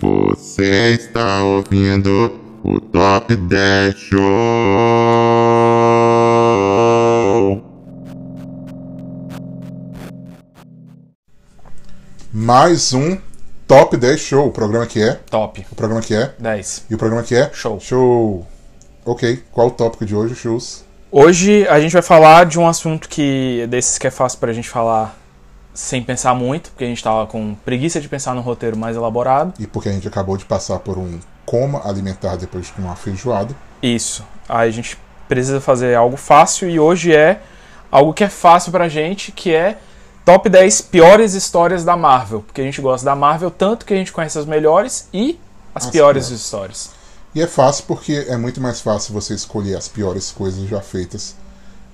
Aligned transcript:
Você 0.00 0.92
está 0.92 1.42
ouvindo 1.42 2.40
o 2.64 2.80
Top 2.80 3.34
10 3.34 3.94
Show. 3.94 4.20
Mais 12.32 12.92
um 12.92 13.18
Top 13.66 13.96
10 13.96 14.20
Show. 14.20 14.48
O 14.48 14.50
programa 14.50 14.86
que 14.86 15.02
é? 15.02 15.20
Top. 15.30 15.66
O 15.70 15.74
programa 15.74 16.00
que 16.00 16.14
é? 16.14 16.34
10. 16.38 16.86
E 16.90 16.94
o 16.94 16.98
programa 16.98 17.22
que 17.22 17.34
é? 17.34 17.50
Show. 17.52 17.78
Show. 17.80 18.46
Ok. 19.04 19.42
Qual 19.52 19.66
o 19.66 19.70
tópico 19.70 20.06
de 20.06 20.14
hoje, 20.14 20.34
Shows? 20.34 20.84
Hoje 21.12 21.66
a 21.68 21.80
gente 21.80 21.92
vai 21.92 22.02
falar 22.02 22.46
de 22.46 22.58
um 22.58 22.66
assunto 22.66 23.08
que 23.08 23.66
desses 23.68 23.98
que 23.98 24.06
é 24.06 24.10
fácil 24.10 24.38
pra 24.38 24.52
gente 24.52 24.68
falar 24.68 25.19
sem 25.72 26.02
pensar 26.02 26.34
muito, 26.34 26.70
porque 26.70 26.84
a 26.84 26.86
gente 26.88 27.02
tava 27.02 27.26
com 27.26 27.54
preguiça 27.64 28.00
de 28.00 28.08
pensar 28.08 28.34
no 28.34 28.40
roteiro 28.40 28.76
mais 28.76 28.96
elaborado. 28.96 29.54
E 29.58 29.66
porque 29.66 29.88
a 29.88 29.92
gente 29.92 30.06
acabou 30.08 30.36
de 30.36 30.44
passar 30.44 30.78
por 30.80 30.98
um 30.98 31.18
coma 31.46 31.80
alimentar 31.84 32.36
depois 32.36 32.66
de 32.66 32.80
uma 32.80 32.94
feijoada. 32.96 33.54
Isso. 33.82 34.24
Aí 34.48 34.68
a 34.68 34.72
gente 34.72 34.98
precisa 35.28 35.60
fazer 35.60 35.94
algo 35.94 36.16
fácil 36.16 36.68
e 36.68 36.78
hoje 36.78 37.14
é 37.14 37.40
algo 37.90 38.12
que 38.12 38.24
é 38.24 38.28
fácil 38.28 38.72
pra 38.72 38.88
gente, 38.88 39.32
que 39.32 39.54
é 39.54 39.78
top 40.24 40.48
10 40.48 40.80
piores 40.82 41.34
histórias 41.34 41.84
da 41.84 41.96
Marvel. 41.96 42.42
Porque 42.42 42.60
a 42.60 42.64
gente 42.64 42.80
gosta 42.80 43.04
da 43.04 43.14
Marvel 43.16 43.50
tanto 43.50 43.86
que 43.86 43.94
a 43.94 43.96
gente 43.96 44.12
conhece 44.12 44.38
as 44.38 44.46
melhores 44.46 45.08
e 45.12 45.38
as, 45.74 45.86
As 45.86 45.90
piores 45.90 46.26
piores. 46.26 46.42
histórias. 46.44 46.90
E 47.34 47.40
é 47.40 47.46
fácil 47.46 47.84
porque 47.86 48.26
é 48.28 48.36
muito 48.36 48.60
mais 48.60 48.80
fácil 48.80 49.14
você 49.14 49.34
escolher 49.34 49.76
as 49.76 49.86
piores 49.88 50.32
coisas 50.32 50.68
já 50.68 50.80
feitas 50.80 51.36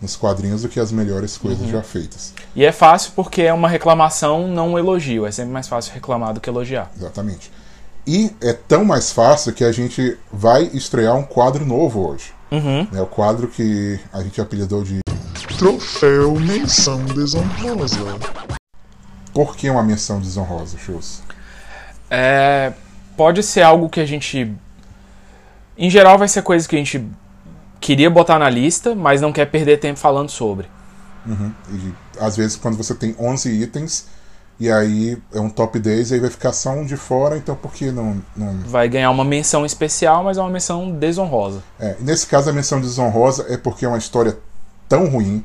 nos 0.07 0.17
quadrinhos 0.17 0.63
do 0.63 0.69
que 0.69 0.79
as 0.79 0.93
melhores 0.93 1.37
coisas 1.37 1.69
já 1.69 1.83
feitas. 1.83 2.33
E 2.55 2.65
é 2.65 2.71
fácil 2.71 3.13
porque 3.15 3.43
é 3.43 3.53
uma 3.53 3.69
reclamação, 3.69 4.47
não 4.47 4.73
um 4.73 4.79
elogio. 4.79 5.27
É 5.27 5.33
sempre 5.33 5.53
mais 5.53 5.67
fácil 5.67 5.93
reclamar 5.93 6.33
do 6.33 6.41
que 6.41 6.49
elogiar. 6.49 6.91
Exatamente. 6.97 7.51
E 8.07 8.31
é 8.41 8.53
tão 8.53 8.85
mais 8.85 9.11
fácil 9.11 9.53
que 9.53 9.65
a 9.65 9.73
gente 9.73 10.17
vai 10.33 10.71
estrear 10.73 11.17
um 11.17 11.25
quadro 11.25 11.67
novo 11.67 12.09
hoje. 12.09 12.33
Uhum. 12.53 12.87
É 12.95 13.03
o 13.03 13.07
quadro 13.07 13.49
que 13.49 13.99
a 14.13 14.23
gente 14.23 14.41
apelidou 14.41 14.85
de 14.85 15.01
Troféu 15.59 16.39
Menção 16.39 17.05
Desonrosa. 17.07 17.99
Por 19.35 19.57
que 19.57 19.69
uma 19.69 19.83
menção 19.83 20.21
desonrosa, 20.21 20.79
Shows? 20.79 21.21
É, 22.09 22.73
pode 23.17 23.43
ser 23.43 23.63
algo 23.63 23.89
que 23.89 24.01
a 24.01 24.07
gente. 24.07 24.55
Em 25.77 25.91
geral, 25.91 26.17
vai 26.17 26.29
ser 26.29 26.41
coisa 26.43 26.67
que 26.67 26.75
a 26.75 26.79
gente 26.79 27.05
queria 27.87 28.11
botar 28.11 28.37
na 28.37 28.51
lista, 28.51 28.97
mas 28.97 29.21
não 29.21 29.33
quer 29.33 29.47
perder 29.47 29.79
tempo 29.79 29.97
falando 29.97 30.29
sobre. 30.29 30.69
E, 31.71 31.95
às 32.19 32.37
vezes, 32.37 32.57
quando 32.57 32.77
você 32.77 32.93
tem 32.97 33.15
11 33.17 33.49
itens, 33.63 34.07
e 34.59 34.69
aí 34.69 35.17
é 35.33 35.39
um 35.39 35.49
top 35.49 35.79
10, 35.79 36.11
aí 36.11 36.19
vai 36.19 36.31
ficar 36.31 36.53
só 36.53 36.71
um 36.71 36.85
de 36.85 36.97
fora, 36.97 37.37
então 37.37 37.55
por 37.55 37.73
que 37.73 37.93
não. 37.93 38.21
não... 38.37 38.59
Vai 38.67 38.89
ganhar 38.89 39.09
uma 39.13 39.25
menção 39.25 39.65
especial, 39.65 40.25
mas 40.25 40.37
é 40.37 40.41
uma 40.41 40.51
menção 40.51 40.91
desonrosa. 40.91 41.63
É, 41.79 41.95
nesse 42.01 42.27
caso, 42.27 42.51
a 42.51 42.53
menção 42.53 42.81
desonrosa 42.81 43.47
é 43.49 43.57
porque 43.57 43.85
é 43.85 43.89
uma 43.89 43.99
história 43.99 44.37
tão 44.89 45.09
ruim, 45.09 45.45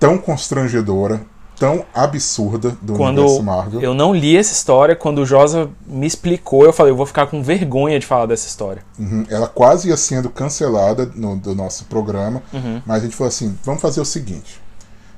tão 0.00 0.16
constrangedora, 0.16 1.20
tão 1.62 1.84
absurda 1.94 2.76
do 2.82 2.94
Quando 2.94 3.18
universo 3.20 3.42
Marvel. 3.44 3.80
eu 3.80 3.94
não 3.94 4.12
li 4.12 4.36
essa 4.36 4.52
história, 4.52 4.96
quando 4.96 5.18
o 5.18 5.24
Josa 5.24 5.70
me 5.86 6.04
explicou, 6.04 6.64
eu 6.64 6.72
falei, 6.72 6.90
eu 6.90 6.96
vou 6.96 7.06
ficar 7.06 7.28
com 7.28 7.40
vergonha 7.40 8.00
de 8.00 8.04
falar 8.04 8.26
dessa 8.26 8.48
história. 8.48 8.82
Uhum. 8.98 9.24
Ela 9.30 9.46
quase 9.46 9.88
ia 9.88 9.96
sendo 9.96 10.28
cancelada 10.28 11.08
no, 11.14 11.36
do 11.36 11.54
nosso 11.54 11.84
programa, 11.84 12.42
Uhum. 12.52 12.82
mas 12.84 13.02
a 13.02 13.04
gente 13.04 13.14
falou 13.14 13.28
assim: 13.28 13.56
vamos 13.62 13.80
fazer 13.80 14.00
o 14.00 14.04
seguinte. 14.04 14.60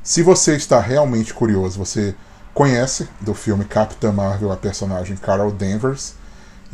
Se 0.03 0.23
você 0.23 0.55
está 0.55 0.79
realmente 0.81 1.33
curioso, 1.33 1.79
você 1.79 2.15
conhece 2.53 3.09
do 3.23 3.33
filme 3.33 3.65
Capitã 3.65 4.13
Marvel 4.13 4.53
a 4.53 4.57
personagem 4.57 5.17
Carol 5.17 5.51
Danvers. 5.51 6.13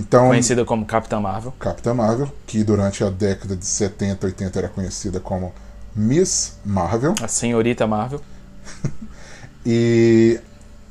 Então, 0.01 0.27
Conhecida 0.29 0.65
como 0.65 0.85
Capitã 0.85 1.21
Marvel. 1.21 1.53
Capitã 1.61 1.95
Marvel, 1.95 2.29
que 2.45 2.65
durante 2.65 3.05
a 3.05 3.09
década 3.11 3.55
de 3.55 3.65
70, 3.67 4.27
80 4.27 4.59
era 4.59 4.69
conhecida 4.69 5.21
como 5.21 5.53
Miss 5.95 6.55
Marvel. 6.65 7.15
A 7.23 7.29
senhorita 7.29 7.87
Marvel. 7.87 8.21
E 9.65 10.41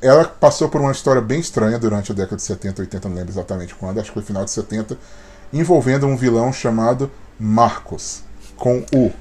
ela 0.00 0.24
passou 0.24 0.68
por 0.68 0.80
uma 0.80 0.92
história 0.92 1.20
bem 1.20 1.40
estranha 1.40 1.78
durante 1.78 2.12
a 2.12 2.14
década 2.14 2.36
de 2.36 2.42
70, 2.42 2.82
80, 2.82 3.08
não 3.08 3.16
lembro 3.16 3.32
exatamente 3.32 3.74
quando, 3.74 3.98
acho 4.00 4.08
que 4.08 4.14
foi 4.14 4.22
final 4.22 4.44
de 4.44 4.50
70, 4.50 4.96
envolvendo 5.52 6.06
um 6.06 6.16
vilão 6.16 6.52
chamado 6.52 7.10
Marcos, 7.38 8.22
com 8.56 8.84
U. 8.94 9.12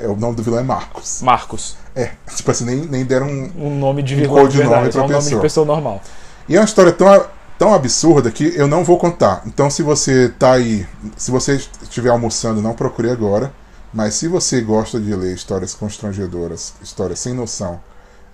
É, 0.00 0.06
o 0.06 0.16
nome 0.16 0.36
do 0.36 0.42
vilão 0.42 0.60
é 0.60 0.62
Marcos. 0.62 1.20
Marcos. 1.20 1.76
É, 1.94 2.12
tipo 2.34 2.50
assim, 2.50 2.64
nem, 2.64 2.76
nem 2.86 3.04
deram 3.04 3.26
um. 3.26 3.52
Um 3.66 3.78
nome 3.78 4.02
de 4.02 4.14
Um 4.14 4.18
vilão 4.18 4.34
de 4.34 4.40
codinome 4.58 4.70
verdade, 4.70 4.92
pra 4.92 5.00
é 5.00 5.04
um 5.04 5.08
nome 5.08 5.22
pessoa. 5.24 5.40
de 5.40 5.42
pessoa 5.42 5.66
normal. 5.66 6.02
E 6.48 6.56
é 6.56 6.58
uma 6.58 6.64
história 6.64 6.92
tão, 6.92 7.26
tão 7.58 7.74
absurda 7.74 8.30
que 8.30 8.54
eu 8.56 8.66
não 8.66 8.82
vou 8.82 8.98
contar. 8.98 9.42
Então, 9.46 9.68
se 9.68 9.82
você 9.82 10.30
tá 10.38 10.52
aí, 10.52 10.86
se 11.16 11.30
você 11.30 11.56
estiver 11.82 12.10
almoçando, 12.10 12.62
não 12.62 12.74
procure 12.74 13.10
agora. 13.10 13.52
Mas 13.92 14.14
se 14.14 14.26
você 14.26 14.60
gosta 14.60 14.98
de 14.98 15.14
ler 15.14 15.34
histórias 15.34 15.72
constrangedoras, 15.72 16.74
histórias 16.82 17.20
sem 17.20 17.32
noção, 17.32 17.80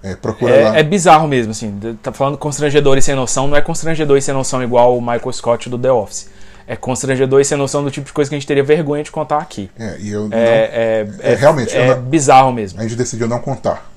é, 0.03 0.15
procura 0.15 0.53
lá. 0.71 0.77
É, 0.77 0.81
é 0.81 0.83
bizarro 0.83 1.27
mesmo, 1.29 1.51
assim. 1.53 1.79
Tá 2.03 2.13
falando 2.13 2.39
constrangedor 2.39 2.97
e 2.99 3.03
sem 3.03 3.15
noção, 3.15 3.47
não 3.47 3.57
é 3.57 3.61
constrangedor 3.61 4.17
e 4.17 4.23
sem 4.23 4.33
noção 4.35 4.63
igual 4.63 4.97
o 4.97 5.01
Michael 5.01 5.33
Scott 5.33 5.69
do 5.69 5.79
The 5.79 5.93
Office. 5.93 6.29
É 6.67 6.77
constrangedor 6.77 7.41
e 7.41 7.45
sem 7.45 7.59
noção 7.59 7.83
do 7.83 7.91
tipo 7.91 8.07
de 8.07 8.13
coisa 8.13 8.29
que 8.29 8.35
a 8.37 8.39
gente 8.39 8.47
teria 8.47 8.63
vergonha 8.63 9.03
de 9.03 9.11
contar 9.11 9.39
aqui. 9.39 9.69
É, 9.79 9.97
e 9.99 10.11
eu 10.11 10.29
não, 10.29 10.37
É, 10.39 11.07
é, 11.23 11.33
É, 11.33 11.35
realmente, 11.35 11.77
é 11.77 11.95
não- 11.97 12.03
bizarro 12.03 12.53
mesmo. 12.53 12.79
a 12.79 12.83
gente 12.83 12.95
decidiu 12.97 13.27
não 13.27 13.41
contar. 13.41 13.91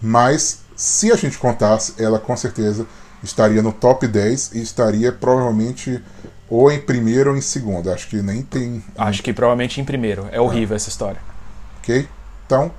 Mas 0.00 0.60
se 0.76 1.10
a 1.12 1.16
gente 1.16 1.38
contasse, 1.38 1.94
ela 2.02 2.18
com 2.18 2.36
certeza 2.36 2.86
estaria 3.22 3.62
no 3.62 3.72
top 3.72 4.06
10 4.06 4.52
e 4.54 4.60
estaria 4.62 5.12
provavelmente 5.12 6.02
ou 6.48 6.70
em 6.72 6.80
primeiro 6.80 7.30
ou 7.30 7.36
em 7.36 7.40
segundo. 7.40 7.90
Acho 7.92 8.08
que 8.08 8.16
nem 8.22 8.42
tem. 8.42 8.82
Acho 8.96 9.22
que 9.22 9.32
provavelmente 9.32 9.80
em 9.80 9.84
primeiro. 9.84 10.26
É 10.32 10.40
horrível 10.40 10.76
essa 10.76 10.88
história. 10.88 11.20
Ok? 11.82 12.08
Então, 12.46 12.70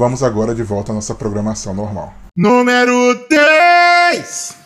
vamos 0.00 0.22
agora 0.22 0.54
de 0.54 0.62
volta 0.62 0.92
à 0.92 0.94
nossa 0.94 1.14
programação 1.14 1.74
normal. 1.74 2.14
Número 2.34 3.22
10. 3.28 4.56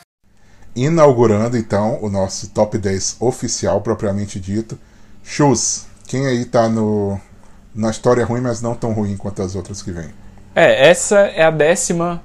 Inaugurando 0.77 1.59
então 1.59 1.99
o 2.01 2.09
nosso 2.09 2.51
top 2.51 2.79
10 2.79 3.17
oficial, 3.19 3.81
propriamente 3.81 4.39
dito. 4.39 4.79
Shoes, 5.25 5.87
quem 6.07 6.25
aí 6.25 6.45
tá 6.45 6.69
no, 6.69 7.19
na 7.75 7.91
história 7.91 8.25
ruim, 8.25 8.43
mas 8.43 8.63
não 8.63 8.77
tão 8.77 8.93
ruim 8.93 9.17
quanto 9.17 9.43
as 9.43 9.57
outras 9.57 9.83
que 9.83 9.91
vêm? 9.91 10.11
É, 10.55 10.89
essa 10.89 11.19
é 11.19 11.43
a 11.43 11.51
décima 11.51 12.23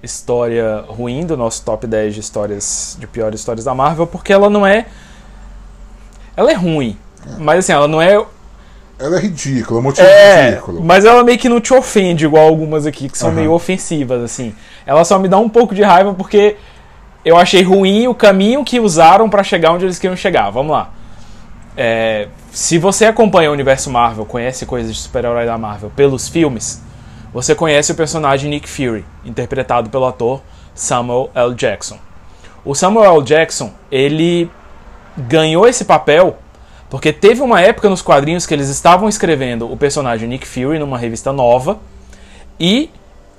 história 0.00 0.84
ruim 0.86 1.26
do 1.26 1.36
nosso 1.36 1.64
top 1.64 1.84
10 1.84 2.14
de 2.14 2.20
histórias 2.20 2.96
de 2.96 3.08
piores 3.08 3.40
histórias 3.40 3.64
da 3.64 3.74
Marvel, 3.74 4.06
porque 4.06 4.32
ela 4.32 4.48
não 4.48 4.64
é. 4.64 4.86
Ela 6.36 6.52
é 6.52 6.54
ruim. 6.54 6.96
Mas 7.40 7.58
assim, 7.58 7.72
ela 7.72 7.88
não 7.88 8.00
é. 8.00 8.24
Ela 9.02 9.16
é 9.16 9.20
ridícula, 9.20 9.80
o 9.80 9.82
motivo 9.82 10.06
É, 10.06 10.50
ridículo. 10.50 10.82
mas 10.82 11.04
ela 11.04 11.24
meio 11.24 11.38
que 11.38 11.48
não 11.48 11.60
te 11.60 11.74
ofende, 11.74 12.24
igual 12.24 12.46
algumas 12.46 12.86
aqui 12.86 13.08
que 13.08 13.18
são 13.18 13.28
Aham. 13.30 13.36
meio 13.36 13.52
ofensivas, 13.52 14.22
assim. 14.22 14.54
Ela 14.86 15.04
só 15.04 15.18
me 15.18 15.28
dá 15.28 15.38
um 15.38 15.48
pouco 15.48 15.74
de 15.74 15.82
raiva 15.82 16.14
porque 16.14 16.56
eu 17.24 17.36
achei 17.36 17.62
ruim 17.62 18.06
o 18.06 18.14
caminho 18.14 18.64
que 18.64 18.78
usaram 18.78 19.28
pra 19.28 19.42
chegar 19.42 19.72
onde 19.72 19.84
eles 19.84 19.98
queriam 19.98 20.16
chegar. 20.16 20.50
Vamos 20.50 20.72
lá. 20.72 20.90
É, 21.76 22.28
se 22.50 22.78
você 22.78 23.06
acompanha 23.06 23.50
o 23.50 23.52
universo 23.52 23.90
Marvel, 23.90 24.24
conhece 24.26 24.66
coisas 24.66 24.94
de 24.94 25.00
super-herói 25.00 25.46
da 25.46 25.56
Marvel 25.56 25.90
pelos 25.96 26.28
filmes, 26.28 26.82
você 27.32 27.54
conhece 27.54 27.92
o 27.92 27.94
personagem 27.94 28.50
Nick 28.50 28.68
Fury, 28.68 29.04
interpretado 29.24 29.88
pelo 29.88 30.04
ator 30.06 30.42
Samuel 30.74 31.30
L. 31.34 31.54
Jackson. 31.54 31.96
O 32.64 32.74
Samuel 32.74 33.14
L. 33.16 33.22
Jackson, 33.24 33.72
ele 33.90 34.50
ganhou 35.16 35.66
esse 35.66 35.84
papel 35.84 36.38
porque 36.92 37.10
teve 37.10 37.40
uma 37.40 37.58
época 37.58 37.88
nos 37.88 38.02
quadrinhos 38.02 38.44
que 38.44 38.52
eles 38.52 38.68
estavam 38.68 39.08
escrevendo 39.08 39.64
o 39.64 39.78
personagem 39.78 40.28
Nick 40.28 40.46
Fury 40.46 40.78
numa 40.78 40.98
revista 40.98 41.32
nova 41.32 41.78
e 42.60 42.90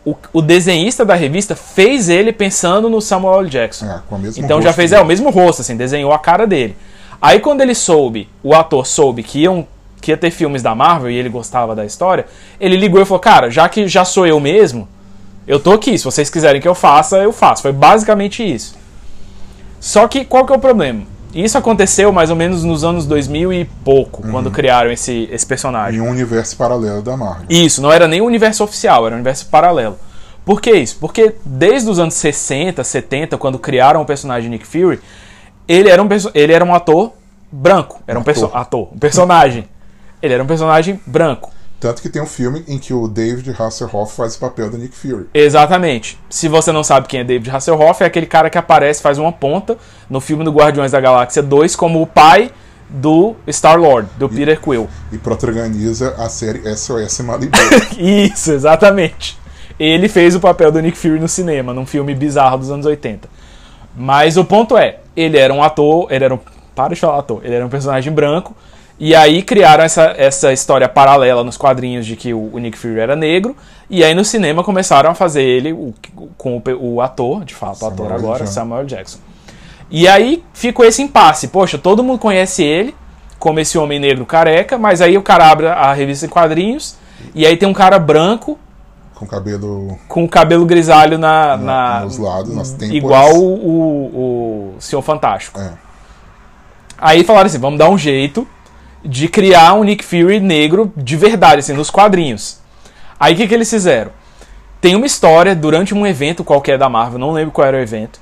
o, 0.04 0.16
o 0.34 0.42
desenhista 0.42 1.06
da 1.06 1.14
revista 1.14 1.56
fez 1.56 2.10
ele 2.10 2.34
pensando 2.34 2.90
no 2.90 3.00
Samuel 3.00 3.42
L. 3.42 3.50
Jackson. 3.52 3.86
É, 3.86 4.02
então 4.38 4.60
já 4.60 4.74
fez 4.74 4.90
dele. 4.90 5.02
é, 5.02 5.04
o 5.04 5.08
mesmo 5.08 5.30
rosto, 5.30 5.62
assim, 5.62 5.78
desenhou 5.78 6.12
a 6.12 6.18
cara 6.18 6.48
dele. 6.48 6.76
Aí 7.22 7.40
quando 7.40 7.62
ele 7.62 7.76
soube, 7.76 8.28
o 8.42 8.56
ator 8.56 8.88
soube 8.88 9.22
que, 9.22 9.42
iam, 9.42 9.68
que 10.02 10.10
ia 10.10 10.18
ter 10.18 10.32
filmes 10.32 10.64
da 10.64 10.74
Marvel 10.74 11.12
e 11.12 11.16
ele 11.16 11.30
gostava 11.30 11.76
da 11.76 11.86
história, 11.86 12.26
ele 12.60 12.76
ligou 12.76 13.00
e 13.00 13.06
falou: 13.06 13.20
Cara, 13.20 13.52
já 13.52 13.70
que 13.70 13.88
já 13.88 14.04
sou 14.04 14.26
eu 14.26 14.40
mesmo, 14.40 14.88
eu 15.46 15.60
tô 15.60 15.74
aqui. 15.74 15.96
Se 15.96 16.06
vocês 16.06 16.28
quiserem 16.28 16.60
que 16.60 16.68
eu 16.68 16.74
faça, 16.74 17.18
eu 17.18 17.32
faço. 17.32 17.62
Foi 17.62 17.72
basicamente 17.72 18.44
isso. 18.44 18.76
Só 19.80 20.08
que 20.08 20.26
qual 20.26 20.44
que 20.44 20.52
é 20.52 20.56
o 20.56 20.60
problema? 20.60 21.13
Isso 21.34 21.58
aconteceu 21.58 22.12
mais 22.12 22.30
ou 22.30 22.36
menos 22.36 22.64
nos 22.64 22.84
anos 22.84 23.06
2000 23.06 23.52
e 23.54 23.66
pouco, 23.66 24.22
quando 24.30 24.52
criaram 24.52 24.92
esse, 24.92 25.28
esse 25.32 25.46
personagem. 25.46 26.00
Em 26.00 26.04
um 26.04 26.10
universo 26.10 26.56
paralelo 26.56 27.02
da 27.02 27.18
Marvel. 27.18 27.46
Isso, 27.50 27.82
não 27.82 27.92
era 27.92 28.08
nem 28.08 28.22
o 28.22 28.26
universo 28.26 28.64
oficial, 28.64 29.06
era 29.06 29.16
um 29.16 29.18
universo 29.18 29.48
paralelo. 29.48 29.98
Por 30.46 30.62
que 30.62 30.72
isso? 30.72 30.98
Porque 31.00 31.36
desde 31.46 31.90
os 31.90 32.00
anos 32.00 32.14
60, 32.16 32.84
70, 32.84 33.38
quando 33.38 33.58
criaram 33.58 34.02
o 34.02 34.06
personagem 34.06 34.50
Nick 34.50 34.68
Fury, 34.68 35.00
ele 35.68 35.90
era 35.90 36.04
um, 36.04 36.08
ele 36.34 36.54
era 36.54 36.64
um 36.64 36.76
ator 36.76 37.14
branco. 37.52 38.02
Era 38.06 38.20
um, 38.20 38.24
perso 38.24 38.46
Ator. 38.46 38.58
ator, 38.58 38.90
um 38.94 39.00
personagem. 39.00 39.66
ele 40.22 40.34
era 40.34 40.44
um 40.44 40.48
personagem 40.48 41.00
branco. 41.06 41.53
Tanto 41.84 42.02
que 42.02 42.08
tem 42.08 42.22
um 42.22 42.26
filme 42.26 42.64
em 42.66 42.80
que 42.80 42.94
o 42.94 43.10
David 43.10 43.54
Hasselhoff 43.60 44.16
faz 44.16 44.36
o 44.38 44.40
papel 44.40 44.70
do 44.70 44.78
Nick 44.78 44.96
Fury. 44.96 45.28
Exatamente. 45.34 46.18
Se 46.30 46.48
você 46.48 46.72
não 46.72 46.82
sabe 46.82 47.10
quem 47.10 47.20
é 47.20 47.24
David 47.26 47.54
Hasselhoff, 47.54 48.02
é 48.02 48.06
aquele 48.06 48.26
cara 48.26 48.50
que 48.50 48.58
aparece, 48.58 49.02
faz 49.02 49.18
uma 49.18 49.34
ponta 49.34 49.78
no 50.10 50.22
filme 50.22 50.46
do 50.46 50.52
Guardiões 50.54 50.94
da 50.94 51.02
Galáxia 51.02 51.44
2 51.44 51.76
como 51.76 52.02
o 52.02 52.08
pai 52.08 52.52
do 52.88 53.36
Star-Lord, 53.50 54.08
do 54.18 54.30
Peter 54.30 54.58
Quill. 54.62 54.88
E 55.12 55.18
protagoniza 55.18 56.16
a 56.18 56.30
série 56.30 56.62
SOS 56.74 57.20
Malibu. 57.20 57.58
Isso, 58.00 58.54
exatamente. 58.54 59.38
Ele 59.78 60.08
fez 60.08 60.36
o 60.36 60.40
papel 60.40 60.72
do 60.72 60.80
Nick 60.80 60.98
Fury 60.98 61.20
no 61.20 61.28
cinema, 61.28 61.74
num 61.74 61.86
filme 61.86 62.16
bizarro 62.16 62.60
dos 62.60 62.72
anos 62.72 62.86
80. 62.86 63.28
Mas 63.94 64.38
o 64.38 64.46
ponto 64.46 64.78
é, 64.78 65.00
ele 65.18 65.38
era 65.38 65.54
um 65.54 65.62
ator, 65.62 66.08
ele 66.10 66.24
era 66.24 66.34
um, 66.34 66.40
para 66.74 66.94
de 66.94 67.02
falar 67.02 67.20
ator, 67.20 67.42
ele 67.44 67.56
era 67.56 67.66
um 67.66 67.70
personagem 67.70 68.14
branco, 68.14 68.56
e 69.00 69.16
aí 69.16 69.42
criaram 69.42 69.84
essa, 69.84 70.14
essa 70.18 70.54
história 70.54 70.88
paralela 70.88 71.44
nos 71.44 71.58
quadrinhos 71.58 72.06
de 72.06 72.16
que 72.16 72.34
o, 72.34 72.58
Nick 72.60 72.78
Fury 72.78 73.00
era 73.00 73.16
negro, 73.16 73.56
e 73.90 74.04
aí 74.04 74.14
no 74.16 74.24
cinema 74.24 74.64
começaram 74.64 75.10
a 75.10 75.14
fazer 75.16 75.44
ele 75.44 75.74
o, 75.74 75.94
com 76.38 76.58
o, 76.58 76.94
o 76.96 77.02
ator, 77.02 77.44
de 77.44 77.54
fato, 77.54 77.82
o 77.84 77.88
ator 77.88 77.98
Samuel 78.08 78.16
agora, 78.20 78.40
Jackson. 78.40 78.54
Samuel 78.54 78.86
Jackson. 78.86 79.20
E 79.92 80.08
aí 80.08 80.44
ficou 80.54 80.86
esse 80.86 81.02
impasse. 81.02 81.48
Poxa, 81.50 81.78
todo 81.78 82.04
mundo 82.04 82.20
conhece 82.20 82.64
ele 82.64 82.96
como 83.38 83.60
esse 83.60 83.78
homem 83.78 84.00
negro 84.00 84.26
careca, 84.26 84.78
mas 84.78 85.02
aí 85.02 85.18
o 85.18 85.22
cara 85.22 85.52
abre 85.52 85.68
a 85.68 85.92
revista 85.94 86.26
em 86.26 86.30
quadrinhos 86.30 86.96
e 87.36 87.46
aí 87.46 87.58
tem 87.58 87.68
um 87.68 87.74
cara 87.74 88.00
branco 88.00 88.58
com 89.14 89.28
cabelo 89.28 89.98
com 90.08 90.24
o 90.24 90.30
cabelo 90.30 90.66
grisalho 90.66 91.18
na, 91.18 91.56
na- 91.58 91.58
na- 91.58 92.00
nos 92.06 92.18
lados, 92.18 92.56
nas 92.56 92.72
têmporas. 92.72 92.96
igual 92.96 93.36
o, 93.36 93.54
o, 93.54 94.74
o 94.76 94.76
Senhor 94.80 95.02
Fantástico. 95.02 95.60
É. 95.60 95.72
Aí 96.98 97.24
falaram 97.24 97.48
assim, 97.48 97.60
vamos 97.60 97.78
dar 97.78 97.90
um 97.90 97.98
jeito 97.98 98.48
de 99.04 99.28
criar 99.28 99.74
um 99.74 99.84
Nick 99.84 100.04
Fury 100.04 100.40
negro 100.40 100.92
de 100.96 101.16
verdade, 101.18 101.60
assim, 101.60 101.74
nos 101.74 101.90
quadrinhos. 101.90 102.60
Aí 103.20 103.34
o 103.34 103.38
que, 103.38 103.48
que 103.48 103.54
eles 103.54 103.70
fizeram? 103.70 104.12
Tem 104.82 104.96
uma 104.96 105.06
história 105.06 105.56
durante 105.56 105.94
um 105.94 106.06
evento 106.06 106.44
qualquer 106.44 106.78
da 106.78 106.90
Marvel, 106.90 107.20
não 107.20 107.32
lembro 107.32 107.52
qual 107.52 107.68
era 107.68 107.78
o 107.78 107.80
evento. 107.80 108.20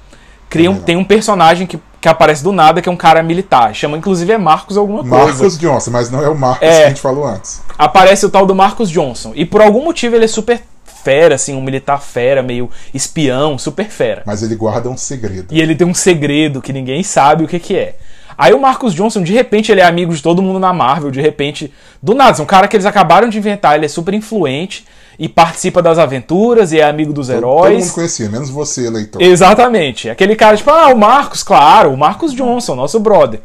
Criam, 0.50 0.74
Também 0.74 0.80
não. 0.80 0.86
tem 0.86 0.96
um 0.98 1.04
personagem 1.04 1.66
que, 1.66 1.80
que 2.00 2.08
aparece 2.10 2.44
do 2.44 2.52
nada, 2.52 2.82
que 2.82 2.90
é 2.90 2.92
um 2.92 2.98
cara 2.98 3.24
militar. 3.24 3.74
Chama, 3.74 3.98
inclusive, 3.98 4.32
é 4.34 4.38
Marcos 4.38 4.78
alguma 4.78 5.00
coisa. 5.00 5.26
Marcos 5.26 5.58
Johnson, 5.58 5.92
mas 5.92 6.12
não 6.12 6.22
é 6.24 6.28
o 6.30 6.36
Marcos 6.36 6.68
É. 6.68 6.78
que 6.80 6.84
a 6.84 6.90
gente 6.90 7.02
falou 7.02 7.26
antes. 7.26 7.62
Aparece 7.78 8.26
o 8.26 8.30
tal 8.30 8.46
do 8.46 8.54
Marcos 8.54 8.90
Johnson. 8.90 9.32
E 9.34 9.46
por 9.46 9.62
algum 9.62 9.84
motivo 9.84 10.16
ele 10.16 10.26
é 10.26 10.28
super 10.28 10.62
fera, 11.04 11.36
assim, 11.36 11.56
um 11.56 11.62
militar 11.62 12.00
fera, 12.00 12.44
meio 12.44 12.70
espião, 12.94 13.58
super 13.58 13.88
fera. 13.90 14.22
Mas 14.26 14.44
ele 14.44 14.56
guarda 14.56 14.90
um 14.90 14.98
segredo. 14.98 15.48
E 15.52 15.60
ele 15.60 15.74
tem 15.74 15.88
um 15.88 15.94
segredo 15.96 16.62
que 16.62 16.72
ninguém 16.74 17.02
sabe 17.02 17.44
o 17.44 17.48
que, 17.48 17.58
que 17.58 17.76
é. 17.76 17.96
Aí 18.38 18.54
o 18.54 18.60
Marcus 18.60 18.94
Johnson, 18.94 19.22
de 19.24 19.34
repente, 19.34 19.72
ele 19.72 19.82
é 19.82 19.86
amigo 19.86 20.14
de 20.14 20.22
todo 20.22 20.42
mundo 20.42 20.60
na 20.60 20.74
Marvel, 20.74 21.12
de 21.12 21.22
repente, 21.22 21.72
do 22.02 22.14
nada, 22.14 22.38
é 22.40 22.42
um 22.42 22.46
cara 22.46 22.68
que 22.68 22.76
eles 22.76 22.86
acabaram 22.86 23.30
de 23.30 23.38
inventar, 23.38 23.76
ele 23.76 23.86
é 23.86 23.90
super 23.90 24.14
influente 24.14 24.86
e 25.20 25.28
participa 25.30 25.82
das 25.82 26.00
aventuras 26.00 26.72
e 26.72 26.80
é 26.80 26.84
amigo 26.84 27.14
dos 27.14 27.28
Todo 27.28 27.38
heróis. 27.38 27.86
mundo 27.86 27.94
conhecia, 27.94 28.30
menos 28.30 28.50
você, 28.50 28.90
leitor. 28.90 29.22
Exatamente. 29.22 30.10
Aquele 30.10 30.36
cara, 30.36 30.58
tipo, 30.58 30.70
ah, 30.72 30.88
o 30.88 30.98
Marcos, 30.98 31.44
claro, 31.44 31.92
o 31.94 31.98
Marcos 31.98 32.34
Johnson, 32.34 32.76
nosso 32.76 33.00
brother. 33.00 33.40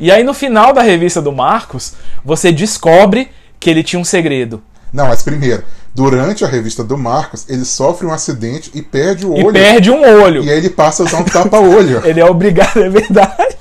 E 0.00 0.10
aí 0.10 0.22
no 0.24 0.32
final 0.34 0.72
da 0.72 0.82
revista 0.82 1.20
do 1.20 1.32
Marcos, 1.32 1.94
você 2.24 2.50
descobre 2.52 3.28
que 3.60 3.68
ele 3.68 3.82
tinha 3.82 4.00
um 4.00 4.04
segredo. 4.04 4.62
Não, 4.92 5.08
mas 5.08 5.22
primeiro, 5.22 5.62
durante 5.94 6.44
a 6.44 6.48
revista 6.48 6.82
do 6.82 6.96
Marcos, 6.96 7.44
ele 7.48 7.64
sofre 7.64 8.06
um 8.06 8.12
acidente 8.12 8.70
e 8.74 8.80
perde 8.80 9.26
o 9.26 9.36
E 9.36 9.42
olho. 9.44 9.52
perde 9.52 9.90
um 9.90 10.00
olho. 10.22 10.42
E 10.44 10.50
aí 10.50 10.56
ele 10.58 10.70
passa 10.70 11.02
a 11.02 11.06
usar 11.06 11.18
um 11.18 11.24
tapa-olho. 11.24 12.00
Ele 12.06 12.20
é 12.20 12.24
obrigado, 12.24 12.78
é 12.82 12.88
verdade. 12.88 13.56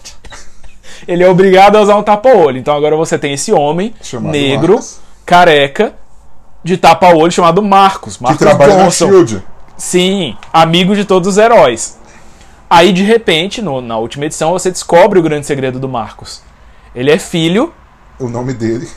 Ele 1.08 1.24
é 1.24 1.30
obrigado 1.30 1.78
a 1.78 1.82
usar 1.82 1.96
um 1.96 2.04
tapa-olho. 2.04 2.58
Então 2.58 2.76
agora 2.76 2.96
você 2.96 3.18
tem 3.18 3.34
esse 3.34 3.52
homem 3.54 3.94
Chamado 4.02 4.32
negro, 4.32 4.74
Marcos. 4.74 5.00
careca, 5.26 5.94
de 6.64 6.76
tapa-olho 6.78 7.32
chamado 7.32 7.62
Marcos. 7.62 8.18
que 8.18 8.24
Marcos 8.24 8.40
trabalha 8.40 8.76
na 8.76 8.84
Johnson. 8.86 9.08
Shield. 9.08 9.44
Sim, 9.78 10.36
amigo 10.52 10.96
de 10.96 11.06
todos 11.06 11.28
os 11.30 11.38
heróis. 11.38 11.98
Aí 12.70 12.92
de 12.92 13.04
repente, 13.04 13.62
no- 13.62 13.80
na 13.82 13.98
última 13.98 14.26
edição, 14.26 14.52
você 14.52 14.70
descobre 14.70 15.18
o 15.20 15.22
grande 15.22 15.46
segredo 15.46 15.80
do 15.80 15.88
Marcos. 15.88 16.42
Ele 16.94 17.10
é 17.12 17.18
filho, 17.18 17.72
O 18.20 18.28
nome 18.28 18.54
dele. 18.54 18.90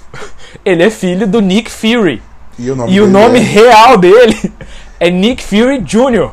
ele 0.64 0.82
é 0.82 0.90
filho 0.90 1.26
do 1.28 1.40
Nick 1.40 1.70
Fury. 1.70 2.20
E 2.58 2.70
o 2.70 2.74
nome, 2.76 2.92
E 2.92 3.00
o 3.00 3.06
nome 3.06 3.38
é- 3.38 3.42
real 3.42 3.96
dele 3.96 4.52
é 4.98 5.08
Nick 5.10 5.44
Fury 5.44 5.78
Jr. 5.80 6.30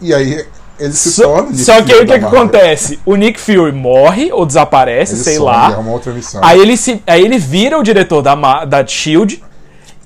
E 0.00 0.14
aí 0.14 0.46
ele 0.80 0.92
se 0.92 1.12
Só, 1.12 1.22
torna 1.24 1.50
Nick 1.50 1.62
só 1.62 1.82
que 1.82 1.92
aí 1.92 2.00
o 2.02 2.06
que, 2.06 2.18
que 2.18 2.24
acontece? 2.24 2.98
O 3.04 3.14
Nick 3.16 3.38
Fury 3.38 3.72
morre 3.72 4.32
ou 4.32 4.44
desaparece, 4.46 5.14
Ele 5.14 5.22
sei 5.22 5.34
some, 5.36 5.46
lá. 5.46 5.72
É 5.72 5.76
uma 5.76 5.92
outra 5.92 6.12
missão. 6.12 6.40
Aí 6.42 6.58
ele, 6.58 6.76
se, 6.76 7.02
aí 7.06 7.22
ele 7.24 7.38
vira 7.38 7.78
o 7.78 7.82
diretor 7.82 8.22
da, 8.22 8.64
da 8.64 8.86
Shield 8.86 9.42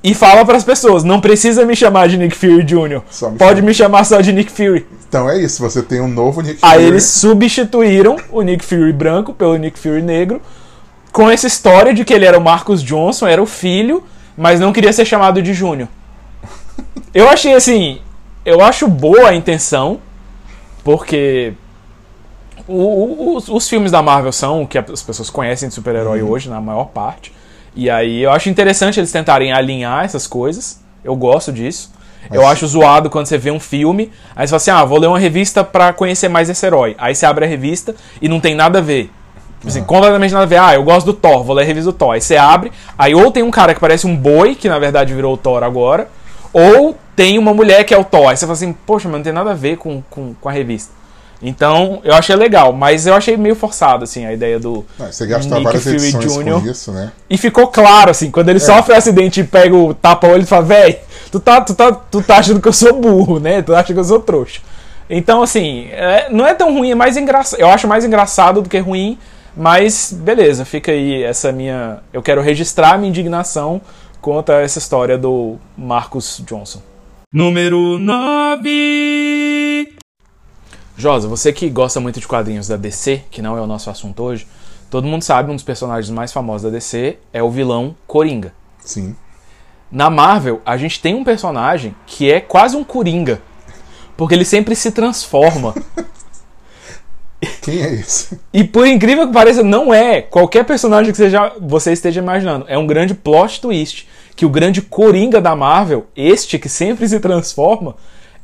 e 0.03 0.13
fala 0.15 0.45
para 0.45 0.57
as 0.57 0.65
pessoas: 0.65 1.05
não 1.05 1.21
precisa 1.21 1.65
me 1.65 1.75
chamar 1.75 2.09
de 2.09 2.19
Nick 2.19 2.37
Fury 2.37 2.63
Jr. 2.65 2.77
Me 2.79 3.01
Pode 3.39 3.57
chama. 3.57 3.63
me 3.63 3.75
chamar 3.75 4.05
só 4.05 4.21
de 4.21 4.33
Nick 4.33 4.51
Fury. 4.53 4.87
Então 5.09 5.31
é 5.31 5.41
isso, 5.41 5.63
você 5.63 5.81
tem 5.81 6.01
um 6.01 6.09
novo 6.09 6.41
Nick 6.41 6.59
Aí 6.61 6.79
Fury. 6.79 6.87
eles 6.89 7.05
substituíram 7.05 8.17
o 8.31 8.43
Nick 8.43 8.65
Fury 8.65 8.93
branco 8.93 9.33
pelo 9.33 9.57
Nick 9.57 9.79
Fury 9.79 10.03
negro 10.03 10.43
com 11.13 11.31
essa 11.31 11.47
história 11.47 11.95
de 11.95 12.05
que 12.05 12.13
ele 12.13 12.25
era 12.25 12.37
o 12.37 12.41
Marcus 12.43 12.83
Johnson, 12.83 13.29
era 13.29 13.41
o 13.41 13.47
filho, 13.47 14.03
mas 14.37 14.59
não 14.59 14.73
queria 14.73 14.93
ser 14.93 15.05
chamado 15.05 15.41
de 15.41 15.55
Júnior. 15.55 15.89
Eu 17.15 17.29
achei 17.29 17.55
assim, 17.55 18.01
eu 18.45 18.61
acho 18.61 18.89
boa 18.89 19.29
a 19.29 19.35
intenção, 19.35 20.01
porque 20.85 21.55
o- 22.69 22.75
o- 22.75 23.37
os, 23.37 23.49
os 23.49 23.69
filmes 23.69 23.91
da 23.91 24.03
Marvel 24.03 24.31
são 24.33 24.63
o 24.63 24.67
que 24.67 24.79
as 24.79 25.03
pessoas 25.03 25.29
conhecem 25.31 25.69
de 25.69 25.75
super-herói 25.75 26.23
Uhum. 26.23 26.31
hoje, 26.31 26.49
na 26.49 26.61
maior 26.61 26.87
parte. 26.87 27.33
E 27.75 27.91
aí 27.91 28.23
eu 28.23 28.31
acho 28.31 28.49
interessante 28.49 29.01
eles 29.01 29.11
tentarem 29.11 29.53
alinhar 29.53 30.05
essas 30.05 30.27
coisas. 30.27 30.81
Eu 31.03 31.17
gosto 31.17 31.53
disso. 31.53 31.93
Eu 32.33 32.43
Mas- 32.43 32.53
acho 32.53 32.67
zoado 32.69 33.11
quando 33.11 33.27
você 33.27 33.37
vê 33.37 33.51
um 33.51 33.61
filme, 33.61 34.11
aí 34.35 34.47
você 34.47 34.51
fala 34.53 34.57
assim: 34.57 34.71
ah, 34.71 34.85
vou 34.85 34.99
ler 34.99 35.09
uma 35.09 35.19
revista 35.19 35.63
pra 35.65 35.93
conhecer 35.93 36.29
mais 36.29 36.49
esse 36.49 36.65
herói. 36.65 36.95
Aí 36.99 37.15
você 37.15 37.27
abre 37.27 37.45
a 37.45 37.49
revista 37.49 37.95
e 38.23 38.29
não 38.29 38.41
tem 38.41 38.55
nada 38.55 38.79
a 38.79 38.83
ver. 38.83 39.11
Tipo 39.59 39.69
Assim, 39.69 39.83
completamente 39.85 40.33
nada 40.33 40.45
a 40.45 40.47
ver. 40.47 40.57
Ah, 40.59 40.75
eu 40.75 40.83
gosto 40.85 41.07
do 41.07 41.13
Thor, 41.13 41.43
vou 41.43 41.55
ler 41.57 41.63
a 41.65 41.67
revista 41.67 41.91
do 41.91 41.97
Thor. 41.97 42.13
Aí 42.13 42.21
você 42.21 42.37
abre, 42.37 42.71
aí 42.99 43.15
ou 43.15 43.31
tem 43.31 43.43
um 43.43 43.51
cara 43.51 43.75
que 43.75 43.81
parece 43.81 44.07
um 44.07 44.17
boi, 44.17 44.55
que 44.55 44.69
na 44.69 44.79
verdade 44.79 45.13
virou 45.15 45.35
o 45.35 45.37
Thor 45.37 45.63
agora, 45.63 46.09
ou 46.55 46.97
tem 47.15 47.39
uma 47.39 47.53
mulher 47.53 47.85
que 47.85 47.93
é 47.93 47.99
o 47.99 48.05
Thor. 48.05 48.31
Aí 48.31 48.37
você 48.37 48.47
fala 48.47 48.55
assim, 48.55 48.73
poxa, 48.73 49.09
mas 49.09 49.19
não 49.19 49.25
tem 49.25 49.33
nada 49.33 49.51
a 49.51 49.55
ver 49.55 49.77
com, 49.77 50.03
com, 50.09 50.33
com 50.41 50.49
a 50.49 50.53
revista. 50.53 50.93
Então, 51.43 52.01
eu 52.05 52.15
achei 52.15 52.35
legal, 52.35 52.73
mas 52.73 53.07
eu 53.07 53.15
achei 53.15 53.37
meio 53.37 53.55
forçado, 53.55 54.05
assim, 54.05 54.25
a 54.25 54.33
ideia 54.33 54.59
do. 54.59 54.85
Não, 54.99 55.13
você 55.13 55.27
gastar 55.27 55.57
Nick 55.57 55.65
várias 55.65 55.83
Fury 55.83 55.97
edições 55.97 56.33
Jr.. 56.33 56.61
com 56.61 56.67
isso, 56.67 56.93
né? 56.93 57.13
E 57.29 57.37
ficou 57.37 57.67
claro, 57.67 58.11
assim, 58.11 58.31
quando 58.31 58.49
ele 58.49 58.61
sofre 58.61 58.95
um 58.95 58.97
acidente 58.97 59.41
e 59.41 59.45
pega 59.45 59.77
o 59.77 59.93
tapa-olho 59.93 60.43
e 60.43 60.47
fala, 60.47 60.63
véi, 60.65 61.01
tu 61.31 61.39
tá, 61.39 61.61
tu, 61.61 61.75
tá, 61.75 61.93
tu 61.93 62.23
tá 62.23 62.39
achando 62.39 62.63
que 62.63 62.69
eu 62.69 62.73
sou 62.73 62.99
burro, 62.99 63.39
né? 63.39 63.61
Tu 63.61 63.75
acha 63.75 63.93
que 63.93 63.99
eu 63.99 64.05
sou 64.05 64.21
trouxa. 64.21 64.61
Então, 65.11 65.43
assim, 65.43 65.89
é- 65.91 66.29
não 66.31 66.47
é 66.47 66.55
tão 66.55 66.73
ruim, 66.73 66.93
é 66.93 66.95
mais 66.95 67.17
engraçado. 67.17 67.61
Eu 67.61 67.69
acho 67.69 67.87
mais 67.87 68.07
engraçado 68.07 68.63
do 68.63 68.69
que 68.69 68.79
ruim, 68.79 69.19
mas 69.55 70.15
beleza, 70.17 70.65
fica 70.65 70.93
aí 70.93 71.23
essa 71.25 71.53
minha. 71.53 71.99
Eu 72.11 72.23
quero 72.23 72.41
registrar 72.41 72.97
minha 72.97 73.11
indignação 73.11 73.83
contra 74.25 74.63
essa 74.63 74.79
história 74.79 75.19
do 75.19 75.59
Marcus 75.77 76.43
Johnson. 76.47 76.81
Número 77.31 77.99
9. 77.99 79.95
Josa, 80.97 81.29
você 81.29 81.53
que 81.53 81.69
gosta 81.69 82.01
muito 82.01 82.19
de 82.21 82.27
quadrinhos 82.27 82.67
da 82.67 82.79
DC, 82.79 83.25
que 83.31 83.43
não 83.43 83.55
é 83.55 83.61
o 83.61 83.67
nosso 83.67 83.91
assunto 83.91 84.23
hoje, 84.23 84.47
todo 84.89 85.07
mundo 85.07 85.21
sabe 85.21 85.51
um 85.51 85.55
dos 85.55 85.63
personagens 85.63 86.09
mais 86.09 86.33
famosos 86.33 86.63
da 86.63 86.71
DC 86.71 87.19
é 87.35 87.43
o 87.43 87.51
vilão 87.51 87.95
Coringa. 88.07 88.55
Sim. 88.79 89.15
Na 89.93 90.09
Marvel, 90.09 90.63
a 90.65 90.79
gente 90.79 91.03
tem 91.03 91.15
um 91.15 91.23
personagem 91.23 91.95
que 92.07 92.33
é 92.33 92.41
quase 92.41 92.77
um 92.77 92.83
Coringa. 92.83 93.43
Porque 94.17 94.35
ele 94.35 94.47
sempre 94.47 94.75
se 94.75 94.91
transforma. 94.91 95.75
Quem 97.63 97.83
é 97.83 97.93
esse? 97.95 98.39
E 98.53 98.63
por 98.65 98.87
incrível 98.87 99.27
que 99.27 99.33
pareça, 99.33 99.63
não 99.63 99.93
é 99.93 100.21
qualquer 100.23 100.65
personagem 100.65 101.11
que 101.13 101.17
seja, 101.19 101.53
você 101.61 101.93
esteja 101.93 102.21
imaginando. 102.21 102.65
É 102.69 102.77
um 102.79 102.87
grande 102.87 103.15
plot 103.15 103.61
twist. 103.61 104.09
Que 104.37 104.45
o 104.45 104.49
grande 104.51 104.83
Coringa 104.83 105.41
da 105.41 105.55
Marvel, 105.55 106.07
este 106.17 106.59
que 106.59 106.69
sempre 106.69 107.09
se 107.09 107.21
transforma, 107.21 107.95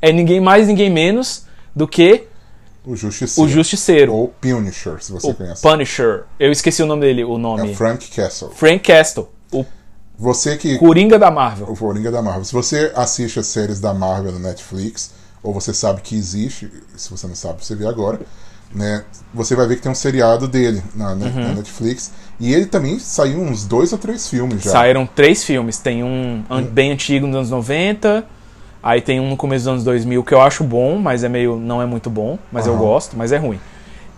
é 0.00 0.12
ninguém 0.12 0.40
mais, 0.40 0.69
ninguém 0.69 0.88
menos 0.88 1.47
do 1.75 1.88
que 1.88 2.25
O 2.87 2.95
Justiceiro. 2.95 3.49
o 3.49 3.52
Justiceiro. 3.52 4.14
Ou 4.14 4.28
Punisher, 4.40 5.02
se 5.02 5.11
você 5.11 5.26
O 5.30 5.35
conhece. 5.35 5.61
Punisher. 5.61 6.25
Eu 6.38 6.52
esqueci 6.52 6.80
o 6.83 6.87
nome 6.87 7.02
dele, 7.02 7.25
o 7.25 7.35
É 7.35 7.38
nome. 7.38 7.71
o 7.73 7.75
Frank 7.75 8.09
Castle. 8.09 8.50
Frank 8.54 8.78
Castle. 8.85 9.28
O 9.52 9.64
Você 10.16 10.57
que. 10.57 10.78
Coringa 10.78 11.19
da 11.19 11.28
Marvel. 11.30 11.66
O 11.69 11.76
Coringa 11.76 12.11
da 12.11 12.23
Marvel. 12.23 12.45
Se 12.45 12.52
você 12.52 12.92
assiste 12.95 13.40
as 13.40 13.47
séries 13.47 13.80
da 13.80 13.92
Marvel 13.92 14.30
no 14.33 14.38
Netflix, 14.38 15.11
ou 15.42 15.52
você 15.52 15.75
sabe 15.75 16.02
que 16.02 16.14
existe, 16.14 16.71
se 16.97 17.11
você 17.11 17.26
não 17.26 17.35
sabe, 17.35 17.64
você 17.64 17.75
vê 17.75 17.87
agora, 17.87 18.21
né? 18.75 19.05
Você 19.35 19.55
vai 19.55 19.67
ver 19.67 19.77
que 19.77 19.83
tem 19.83 19.93
um 19.93 19.95
seriado 19.95 20.47
dele 20.49 20.83
na, 20.95 21.15
na- 21.15 21.27
Uhum. 21.27 21.41
na 21.49 21.53
Netflix. 21.55 22.11
E 22.39 22.53
ele 22.55 22.67
também 22.67 22.99
saiu 22.99 23.41
uns 23.41 23.65
dois 23.65 23.93
ou 23.93 23.99
três 23.99 24.29
filmes 24.29 24.62
já. 24.62 24.71
Saíram 24.71 25.07
três 25.07 25.45
filmes. 25.45 25.79
Tem 25.79 26.03
um 26.03 26.43
an- 26.49 26.62
bem 26.62 26.93
antigo 26.93 27.27
nos 27.27 27.37
anos 27.37 27.50
90. 27.50 28.25
Aí 28.83 29.00
tem 29.00 29.21
um 29.21 29.29
no 29.29 29.37
começo 29.37 29.65
dos 29.65 29.73
anos 29.73 29.85
2000 29.85 30.25
que 30.25 30.33
eu 30.33 30.41
acho 30.41 30.65
bom, 30.65 30.99
mas 30.99 31.23
é 31.23 31.29
meio. 31.29 31.57
não 31.57 31.83
é 31.83 31.87
muito 31.87 32.09
bom. 32.09 32.39
Mas 32.50 32.67
eu 32.67 32.73
Aham. 32.75 32.83
gosto, 32.83 33.17
mas 33.17 33.31
é 33.33 33.37
ruim. 33.37 33.61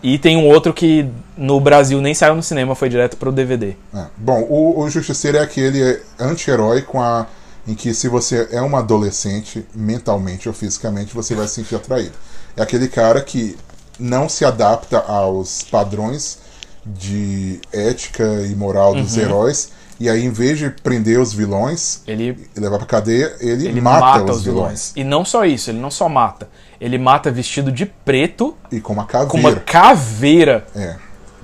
E 0.02 0.18
tem 0.18 0.37
um 0.37 0.47
outro 0.49 0.73
que 0.73 1.09
no 1.37 1.61
Brasil 1.61 2.00
nem 2.00 2.12
saiu 2.14 2.35
no 2.35 2.42
cinema, 2.42 2.75
foi 2.75 2.88
direto 2.88 3.16
pro 3.16 3.30
DVD. 3.32 3.75
É. 3.94 4.06
Bom, 4.16 4.40
o, 4.49 4.80
o 4.80 4.90
Justiceiro 4.90 5.38
é 5.38 5.40
aquele 5.42 6.00
anti-herói 6.18 6.82
com 6.82 7.00
a 7.00 7.26
em 7.66 7.75
que 7.75 7.94
se 7.94 8.09
você 8.09 8.49
é 8.50 8.61
um 8.61 8.76
adolescente, 8.76 9.64
mentalmente 9.73 10.49
ou 10.49 10.54
fisicamente, 10.54 11.14
você 11.14 11.35
vai 11.37 11.47
se 11.47 11.54
sentir 11.54 11.76
atraído. 11.76 12.12
É 12.56 12.62
aquele 12.62 12.88
cara 12.88 13.21
que 13.21 13.56
não 13.99 14.28
se 14.28 14.44
adapta 14.44 14.99
aos 14.99 15.62
padrões 15.62 16.38
de 16.84 17.61
ética 17.72 18.25
e 18.46 18.54
moral 18.54 18.94
dos 18.94 19.16
Uhum. 19.16 19.22
heróis. 19.22 19.70
E 20.00 20.08
aí, 20.11 20.25
em 20.25 20.30
vez 20.30 20.58
de 20.58 20.68
prender 20.68 21.20
os 21.20 21.32
vilões 21.32 22.00
Ele, 22.08 22.49
e 22.56 22.58
levar 22.61 22.78
pra 22.78 22.87
cadeia, 22.87 23.37
ele, 23.38 23.68
ele 23.68 23.80
mata, 23.80 24.00
mata, 24.00 24.32
os, 24.32 24.42
vilões. 24.42 24.92
E 24.96 25.04
não 25.04 25.25
só 25.25 25.44
isso, 25.44 25.70
ele 25.70 25.78
não 25.78 25.92
só 25.92 26.08
mata. 26.08 26.49
Ele 26.80 26.99
mata 26.99 27.30
vestido 27.30 27.70
de 27.70 27.87
preto 27.87 28.56
E 28.72 28.80
com 28.80 28.92
uma 28.94 29.04
com 29.04 29.08
caveira. 29.28 29.49
uma 29.49 29.56
caveira. 29.61 30.66
É. 30.75 30.96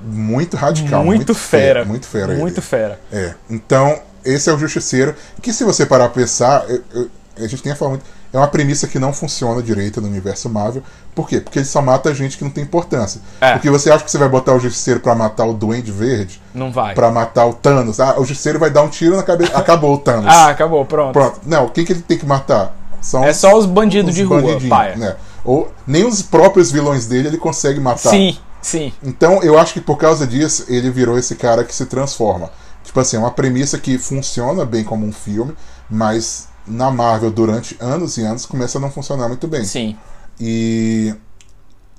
Muito 0.03 0.57
radical. 0.57 1.05
muito, 1.05 1.35
fera. 1.35 1.85
Muito 1.85 2.07
fera. 2.07 2.33
ele. 2.33 2.41
Muito 2.41 2.61
fera. 2.61 2.99
É. 3.13 3.35
Então, 3.49 4.01
esse 4.25 4.51
é 4.51 4.53
o 4.53 4.59
Justiceiro. 4.59 5.15
Que 5.41 5.53
se 5.53 5.63
você 5.63 5.87
parar 5.87 6.09
pra 6.09 6.21
pensar, 6.23 6.69
eu- 6.69 6.83
eu- 6.93 7.11
a 7.37 7.47
gente 7.47 7.63
tem 7.63 7.71
a 7.73 7.77
falar 7.77 7.91
muito. 7.93 8.05
É 8.33 8.37
uma 8.39 8.49
premissa 8.49 8.87
que 8.87 8.99
não 8.99 9.13
funciona 9.13 9.63
direito 9.63 10.01
no 10.01 10.07
universo 10.09 10.49
Marvel. 10.51 10.83
Por 11.15 11.29
quê? 11.29 11.41
Porque 11.41 11.59
ele 11.59 11.67
só 11.67 11.81
mata 11.81 12.15
gente 12.15 12.37
que 12.37 12.45
não 12.45 12.51
tem 12.51 12.63
importância. 12.65 13.21
É. 13.41 13.53
Porque 13.53 13.71
você 13.71 13.91
acha 13.91 14.05
que 14.05 14.11
você 14.11 14.19
vai 14.19 14.29
botar 14.29 14.55
o 14.55 14.61
Justiceiro 14.61 15.01
pra 15.01 15.15
matar 15.15 15.47
o 15.47 15.55
Duende 15.55 15.91
Verde? 15.91 16.41
Não 16.55 16.71
vai. 16.71 16.95
Pra 16.95 17.11
matar 17.11 17.47
o 17.47 17.55
Thanos? 17.55 17.99
Ah, 18.01 18.15
o 18.19 18.25
Justiceiro 18.25 18.59
vai 18.59 18.71
dar 18.71 18.83
um 18.83 18.89
tiro 18.89 19.17
na 19.17 19.23
cabeça. 19.23 19.57
Acabou 19.57 19.95
o 19.95 19.99
Thanos. 19.99 20.27
Ah, 20.27 20.49
acabou, 20.49 20.85
pronto. 20.85 21.13
Pronto. 21.13 21.41
Não, 21.47 21.69
quem 21.69 21.85
que 21.85 21.93
ele 21.93 22.03
tem 22.03 22.19
que 22.19 22.27
matar? 22.27 22.77
São 23.01 23.25
É 23.25 23.33
só 23.33 23.57
os 23.57 23.65
bandidos 23.65 24.11
os 24.11 24.17
de 24.17 24.25
rua, 24.25 24.43
paia. 24.69 24.97
né? 24.97 25.17
Ou 25.45 25.73
nem 25.87 26.05
os 26.05 26.21
próprios 26.21 26.71
vilões 26.71 27.07
dele 27.07 27.29
ele 27.29 27.39
consegue 27.39 27.81
matar. 27.81 28.11
Sim, 28.11 28.37
sim. 28.61 28.93
Então 29.03 29.43
eu 29.43 29.59
acho 29.59 29.73
que 29.73 29.81
por 29.81 29.97
causa 29.97 30.27
disso 30.27 30.65
ele 30.69 30.91
virou 30.91 31.17
esse 31.17 31.35
cara 31.37 31.65
que 31.65 31.75
se 31.75 31.87
transforma. 31.87 32.51
Tipo 32.85 33.01
assim, 33.01 33.17
é 33.17 33.21
uma 33.21 33.31
premissa 33.31 33.79
que 33.79 33.99
funciona 33.99 34.65
bem 34.65 34.83
como 34.83 35.07
um 35.07 35.13
filme, 35.13 35.55
mas 35.89 36.48
na 36.69 36.91
Marvel 36.91 37.31
durante 37.31 37.77
anos 37.81 38.17
e 38.19 38.23
anos 38.23 38.45
começa 38.47 38.79
a 38.79 38.81
não 38.81 38.91
funcionar 38.91 39.29
muito 39.29 39.47
bem. 39.49 39.65
Sim. 39.65 39.97
E 40.41 41.15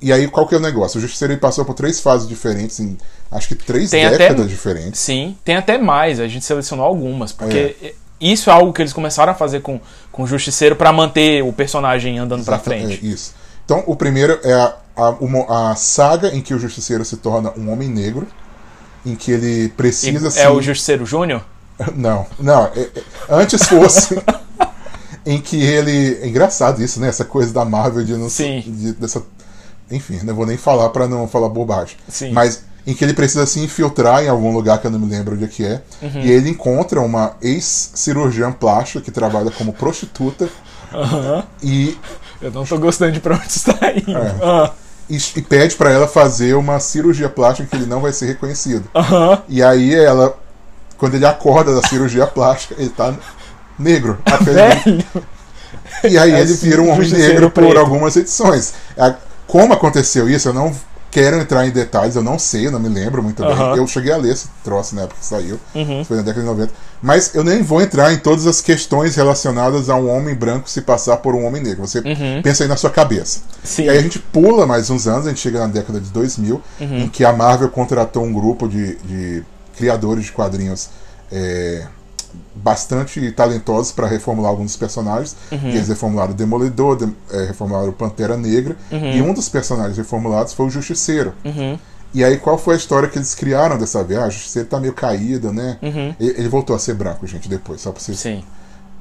e 0.02 0.14
aí 0.14 0.28
qual 0.30 0.48
que 0.48 0.56
é 0.56 0.58
o 0.58 0.62
negócio? 0.62 0.98
O 0.98 1.02
Justiceiro 1.02 1.38
passou 1.38 1.66
por 1.66 1.74
três 1.74 2.00
fases 2.00 2.28
diferentes 2.28 2.80
em 2.80 2.98
acho 3.32 3.48
que 3.50 3.56
três 3.56 3.90
Tem 3.90 4.06
até- 4.06 4.18
décadas 4.18 4.50
diferentes. 4.50 5.00
Sim, 5.00 5.38
tem 5.44 5.56
até 5.58 5.78
mais, 5.78 6.20
a 6.20 6.28
gente 6.28 6.46
selecionou 6.46 6.86
algumas, 6.86 7.32
porque 7.34 7.76
É. 7.82 7.94
isso 8.20 8.50
é 8.50 8.54
algo 8.54 8.72
que 8.72 8.82
eles 8.82 8.94
começaram 8.94 9.32
a 9.34 9.36
fazer 9.36 9.62
com, 9.62 9.80
com 10.12 10.24
o 10.24 10.28
Justiceiro 10.28 10.76
pra 10.76 10.94
manter 10.94 11.44
o 11.44 11.52
personagem 11.52 12.18
andando 12.18 12.46
pra 12.46 12.56
Exata- 12.56 12.70
frente. 12.70 13.06
é, 13.06 13.08
isso. 13.08 13.34
Então 13.66 13.84
o 13.86 13.96
primeiro 13.96 14.40
é 14.44 14.54
a, 14.54 14.74
a, 14.96 15.10
uma- 15.12 15.72
a 15.72 15.76
saga 15.76 16.30
em 16.34 16.42
que 16.42 16.54
o 16.54 16.60
Justiceiro 16.60 17.04
se 17.04 17.18
torna 17.18 17.52
um 17.58 17.70
homem 17.72 17.90
negro, 17.90 18.26
em 19.06 19.16
que 19.16 19.32
ele 19.32 19.66
E 19.66 19.70
precisa 19.70 20.32
se 20.32 20.40
é 20.40 20.50
o 20.50 20.62
Justiceiro 20.62 21.06
Júnior? 21.06 21.44
Não, 21.96 22.26
não. 22.40 22.66
é- 22.76 22.80
é- 22.80 22.92
antes 23.30 23.64
fosse 23.68 24.16
em 25.26 25.40
que 25.42 25.62
ele. 25.62 26.20
É 26.22 26.28
engraçado 26.28 26.82
isso, 26.82 27.00
né? 27.00 27.08
Essa 27.10 27.26
coisa 27.26 27.54
da 27.54 27.66
Marvel 27.66 28.04
de 28.04 28.16
não 28.16 28.30
Sim. 28.30 28.62
de- 28.66 28.94
dessa. 28.94 29.22
Enfim, 29.92 30.20
não 30.24 30.36
vou 30.36 30.46
nem 30.46 30.58
falar 30.58 30.90
pra 30.90 31.08
não 31.08 31.28
falar 31.28 31.50
bobagem. 31.50 31.98
Sim. 32.08 32.32
Mas 32.32 32.64
em 32.86 32.94
que 32.94 33.04
ele 33.04 33.14
precisa 33.14 33.46
se 33.46 33.60
infiltrar 33.60 34.24
em 34.24 34.28
algum 34.30 34.52
lugar 34.54 34.80
que 34.80 34.88
eu 34.88 34.92
não 34.92 35.00
me 35.00 35.10
lembro 35.10 35.36
onde 35.36 35.44
é 35.46 35.48
que 35.48 35.66
é. 35.66 35.82
Uhum. 36.02 36.22
E 36.22 36.32
ele 36.32 36.50
encontra 36.50 37.02
uma 37.02 37.34
ex-cirurgiã 37.42 38.52
plástica 38.52 39.02
que 39.02 39.12
trabalha 39.12 39.52
como 39.52 39.74
prostituta. 39.74 40.48
E, 41.62 41.98
Eu 42.42 42.52
não 42.52 42.64
tô 42.66 42.78
gostando 42.78 43.12
de 43.12 43.20
pra 43.20 43.36
onde 43.36 43.48
está 43.48 43.78
indo. 43.94 44.18
É. 44.18 44.36
Ah, 44.42 44.72
e, 45.10 45.18
e 45.36 45.42
pede 45.42 45.76
pra 45.76 45.92
ela 45.92 46.08
fazer 46.08 46.54
uma 46.56 46.80
cirurgia 46.80 47.30
plástica 47.30 47.68
que 47.70 47.76
ele 47.76 47.86
não 47.86 48.00
vai 48.02 48.14
ser 48.14 48.28
reconhecido. 48.28 48.88
Aham. 48.96 49.42
E 49.50 49.62
aí 49.62 49.94
ela, 49.94 50.38
quando 50.98 51.16
ele 51.16 51.26
acorda 51.26 51.74
da 51.76 51.88
cirurgia 51.88 52.26
plástica, 52.28 52.76
ele 52.78 52.90
tá 52.90 53.14
negro. 53.80 54.18
Velho. 54.42 55.04
E 56.04 56.18
aí 56.18 56.32
É 56.32 56.42
ele 56.42 56.54
assim, 56.54 56.70
vira 56.70 56.82
um 56.82 56.90
homem 56.90 57.10
negro 57.10 57.50
por 57.50 57.64
preto. 57.64 57.80
algumas 57.80 58.16
edições. 58.16 58.74
Como 59.48 59.74
aconteceu 59.74 60.30
isso, 60.30 60.50
eu 60.50 60.54
não 60.54 60.72
quero 61.12 61.38
entrar 61.38 61.66
em 61.66 61.72
detalhes, 61.72 62.16
eu 62.16 62.22
não 62.22 62.38
sei, 62.38 62.68
eu 62.68 62.72
não 62.72 62.80
me 62.80 62.88
lembro 62.88 63.24
muito 63.24 63.42
bem. 63.44 63.52
Aham. 63.52 63.76
Eu 63.76 63.88
cheguei 63.88 64.12
a 64.12 64.18
ler 64.18 64.32
esse 64.34 64.48
troço 64.64 64.94
na 64.94 65.02
época 65.02 65.20
que 65.20 65.26
saiu, 65.26 65.60
Uhum. 65.74 66.06
foi 66.06 66.18
na 66.18 66.22
década 66.24 66.42
de 66.42 66.48
90. 66.48 66.72
Mas 67.02 67.34
eu 67.34 67.44
nem 67.44 67.64
vou 67.64 67.82
entrar 67.82 68.14
em 68.14 68.18
todas 68.20 68.46
as 68.46 68.62
questões 68.62 69.16
relacionadas 69.16 69.90
a 69.90 69.96
um 69.96 70.08
homem 70.08 70.36
branco 70.36 70.70
se 70.70 70.82
passar 70.82 71.18
por 71.18 71.34
um 71.34 71.46
homem 71.46 71.64
negro. 71.64 71.88
Você 71.88 72.00
pensa 72.44 72.64
aí 72.64 72.70
na 72.70 72.78
sua 72.78 72.92
cabeça. 72.92 73.40
Uhum. 73.40 73.60
Sim. 73.64 73.84
E 73.86 73.90
aí 73.90 73.98
a 73.98 74.02
gente 74.04 74.20
pula 74.20 74.68
mais 74.68 74.90
uns 74.92 75.08
anos, 75.08 75.26
a 75.26 75.30
gente 75.30 75.42
chega 75.42 75.60
na 75.60 75.68
década 75.68 76.00
de 76.00 76.10
2000, 76.12 76.62
Uhum. 76.80 76.98
em 77.00 77.10
que 77.10 77.26
a 77.26 77.34
Marvel 77.34 77.70
contratou 77.70 78.24
um 78.24 78.32
grupo 78.32 78.68
de, 78.68 78.96
de 78.98 79.44
criadores 79.76 80.26
de 80.26 80.32
quadrinhos 80.32 80.90
é, 81.32 81.86
bastante 82.56 83.32
talentosos 83.32 83.92
para 83.92 84.08
reformular 84.08 84.52
alguns 84.52 84.68
dos 84.68 84.76
personagens. 84.78 85.36
Uhum. 85.52 85.70
E 85.70 85.76
eles 85.76 85.88
reformularam 85.88 86.32
o 86.32 86.36
Demolidor, 86.36 86.96
dem- 86.98 87.16
é, 87.32 87.46
reformularam 87.46 87.90
o 87.90 87.94
Pantera 87.94 88.36
Negra, 88.38 88.76
e 88.92 89.22
um 89.22 89.34
dos 89.34 89.48
personagens 89.50 89.98
reformulados 89.98 90.54
foi 90.54 90.66
o 90.66 90.70
Justiceiro. 90.70 91.34
Uhum. 91.46 91.78
E 92.14 92.24
aí, 92.24 92.38
qual 92.38 92.58
foi 92.58 92.74
a 92.74 92.78
história 92.78 93.08
que 93.08 93.18
eles 93.20 93.36
criaram 93.36 93.78
dessa 93.78 94.04
vez? 94.04 94.20
Ah, 94.20 94.28
o 94.28 94.32
Justiceiro 94.32 94.68
tá 94.68 94.80
meio 94.80 94.94
caído, 94.94 95.54
né? 95.54 95.78
Ele, 96.20 96.34
ele 96.38 96.50
voltou 96.50 96.76
a 96.76 96.80
ser 96.80 96.96
branco, 96.96 97.28
gente, 97.28 97.48
depois, 97.48 97.82
só 97.82 97.92
pra 97.92 98.02
vocês. 98.02 98.18
Sim. 98.20 98.44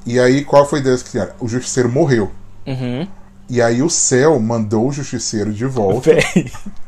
E 0.04 0.20
aí, 0.20 0.44
qual 0.44 0.66
foi 0.68 0.78
a 0.78 0.82
ideia 0.82 0.94
que 0.96 1.02
eles 1.02 1.10
criaram? 1.10 1.32
O 1.40 1.48
Justiceiro 1.48 1.88
morreu. 1.90 2.30
Uhum. 2.66 3.06
E 3.48 3.62
aí 3.62 3.82
o 3.82 3.88
céu 3.88 4.38
mandou 4.38 4.88
o 4.88 4.92
Justiceiro 4.92 5.52
de 5.54 5.64
volta. 5.64 6.10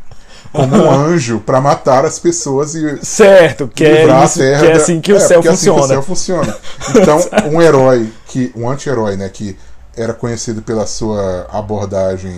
como 0.53 0.77
um 0.77 0.91
anjo 0.91 1.41
pra 1.41 1.61
matar 1.61 2.05
as 2.05 2.19
pessoas 2.19 2.75
e 2.75 2.99
Certo, 3.05 3.69
que 3.69 3.85
é, 3.85 4.03
isso, 4.05 4.11
a 4.13 4.29
terra. 4.29 4.61
que 4.61 4.67
é 4.67 4.73
assim 4.73 5.01
que 5.01 5.13
o 5.13 5.17
É, 5.17 5.21
céu 5.21 5.41
é 5.45 5.49
assim 5.49 5.71
funciona. 5.71 5.83
o 5.83 5.89
céu 5.89 6.03
funciona. 6.03 6.57
Então, 6.91 7.19
um 7.53 7.63
herói, 7.63 8.13
que 8.27 8.53
um 8.57 8.69
anti-herói, 8.69 9.17
né, 9.17 9.29
que 9.29 9.57
era 9.97 10.13
conhecido 10.13 10.63
pela 10.63 10.87
sua 10.87 11.47
abordagem 11.53 12.37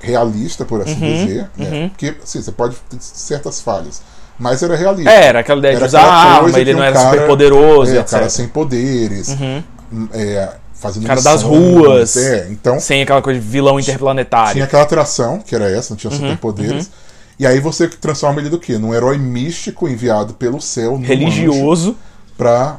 realista, 0.00 0.64
por 0.64 0.80
Uhum, 0.80 0.86
assim 0.86 1.00
dizer, 1.00 1.48
né? 1.56 1.88
Porque, 1.88 2.14
assim, 2.22 2.42
você 2.42 2.52
pode 2.52 2.76
ter 2.90 2.96
certas 3.00 3.60
falhas, 3.60 4.02
mas 4.38 4.62
era 4.62 4.76
realista. 4.76 5.10
É, 5.10 5.24
era 5.26 5.40
aquela 5.40 5.58
ideia 5.60 5.74
de 5.74 5.78
Era 5.78 5.86
usar 5.88 5.98
aquela 6.00 6.14
arma, 6.14 6.60
ele 6.60 6.72
não 6.74 6.80
um 6.80 6.82
era 6.84 6.92
cara- 6.94 7.10
super 7.10 7.26
poderoso, 7.26 7.92
é, 7.92 7.98
etc. 8.00 8.10
cara 8.10 8.28
sem 8.28 8.48
poderes, 8.48 9.28
hum, 9.40 10.08
é, 10.12 10.48
fazendo 10.74 11.06
Cara 11.06 11.22
das 11.22 11.42
ruas. 11.42 12.16
É, 12.16 12.48
então 12.50 12.78
Sem 12.80 13.02
aquela 13.02 13.22
coisa 13.22 13.40
de 13.40 13.46
vilão 13.46 13.80
interplanetário. 13.80 14.52
tinha 14.52 14.64
aquela 14.64 14.82
atração, 14.82 15.38
que 15.40 15.54
era 15.54 15.70
essa, 15.70 15.90
não 15.90 15.96
Uhum, 15.96 15.96
tinha 15.96 16.10
superpoderes. 16.10 16.90
E 17.38 17.46
aí 17.46 17.58
você 17.60 17.88
transforma 17.88 18.40
ele 18.40 18.48
do 18.50 18.58
quê? 18.58 18.78
Num 18.78 18.94
herói 18.94 19.18
místico 19.18 19.88
enviado 19.88 20.34
pelo 20.34 20.60
céu, 20.60 20.96
Religioso. 20.96 21.96
pra, 22.38 22.78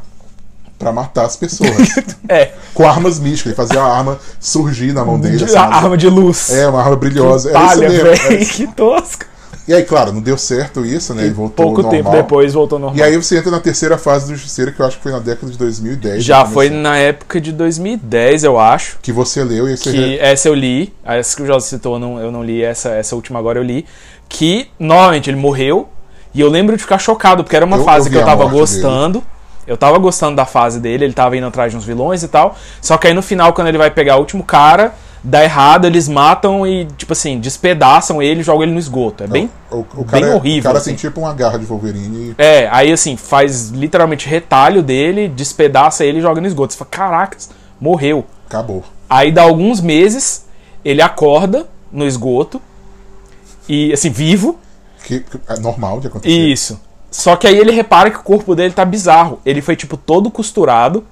pra 0.79 0.91
matar 0.91 1.25
as 1.25 1.35
pessoas. 1.35 1.71
É. 2.27 2.53
com 2.73 2.87
armas 2.87 3.19
místicas. 3.19 3.45
Ele 3.47 3.55
fazia 3.55 3.79
a 3.81 3.97
arma 3.97 4.17
surgir 4.39 4.91
na 4.93 5.05
mão 5.05 5.19
dele. 5.19 5.37
De- 5.37 5.43
assim, 5.43 5.55
arma 5.57 5.95
de 5.95 6.09
luz. 6.09 6.49
É, 6.51 6.67
uma 6.67 6.79
arma 6.81 6.95
brilhosa. 6.95 7.51
Era 7.51 7.59
isso 7.65 7.67
Palha, 7.75 7.89
velho. 7.89 8.41
Isso. 8.41 8.53
Que 8.53 8.67
tosco. 8.67 9.25
E 9.67 9.73
aí, 9.73 9.83
claro, 9.83 10.11
não 10.13 10.21
deu 10.21 10.37
certo 10.37 10.85
isso, 10.85 11.13
né? 11.15 11.23
Ele 11.23 11.33
voltou 11.33 11.65
Pouco 11.65 11.81
ao 11.81 11.89
tempo 11.89 12.03
normal. 12.03 12.21
depois 12.23 12.53
voltou 12.53 12.77
normal. 12.77 12.97
E 12.99 13.01
aí 13.03 13.15
você 13.17 13.37
entra 13.37 13.49
na 13.49 13.59
terceira 13.59 13.97
fase 13.97 14.27
do 14.27 14.35
Justiceiro, 14.35 14.71
que 14.71 14.79
eu 14.79 14.85
acho 14.85 14.97
que 14.97 15.03
foi 15.03 15.11
na 15.11 15.17
década 15.19 15.51
de 15.51 15.57
2010. 15.57 16.23
Já 16.23 16.43
no 16.43 16.51
foi 16.51 16.67
começo, 16.67 16.83
na 16.83 16.97
época 16.97 17.41
de 17.41 17.51
2010, 17.51 18.43
eu 18.43 18.59
acho. 18.59 18.99
Que 19.01 19.11
você 19.11 19.43
leu 19.43 19.67
e 19.67 19.75
você... 19.75 19.91
Que 19.91 20.19
essa 20.19 20.47
eu 20.47 20.53
li. 20.53 20.93
Essa 21.03 21.35
que 21.35 21.41
o 21.41 21.47
José 21.47 21.67
citou, 21.67 21.95
eu 21.95 21.99
não, 21.99 22.19
eu 22.19 22.31
não 22.31 22.43
li. 22.43 22.61
Essa, 22.63 22.89
essa 22.89 23.15
última 23.15 23.39
agora 23.39 23.57
eu 23.59 23.63
li. 23.63 23.85
Que, 24.27 24.69
novamente, 24.79 25.29
ele 25.29 25.37
morreu. 25.37 25.89
E 26.33 26.41
eu 26.41 26.49
lembro 26.49 26.75
de 26.75 26.81
ficar 26.81 26.97
chocado, 26.97 27.43
porque 27.43 27.55
era 27.55 27.65
uma 27.65 27.77
Eu- 27.77 27.81
eu 27.81 27.85
fase 27.85 28.09
vi 28.09 28.15
que 28.15 28.21
eu 28.21 28.25
tava 28.25 28.45
gostando. 28.45 29.23
Eu 29.67 29.77
tava 29.77 29.97
gostando 29.97 30.35
da 30.35 30.45
fase 30.45 30.79
dele, 30.79 31.05
ele 31.05 31.13
tava 31.13 31.35
indo 31.35 31.47
atrás 31.47 31.71
de 31.71 31.77
uns 31.77 31.85
vilões 31.85 32.21
e 32.21 32.27
tal. 32.27 32.55
Só 32.81 32.97
que 32.97 33.07
aí 33.07 33.13
no 33.13 33.21
final, 33.23 33.51
quando 33.53 33.67
ele 33.67 33.77
vai 33.79 33.89
pegar 33.89 34.17
o 34.17 34.19
último 34.19 34.43
cara, 34.43 34.93
dá 35.23 35.43
errado, 35.43 35.85
eles 35.85 36.07
matam 36.07 36.67
e, 36.67 36.85
tipo 36.85 37.13
assim, 37.13 37.39
despedaçam 37.39 38.21
ele 38.21 38.41
e 38.41 38.43
jogam 38.43 38.61
ele 38.63 38.73
no 38.73 38.77
esgoto. 38.79 39.23
É 39.23 39.27
bem. 39.27 39.49
o, 39.71 39.83
o 39.95 40.03
bem 40.05 40.23
é- 40.23 40.35
horrível, 40.35 40.59
O 40.59 40.63
cara 40.65 40.77
assim. 40.77 40.91
tem 40.91 40.97
tipo 40.97 41.19
uma 41.19 41.33
garra 41.33 41.57
de 41.57 41.65
Wolverine 41.65 42.29
e 42.29 42.35
É, 42.37 42.69
aí 42.71 42.91
assim, 42.91 43.17
faz 43.17 43.69
literalmente 43.69 44.29
retalho 44.29 44.83
dele, 44.83 45.27
despedaça 45.27 46.05
ele 46.05 46.19
e 46.19 46.21
joga 46.21 46.39
no 46.39 46.45
esgoto. 46.45 46.73
Você 46.73 46.77
fala, 46.77 46.89
caracas, 46.91 47.49
morreu. 47.81 48.23
acabou. 48.47 48.83
Aí 49.09 49.31
dá 49.31 49.41
alguns 49.41 49.81
meses, 49.81 50.45
ele 50.83 51.01
acorda 51.01 51.65
no 51.91 52.05
esgoto. 52.05 52.61
E 53.67 53.91
assim, 53.93 54.09
vivo. 54.09 54.59
Que, 55.03 55.19
que 55.21 55.39
é 55.47 55.59
normal 55.59 55.99
de 55.99 56.07
acontecer. 56.07 56.35
Isso. 56.35 56.79
Só 57.11 57.35
que 57.35 57.47
aí 57.47 57.57
ele 57.57 57.71
repara 57.71 58.09
que 58.11 58.17
o 58.17 58.23
corpo 58.23 58.55
dele 58.55 58.73
tá 58.73 58.83
bizarro. 58.83 59.39
Ele 59.45 59.61
foi, 59.61 59.75
tipo, 59.75 59.95
todo 59.95 60.29
costurado, 60.31 61.05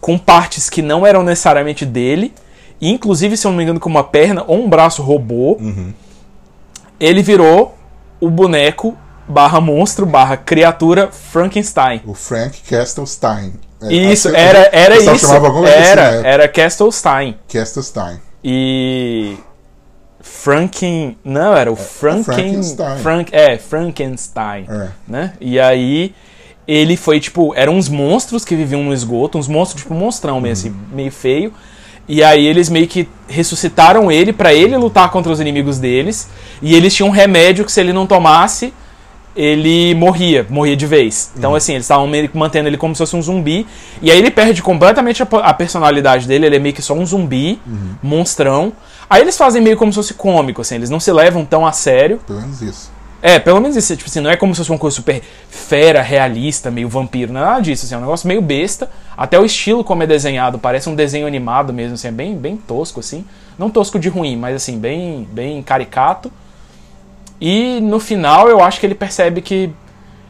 com 0.00 0.16
partes 0.18 0.70
que 0.70 0.80
não 0.82 1.06
eram 1.06 1.22
necessariamente 1.22 1.84
dele. 1.84 2.32
E, 2.80 2.90
inclusive, 2.90 3.36
se 3.36 3.46
eu 3.46 3.50
não 3.50 3.56
me 3.58 3.64
engano, 3.64 3.80
com 3.80 3.88
uma 3.88 4.04
perna 4.04 4.44
ou 4.46 4.62
um 4.62 4.68
braço 4.68 5.02
robô. 5.02 5.58
Ele 7.00 7.22
virou 7.22 7.76
o 8.20 8.30
boneco 8.30 8.96
barra 9.26 9.60
monstro 9.60 10.04
barra 10.06 10.36
criatura 10.36 11.08
Frankenstein. 11.10 12.02
O 12.06 12.14
Frank 12.14 12.60
Castlestein. 12.68 13.54
É, 13.82 13.92
Isso, 13.92 14.30
que- 14.30 14.36
era, 14.36 14.68
era 14.72 14.96
isso. 14.96 15.26
Era, 15.66 16.08
assim, 16.08 16.22
né? 16.22 16.30
era 16.32 16.48
Castlestein. 16.48 17.36
Castlestein. 17.52 18.20
E. 18.44 19.36
Franken. 20.22 21.16
Não, 21.24 21.54
era 21.54 21.70
o 21.70 21.76
Franken. 21.76 22.24
Frankenstein. 22.24 22.98
Frank, 22.98 23.34
é, 23.34 23.58
Frankenstein. 23.58 24.66
É. 24.68 24.88
Né? 25.06 25.32
E 25.40 25.58
aí 25.58 26.14
ele 26.66 26.96
foi 26.96 27.20
tipo. 27.20 27.52
Eram 27.54 27.76
uns 27.76 27.88
monstros 27.88 28.44
que 28.44 28.54
viviam 28.54 28.82
no 28.82 28.94
esgoto, 28.94 29.36
uns 29.36 29.48
monstros, 29.48 29.82
tipo, 29.82 29.94
monstrão 29.94 30.40
mesmo, 30.40 30.70
assim, 30.70 30.80
meio 30.94 31.12
feio. 31.12 31.52
E 32.08 32.22
aí 32.22 32.46
eles 32.46 32.68
meio 32.68 32.88
que 32.88 33.08
ressuscitaram 33.28 34.10
ele 34.10 34.32
pra 34.32 34.52
ele 34.52 34.76
lutar 34.76 35.10
contra 35.10 35.30
os 35.30 35.40
inimigos 35.40 35.78
deles. 35.78 36.28
E 36.60 36.74
eles 36.74 36.94
tinham 36.94 37.08
um 37.08 37.12
remédio 37.12 37.64
que 37.64 37.72
se 37.72 37.80
ele 37.80 37.92
não 37.92 38.06
tomasse, 38.06 38.72
ele 39.34 39.94
morria, 39.94 40.46
morria 40.48 40.76
de 40.76 40.86
vez. 40.86 41.32
Então, 41.36 41.54
assim, 41.54 41.72
eles 41.72 41.84
estavam 41.84 42.08
mantendo 42.34 42.68
ele 42.68 42.76
como 42.76 42.94
se 42.94 42.98
fosse 42.98 43.16
um 43.16 43.22
zumbi. 43.22 43.66
E 44.00 44.10
aí 44.10 44.18
ele 44.18 44.30
perde 44.30 44.62
completamente 44.62 45.22
a, 45.22 45.26
a 45.26 45.54
personalidade 45.54 46.26
dele, 46.26 46.46
ele 46.46 46.56
é 46.56 46.58
meio 46.58 46.74
que 46.74 46.82
só 46.82 46.94
um 46.94 47.04
zumbi, 47.04 47.60
monstrão. 48.02 48.72
Aí 49.08 49.20
eles 49.20 49.36
fazem 49.36 49.60
meio 49.60 49.76
como 49.76 49.92
se 49.92 49.96
fosse 49.96 50.14
cômico, 50.14 50.60
assim, 50.60 50.76
eles 50.76 50.90
não 50.90 51.00
se 51.00 51.12
levam 51.12 51.44
tão 51.44 51.66
a 51.66 51.72
sério. 51.72 52.18
Pelo 52.26 52.40
menos 52.40 52.62
isso. 52.62 52.90
É, 53.20 53.38
pelo 53.38 53.60
menos 53.60 53.76
isso, 53.76 53.96
tipo 53.96 54.10
assim, 54.10 54.18
não 54.18 54.30
é 54.30 54.36
como 54.36 54.52
se 54.52 54.58
fosse 54.58 54.70
uma 54.70 54.78
coisa 54.78 54.96
super 54.96 55.22
fera, 55.48 56.02
realista, 56.02 56.72
meio 56.72 56.88
vampiro, 56.88 57.32
não 57.32 57.40
é 57.40 57.44
nada 57.44 57.62
disso, 57.62 57.86
assim, 57.86 57.94
é 57.94 57.98
um 57.98 58.00
negócio 58.00 58.26
meio 58.26 58.42
besta. 58.42 58.90
Até 59.16 59.38
o 59.38 59.44
estilo 59.44 59.84
como 59.84 60.02
é 60.02 60.06
desenhado, 60.08 60.58
parece 60.58 60.88
um 60.88 60.94
desenho 60.94 61.26
animado 61.26 61.72
mesmo, 61.72 61.94
assim, 61.94 62.08
é 62.08 62.10
bem, 62.10 62.36
bem 62.36 62.56
tosco, 62.56 62.98
assim. 62.98 63.24
Não 63.56 63.70
tosco 63.70 63.98
de 63.98 64.08
ruim, 64.08 64.36
mas 64.36 64.56
assim, 64.56 64.76
bem, 64.76 65.28
bem 65.30 65.62
caricato. 65.62 66.32
E 67.44 67.80
no 67.80 67.98
final 67.98 68.48
eu 68.48 68.62
acho 68.62 68.78
que 68.78 68.86
ele 68.86 68.94
percebe 68.94 69.40
que 69.42 69.68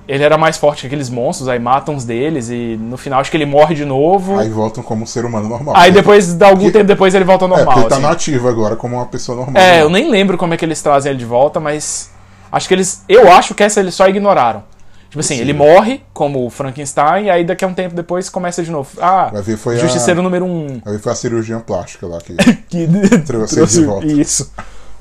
ele 0.08 0.24
era 0.24 0.38
mais 0.38 0.56
forte 0.56 0.80
que 0.80 0.86
aqueles 0.86 1.10
monstros, 1.10 1.46
aí 1.48 1.58
matam 1.58 1.94
uns 1.94 2.04
deles, 2.04 2.48
e 2.48 2.76
no 2.80 2.96
final 2.96 3.20
acho 3.20 3.30
que 3.30 3.36
ele 3.36 3.44
morre 3.44 3.74
de 3.74 3.84
novo. 3.84 4.38
Aí 4.38 4.48
voltam 4.48 4.82
como 4.82 5.02
um 5.02 5.06
ser 5.06 5.24
humano 5.26 5.46
normal. 5.48 5.74
Aí 5.76 5.92
depois, 5.92 6.32
de 6.32 6.44
algum 6.44 6.70
tempo 6.70 6.86
depois, 6.86 7.14
ele 7.14 7.24
volta 7.24 7.44
ao 7.44 7.50
É, 7.52 7.56
normal. 7.56 7.66
porque 7.74 7.80
ele 7.80 7.88
tá 7.90 7.96
assim. 7.96 8.06
nativo 8.06 8.48
agora 8.48 8.76
como 8.76 8.96
uma 8.96 9.04
pessoa 9.06 9.36
normal. 9.36 9.62
É, 9.62 9.72
né? 9.76 9.82
eu 9.82 9.90
nem 9.90 10.10
lembro 10.10 10.38
como 10.38 10.54
é 10.54 10.56
que 10.56 10.64
eles 10.64 10.80
trazem 10.80 11.10
ele 11.10 11.18
de 11.18 11.24
volta, 11.26 11.60
mas 11.60 12.10
acho 12.50 12.66
que 12.66 12.72
eles. 12.74 13.04
Eu 13.08 13.30
acho 13.30 13.54
que 13.54 13.62
essa 13.62 13.78
eles 13.78 13.94
só 13.94 14.08
ignoraram. 14.08 14.64
Tipo 15.10 15.20
assim, 15.20 15.36
ele 15.38 15.52
morre 15.52 16.00
como 16.14 16.46
o 16.46 16.48
Frankenstein, 16.48 17.26
e 17.26 17.30
aí 17.30 17.44
daqui 17.44 17.62
a 17.62 17.68
um 17.68 17.74
tempo 17.74 17.94
depois 17.94 18.30
começa 18.30 18.62
de 18.62 18.70
novo. 18.70 18.88
Ah, 18.98 19.28
Vai 19.30 19.42
ver, 19.42 19.58
foi 19.58 19.76
a- 19.76 19.78
Justiceiro 19.78 20.22
número 20.22 20.46
um. 20.46 20.80
Aí 20.86 20.98
foi 20.98 21.12
a 21.12 21.14
cirurgia 21.14 21.58
plástica 21.60 22.06
lá 22.06 22.18
que. 22.22 22.34
Que 22.68 22.88
Trouxe 23.26 23.58
ele 23.60 23.66
de 23.66 23.84
volta. 23.84 24.06
Isso. 24.06 24.50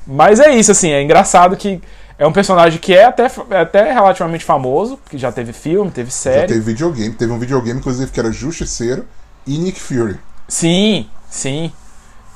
Mas 0.06 0.38
é 0.40 0.54
isso, 0.54 0.70
assim, 0.72 0.90
é 0.90 1.00
engraçado 1.02 1.56
que 1.56 1.80
é 2.18 2.26
um 2.26 2.32
personagem 2.32 2.78
que 2.78 2.94
é 2.94 3.04
até, 3.04 3.30
é 3.50 3.60
até 3.60 3.92
relativamente 3.92 4.44
famoso, 4.44 4.98
que 5.08 5.16
já 5.18 5.30
teve 5.32 5.52
filme, 5.52 5.90
teve 5.90 6.10
Já 6.10 6.16
série. 6.16 6.46
teve 6.48 6.60
videogame. 6.60 7.14
Teve 7.14 7.32
um 7.32 7.38
videogame, 7.38 7.78
inclusive, 7.80 8.10
que 8.10 8.20
era 8.20 8.30
Justiceiro 8.30 9.04
e 9.46 9.58
Nick 9.58 9.80
Fury. 9.80 10.18
Sim, 10.48 11.06
sim. 11.28 11.72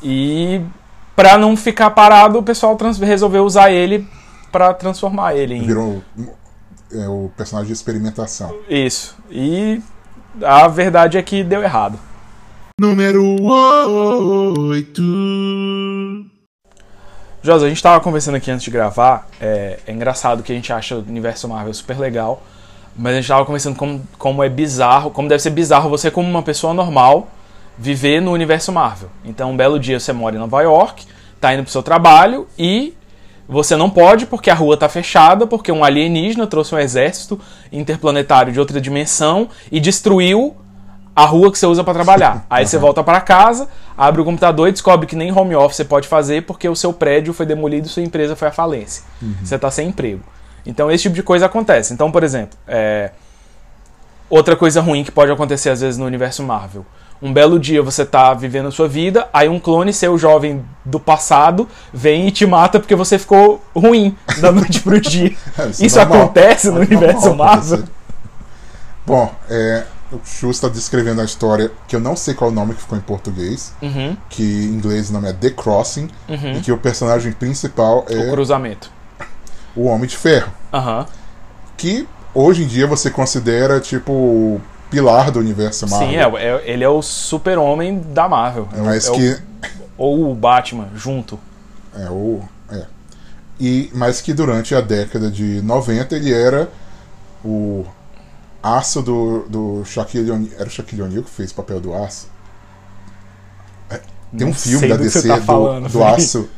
E 0.03 0.61
pra 1.15 1.39
não 1.39 1.57
ficar 1.57 1.91
parado, 1.91 2.39
o 2.39 2.43
pessoal 2.43 2.77
trans- 2.77 2.99
resolveu 2.99 3.45
usar 3.45 3.71
ele 3.71 4.07
pra 4.53 4.73
transformar 4.75 5.35
ele 5.35 5.55
em. 5.55 5.67
Virou 5.67 6.03
é, 6.93 7.09
o 7.09 7.31
personagem 7.37 7.69
de 7.69 7.73
experimentação. 7.75 8.55
Isso. 8.69 9.17
E 9.31 9.81
a 10.43 10.67
verdade 10.69 11.17
é 11.19 11.23
que 11.23 11.43
deu 11.45 11.63
errado. 11.63 11.99
Número 12.81 13.23
8. 13.43 15.03
Josa, 17.47 17.67
a 17.67 17.69
gente 17.69 17.81
tava 17.81 18.01
conversando 18.01 18.35
aqui 18.35 18.51
antes 18.51 18.65
de 18.65 18.73
gravar. 18.73 19.29
É, 19.41 19.79
é 19.87 19.93
engraçado 19.93 20.43
que 20.43 20.51
a 20.51 20.55
gente 20.57 20.73
acha 20.73 20.97
o 20.97 20.99
universo 20.99 21.49
Marvel 21.49 21.73
super 21.73 21.97
legal. 21.97 22.43
Mas 22.99 23.13
a 23.13 23.17
gente 23.21 23.29
tava 23.29 23.45
conversando 23.45 23.77
como, 23.77 24.03
como 24.19 24.43
é 24.43 24.49
bizarro, 24.49 25.13
como 25.13 25.29
deve 25.29 25.41
ser 25.41 25.51
bizarro 25.51 25.89
você, 25.89 26.11
como 26.11 26.29
uma 26.29 26.43
pessoa 26.43 26.75
normal, 26.75 27.29
viver 27.79 28.21
no 28.21 28.33
universo 28.33 28.73
Marvel. 28.73 29.11
Então, 29.25 29.53
um 29.53 29.57
belo 29.57 29.79
dia 29.79 30.01
você 30.01 30.13
mora 30.13 30.35
em 30.35 30.41
Nova 30.41 30.61
York, 30.61 31.05
tá 31.41 31.55
indo 31.55 31.63
pro 31.63 31.71
seu 31.71 31.85
trabalho 31.85 32.49
e 32.59 32.95
você 33.49 33.77
não 33.77 33.89
pode 33.89 34.27
porque 34.27 34.51
a 34.51 34.55
rua 34.55 34.77
tá 34.77 34.89
fechada, 34.89 35.47
porque 35.47 35.71
um 35.71 35.85
alienígena 35.85 36.49
trouxe 36.49 36.75
um 36.75 36.81
exército 36.81 37.39
interplanetário 37.71 38.53
de 38.53 38.59
outra 38.59 38.81
dimensão 38.81 39.49
e 39.71 39.79
destruiu 39.79 40.57
a 41.17 41.25
rua 41.25 41.51
que 41.51 41.59
você 41.59 41.65
usa 41.65 41.83
pra 41.83 41.95
trabalhar. 41.95 42.45
Aí 42.51 42.67
você 42.67 42.77
volta 42.77 43.03
pra 43.03 43.23
casa, 43.23 43.67
abre 43.97 44.21
o 44.21 44.25
computador 44.25 44.69
e 44.69 44.73
descobre 44.73 45.07
que 45.07 45.17
nem 45.17 45.33
home 45.33 45.57
office 45.57 45.79
você 45.79 45.85
pode 45.85 46.07
fazer 46.07 46.43
porque 46.43 46.69
o 46.69 46.77
seu 46.77 46.93
prédio 46.93 47.33
foi 47.33 47.47
demolido 47.47 47.87
e 47.87 47.89
sua 47.89 48.03
empresa 48.03 48.37
foi 48.37 48.49
à 48.49 48.53
falência. 48.53 49.03
Você 49.43 49.59
tá 49.59 49.71
sem 49.71 49.89
emprego. 49.89 50.21
Então 50.67 50.91
esse 50.91 51.05
tipo 51.05 51.15
de 51.15 51.23
coisa 51.23 51.47
acontece. 51.47 51.95
Então, 51.95 52.13
por 52.13 52.23
exemplo, 52.23 52.59
é, 52.69 53.13
outra 54.29 54.55
coisa 54.55 54.83
ruim 54.83 55.03
que 55.03 55.11
pode 55.11 55.33
acontecer 55.33 55.71
às 55.71 55.81
vezes 55.81 55.97
no 55.97 56.05
universo 56.05 56.43
Marvel. 56.43 56.85
Um 57.23 57.33
belo 57.33 57.59
dia 57.59 57.83
você 57.83 58.05
tá 58.05 58.35
vivendo 58.35 58.69
a 58.69 58.71
sua 58.71 58.87
vida, 58.87 59.27
aí 59.33 59.49
um 59.49 59.59
clone 59.59 59.91
seu 59.95 60.19
jovem 60.19 60.63
do 60.85 61.01
passado 61.01 61.67
vem 61.95 62.29
e 62.29 62.31
te 62.31 62.45
mata 62.45 62.79
porque 62.79 62.95
você 62.95 63.19
ficou 63.19 63.65
ruim 63.75 64.15
da 64.39 64.53
noite 64.53 64.83
pro 64.83 65.01
dia. 65.01 65.35
É, 65.59 65.69
isso 65.69 65.87
Isso 65.87 65.99
acontece 65.99 66.71
no 66.71 66.83
É 66.83 66.85
universo 66.85 67.35
Marvel? 67.35 67.85
Bom, 69.07 69.33
é, 69.49 69.85
o 70.13 70.21
Chu 70.25 70.51
está 70.51 70.69
descrevendo 70.69 71.21
a 71.21 71.25
história 71.25 71.71
que 71.89 71.97
eu 71.97 72.01
não 72.01 72.15
sei 72.17 72.35
qual 72.35 72.51
o 72.51 72.53
nome 72.53 72.75
que 72.75 72.81
ficou 72.81 72.97
em 72.97 73.01
português, 73.01 73.73
Uhum, 73.83 74.17
que 74.31 74.43
em 74.43 74.75
inglês 74.75 75.11
o 75.11 75.13
nome 75.13 75.29
é 75.29 75.33
The 75.33 75.51
Crossing, 75.51 76.09
e 76.29 76.61
que 76.61 76.71
o 76.73 76.79
personagem 76.79 77.33
principal 77.33 78.05
O 78.09 78.13
é 78.13 78.31
cruzamento. 78.31 78.91
o 79.75 79.85
Homem 79.87 80.07
de 80.09 80.17
Ferro, 80.17 80.53
Aham. 80.73 81.07
que 81.77 82.09
hoje 82.35 82.63
em 82.63 82.67
dia 82.67 82.87
você 82.87 83.11
considera 83.11 83.81
tipo 83.81 84.13
o 84.13 84.61
pilar 84.91 85.31
do 85.33 85.41
universo 85.41 85.89
Marvel. 85.89 86.09
Sim, 86.09 86.17
é, 86.17 86.45
é- 86.47 86.63
ele 86.71 86.85
é 86.85 86.89
o 86.89 87.03
super-homem 87.03 87.99
da 87.99 88.29
Marvel. 88.29 88.69
É 88.77 88.81
o- 88.81 88.85
Mas 88.85 89.07
é 89.07 89.11
o- 89.11 89.15
que 89.15 89.37
ou 89.99 90.31
o 90.31 90.35
Batman, 90.35 90.89
junto. 90.95 91.39
É, 91.99 92.09
o. 92.11 92.41
É. 92.71 92.85
E, 93.59 93.91
mas 93.95 94.21
que 94.21 94.33
durante 94.35 94.75
a 94.75 94.81
década 94.83 95.31
de 95.31 95.63
90 95.63 96.15
ele 96.15 96.33
era 96.33 96.69
o 97.45 97.85
aço 98.63 99.03
do, 99.03 99.45
do 99.49 99.85
Shaquille 99.85 100.31
O'Neal. 100.31 100.51
Era 100.59 100.69
o 100.69 100.71
Shaquille 100.71 101.03
O'Neal 101.03 101.23
que 101.23 101.31
fez 101.31 101.51
o 101.51 101.55
papel 101.55 101.81
do 101.81 101.95
aço? 101.95 102.29
É, 103.91 104.01
Tem 104.37 104.47
um 104.47 104.51
Não 104.51 104.55
filme 104.55 104.89
da 104.89 104.97
DC 104.97 105.27
tá 105.29 105.37
do, 105.37 105.43
falando, 105.45 105.89
do 105.89 106.05
aço, 106.05 106.49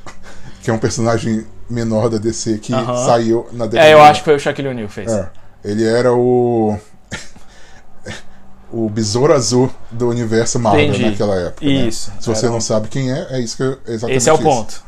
que 0.62 0.70
é 0.70 0.72
um 0.72 0.78
personagem 0.78 1.46
menor 1.68 2.08
da 2.08 2.18
DC 2.18 2.58
que 2.58 2.72
Aham. 2.72 3.04
saiu 3.06 3.46
na 3.52 3.66
década 3.66 3.88
É, 3.88 3.92
eu 3.92 4.02
acho 4.02 4.20
que 4.20 4.24
foi 4.24 4.36
o 4.36 4.40
Shaquille 4.40 4.68
O'Neal 4.68 4.88
que 4.88 4.94
fez. 4.94 5.12
É, 5.12 5.28
ele 5.64 5.84
era 5.84 6.12
o. 6.14 6.78
o 8.72 8.88
besouro 8.88 9.32
azul 9.32 9.70
do 9.90 10.08
universo 10.08 10.58
Marvel 10.58 10.86
Entendi. 10.88 11.10
naquela 11.10 11.34
época. 11.36 11.64
né? 11.64 11.72
Isso, 11.72 12.12
Se 12.20 12.26
você 12.28 12.46
era 12.46 12.52
não 12.52 12.60
sabe 12.60 12.88
quem 12.88 13.10
é, 13.12 13.26
é 13.30 13.40
isso 13.40 13.56
que 13.56 13.62
eu, 13.62 13.72
é 13.86 13.92
exatamente 13.92 14.16
Esse 14.18 14.28
é 14.28 14.32
o 14.32 14.36
isso. 14.36 14.44
ponto. 14.44 14.87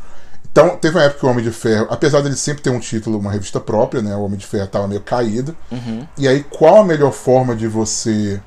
Então, 0.52 0.76
teve 0.76 0.96
uma 0.96 1.04
época 1.04 1.20
que 1.20 1.26
o 1.26 1.28
Homem 1.28 1.44
de 1.44 1.52
Ferro, 1.52 1.86
apesar 1.90 2.22
dele 2.22 2.36
sempre 2.36 2.62
ter 2.62 2.70
um 2.70 2.80
título, 2.80 3.18
uma 3.18 3.30
revista 3.30 3.60
própria, 3.60 4.02
né? 4.02 4.16
O 4.16 4.22
Homem 4.22 4.38
de 4.38 4.46
Ferro 4.46 4.64
estava 4.64 4.88
meio 4.88 5.00
caído. 5.00 5.56
Uhum. 5.70 6.06
E 6.18 6.26
aí, 6.26 6.42
qual 6.42 6.80
a 6.80 6.84
melhor 6.84 7.12
forma 7.12 7.54
de 7.54 7.68
você 7.68 8.40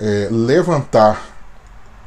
é, 0.00 0.28
levantar 0.30 1.34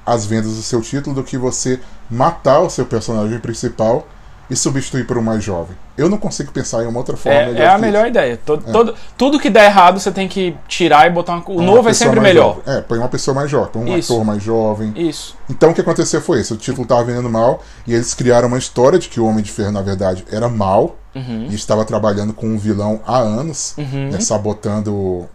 as 0.05 0.25
vendas 0.25 0.55
do 0.55 0.61
seu 0.61 0.81
título 0.81 1.15
do 1.15 1.23
que 1.23 1.37
você 1.37 1.79
matar 2.09 2.61
o 2.61 2.69
seu 2.69 2.85
personagem 2.85 3.39
principal 3.39 4.07
e 4.49 4.55
substituir 4.55 5.05
por 5.05 5.17
um 5.17 5.21
mais 5.21 5.43
jovem? 5.43 5.75
Eu 5.97 6.07
não 6.09 6.17
consigo 6.17 6.51
pensar 6.51 6.83
em 6.83 6.87
uma 6.87 6.99
outra 6.99 7.17
forma. 7.17 7.37
É, 7.37 7.63
é 7.63 7.67
a 7.67 7.77
melhor 7.77 8.01
isso. 8.01 8.09
ideia. 8.09 8.39
Todo, 8.45 8.63
todo- 8.71 8.95
tudo 9.17 9.39
que 9.39 9.49
der 9.49 9.65
errado 9.65 9.99
você 9.99 10.11
tem 10.11 10.27
que 10.27 10.55
tirar 10.67 11.07
e 11.07 11.09
botar 11.09 11.33
uma. 11.33 11.43
O 11.49 11.53
Uma 11.55 11.63
novo 11.63 11.89
é 11.89 11.93
sempre 11.93 12.19
melhor. 12.19 12.55
jovem. 12.57 12.75
É, 12.77 12.81
põe 12.81 12.99
uma 12.99 13.09
pessoa 13.09 13.33
mais 13.33 13.49
jovem, 13.49 13.69
põe 13.73 13.83
um 13.83 13.97
Isso. 13.97 14.13
ator 14.13 14.23
mais 14.25 14.43
jovem. 14.43 14.93
Isso. 14.95 15.35
Então 15.49 15.71
o 15.71 15.73
que 15.73 15.81
aconteceu 15.81 16.21
foi 16.21 16.39
isso: 16.41 16.53
o 16.53 16.57
título 16.57 16.83
estava 16.83 17.03
vendendo 17.03 17.29
mal 17.29 17.61
e 17.87 17.93
eles 17.93 18.13
criaram 18.13 18.47
uma 18.47 18.57
história 18.57 18.99
de 18.99 19.09
que 19.09 19.19
o 19.19 19.25
Homem 19.25 19.43
de 19.43 19.51
Ferro, 19.51 19.71
na 19.71 19.81
verdade, 19.81 20.23
era 20.31 20.47
mal 20.47 20.95
Uhum. 21.15 21.47
e 21.49 21.55
estava 21.55 21.83
trabalhando 21.83 22.31
com 22.31 22.45
um 22.47 22.59
vilão 22.59 22.99
há 23.07 23.17
anos, 23.17 23.73
né, 23.77 24.19
sabotando 24.19 24.93
O 24.93 25.27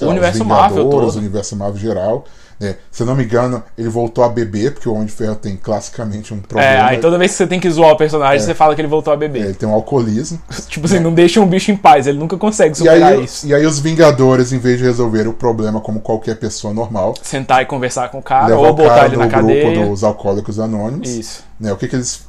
lá, 0.00 0.08
universo 0.10 0.44
Marvel 0.44 0.88
todo. 0.88 1.14
o 1.14 1.18
universo 1.18 1.54
Marvel 1.54 1.78
geral. 1.78 2.24
Né. 2.60 2.76
Se 2.90 3.02
eu 3.02 3.06
não 3.06 3.14
me 3.14 3.24
engano, 3.24 3.62
ele 3.76 3.88
voltou 3.88 4.24
a 4.24 4.28
beber, 4.28 4.72
porque 4.74 4.88
o 4.88 4.92
Homem 4.94 5.06
de 5.06 5.12
Ferro 5.12 5.36
tem 5.36 5.56
classicamente 5.56 6.34
um 6.34 6.38
É, 6.38 6.40
problema. 6.40 6.86
aí 6.88 6.98
toda 6.98 7.16
vez 7.18 7.30
que 7.32 7.36
você 7.38 7.46
tem 7.46 7.60
que 7.60 7.70
zoar 7.70 7.92
o 7.92 7.96
personagem, 7.96 8.40
você 8.44 8.54
fala 8.54 8.74
que 8.74 8.80
ele 8.80 8.88
voltou 8.88 9.12
a 9.12 9.16
É, 9.16 9.18
beber. 9.18 9.44
ele 9.44 9.54
tem 9.54 9.68
um 9.68 9.72
alcoolismo. 9.72 10.40
Tipo 10.68 10.86
assim, 10.86 10.98
não 11.00 11.12
deixa 11.14 11.40
um 11.40 11.46
bicho 11.46 11.70
em 11.70 11.76
paz, 11.76 12.06
ele 12.06 12.18
nunca 12.18 12.36
consegue 12.36 12.72
E 12.74 12.78
superar 12.78 13.12
aí, 13.12 13.24
isso. 13.24 13.46
e 13.46 13.54
aí 13.54 13.64
os 13.64 13.78
Vingadores, 13.78 14.52
em 14.52 14.58
vez 14.58 14.78
de 14.78 14.84
resolver 14.84 15.26
o 15.28 15.32
problema 15.32 15.80
como 15.80 16.00
qualquer 16.00 16.36
pessoa 16.36 16.74
normal, 16.74 17.14
Sentar 17.22 17.62
e 17.62 17.66
conversar 17.66 18.08
com 18.10 18.18
o 18.18 18.22
cara, 18.22 18.56
ou 18.58 18.74
botar 18.74 18.88
cara 18.94 19.06
ele 19.06 19.16
na 19.16 19.26
grupo 19.26 19.48
cadeia. 19.48 19.86
dos 19.86 20.02
Alcoólicos 20.04 20.58
Anônimos. 20.58 21.08
Isso. 21.08 21.44
né, 21.60 21.72
o 21.72 21.76
que, 21.76 21.86
que 21.88 21.96
eles 21.96 22.26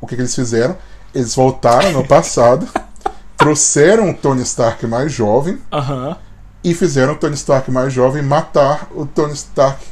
o 0.00 0.06
que, 0.06 0.14
que 0.16 0.22
eles 0.22 0.34
fizeram 0.34 0.76
eles 1.14 1.34
voltaram 1.34 1.90
no 1.92 2.06
passado 2.06 2.66
trouxeram 3.36 4.10
o 4.10 4.14
Tony 4.14 4.42
Stark 4.42 4.86
mais 4.86 5.12
jovem 5.12 5.58
Aham. 5.72 6.16
E 6.64 6.74
fizeram 6.74 7.12
o 7.12 7.16
Tony 7.16 7.34
Stark 7.34 7.70
mais 7.70 7.92
jovem 7.92 8.22
matar 8.22 8.88
o 8.94 9.04
Tony 9.06 9.34
Stark 9.34 9.84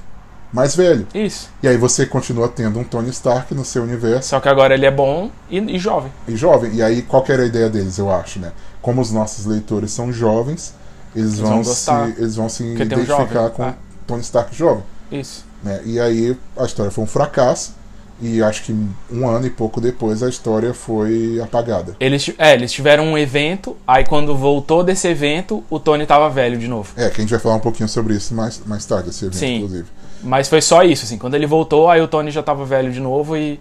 mais 0.53 0.75
velho 0.75 1.07
Isso. 1.15 1.49
e 1.63 1.69
aí 1.69 1.77
você 1.77 2.05
continua 2.07 2.49
tendo 2.49 2.79
um 2.79 2.85
Tony 2.85 3.11
Stark 3.11 3.55
no 3.55 3.65
seu 3.65 3.83
universo 3.83 4.31
Só 4.31 4.41
que 4.41 4.49
agora 4.49 4.75
ele 4.75 4.85
é 4.87 4.91
bom 4.91 5.31
e, 5.51 5.59
e 5.59 5.79
jovem. 5.79 6.11
e 6.27 6.35
jovem 6.37 6.75
e 6.75 6.83
aí 6.83 7.03
qual 7.03 7.23
que 7.23 7.31
era 7.33 7.43
a 7.43 7.47
ideia 7.47 7.69
deles 7.71 7.99
eu 7.99 8.11
acho 8.11 8.39
né 8.39 8.53
como 8.81 9.01
os 9.01 9.11
nossos 9.13 9.45
leitores 9.47 9.93
são 9.93 10.13
jovens 10.13 10.75
eles, 11.15 11.39
vão, 11.39 11.51
vão 11.51 11.63
gostar. 11.63 12.07
se 12.09 12.21
eles 12.21 12.37
vão 12.37 12.49
se 12.49 12.65
Porque 12.65 12.83
um 12.83 12.87
identificar 12.87 13.27
jovem, 13.27 13.51
com 13.51 13.65
é. 13.65 13.75
Tony 14.07 14.21
Stark 14.23 14.55
jovem 14.57 14.83
Isso. 15.11 15.45
né? 15.63 15.81
E 15.85 16.01
aí 16.01 16.37
a 16.57 16.65
história 16.65 16.91
foi 16.91 17.05
um 17.05 17.07
fracasso 17.07 17.75
e 18.23 18.41
acho 18.41 18.63
que 18.63 18.73
um 19.11 19.29
ano 19.29 19.47
e 19.47 19.51
pouco 19.51 19.81
depois 19.81 20.23
a 20.23 20.29
história 20.29 20.73
foi 20.73 21.41
apagada. 21.43 21.97
Eles, 21.99 22.33
é, 22.39 22.55
eles 22.55 22.71
tiveram 22.71 23.05
um 23.05 23.19
evento, 23.19 23.77
aí 23.85 24.05
quando 24.05 24.37
voltou 24.37 24.85
desse 24.85 25.09
evento, 25.09 25.65
o 25.69 25.81
Tony 25.81 26.07
tava 26.07 26.31
velho 26.31 26.57
de 26.57 26.69
novo. 26.69 26.93
É, 26.97 27.11
que 27.11 27.17
a 27.17 27.21
gente 27.21 27.31
vai 27.31 27.41
falar 27.41 27.57
um 27.57 27.61
pouquinho 27.61 27.89
sobre 27.89 28.15
isso 28.15 28.33
mais, 28.33 28.63
mais 28.65 28.87
tarde, 28.87 29.11
esse 29.11 29.25
evento, 29.25 29.37
Sim. 29.37 29.57
inclusive. 29.57 29.89
Mas 30.23 30.49
foi 30.49 30.63
só 30.63 30.85
isso, 30.85 31.05
assim. 31.05 31.19
Quando 31.19 31.35
ele 31.35 31.47
voltou, 31.47 31.91
aí 31.91 32.01
o 32.01 32.07
Tony 32.07 32.31
já 32.31 32.45
tava 32.45 32.65
velho 32.65 32.93
de 32.93 33.01
novo 33.01 33.37
e 33.37 33.59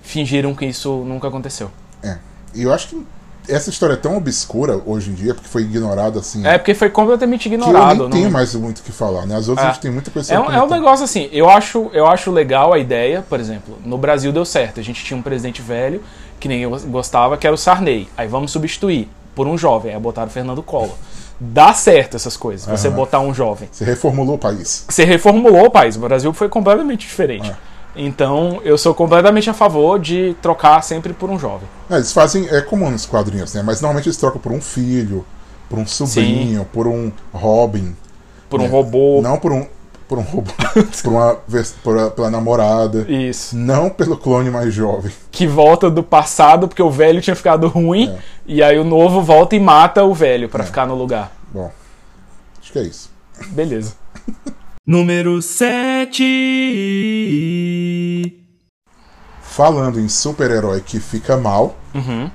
fingiram 0.00 0.54
que 0.54 0.64
isso 0.64 1.02
nunca 1.04 1.26
aconteceu. 1.26 1.68
É. 2.00 2.18
E 2.54 2.62
eu 2.62 2.72
acho 2.72 2.90
que 2.90 3.06
essa 3.48 3.70
história 3.70 3.94
é 3.94 3.96
tão 3.96 4.16
obscura 4.16 4.80
hoje 4.86 5.10
em 5.10 5.14
dia, 5.14 5.34
porque 5.34 5.48
foi 5.48 5.62
ignorada 5.62 6.18
assim. 6.20 6.46
É, 6.46 6.56
porque 6.58 6.74
foi 6.74 6.88
completamente 6.90 7.48
que 7.48 7.54
eu 7.54 7.58
ignorado. 7.60 8.02
nem 8.02 8.10
tenho 8.10 8.24
não- 8.24 8.30
mais 8.30 8.54
muito 8.54 8.78
o 8.78 8.82
que 8.82 8.92
falar, 8.92 9.26
né? 9.26 9.36
As 9.36 9.48
outras 9.48 9.66
É. 9.66 9.70
a 9.70 9.72
gente 9.72 9.82
tem 9.82 9.90
muita 9.90 10.10
coisa 10.10 10.32
É 10.34 10.38
um, 10.40 10.50
é 10.50 10.62
um 10.62 10.68
negócio 10.68 11.04
assim, 11.04 11.28
eu 11.32 11.48
acho, 11.48 11.90
eu 11.92 12.06
acho 12.06 12.30
legal 12.30 12.72
a 12.72 12.78
ideia, 12.78 13.24
por 13.28 13.38
exemplo, 13.40 13.78
no 13.84 13.98
Brasil 13.98 14.32
deu 14.32 14.44
certo. 14.44 14.80
A 14.80 14.82
gente 14.82 15.04
tinha 15.04 15.16
um 15.18 15.22
presidente 15.22 15.60
velho, 15.62 16.02
que 16.40 16.48
ninguém 16.48 16.68
gos- 16.68 16.84
gostava, 16.84 17.36
que 17.36 17.46
era 17.46 17.54
o 17.54 17.58
Sarney. 17.58 18.08
Aí 18.16 18.26
vamos 18.28 18.50
substituir 18.50 19.08
por 19.34 19.46
um 19.46 19.56
jovem, 19.58 19.94
aí 19.94 20.00
botaram 20.00 20.28
o 20.28 20.30
Fernando 20.30 20.62
Collor. 20.62 20.94
Dá 21.40 21.74
certo 21.74 22.16
essas 22.16 22.36
coisas, 22.36 22.66
você 22.66 22.86
Aham. 22.88 22.96
botar 22.96 23.20
um 23.20 23.34
jovem. 23.34 23.68
Você 23.70 23.84
reformulou 23.84 24.36
o 24.36 24.38
país. 24.38 24.84
Você 24.88 25.04
reformulou 25.04 25.66
o 25.66 25.70
país, 25.70 25.96
o 25.96 26.00
Brasil 26.00 26.32
foi 26.32 26.48
completamente 26.48 27.00
diferente. 27.06 27.50
É. 27.50 27.73
Então, 27.96 28.60
eu 28.64 28.76
sou 28.76 28.94
completamente 28.94 29.48
a 29.48 29.54
favor 29.54 29.98
de 29.98 30.34
trocar 30.42 30.82
sempre 30.82 31.12
por 31.12 31.30
um 31.30 31.38
jovem. 31.38 31.68
É, 31.88 31.94
eles 31.94 32.12
fazem, 32.12 32.48
é 32.48 32.60
comum 32.60 32.90
nos 32.90 33.06
quadrinhos, 33.06 33.54
né? 33.54 33.62
Mas 33.62 33.80
normalmente 33.80 34.08
eles 34.08 34.16
trocam 34.16 34.40
por 34.40 34.50
um 34.52 34.60
filho, 34.60 35.24
por 35.68 35.78
um 35.78 35.86
sobrinho, 35.86 36.64
por 36.72 36.86
um 36.86 37.12
Robin. 37.32 37.94
Por 38.50 38.60
um 38.60 38.64
É. 38.64 38.68
robô. 38.68 39.20
Não 39.22 39.38
por 39.38 39.52
um. 39.52 39.66
Por 40.08 40.18
um 40.18 40.22
robô. 40.22 40.52
por 41.02 41.12
uma. 41.12 41.34
Por 41.82 41.98
a- 41.98 42.10
pela 42.10 42.30
namorada. 42.30 43.06
Isso. 43.10 43.56
Não 43.56 43.88
pelo 43.88 44.16
clone 44.16 44.50
mais 44.50 44.72
jovem. 44.74 45.10
Que 45.30 45.46
volta 45.46 45.88
do 45.90 46.02
passado 46.02 46.68
porque 46.68 46.82
o 46.82 46.90
velho 46.90 47.20
tinha 47.20 47.34
ficado 47.36 47.68
ruim. 47.68 48.10
É. 48.10 48.18
E 48.46 48.62
aí 48.62 48.78
o 48.78 48.84
novo 48.84 49.22
volta 49.22 49.56
e 49.56 49.60
mata 49.60 50.04
o 50.04 50.12
velho 50.12 50.48
pra 50.48 50.62
ficar 50.64 50.86
no 50.86 50.94
lugar. 50.94 51.32
Bom. 51.52 51.70
Acho 52.60 52.72
que 52.72 52.78
é 52.78 52.82
isso. 52.82 53.10
Beleza. 53.50 53.94
Número 54.86 55.40
7. 55.40 56.12
Falando 59.40 59.98
em 59.98 60.08
super-herói 60.08 60.80
que 60.82 61.00
fica 61.00 61.36
mal, 61.38 61.76
Uhum. 61.94 62.30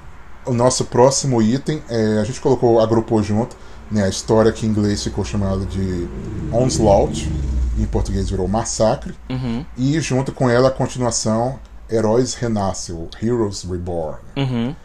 o 0.46 0.54
nosso 0.54 0.86
próximo 0.86 1.42
item 1.42 1.82
é. 1.90 2.18
A 2.20 2.24
gente 2.24 2.42
colocou, 2.42 2.80
agrupou 2.80 3.22
junto, 3.22 3.56
né? 3.92 4.04
A 4.06 4.10
história 4.10 4.52
que 4.52 4.66
em 4.66 4.70
inglês 4.70 5.04
ficou 5.04 5.24
chamada 5.24 5.64
de 5.66 6.08
Onslaught, 6.52 7.30
em 7.78 7.86
português 7.86 8.30
virou 8.30 8.48
Massacre, 8.48 9.14
Uhum. 9.30 9.64
e 9.78 10.00
junto 10.02 10.32
com 10.32 10.50
ela 10.50 10.70
a 10.70 10.72
continuação 10.72 11.60
Heróis 11.92 12.34
Renasce, 12.34 12.92
o 12.94 13.10
Heroes 13.22 13.64
Reborn. 13.64 14.18
Uhum. 14.38 14.76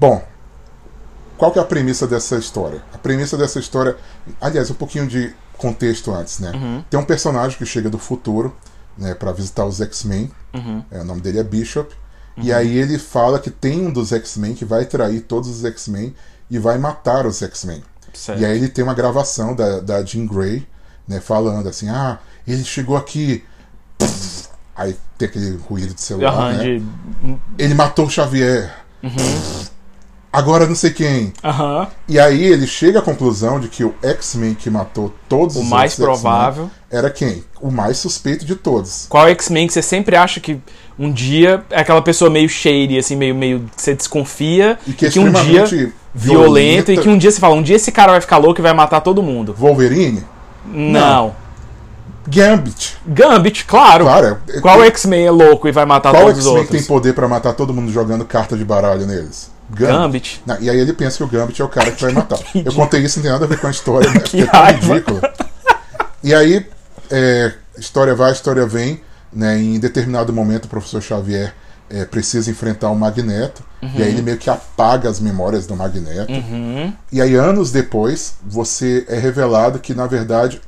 Bom, 0.00 0.22
qual 1.36 1.50
que 1.50 1.58
é 1.58 1.62
a 1.62 1.64
premissa 1.66 2.06
dessa 2.06 2.36
história? 2.36 2.82
A 2.94 2.98
premissa 2.98 3.36
dessa 3.36 3.58
história, 3.58 3.96
aliás, 4.40 4.70
um 4.70 4.74
pouquinho 4.74 5.06
de 5.06 5.34
contexto 5.62 6.12
antes, 6.12 6.38
né? 6.40 6.50
Uhum. 6.54 6.84
Tem 6.90 6.98
um 7.00 7.04
personagem 7.04 7.56
que 7.56 7.64
chega 7.64 7.88
do 7.88 7.98
futuro, 7.98 8.54
né, 8.98 9.14
para 9.14 9.32
visitar 9.32 9.64
os 9.64 9.80
X-Men. 9.80 10.30
Uhum. 10.52 10.84
É, 10.90 11.00
o 11.00 11.04
nome 11.04 11.20
dele 11.20 11.38
é 11.38 11.44
Bishop. 11.44 11.94
E 12.36 12.52
aí 12.52 12.76
ele 12.78 12.98
fala 12.98 13.38
que 13.38 13.50
tem 13.50 13.86
um 13.86 13.92
dos 13.92 14.10
X-Men 14.12 14.54
que 14.54 14.64
vai 14.64 14.84
trair 14.86 15.20
todos 15.20 15.48
os 15.50 15.64
X-Men 15.64 16.14
e 16.50 16.58
vai 16.58 16.78
matar 16.78 17.26
os 17.26 17.42
X-Men. 17.42 17.82
E 18.40 18.44
aí 18.44 18.56
ele 18.56 18.68
tem 18.68 18.82
uma 18.84 18.94
gravação 18.94 19.54
da, 19.54 19.80
da 19.80 20.02
Jean 20.04 20.26
Grey, 20.26 20.66
né, 21.06 21.20
falando 21.20 21.68
assim, 21.68 21.88
ah, 21.88 22.18
ele 22.46 22.64
chegou 22.64 22.96
aqui. 22.96 23.44
Aí 24.74 24.96
tem 25.18 25.28
aquele 25.28 25.56
ruído 25.56 25.94
de 25.94 26.00
celular, 26.00 26.32
Aham, 26.32 26.52
né? 26.54 26.64
de- 26.64 27.38
Ele 27.58 27.74
matou 27.74 28.06
o 28.06 28.10
Xavier. 28.10 28.74
Agora 30.32 30.66
não 30.66 30.74
sei 30.74 30.90
quem. 30.90 31.32
Aham. 31.44 31.86
E 32.08 32.18
aí 32.18 32.42
ele 32.42 32.66
chega 32.66 33.00
à 33.00 33.02
conclusão 33.02 33.60
de 33.60 33.68
que 33.68 33.84
o 33.84 33.94
X-Men 34.02 34.54
que 34.54 34.70
matou 34.70 35.12
todos 35.28 35.56
O 35.56 35.60
os 35.60 35.66
mais 35.68 35.98
outros 35.98 36.16
X-Men 36.18 36.32
provável. 36.32 36.70
era 36.90 37.10
quem? 37.10 37.44
O 37.60 37.70
mais 37.70 37.98
suspeito 37.98 38.44
de 38.46 38.54
todos. 38.56 39.04
Qual 39.10 39.28
X-Men 39.28 39.66
que 39.66 39.74
você 39.74 39.82
sempre 39.82 40.16
acha 40.16 40.40
que 40.40 40.58
um 40.98 41.12
dia 41.12 41.62
é 41.68 41.80
aquela 41.80 42.00
pessoa 42.00 42.30
meio 42.30 42.48
shady, 42.48 42.96
assim, 42.98 43.14
meio, 43.14 43.34
meio 43.34 43.60
que 43.76 43.82
você 43.82 43.94
desconfia, 43.94 44.78
E 44.86 44.92
que 44.94 45.04
é 45.04 45.08
um 45.08 45.12
dia 45.12 45.64
extremamente 45.64 45.76
violento, 45.76 45.92
e 46.14 46.18
violenta. 46.94 46.96
que 47.02 47.08
um 47.10 47.18
dia 47.18 47.30
você 47.30 47.38
fala, 47.38 47.54
um 47.54 47.62
dia 47.62 47.76
esse 47.76 47.92
cara 47.92 48.12
vai 48.12 48.20
ficar 48.22 48.38
louco 48.38 48.58
e 48.58 48.62
vai 48.62 48.72
matar 48.72 49.00
todo 49.02 49.22
mundo. 49.22 49.54
Wolverine? 49.58 50.24
Não. 50.64 51.34
Gambit. 52.26 52.96
Gambit, 53.06 53.64
claro. 53.66 54.04
Claro. 54.04 54.38
é- 54.48 54.60
Qual 54.60 54.82
é- 54.82 54.86
X-Men 54.86 55.26
é 55.26 55.30
louco 55.30 55.68
e 55.68 55.72
vai 55.72 55.84
matar 55.84 56.12
Qual 56.12 56.22
todos 56.24 56.38
os 56.38 56.44
X-Men 56.46 56.54
tem 56.54 56.70
outros? 56.78 56.86
poder 56.86 57.12
pra 57.14 57.28
matar 57.28 57.52
todo 57.52 57.74
mundo 57.74 57.92
jogando 57.92 58.24
carta 58.24 58.56
de 58.56 58.64
baralho 58.64 59.06
neles? 59.06 59.51
Gambit. 59.74 60.42
Não, 60.46 60.60
e 60.60 60.68
aí 60.70 60.78
ele 60.78 60.92
pensa 60.92 61.16
que 61.16 61.24
o 61.24 61.26
Gambit 61.28 61.60
é 61.60 61.64
o 61.64 61.68
cara 61.68 61.90
que 61.90 62.02
vai 62.02 62.12
matar. 62.14 62.38
Eu 62.38 62.44
ridículo. 62.54 62.76
contei 62.76 63.00
isso, 63.02 63.18
não 63.18 63.22
tem 63.24 63.32
nada 63.32 63.44
a 63.44 63.48
ver 63.48 63.58
com 63.60 63.66
a 63.66 63.70
história, 63.70 64.10
né? 64.10 64.20
Que 64.24 64.42
Porque 64.42 64.42
é 64.42 64.46
tão 64.46 64.88
ridículo. 64.88 65.20
E 66.22 66.34
aí, 66.34 66.66
é, 67.10 67.52
história 67.78 68.14
vai, 68.14 68.32
história 68.32 68.66
vem. 68.66 69.00
Né? 69.32 69.58
Em 69.58 69.78
determinado 69.80 70.32
momento, 70.32 70.66
o 70.66 70.68
professor 70.68 71.02
Xavier 71.02 71.54
é, 71.90 72.04
precisa 72.04 72.50
enfrentar 72.50 72.90
o 72.90 72.96
Magneto. 72.96 73.62
E 73.82 74.02
aí 74.02 74.10
ele 74.10 74.22
meio 74.22 74.38
que 74.38 74.48
apaga 74.48 75.08
as 75.08 75.18
memórias 75.18 75.66
do 75.66 75.74
Magneto. 75.74 76.32
Uhum. 76.32 76.92
E 77.10 77.20
aí, 77.20 77.34
anos 77.34 77.72
depois, 77.72 78.34
você 78.46 79.04
é 79.08 79.18
revelado 79.18 79.80
que, 79.80 79.92
na 79.92 80.06
verdade, 80.06 80.60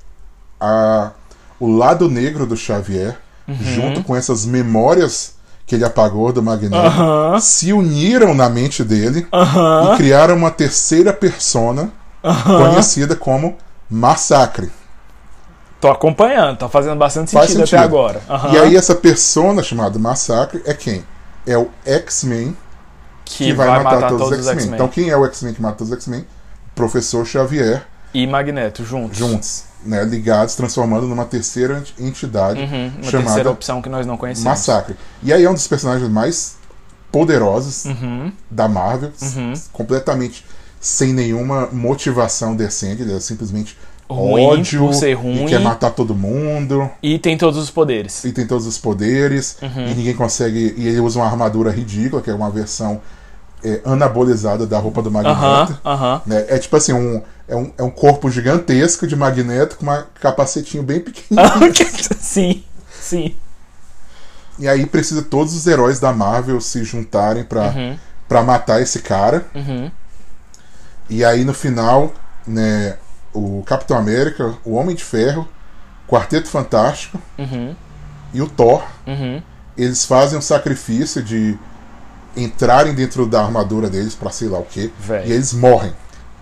a, 0.60 1.12
o 1.60 1.68
lado 1.70 2.08
negro 2.10 2.46
do 2.46 2.56
Xavier, 2.56 3.16
Uhum. 3.46 3.56
junto 3.56 4.02
com 4.02 4.16
essas 4.16 4.46
memórias 4.46 5.33
que 5.66 5.74
ele 5.74 5.84
apagou 5.84 6.32
do 6.32 6.42
Magneto, 6.42 6.76
Aham. 6.76 7.40
se 7.40 7.72
uniram 7.72 8.34
na 8.34 8.48
mente 8.48 8.84
dele 8.84 9.26
Aham. 9.32 9.92
e 9.92 9.96
criaram 9.96 10.36
uma 10.36 10.50
terceira 10.50 11.12
persona 11.12 11.90
conhecida 12.44 13.16
como 13.16 13.56
Massacre. 13.90 14.70
Tô 15.80 15.90
acompanhando, 15.90 16.56
tá 16.58 16.68
fazendo 16.68 16.96
bastante 16.96 17.30
Faz 17.30 17.46
sentido, 17.50 17.66
sentido. 17.66 17.76
até 17.78 17.84
agora. 17.84 18.20
E 18.52 18.58
aí 18.58 18.76
essa 18.76 18.94
persona 18.94 19.62
chamada 19.62 19.98
Massacre 19.98 20.62
é 20.64 20.72
quem? 20.72 21.04
É 21.46 21.58
o 21.58 21.68
X-Men 21.84 22.56
que, 23.24 23.44
que 23.44 23.52
vai, 23.52 23.82
matar, 23.82 24.08
todos, 24.08 24.30
os 24.38 24.46
X-Men. 24.48 24.74
Então 24.74 24.88
quem 24.88 25.10
é 25.10 25.16
o 25.16 25.24
X-Men 25.26 25.52
que 25.54 25.60
mata 25.62 25.76
todos 25.76 25.90
os 25.92 25.98
X-Men? 25.98 26.26
Professor 26.74 27.24
Xavier 27.26 27.86
E 28.14 28.26
Magneto 28.26 28.84
juntos. 28.84 29.16
juntos, 29.18 29.64
né, 29.84 30.04
ligados, 30.04 30.54
transformando 30.54 31.06
numa 31.06 31.24
terceira 31.24 31.78
ent- 31.78 31.92
entidade 31.98 32.60
Uhum, 32.60 32.86
uma 32.96 33.02
chamada 33.04 33.24
terceira 33.26 33.50
opção 33.50 33.80
que 33.82 33.88
nós 33.88 34.06
não 34.06 34.16
conhecemos. 34.16 34.44
Massacre. 34.48 34.96
E 35.22 35.32
aí 35.32 35.44
é 35.44 35.50
um 35.50 35.54
dos 35.54 35.66
personagens 35.66 36.08
mais 36.10 36.56
poderosos 37.12 37.84
Uhum. 37.84 38.32
da 38.50 38.68
Marvel, 38.68 39.12
Uhum. 39.22 39.52
completamente 39.72 40.44
sem 40.80 41.12
nenhuma 41.12 41.68
motivação 41.72 42.54
decente, 42.54 43.02
ele 43.02 43.14
é 43.14 43.20
simplesmente 43.20 43.76
Ruim 44.10 44.44
ódio 44.44 44.80
por 44.80 44.92
ser 44.94 45.10
e 45.10 45.14
ruim. 45.14 45.46
quer 45.46 45.60
matar 45.60 45.90
todo 45.90 46.14
mundo 46.14 46.90
E 47.02 47.18
tem 47.18 47.38
todos 47.38 47.58
os 47.58 47.70
poderes. 47.70 48.22
e 48.24 48.32
tem 48.32 48.46
todos 48.46 48.66
os 48.66 48.76
poderes 48.76 49.56
Uhum. 49.62 49.86
e 49.88 49.94
ninguém 49.94 50.12
consegue 50.14 50.74
e 50.76 50.86
ele 50.88 51.00
usa 51.00 51.18
uma 51.20 51.26
armadura 51.26 51.70
ridícula 51.70 52.20
que 52.20 52.28
é 52.28 52.34
uma 52.34 52.50
versão 52.50 53.00
é, 53.64 53.80
anabolizada 53.84 54.66
da 54.66 54.78
roupa 54.78 55.02
do 55.02 55.10
Magneto. 55.10 55.38
Aham, 55.38 55.78
aham. 55.84 56.22
né? 56.26 56.44
É 56.48 56.58
tipo 56.58 56.76
assim, 56.76 56.92
um, 56.92 57.22
é, 57.48 57.56
um, 57.56 57.72
é 57.78 57.82
um 57.82 57.90
corpo 57.90 58.30
gigantesco 58.30 59.06
de 59.06 59.16
Magneto 59.16 59.76
com 59.76 59.82
uma 59.84 60.06
capacetinho 60.20 60.82
bem 60.82 61.00
pequenininho. 61.00 61.72
sim, 62.20 62.62
sim. 63.00 63.34
e 64.58 64.68
aí 64.68 64.86
precisa 64.86 65.22
todos 65.22 65.54
os 65.54 65.66
heróis 65.66 65.98
da 65.98 66.12
Marvel 66.12 66.60
se 66.60 66.84
juntarem 66.84 67.44
pra 67.44 67.68
Uhum, 67.70 67.98
pra 68.28 68.42
matar 68.42 68.80
esse 68.80 69.00
cara. 69.00 69.46
uhum. 69.54 69.90
E 71.08 71.24
aí 71.24 71.44
no 71.44 71.52
final, 71.54 72.12
né, 72.46 72.96
o 73.32 73.62
Capitão 73.66 73.96
América, 73.98 74.54
o 74.64 74.74
Homem 74.74 74.94
de 74.96 75.04
Ferro, 75.04 75.46
Quarteto 76.08 76.48
Fantástico 76.48 77.18
Uhum, 77.38 77.74
e 78.32 78.40
o 78.42 78.48
Thor, 78.48 78.82
uhum. 79.06 79.42
eles 79.76 80.04
fazem 80.04 80.38
um 80.38 80.42
sacrifício 80.42 81.22
de 81.22 81.58
entrarem 82.36 82.94
dentro 82.94 83.26
da 83.26 83.42
armadura 83.44 83.88
deles 83.88 84.14
pra 84.14 84.30
sei 84.30 84.48
lá 84.48 84.58
o 84.58 84.64
que, 84.64 84.92
e 85.24 85.32
eles 85.32 85.52
morrem. 85.52 85.92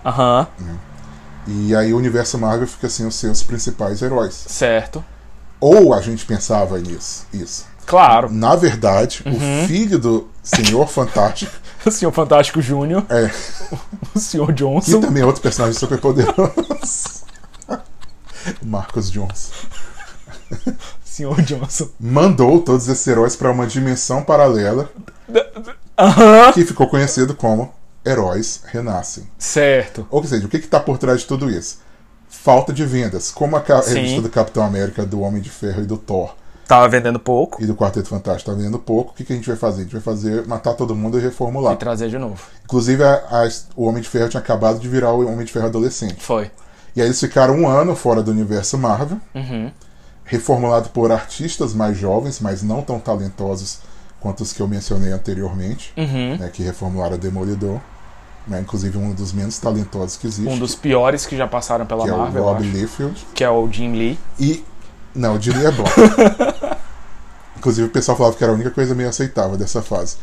Aham, 0.05 0.47
E 1.47 1.75
aí 1.75 1.93
o 1.93 1.97
universo 1.97 2.37
Marvel 2.37 2.67
fica 2.67 2.89
sem 2.89 3.05
os 3.05 3.15
seus 3.15 3.43
principais 3.43 4.01
heróis. 4.01 4.45
certo. 4.47 5.03
Ou 5.59 5.93
a 5.93 6.01
gente 6.01 6.25
pensava 6.25 6.77
nisso, 6.79 7.25
isso. 7.33 7.65
Claro. 7.85 8.29
Na 8.31 8.55
verdade, 8.55 9.23
Uhum. 9.25 9.63
o 9.63 9.67
filho 9.67 9.97
do 9.99 10.27
Senhor 10.41 10.87
Fantástico 10.87 11.51
O 11.85 11.91
Senhor 11.91 12.11
Fantástico 12.13 12.61
Júnior, 12.61 13.05
é 13.09 13.29
o 14.15 14.19
Senhor 14.19 14.47
que 14.47 14.53
Johnson. 14.53 15.01
também 15.01 15.21
é 15.21 15.25
outro 15.25 15.41
personagem 15.41 15.77
super 15.77 15.99
poderoso. 15.99 17.23
Marcos 18.63 19.11
Johnson. 19.11 19.51
Senhor 21.03 21.41
Johnson. 21.41 21.89
mandou 21.99 22.59
todos 22.61 22.87
esses 22.87 23.05
heróis 23.07 23.35
para 23.35 23.51
uma 23.51 23.67
dimensão 23.67 24.23
paralela 24.23 24.89
Que 26.53 26.65
ficou 26.65 26.87
conhecido 26.87 27.35
como 27.35 27.71
Heróis 28.05 28.61
Renascem. 28.65 29.27
Certo. 29.37 30.05
Ou 30.09 30.23
seja, 30.23 30.45
o 30.45 30.49
que 30.49 30.57
está 30.57 30.79
por 30.79 30.97
trás 30.97 31.21
de 31.21 31.27
tudo 31.27 31.49
isso? 31.49 31.79
Falta 32.27 32.73
de 32.73 32.85
vendas. 32.85 33.29
Como 33.31 33.55
a 33.55 33.61
Sim. 33.81 33.93
revista 33.93 34.21
do 34.21 34.29
Capitão 34.29 34.63
América, 34.63 35.05
do 35.05 35.21
Homem 35.21 35.41
de 35.41 35.49
Ferro 35.49 35.83
e 35.83 35.85
do 35.85 35.97
Thor 35.97 36.35
Tava 36.67 36.87
vendendo 36.87 37.19
pouco 37.19 37.61
e 37.61 37.65
do 37.67 37.75
Quarteto 37.75 38.07
Fantástico 38.07 38.49
tá 38.49 38.55
vendendo 38.57 38.79
pouco. 38.79 39.11
O 39.11 39.13
que, 39.13 39.23
que 39.25 39.33
a 39.33 39.35
gente 39.35 39.47
vai 39.47 39.57
fazer? 39.57 39.81
A 39.81 39.83
gente 39.83 39.91
vai 39.91 40.01
fazer 40.01 40.47
matar 40.47 40.73
todo 40.73 40.95
mundo 40.95 41.19
e 41.19 41.21
reformular. 41.21 41.73
e 41.73 41.77
trazer 41.77 42.09
de 42.09 42.17
novo. 42.17 42.41
Inclusive, 42.63 43.03
a- 43.03 43.15
a- 43.29 43.49
o 43.75 43.85
Homem 43.85 44.01
de 44.01 44.07
Ferro 44.09 44.29
tinha 44.29 44.39
acabado 44.41 44.79
de 44.79 44.87
virar 44.87 45.11
o 45.11 45.27
Homem 45.27 45.45
de 45.45 45.51
Ferro 45.51 45.65
adolescente. 45.67 46.23
Foi. 46.23 46.49
E 46.95 47.01
aí 47.01 47.07
eles 47.07 47.19
ficaram 47.19 47.55
um 47.55 47.67
ano 47.67 47.95
fora 47.95 48.23
do 48.23 48.31
universo 48.31 48.77
Marvel, 48.77 49.17
Uhum. 49.35 49.71
reformulado 50.23 50.89
por 50.89 51.11
artistas 51.11 51.73
mais 51.73 51.97
jovens, 51.97 52.39
mas 52.39 52.63
não 52.63 52.81
tão 52.81 52.97
talentosos 52.97 53.79
quanto 54.23 54.41
os 54.41 54.53
que 54.53 54.61
eu 54.61 54.67
mencionei 54.67 55.11
anteriormente, 55.11 55.93
Uhum. 55.97 56.37
né, 56.37 56.49
que 56.51 56.63
reformularam 56.63 57.13
a 57.15 57.17
Demolidor. 57.17 57.79
Né, 58.47 58.59
inclusive 58.59 58.97
um 58.97 59.13
dos 59.13 59.31
menos 59.31 59.57
talentosos 59.57 60.17
que 60.17 60.27
existe, 60.27 60.49
Um 60.51 60.57
dos 60.59 60.75
piores 60.75 61.25
que 61.25 61.37
já 61.37 61.47
passaram 61.47 61.85
pela 61.85 62.03
que 62.03 62.09
é 62.09 62.13
o 62.13 62.17
Marvel, 62.17 62.43
Rob 62.43 62.61
Liefeld. 62.63 63.25
que 63.33 63.41
é 63.43 63.49
o 63.49 63.69
Jim 63.71 63.93
Lee. 63.93 64.19
E. 64.39 64.63
Não, 65.15 65.35
o 65.35 65.39
Dilly 65.39 65.65
é 65.65 65.71
bom. 65.71 65.83
Inclusive 67.57 67.87
o 67.87 67.89
pessoal 67.91 68.17
falava 68.17 68.35
que 68.35 68.43
era 68.43 68.51
a 68.51 68.55
única 68.55 68.71
coisa 68.71 68.93
meio 68.95 69.07
aceitável 69.09 69.55
dessa 69.57 69.81
fase. 69.81 70.17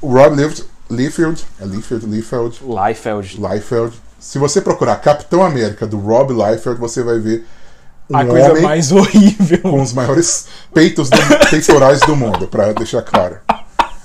O 0.00 0.12
Rob 0.12 0.34
Liefeld. 0.36 0.64
Liefeld 0.90 1.46
é 1.58 1.64
Liefeld, 1.64 2.04
Liefeld, 2.06 2.60
Liefeld. 2.62 3.40
Liefeld. 3.40 3.96
Se 4.18 4.38
você 4.38 4.60
procurar 4.60 4.96
Capitão 4.96 5.42
América 5.42 5.86
do 5.86 5.98
Rob 5.98 6.34
Liefeld, 6.34 6.78
você 6.78 7.02
vai 7.02 7.18
ver 7.18 7.46
um 8.10 8.16
a 8.16 8.24
coisa 8.24 8.60
mais 8.60 8.90
horrível. 8.92 9.58
com 9.60 9.80
os 9.82 9.92
maiores 9.92 10.46
peitos 10.72 11.08
do, 11.10 11.16
peitorais 11.50 12.00
do 12.00 12.14
mundo, 12.16 12.46
pra 12.48 12.72
deixar 12.72 13.02
claro. 13.02 13.38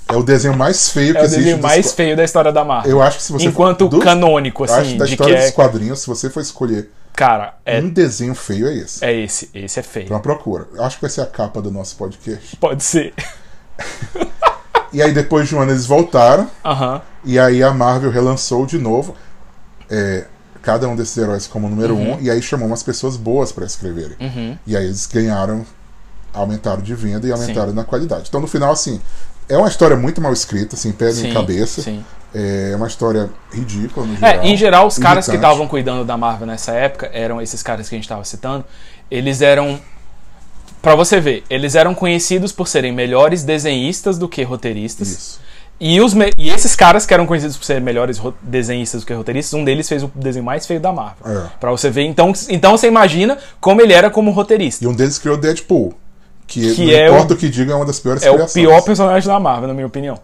É 0.07 0.15
o 0.15 0.23
desenho 0.23 0.57
mais 0.57 0.89
feio 0.89 1.13
que 1.13 1.19
É 1.19 1.21
o 1.21 1.25
existe. 1.25 1.39
desenho 1.43 1.61
mais 1.61 1.91
feio 1.93 2.17
da 2.17 2.23
história 2.23 2.51
da 2.51 2.63
Marvel. 2.65 2.91
Eu 2.91 3.01
acho 3.01 3.17
que 3.17 3.23
se 3.23 3.31
você 3.31 3.45
Enquanto 3.45 3.87
dos- 3.87 4.03
canônico, 4.03 4.63
eu 4.65 4.73
acho 4.73 4.81
assim, 4.81 4.97
da 4.97 5.05
história 5.05 5.35
dos 5.35 5.45
é. 5.45 5.51
quadrinhos, 5.51 5.99
se 5.99 6.07
você 6.07 6.29
for 6.29 6.39
escolher 6.41 6.89
Cara, 7.13 7.55
é, 7.65 7.79
um 7.79 7.89
desenho 7.89 8.33
feio, 8.33 8.67
é 8.67 8.73
esse. 8.75 9.03
é 9.05 9.13
esse. 9.13 9.49
Esse 9.53 9.79
é 9.79 9.83
feio. 9.83 10.05
Então 10.05 10.19
procura. 10.19 10.67
Eu 10.73 10.83
Acho 10.83 10.95
que 10.95 11.01
vai 11.01 11.09
ser 11.11 11.21
a 11.21 11.25
capa 11.25 11.61
do 11.61 11.69
nosso 11.69 11.95
podcast. 11.97 12.55
Pode 12.55 12.83
ser. 12.83 13.13
E 14.91 15.03
aí 15.03 15.11
depois 15.13 15.47
de 15.47 15.55
um 15.55 15.61
ano 15.61 15.71
eles 15.71 15.85
voltaram. 15.85 16.49
Aham. 16.65 16.99
E 17.23 17.37
aí 17.37 17.61
a 17.61 17.71
Marvel 17.71 18.09
relançou 18.09 18.65
de 18.65 18.79
novo 18.79 19.15
é, 19.89 20.25
cada 20.61 20.87
um 20.87 20.95
desses 20.95 21.15
heróis 21.17 21.47
como 21.47 21.67
número 21.69 21.95
Uhum. 21.95 22.13
um. 22.15 22.21
E 22.21 22.29
aí 22.29 22.41
chamou 22.41 22.67
umas 22.67 22.83
pessoas 22.83 23.15
boas 23.17 23.51
pra 23.51 23.65
escreverem. 23.65 24.15
E 24.65 24.75
aí 24.75 24.85
eles 24.85 25.05
ganharam, 25.05 25.65
aumentaram 26.33 26.81
de 26.81 26.93
venda 26.95 27.27
e 27.27 27.31
aumentaram 27.31 27.73
na 27.73 27.83
qualidade. 27.83 28.25
Então 28.29 28.39
no 28.41 28.47
final, 28.47 28.71
assim, 28.71 28.99
é 29.47 29.57
uma 29.57 29.67
história 29.67 29.95
muito 29.97 30.21
mal 30.21 30.31
escrita, 30.33 30.75
assim, 30.75 30.91
pé 30.91 31.11
Sim, 31.11 31.29
em 31.29 31.33
cabeça. 31.33 31.81
sim. 31.81 32.03
É 32.31 32.73
uma 32.75 32.85
história 32.87 33.27
ridícula 33.51 34.05
no 34.05 34.15
geral. 34.15 34.29
É, 34.43 34.47
em 34.47 34.55
geral, 34.55 34.85
os 34.85 34.99
caras 34.99 35.25
que 35.27 35.35
estavam 35.35 35.67
cuidando 35.67 36.05
da 36.05 36.15
Marvel 36.15 36.45
nessa 36.45 36.71
época 36.73 37.09
eram 37.11 37.41
esses 37.41 37.63
caras 37.63 37.89
que 37.89 37.95
a 37.95 37.97
gente 37.97 38.05
estava 38.05 38.23
citando. 38.23 38.63
Eles 39.09 39.41
eram. 39.41 39.81
Pra 40.79 40.93
você 40.93 41.19
ver, 41.19 41.43
eles 41.49 41.73
eram 41.73 41.95
conhecidos 41.95 42.51
por 42.51 42.67
serem 42.67 42.91
melhores 42.93 43.43
desenhistas 43.43 44.19
do 44.19 44.29
que 44.29 44.43
roteiristas. 44.43 45.07
Isso. 45.07 45.39
E, 45.79 46.01
os 46.01 46.13
e 46.37 46.49
esses 46.49 46.75
caras 46.75 47.05
que 47.05 47.13
eram 47.13 47.25
conhecidos 47.25 47.55
por 47.55 47.63
serem 47.63 47.81
melhores 47.81 48.21
desenhistas 48.41 49.01
do 49.01 49.07
que 49.07 49.13
roteiristas, 49.13 49.53
um 49.53 49.63
deles 49.63 49.87
fez 49.87 50.03
o 50.03 50.11
desenho 50.13 50.43
mais 50.43 50.65
feio 50.65 50.79
da 50.79 50.91
Marvel. 50.91 51.25
É. 51.45 51.49
Pra 51.59 51.71
você 51.71 51.89
ver. 51.89 52.03
Então, 52.03 52.33
então 52.49 52.77
você 52.77 52.87
imagina 52.87 53.37
como 53.61 53.81
ele 53.81 53.93
era 53.93 54.09
como 54.09 54.31
roteirista. 54.31 54.83
E 54.83 54.87
um 54.87 54.93
deles 54.93 55.17
criou 55.17 55.37
Deadpool. 55.37 55.93
Que, 56.45 56.73
Que 56.75 56.85
não 56.87 56.93
é 56.93 57.07
importa 57.07 57.33
o- 57.33 57.35
o 57.35 57.39
que 57.39 57.47
diga, 57.47 57.73
é 57.73 57.75
uma 57.75 57.85
das 57.85 57.99
piores 57.99 58.23
É 58.23 58.29
o 58.29 58.33
criações. 58.33 58.53
pior 58.65 58.81
personagem 58.81 59.27
da 59.29 59.39
Marvel, 59.39 59.67
na 59.67 59.73
minha 59.73 59.85
opinião. 59.87 60.19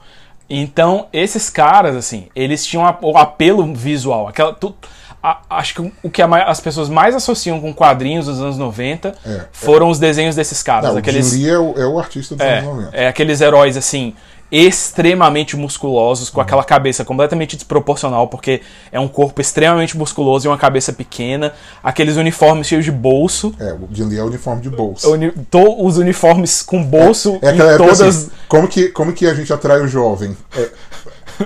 Então, 0.49 1.07
esses 1.13 1.49
caras, 1.49 1.95
assim, 1.95 2.27
eles 2.35 2.65
tinham 2.65 2.83
o 3.01 3.17
apelo 3.17 3.73
visual. 3.73 4.27
Aquela, 4.27 4.53
tu- 4.53 4.75
a- 5.23 5.39
acho 5.49 5.73
que 5.75 5.91
o 6.03 6.09
que 6.09 6.21
a 6.21 6.27
as 6.47 6.59
pessoas 6.59 6.87
mais 6.89 7.15
associam 7.15 7.59
com 7.59 7.73
quadrinhos 7.73 8.25
dos 8.27 8.39
anos 8.39 8.57
90 8.57 9.15
É, 9.25 9.45
foram 9.51 9.89
os 9.89 9.97
desenhos 9.97 10.35
desses 10.35 10.61
caras. 10.61 10.91
Não, 10.91 10.97
aqueles, 10.97 11.33
O 11.33 11.47
é 11.49 11.57
o, 11.57 11.73
é 11.77 11.85
o 11.87 11.97
artista 11.97 12.35
dos 12.35 12.45
é, 12.45 12.59
anos 12.59 12.69
90. 12.75 12.97
é 12.97 13.07
aqueles 13.07 13.41
heróis, 13.41 13.75
assim, 13.77 14.13
extremamente 14.57 15.57
musculosos, 15.57 16.29
com 16.29 16.39
aquela 16.39 16.63
cabeça 16.63 17.03
completamente 17.03 17.55
desproporcional, 17.55 18.27
porque 18.27 18.61
é 18.91 18.99
um 18.99 19.07
corpo 19.07 19.41
extremamente 19.41 19.97
musculoso 19.97 20.47
e 20.47 20.49
uma 20.49 20.57
cabeça 20.57 20.93
pequena. 20.93 21.53
Aqueles 21.83 22.15
uniformes 22.15 22.67
cheios 22.67 22.85
de 22.85 22.91
bolso. 22.91 23.53
É, 23.59 23.73
o 23.73 23.87
Jim 23.91 24.05
Lee 24.05 24.19
é 24.19 24.23
o 24.23 24.27
uniforme 24.27 24.61
de 24.61 24.69
bolsa. 24.69 25.09
uni- 25.09 25.31
to- 25.51 25.83
os 25.85 25.97
uniformes 25.97 26.61
com 26.61 26.83
bolso 26.83 27.37
É 27.41 27.49
aquela 27.49 27.71
em 27.71 27.75
época 27.75 27.89
todas. 27.95 28.01
assim, 28.01 28.29
como 28.47 28.67
que, 28.67 28.89
como 28.89 29.11
que 29.13 29.27
a 29.27 29.33
gente 29.33 29.51
atrai 29.51 29.81
o 29.81 29.87
jovem? 29.87 30.35
É, 30.55 30.69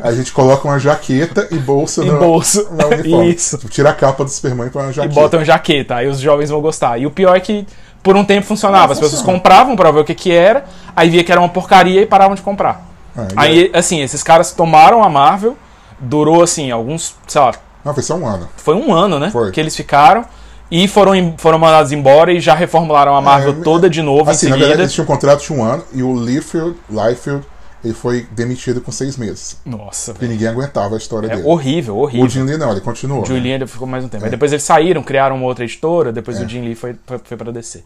a 0.04 0.12
gente 0.12 0.32
coloca 0.32 0.68
uma 0.68 0.78
jaqueta 0.78 1.48
e 1.50 1.56
bolsa 1.58 2.04
no, 2.04 2.20
bolso. 2.20 2.68
no 2.72 2.88
uniforme. 2.90 3.34
Isso. 3.34 3.58
Tipo, 3.58 3.72
Tira 3.72 3.90
a 3.90 3.94
capa 3.94 4.24
do 4.24 4.30
Superman 4.30 4.68
e 4.68 4.70
põe 4.70 4.84
uma 4.84 4.92
e 4.92 4.94
jaqueta. 4.94 5.16
botam 5.16 5.44
jaqueta, 5.44 5.96
aí 5.96 6.08
os 6.08 6.20
jovens 6.20 6.50
vão 6.52 6.62
gostar. 6.62 6.98
E 7.00 7.06
o 7.08 7.12
pior 7.12 7.36
é 7.36 7.40
que 7.40 7.66
por 8.04 8.16
um 8.16 8.24
tempo 8.24 8.46
funcionava. 8.46 8.86
Não, 8.88 8.94
As 8.94 9.00
pessoas 9.00 9.22
compravam 9.22 9.76
pra 9.76 9.90
ver 9.92 10.00
o 10.02 10.06
que 10.06 10.14
que 10.16 10.32
era, 10.32 10.66
aí 10.96 11.10
via 11.10 11.24
que 11.24 11.32
era 11.32 11.42
uma 11.42 11.50
porcaria 11.50 12.02
e 12.02 12.06
paravam 12.06 12.36
de 12.36 12.42
comprar. 12.42 12.88
É, 13.24 13.34
e 13.34 13.34
Aí, 13.36 13.72
assim, 13.74 14.02
esses 14.02 14.24
caras 14.24 14.52
tomaram 14.52 15.04
a 15.04 15.10
Marvel, 15.10 15.58
durou, 16.00 16.42
assim, 16.44 16.72
alguns, 16.72 17.16
sei 17.28 17.42
lá, 17.42 17.54
Não, 17.84 17.94
foi 17.94 18.04
só 18.04 18.16
um 18.16 18.26
ano. 18.26 18.48
foi 18.58 18.76
um 18.76 18.94
ano, 18.94 19.20
né? 19.20 19.30
Foi. 19.32 19.52
Que 19.52 19.60
eles 19.60 19.76
ficaram 19.76 20.26
e 20.72 20.88
foram, 20.88 21.36
foram 21.38 21.58
mandados 21.60 21.92
embora 21.92 22.32
e 22.32 22.40
já 22.40 22.54
reformularam 22.54 23.16
a 23.16 23.22
Marvel 23.22 23.54
É, 23.60 23.64
toda 23.64 23.90
de 23.90 24.02
novo 24.02 24.30
Assim, 24.30 24.46
em 24.48 24.50
na 24.50 24.56
seguida. 24.56 24.68
verdade, 24.68 24.82
eles 24.84 24.94
tinham 24.94 25.04
um 25.04 25.08
contrato 25.08 25.42
de 25.44 25.52
um 25.54 25.64
ano 25.64 25.84
e 25.94 26.04
o 26.04 26.14
Liefeld, 26.14 26.76
Liefeld 26.90 27.44
ele 27.84 27.94
foi 27.94 28.28
demitido 28.32 28.82
com 28.82 28.92
seis 28.92 29.16
meses. 29.16 29.58
Nossa, 29.66 30.12
Porque 30.14 30.26
velho. 30.26 30.38
ninguém 30.38 30.50
aguentava 30.50 30.96
a 30.96 30.98
história 30.98 31.28
É 31.28 31.36
dele. 31.38 31.48
horrível, 31.48 31.96
O 31.96 32.02
horrível. 32.02 32.28
Jim 32.30 32.44
Lee 32.44 32.58
não, 32.58 32.72
ele 32.72 32.82
continuou. 32.82 33.24
O 33.24 33.26
Jim? 33.26 33.40
Lee 33.40 33.54
ainda 33.54 33.66
ficou 33.66 33.88
mais 33.88 34.04
um 34.04 34.10
tempo. 34.10 34.26
Aí 34.26 34.30
depois 34.30 34.52
eles 34.52 34.64
saíram, 34.64 35.02
criaram 35.02 35.38
uma 35.38 35.46
outra 35.46 35.64
editora, 35.64 36.12
depois 36.12 36.40
É. 36.40 36.44
o 36.44 36.48
Jim 36.50 36.62
Lee 36.62 36.76
foi, 36.76 36.96
foi, 37.08 37.20
foi 37.24 37.38
pra 37.38 37.52
DC. 37.54 37.84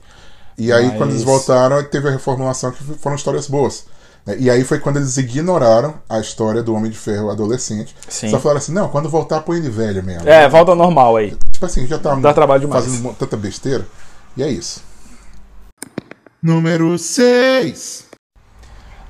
E 0.57 0.71
aí, 0.73 0.87
Mas- 0.87 0.97
quando 0.97 1.11
eles 1.11 1.23
voltaram, 1.23 1.83
teve 1.83 2.07
a 2.07 2.11
reformulação 2.11 2.71
que 2.71 2.83
foram 2.83 3.15
histórias 3.15 3.47
boas. 3.47 3.85
Né? 4.25 4.35
E 4.39 4.49
aí 4.49 4.63
foi 4.63 4.79
quando 4.79 4.97
eles 4.97 5.17
ignoraram 5.17 5.95
a 6.09 6.19
história 6.19 6.63
do 6.63 6.73
Homem 6.73 6.91
de 6.91 6.97
Ferro 6.97 7.29
adolescente. 7.29 7.95
Sim. 8.07 8.29
Só 8.29 8.39
falaram 8.39 8.59
assim, 8.59 8.73
não, 8.73 8.87
quando 8.89 9.09
voltar, 9.09 9.41
põe 9.41 9.57
ele 9.57 9.69
velho 9.69 10.03
mesmo. 10.03 10.27
É, 10.27 10.47
volta 10.47 10.71
ao 10.71 10.77
normal 10.77 11.17
aí. 11.17 11.35
Tipo 11.51 11.65
assim, 11.65 11.85
já 11.87 11.97
tá 11.97 12.15
Dá 12.15 12.33
trabalho 12.33 12.61
demais. 12.61 12.83
fazendo 12.85 13.13
tanta 13.13 13.37
besteira. 13.37 13.85
E 14.35 14.43
é 14.43 14.49
isso. 14.49 14.81
Número 16.41 16.97
6. 16.97 18.07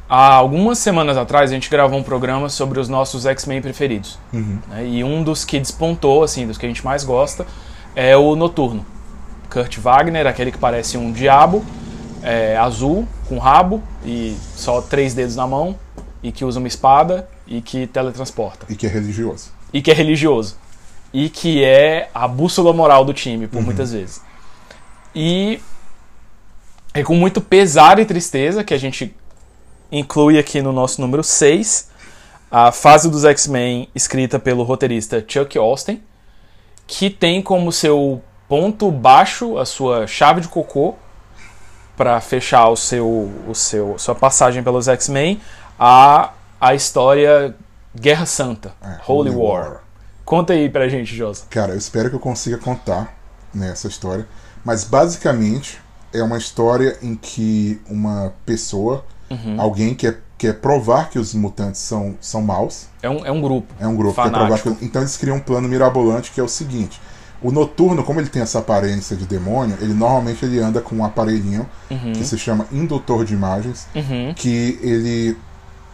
Há 0.08 0.34
algumas 0.36 0.78
semanas 0.78 1.18
atrás 1.18 1.50
a 1.50 1.54
gente 1.54 1.70
gravou 1.70 1.98
um 1.98 2.04
programa 2.04 2.48
sobre 2.50 2.80
os 2.80 2.88
nossos 2.88 3.26
X-Men 3.26 3.62
preferidos. 3.62 4.20
né? 4.32 4.86
E 4.86 5.04
um 5.04 5.24
dos 5.24 5.44
que 5.44 5.60
despontou, 5.60 6.24
assim, 6.24 6.46
dos 6.46 6.58
que 6.58 6.66
a 6.66 6.70
gente 6.70 6.86
mais 6.86 7.04
gosta, 7.04 7.48
é 7.96 8.16
o 8.16 8.36
Noturno. 8.36 8.86
Kurt 9.50 9.78
Wagner, 9.80 10.28
aquele 10.28 10.52
que 10.52 10.58
parece 10.58 10.98
um 10.98 11.12
diabo, 11.12 11.64
é, 12.24 12.58
azul, 12.58 13.08
com 13.28 13.38
rabo 13.38 13.84
e 14.06 14.36
só 14.56 14.82
três 14.82 15.14
dedos 15.14 15.36
na 15.36 15.46
mão, 15.46 15.78
e 16.24 16.32
que 16.32 16.46
usa 16.46 16.58
uma 16.58 16.68
espada 16.68 17.28
e 17.46 17.62
que 17.62 17.86
teletransporta. 17.86 18.66
E 18.70 18.76
que 18.76 18.88
é 18.88 18.90
religioso. 18.90 19.52
E 19.74 19.82
que 19.82 19.92
é 19.92 19.94
religioso. 19.94 20.56
E 21.14 21.30
que 21.30 21.64
é 21.64 22.10
a 22.14 22.28
bússola 22.28 22.72
moral 22.72 23.04
do 23.04 23.14
time, 23.14 23.48
por 23.48 23.62
muitas 23.62 23.92
vezes. 23.92 24.22
E 25.14 25.60
é 26.94 27.04
com 27.04 27.16
muito 27.16 27.42
pesar 27.42 28.00
e 28.00 28.06
tristeza 28.06 28.64
que 28.64 28.74
a 28.74 28.78
gente 28.78 29.16
inclui 29.92 30.40
aqui 30.40 30.62
no 30.62 30.72
nosso 30.72 31.02
número 31.02 31.24
6 31.24 31.92
a 32.50 32.72
fase 32.72 33.10
dos 33.10 33.26
X-Men 33.26 33.90
escrita 33.94 34.40
pelo 34.40 34.64
roteirista 34.64 35.24
Chuck 35.28 35.58
Austin, 35.58 36.02
que 36.86 37.10
tem 37.10 37.42
como 37.42 37.72
seu 37.72 38.22
ponto 38.48 38.92
baixo 38.92 39.58
a 39.58 39.66
sua 39.66 40.06
chave 40.06 40.42
de 40.42 40.48
cocô 40.48 40.96
para 41.98 42.20
fechar 42.22 42.68
o 42.70 42.76
seu, 42.76 43.32
o 43.48 43.54
seu 43.54 43.98
sua 43.98 44.16
passagem 44.16 44.64
pelos 44.64 44.88
X-Men 44.88 45.40
a 45.80 46.32
a 46.60 46.74
história 46.74 47.56
Guerra 47.96 48.26
Santa, 48.26 48.74
É, 48.82 48.98
Holy, 49.08 49.30
War. 49.30 49.82
Conta 50.26 50.54
aí 50.54 50.70
pra 50.70 50.88
gente, 50.88 51.14
Josa. 51.16 51.44
Cara, 51.50 51.74
eu 51.74 51.78
espero 51.78 52.10
que 52.10 52.16
eu 52.16 52.20
consiga 52.20 52.58
contar 52.58 53.14
né, 53.54 53.70
essa 53.72 53.88
história. 53.88 54.26
Mas 54.64 54.84
basicamente 54.86 55.80
é 56.14 56.24
uma 56.24 56.38
história 56.38 56.98
em 57.02 57.16
que 57.16 57.82
uma 57.90 58.34
pessoa, 58.46 59.04
Uhum. 59.30 59.60
alguém 59.60 59.94
quer, 59.96 60.20
quer 60.38 60.54
provar 60.60 61.10
que 61.10 61.20
os 61.20 61.34
mutantes 61.34 61.82
são, 61.82 62.16
são 62.22 62.42
maus. 62.42 62.86
É 63.02 63.10
um, 63.10 63.26
é 63.26 63.32
um 63.32 63.42
grupo. 63.42 63.74
É 63.80 63.86
um 63.88 63.96
grupo 63.96 64.16
que 64.16 64.22
quer 64.22 64.30
provar 64.30 64.48
Fanático. 64.58 64.76
que. 64.76 64.86
Então 64.86 65.02
eles 65.02 65.18
criam 65.18 65.38
um 65.38 65.42
plano 65.42 65.68
mirabolante 65.68 66.32
que 66.32 66.40
é 66.40 66.44
o 66.44 66.48
seguinte. 66.48 67.02
O 67.44 67.52
noturno, 67.52 68.04
como 68.04 68.20
ele 68.22 68.30
tem 68.30 68.42
essa 68.42 68.60
aparência 68.60 69.16
de 69.18 69.26
demônio, 69.26 69.78
ele 69.82 69.94
normalmente 69.94 70.46
ele 70.46 70.60
anda 70.60 70.80
com 70.82 70.96
um 70.96 71.04
aparelhinho 71.06 71.70
que 72.14 72.24
se 72.24 72.38
chama 72.38 72.66
indutor 72.72 73.26
de 73.26 73.34
imagens, 73.34 73.86
Uhum. 73.94 74.34
que 74.34 74.80
ele 74.82 75.38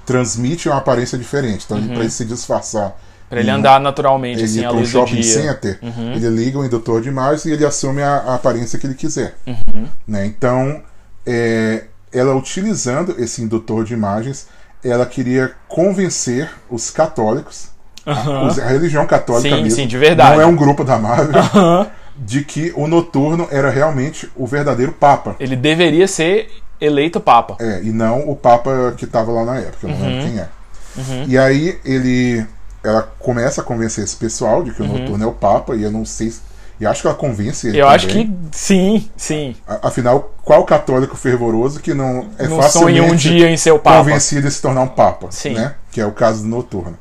transmite 0.06 0.70
uma 0.70 0.78
aparência 0.78 1.18
diferente. 1.18 1.64
Então, 1.66 1.78
ele 1.78 1.88
para 1.90 2.00
ele 2.02 2.10
se 2.12 2.24
disfarçar 2.26 2.86
Uhum. 2.88 2.92
Pra 3.30 3.40
ele 3.42 3.52
andar 3.52 3.80
naturalmente, 3.80 4.40
ele 4.40 4.46
assim, 4.46 4.62
para 4.62 4.72
um 4.72 4.76
luz 4.78 4.90
do 4.90 4.92
shopping 4.92 5.22
dia. 5.22 5.24
center, 5.24 5.80
ele 6.16 6.30
liga 6.30 6.58
o 6.58 6.66
indutor 6.66 7.00
de 7.02 7.10
imagens 7.10 7.46
e 7.46 7.52
ele 7.52 7.64
assume 7.64 8.02
a, 8.02 8.16
a 8.16 8.36
aparência 8.36 8.80
que 8.80 8.88
ele 8.88 8.96
quiser. 8.96 9.36
Uhum. 9.46 9.86
Né? 10.08 10.26
Então, 10.26 10.82
é, 11.28 11.84
ela 12.12 12.36
utilizando 12.36 13.16
esse 13.20 13.44
indutor 13.44 13.84
de 13.86 13.94
imagens, 13.94 14.48
ela 14.84 15.06
queria 15.06 15.52
convencer 15.68 16.50
os 16.72 16.90
católicos, 16.90 17.70
a 18.12 18.68
religião 18.68 19.06
católica 19.06 19.50
Sim, 19.56 19.64
mesmo, 19.64 19.76
sim, 19.78 19.88
de 19.88 19.98
verdade. 19.98 20.36
não 20.36 20.42
é 20.42 20.46
um 20.46 20.56
grupo 20.56 20.84
da 20.84 20.98
Marvel, 20.98 21.42
de 22.18 22.44
que 22.44 22.74
o 22.76 22.88
noturno 22.88 23.48
era 23.52 23.70
realmente 23.70 24.30
o 24.36 24.46
verdadeiro 24.46 24.92
Papa. 24.92 25.36
Ele 25.40 25.56
deveria 25.56 26.08
ser 26.08 26.50
eleito 26.82 27.20
Papa. 27.20 27.56
É, 27.60 27.82
e 27.84 27.92
não 27.92 28.30
o 28.30 28.36
Papa 28.36 28.94
que 28.98 29.06
estava 29.06 29.32
lá 29.32 29.46
na 29.46 29.58
época, 29.58 29.88
eu 29.88 29.90
não 29.90 29.98
Uhum. 29.98 30.06
lembro 30.08 30.26
quem 30.28 30.40
é. 30.40 30.48
E 31.28 31.38
aí 31.38 31.80
ele. 31.86 32.46
Ela 32.82 33.02
começa 33.20 33.60
a 33.60 33.64
convencer 33.64 34.04
esse 34.06 34.16
pessoal 34.16 34.64
de 34.64 34.72
que 34.72 34.82
o 34.82 34.88
Noturno 34.88 35.22
é 35.24 35.28
o 35.28 35.34
Papa, 35.34 35.76
e 35.76 35.84
eu 35.84 35.92
não 35.92 36.06
sei. 36.06 36.32
se- 36.32 36.42
E 36.80 36.86
acho 36.86 37.02
que 37.02 37.08
ela 37.08 37.16
convence 37.16 37.68
ele. 37.68 37.78
Uhum. 37.78 37.84
Eu 37.84 37.90
acho 37.90 38.08
também. 38.08 38.28
que 38.28 38.58
sim, 38.58 39.10
sim. 39.18 39.56
Afinal, 39.82 40.34
qual 40.44 40.64
católico 40.64 41.18
fervoroso 41.18 41.82
que 41.82 41.94
não 41.94 42.30
é 42.38 42.48
não 42.48 42.56
facilmente 42.56 42.98
sonha 43.00 43.04
um 43.04 43.16
dia 43.16 43.50
em 43.50 43.58
ser 43.58 43.72
o 43.72 43.80
Papa. 43.80 43.98
convencido 43.98 44.48
em 44.48 44.50
se 44.50 44.62
tornar 44.62 44.82
um 44.82 44.88
Papa? 44.88 45.28
Sim. 45.30 45.56
Né? 45.56 45.74
Que 45.92 46.00
é 46.00 46.06
o 46.06 46.12
caso 46.14 46.42
do 46.44 46.48
Noturno. 46.48 46.98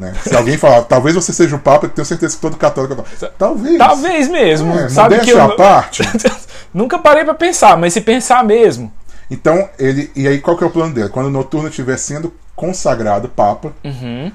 Né? 0.00 0.14
Se 0.24 0.34
alguém 0.34 0.56
falar, 0.56 0.80
talvez 0.84 1.14
você 1.14 1.30
seja 1.30 1.54
o 1.54 1.58
Papa, 1.58 1.84
eu 1.84 1.90
tenho 1.90 2.06
certeza 2.06 2.34
que 2.34 2.40
todo 2.40 2.56
católico 2.56 3.04
Talvez. 3.38 3.76
Talvez 3.76 4.28
mesmo. 4.28 4.72
É, 4.72 4.88
sabe 4.88 5.18
que 5.20 5.28
eu 5.30 5.56
parte. 5.56 6.02
nunca 6.72 6.98
parei 6.98 7.22
pra 7.22 7.34
pensar, 7.34 7.76
mas 7.76 7.92
se 7.92 8.00
pensar 8.00 8.42
mesmo. 8.42 8.90
Então, 9.30 9.68
ele. 9.78 10.10
E 10.16 10.26
aí, 10.26 10.38
qual 10.40 10.56
que 10.56 10.64
é 10.64 10.66
o 10.66 10.70
plano 10.70 10.94
dele? 10.94 11.10
Quando 11.10 11.26
o 11.26 11.30
Noturno 11.30 11.68
estiver 11.68 11.98
sendo 11.98 12.32
consagrado 12.56 13.28
Papa, 13.28 13.72
Uhum. 13.84 14.32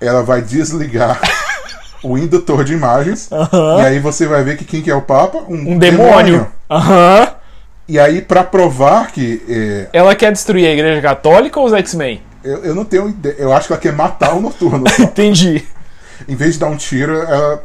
ela 0.00 0.22
vai 0.22 0.40
desligar 0.42 1.20
o 2.04 2.16
indutor 2.16 2.62
de 2.62 2.72
imagens. 2.72 3.28
E 3.78 3.80
aí 3.84 3.98
você 3.98 4.28
vai 4.28 4.44
ver 4.44 4.56
que 4.56 4.64
quem 4.64 4.80
que 4.80 4.90
é 4.92 4.94
o 4.94 5.02
Papa? 5.02 5.38
Um 5.48 5.76
demônio. 5.76 6.46
Aham. 6.70 7.28
E 7.88 7.98
aí, 7.98 8.22
pra 8.22 8.44
provar 8.44 9.10
que. 9.10 9.42
é, 9.48 9.88
Ela 9.92 10.14
quer 10.14 10.30
destruir 10.30 10.68
a 10.68 10.72
igreja 10.72 11.02
católica 11.02 11.58
ou 11.58 11.66
os 11.66 11.72
X-Men? 11.72 12.22
Eu, 12.44 12.64
eu 12.64 12.74
não 12.74 12.84
tenho 12.84 13.08
ideia. 13.08 13.36
Eu 13.38 13.52
acho 13.52 13.66
que 13.66 13.72
ela 13.72 13.80
quer 13.82 13.92
matar 13.92 14.34
o 14.34 14.40
Noturno. 14.40 14.88
só. 14.88 15.02
Entendi. 15.02 15.66
em 16.28 16.34
vez 16.36 16.54
de 16.54 16.60
dar 16.60 16.66
um 16.68 16.76
tiro, 16.76 17.16
ela. 17.16 17.62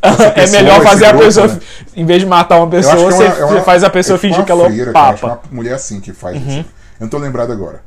é 0.36 0.46
melhor 0.48 0.82
fazer 0.82 1.06
a 1.06 1.08
grupo, 1.10 1.24
pessoa. 1.24 1.48
né? 1.48 1.60
Em 1.96 2.06
vez 2.06 2.20
de 2.20 2.26
matar 2.26 2.58
uma 2.58 2.68
pessoa, 2.68 2.94
é 2.94 2.96
você, 2.96 3.24
uma, 3.24 3.34
é 3.34 3.44
uma- 3.44 3.48
você 3.58 3.60
faz 3.62 3.82
a 3.82 3.90
pessoa 3.90 4.14
é 4.16 4.18
tipo 4.18 4.28
fingir 4.34 4.44
que 4.44 4.52
ela 4.52 4.68
é 4.72 4.92
Papa. 4.92 5.26
Uhum. 5.26 5.32
uma 5.32 5.40
mulher 5.50 5.74
assim 5.74 6.00
que 6.00 6.12
faz 6.12 6.36
isso. 6.40 6.58
Eu 6.58 6.64
não 7.00 7.08
tô 7.08 7.18
lembrado 7.18 7.52
agora. 7.52 7.82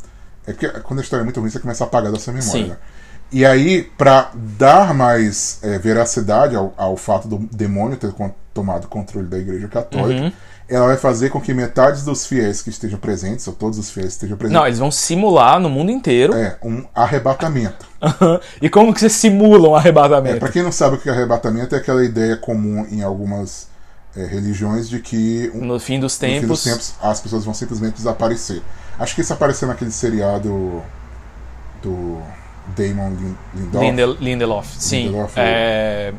É 0.45 0.53
que 0.53 0.67
quando 0.81 0.99
a 0.99 1.01
história 1.03 1.21
é 1.21 1.25
muito 1.25 1.39
ruim, 1.39 1.49
você 1.49 1.59
começa 1.59 1.83
a 1.83 1.87
apagar 1.87 2.11
da 2.11 2.19
sua 2.19 2.33
memória. 2.33 2.51
Sim. 2.63 2.69
né? 2.69 2.77
E 3.31 3.45
aí, 3.45 3.83
pra 3.97 4.31
dar 4.33 4.93
mais 4.93 5.59
é, 5.61 5.77
veracidade 5.77 6.55
ao, 6.55 6.73
ao 6.77 6.95
fato 6.95 7.27
do 7.27 7.37
demônio 7.51 7.97
ter 7.97 8.11
con- 8.13 8.33
tomado 8.53 8.87
controle 8.87 9.27
da 9.27 9.37
Igreja 9.37 9.67
Católica, 9.67 10.21
Uhum. 10.23 10.31
ela 10.69 10.87
vai 10.87 10.97
fazer 10.97 11.29
com 11.29 11.39
que 11.41 11.53
metade 11.53 12.03
dos 12.03 12.25
fiéis 12.25 12.61
que 12.61 12.69
estejam 12.69 12.97
presentes, 12.97 13.45
ou 13.47 13.53
todos 13.53 13.77
os 13.77 13.89
fiéis 13.89 14.07
que 14.07 14.13
estejam 14.13 14.37
presentes, 14.37 14.59
Não, 14.59 14.65
eles 14.65 14.79
vão 14.79 14.89
simular 14.89 15.59
no 15.59 15.69
mundo 15.69 15.91
inteiro. 15.91 16.33
é 16.33 16.57
um 16.63 16.85
arrebatamento. 16.95 17.85
e 18.61 18.69
como 18.69 18.93
que 18.93 18.99
você 19.01 19.09
simula 19.09 19.69
um 19.69 19.75
É, 19.75 19.79
arrebatamento? 19.79 20.39
para 20.39 20.49
quem 20.49 20.63
não 20.63 20.71
sabe 20.71 20.95
o 20.95 20.99
que 20.99 21.09
é 21.09 21.11
arrebatamento, 21.11 21.75
é 21.75 21.77
aquela 21.79 22.03
ideia 22.05 22.37
comum 22.37 22.85
em 22.89 23.01
algumas 23.03 23.67
é, 24.15 24.25
religiões 24.25 24.87
de 24.89 24.99
que 24.99 25.51
um, 25.53 25.65
No 25.65 25.79
fim 25.79 25.99
dos 25.99 26.19
no 26.19 26.27
fim 26.27 26.47
dos 26.47 26.63
tempos. 26.63 26.63
tempos 26.63 26.93
as 27.01 27.19
pessoas 27.19 27.43
vão 27.45 27.53
simplesmente 27.53 27.95
desaparecer. 27.95 28.61
Acho 28.97 29.13
que 29.13 29.21
isso 29.21 29.33
apareceu 29.33 29.67
naquele 29.67 29.91
seriado 29.91 30.81
do 31.83 32.19
Damon 32.75 33.09
Lin- 33.09 33.37
Lindelof. 33.55 33.85
Linde- 33.85 34.17
Lindelof. 34.23 34.67
Sim. 34.77 35.03
Lindelof, 35.07 35.33
é... 35.37 36.13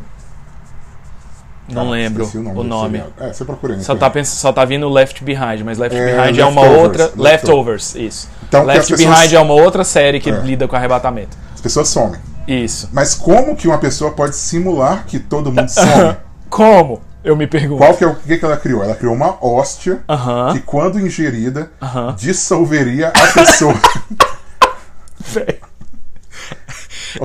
Não 1.70 1.88
Ah, 1.88 1.90
lembro 1.90 2.24
o 2.56 2.64
nome. 2.64 2.98
seriado. 2.98 3.12
É, 3.20 3.32
você 3.32 3.44
procura 3.44 3.74
aí 3.74 3.80
Só 3.82 3.92
tá, 3.92 4.06
internet. 4.06 4.12
pens- 4.14 4.28
só 4.28 4.50
tá 4.52 4.64
vindo 4.64 4.88
Left 4.88 5.22
Behind, 5.22 5.60
mas 5.62 5.76
Left 5.76 5.94
É, 5.94 6.16
Behind 6.22 6.38
é 6.38 6.44
uma 6.46 6.62
outra. 6.62 7.04
Leftovers. 7.14 7.22
Leftovers, 7.22 7.94
isso. 7.94 8.28
Então, 8.48 8.64
Left 8.64 8.80
as 8.80 8.88
pessoas- 8.98 9.18
Behind 9.18 9.32
é 9.34 9.38
uma 9.40 9.52
outra 9.52 9.84
série 9.84 10.18
que 10.18 10.30
É. 10.30 10.40
lida 10.40 10.66
com 10.66 10.74
arrebatamento. 10.74 11.36
As 11.54 11.60
pessoas 11.60 11.88
somem. 11.90 12.18
Isso. 12.46 12.88
Mas 12.90 13.14
como 13.14 13.54
que 13.54 13.68
uma 13.68 13.76
pessoa 13.76 14.12
pode 14.12 14.34
simular 14.34 15.04
que 15.06 15.18
todo 15.18 15.52
mundo 15.52 15.68
some? 15.68 16.16
Como? 16.48 17.02
Eu 17.22 17.36
me 17.36 17.46
pergunto. 17.46 17.76
Qual 17.82 17.92
que 17.94 18.02
é 18.02 18.06
o 18.06 18.14
que, 18.14 18.38
que 18.38 18.44
ela 18.46 18.56
criou? 18.56 18.82
Ela 18.82 18.94
criou 18.94 19.12
uma 19.12 19.36
hóstia 19.44 20.00
Aham. 20.08 20.52
que, 20.54 20.60
quando 20.60 20.98
ingerida, 20.98 21.70
Aham. 21.82 22.14
dissolveria 22.18 23.08
a 23.08 23.26
pessoa. 23.34 23.74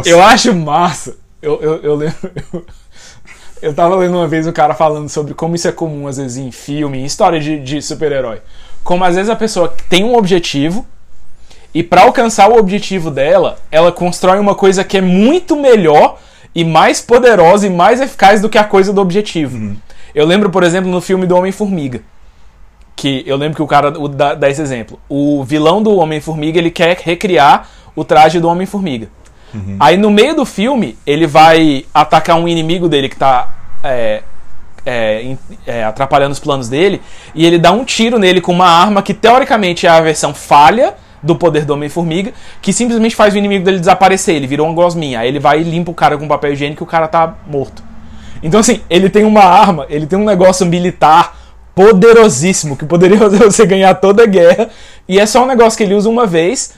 Eu 0.05 0.21
acho 0.21 0.53
massa. 0.53 1.17
Eu, 1.41 1.61
eu, 1.61 1.75
eu 1.81 1.95
lembro. 1.95 2.15
Eu, 2.53 2.65
eu 3.69 3.73
tava 3.73 3.95
lendo 3.95 4.17
uma 4.17 4.27
vez 4.27 4.45
o 4.45 4.51
cara 4.51 4.73
falando 4.73 5.07
sobre 5.07 5.33
como 5.33 5.55
isso 5.55 5.69
é 5.69 5.71
comum, 5.71 6.05
às 6.05 6.17
vezes, 6.17 6.35
em 6.35 6.51
filme, 6.51 6.99
em 6.99 7.05
história 7.05 7.39
de, 7.39 7.57
de 7.61 7.81
super-herói. 7.81 8.41
Como 8.83 9.05
às 9.05 9.15
vezes 9.15 9.29
a 9.29 9.37
pessoa 9.37 9.73
tem 9.87 10.03
um 10.03 10.17
objetivo 10.17 10.85
e 11.73 11.81
pra 11.81 12.03
alcançar 12.03 12.49
o 12.49 12.57
objetivo 12.57 13.09
dela, 13.09 13.57
ela 13.71 13.91
constrói 13.91 14.37
uma 14.37 14.53
coisa 14.53 14.83
que 14.83 14.97
é 14.97 15.01
muito 15.01 15.55
melhor 15.55 16.19
e 16.53 16.63
mais 16.63 17.01
poderosa 17.01 17.65
e 17.65 17.69
mais 17.69 17.99
eficaz 17.99 18.41
do 18.41 18.49
que 18.49 18.57
a 18.57 18.63
coisa 18.63 18.93
do 18.93 19.01
objetivo. 19.01 19.75
Eu 20.13 20.25
lembro, 20.25 20.51
por 20.51 20.61
exemplo, 20.61 20.91
no 20.91 21.01
filme 21.01 21.25
do 21.25 21.35
Homem-Formiga. 21.35 22.01
Que 22.95 23.23
eu 23.25 23.35
lembro 23.35 23.55
que 23.55 23.61
o 23.63 23.67
cara 23.67 23.89
o, 23.97 24.07
dá, 24.07 24.35
dá 24.35 24.49
esse 24.49 24.61
exemplo. 24.61 24.99
O 25.09 25.43
vilão 25.43 25.81
do 25.81 25.95
Homem-Formiga 25.97 26.59
ele 26.59 26.69
quer 26.69 26.95
recriar 26.97 27.67
o 27.95 28.03
traje 28.03 28.39
do 28.39 28.47
Homem-Formiga. 28.47 29.09
Aí 29.79 29.97
no 29.97 30.09
meio 30.09 30.35
do 30.35 30.45
filme, 30.45 30.97
ele 31.05 31.27
vai 31.27 31.85
atacar 31.93 32.37
um 32.37 32.47
inimigo 32.47 32.89
dele 32.89 33.07
que 33.07 33.15
tá 33.15 33.53
é, 33.83 34.23
é, 34.85 35.35
é, 35.65 35.83
atrapalhando 35.83 36.31
os 36.31 36.39
planos 36.39 36.69
dele, 36.69 37.01
e 37.33 37.45
ele 37.45 37.57
dá 37.57 37.71
um 37.71 37.83
tiro 37.83 38.17
nele 38.17 38.41
com 38.41 38.51
uma 38.51 38.67
arma 38.67 39.01
que 39.01 39.13
teoricamente 39.13 39.85
é 39.85 39.89
a 39.89 40.01
versão 40.01 40.33
falha 40.33 40.95
do 41.21 41.35
poder 41.35 41.63
do 41.65 41.73
Homem-Formiga, 41.73 42.33
que 42.61 42.73
simplesmente 42.73 43.15
faz 43.15 43.33
o 43.33 43.37
inimigo 43.37 43.63
dele 43.63 43.79
desaparecer, 43.79 44.35
ele 44.35 44.45
virou 44.45 44.67
uma 44.67 44.75
gosminha. 44.75 45.19
Aí 45.19 45.29
ele 45.29 45.39
vai 45.39 45.61
e 45.61 45.63
limpa 45.63 45.89
o 45.89 45.93
cara 45.93 46.17
com 46.17 46.27
papel 46.27 46.51
higiênico 46.51 46.83
e 46.83 46.85
o 46.85 46.87
cara 46.87 47.07
tá 47.07 47.35
morto. 47.47 47.81
Então 48.41 48.59
assim, 48.59 48.81
ele 48.89 49.09
tem 49.09 49.23
uma 49.23 49.43
arma, 49.43 49.85
ele 49.89 50.05
tem 50.05 50.19
um 50.19 50.25
negócio 50.25 50.65
militar 50.65 51.37
poderosíssimo, 51.73 52.75
que 52.75 52.85
poderia 52.85 53.17
fazer 53.19 53.37
você 53.37 53.65
ganhar 53.65 53.95
toda 53.95 54.23
a 54.23 54.25
guerra, 54.25 54.69
e 55.07 55.17
é 55.17 55.25
só 55.25 55.43
um 55.43 55.47
negócio 55.47 55.77
que 55.77 55.83
ele 55.83 55.93
usa 55.93 56.09
uma 56.09 56.25
vez 56.25 56.73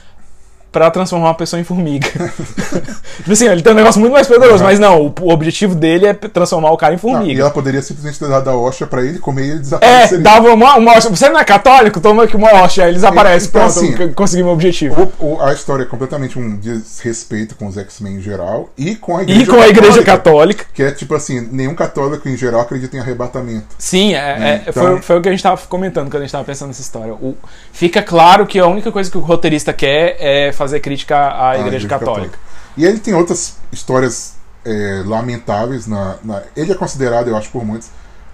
pra 0.72 0.90
transformar 0.90 1.28
uma 1.28 1.34
pessoa 1.34 1.58
em 1.60 1.64
formiga. 1.64 2.06
tipo 3.16 3.32
assim, 3.32 3.48
ele 3.48 3.62
tem 3.62 3.72
um 3.72 3.76
negócio 3.76 4.00
muito 4.00 4.12
mais 4.12 4.26
poderoso, 4.26 4.62
mas 4.62 4.78
não, 4.78 5.12
o, 5.20 5.30
objetivo 5.30 5.74
dele 5.74 6.06
é 6.06 6.12
transformar 6.14 6.70
o 6.70 6.76
cara 6.76 6.92
em 6.92 6.96
Não, 6.96 7.00
formiga. 7.00 7.32
e 7.32 7.40
ela 7.40 7.50
poderia 7.50 7.80
simplesmente 7.80 8.18
ter 8.18 8.28
dado 8.28 8.50
a 8.50 8.56
hóstia 8.56 8.86
pra 8.86 9.02
ele 9.02 9.18
comer 9.18 9.42
e 9.42 9.50
ele 9.50 9.54
É, 9.56 9.60
desapareceria. 9.60 10.18
dava 10.22 10.52
uma, 10.52 10.76
uma 10.76 10.92
hóstia. 10.92 11.10
Você 11.10 11.28
não 11.30 11.40
é 11.40 11.44
católico? 11.44 12.00
Toma 12.00 12.24
aqui 12.24 12.36
uma 12.36 12.52
hóstia. 12.52 12.84
Aí 12.84 12.90
eles 12.90 13.04
aparecem. 13.04 13.48
Então, 13.48 13.60
Pronto, 13.62 13.78
assim, 14.02 14.12
consegui 14.12 14.42
meu 14.42 14.52
objetivo. 14.52 15.10
O- 15.18 15.34
o- 15.36 15.40
a 15.40 15.52
história 15.54 15.82
é 15.84 15.86
completamente 15.86 16.38
um 16.38 16.56
desrespeito 16.56 17.54
com 17.56 17.66
os 17.66 17.78
X-Men 17.78 18.16
em 18.16 18.20
geral 18.20 18.68
e 18.76 18.94
com 18.96 19.16
a 19.16 19.22
igreja 19.22 19.42
E 19.42 19.46
com 19.46 19.60
a 19.60 19.68
igreja 19.68 20.02
católica. 20.02 20.66
Que 20.74 20.82
é 20.82 20.90
tipo 20.90 21.14
assim, 21.14 21.48
nenhum 21.50 21.74
católico 21.74 22.28
em 22.28 22.36
geral 22.36 22.60
acredita 22.60 22.96
em 22.96 23.00
arrebatamento. 23.00 23.66
Sim, 23.78 24.14
é, 24.14 24.18
é- 24.18 24.62
Então- 24.68 24.72
foi, 24.92 25.00
foi 25.02 25.18
o 25.18 25.22
que 25.22 25.28
a 25.28 25.32
gente 25.32 25.42
tava 25.42 25.60
comentando 25.68 26.10
quando 26.10 26.16
a 26.22 26.26
gente 26.26 26.32
tava 26.32 26.44
pensando 26.44 26.68
nessa 26.68 26.82
história. 26.82 27.14
O- 27.14 27.36
fica 27.72 28.02
claro 28.02 28.46
que 28.46 28.58
a 28.58 28.66
única 28.66 28.92
coisa 28.92 29.10
que 29.10 29.16
o 29.16 29.20
roteirista 29.20 29.72
quer 29.72 30.16
é 30.18 30.52
fazer 30.56 30.80
crítica 30.80 31.16
à 31.48 31.58
igreja, 31.58 31.86
católica. 31.88 32.38
E 32.76 32.84
ele 32.84 32.98
tem 32.98 33.14
outras 33.14 33.56
histórias 33.72 34.34
é, 34.64 35.02
lamentáveis. 35.06 35.86
Na, 35.86 36.16
na- 36.24 36.42
Ele 36.56 36.72
é 36.72 36.74
considerado, 36.74 37.28
eu 37.28 37.36
acho, 37.36 37.48
por 37.50 37.64
muitos, 37.64 37.88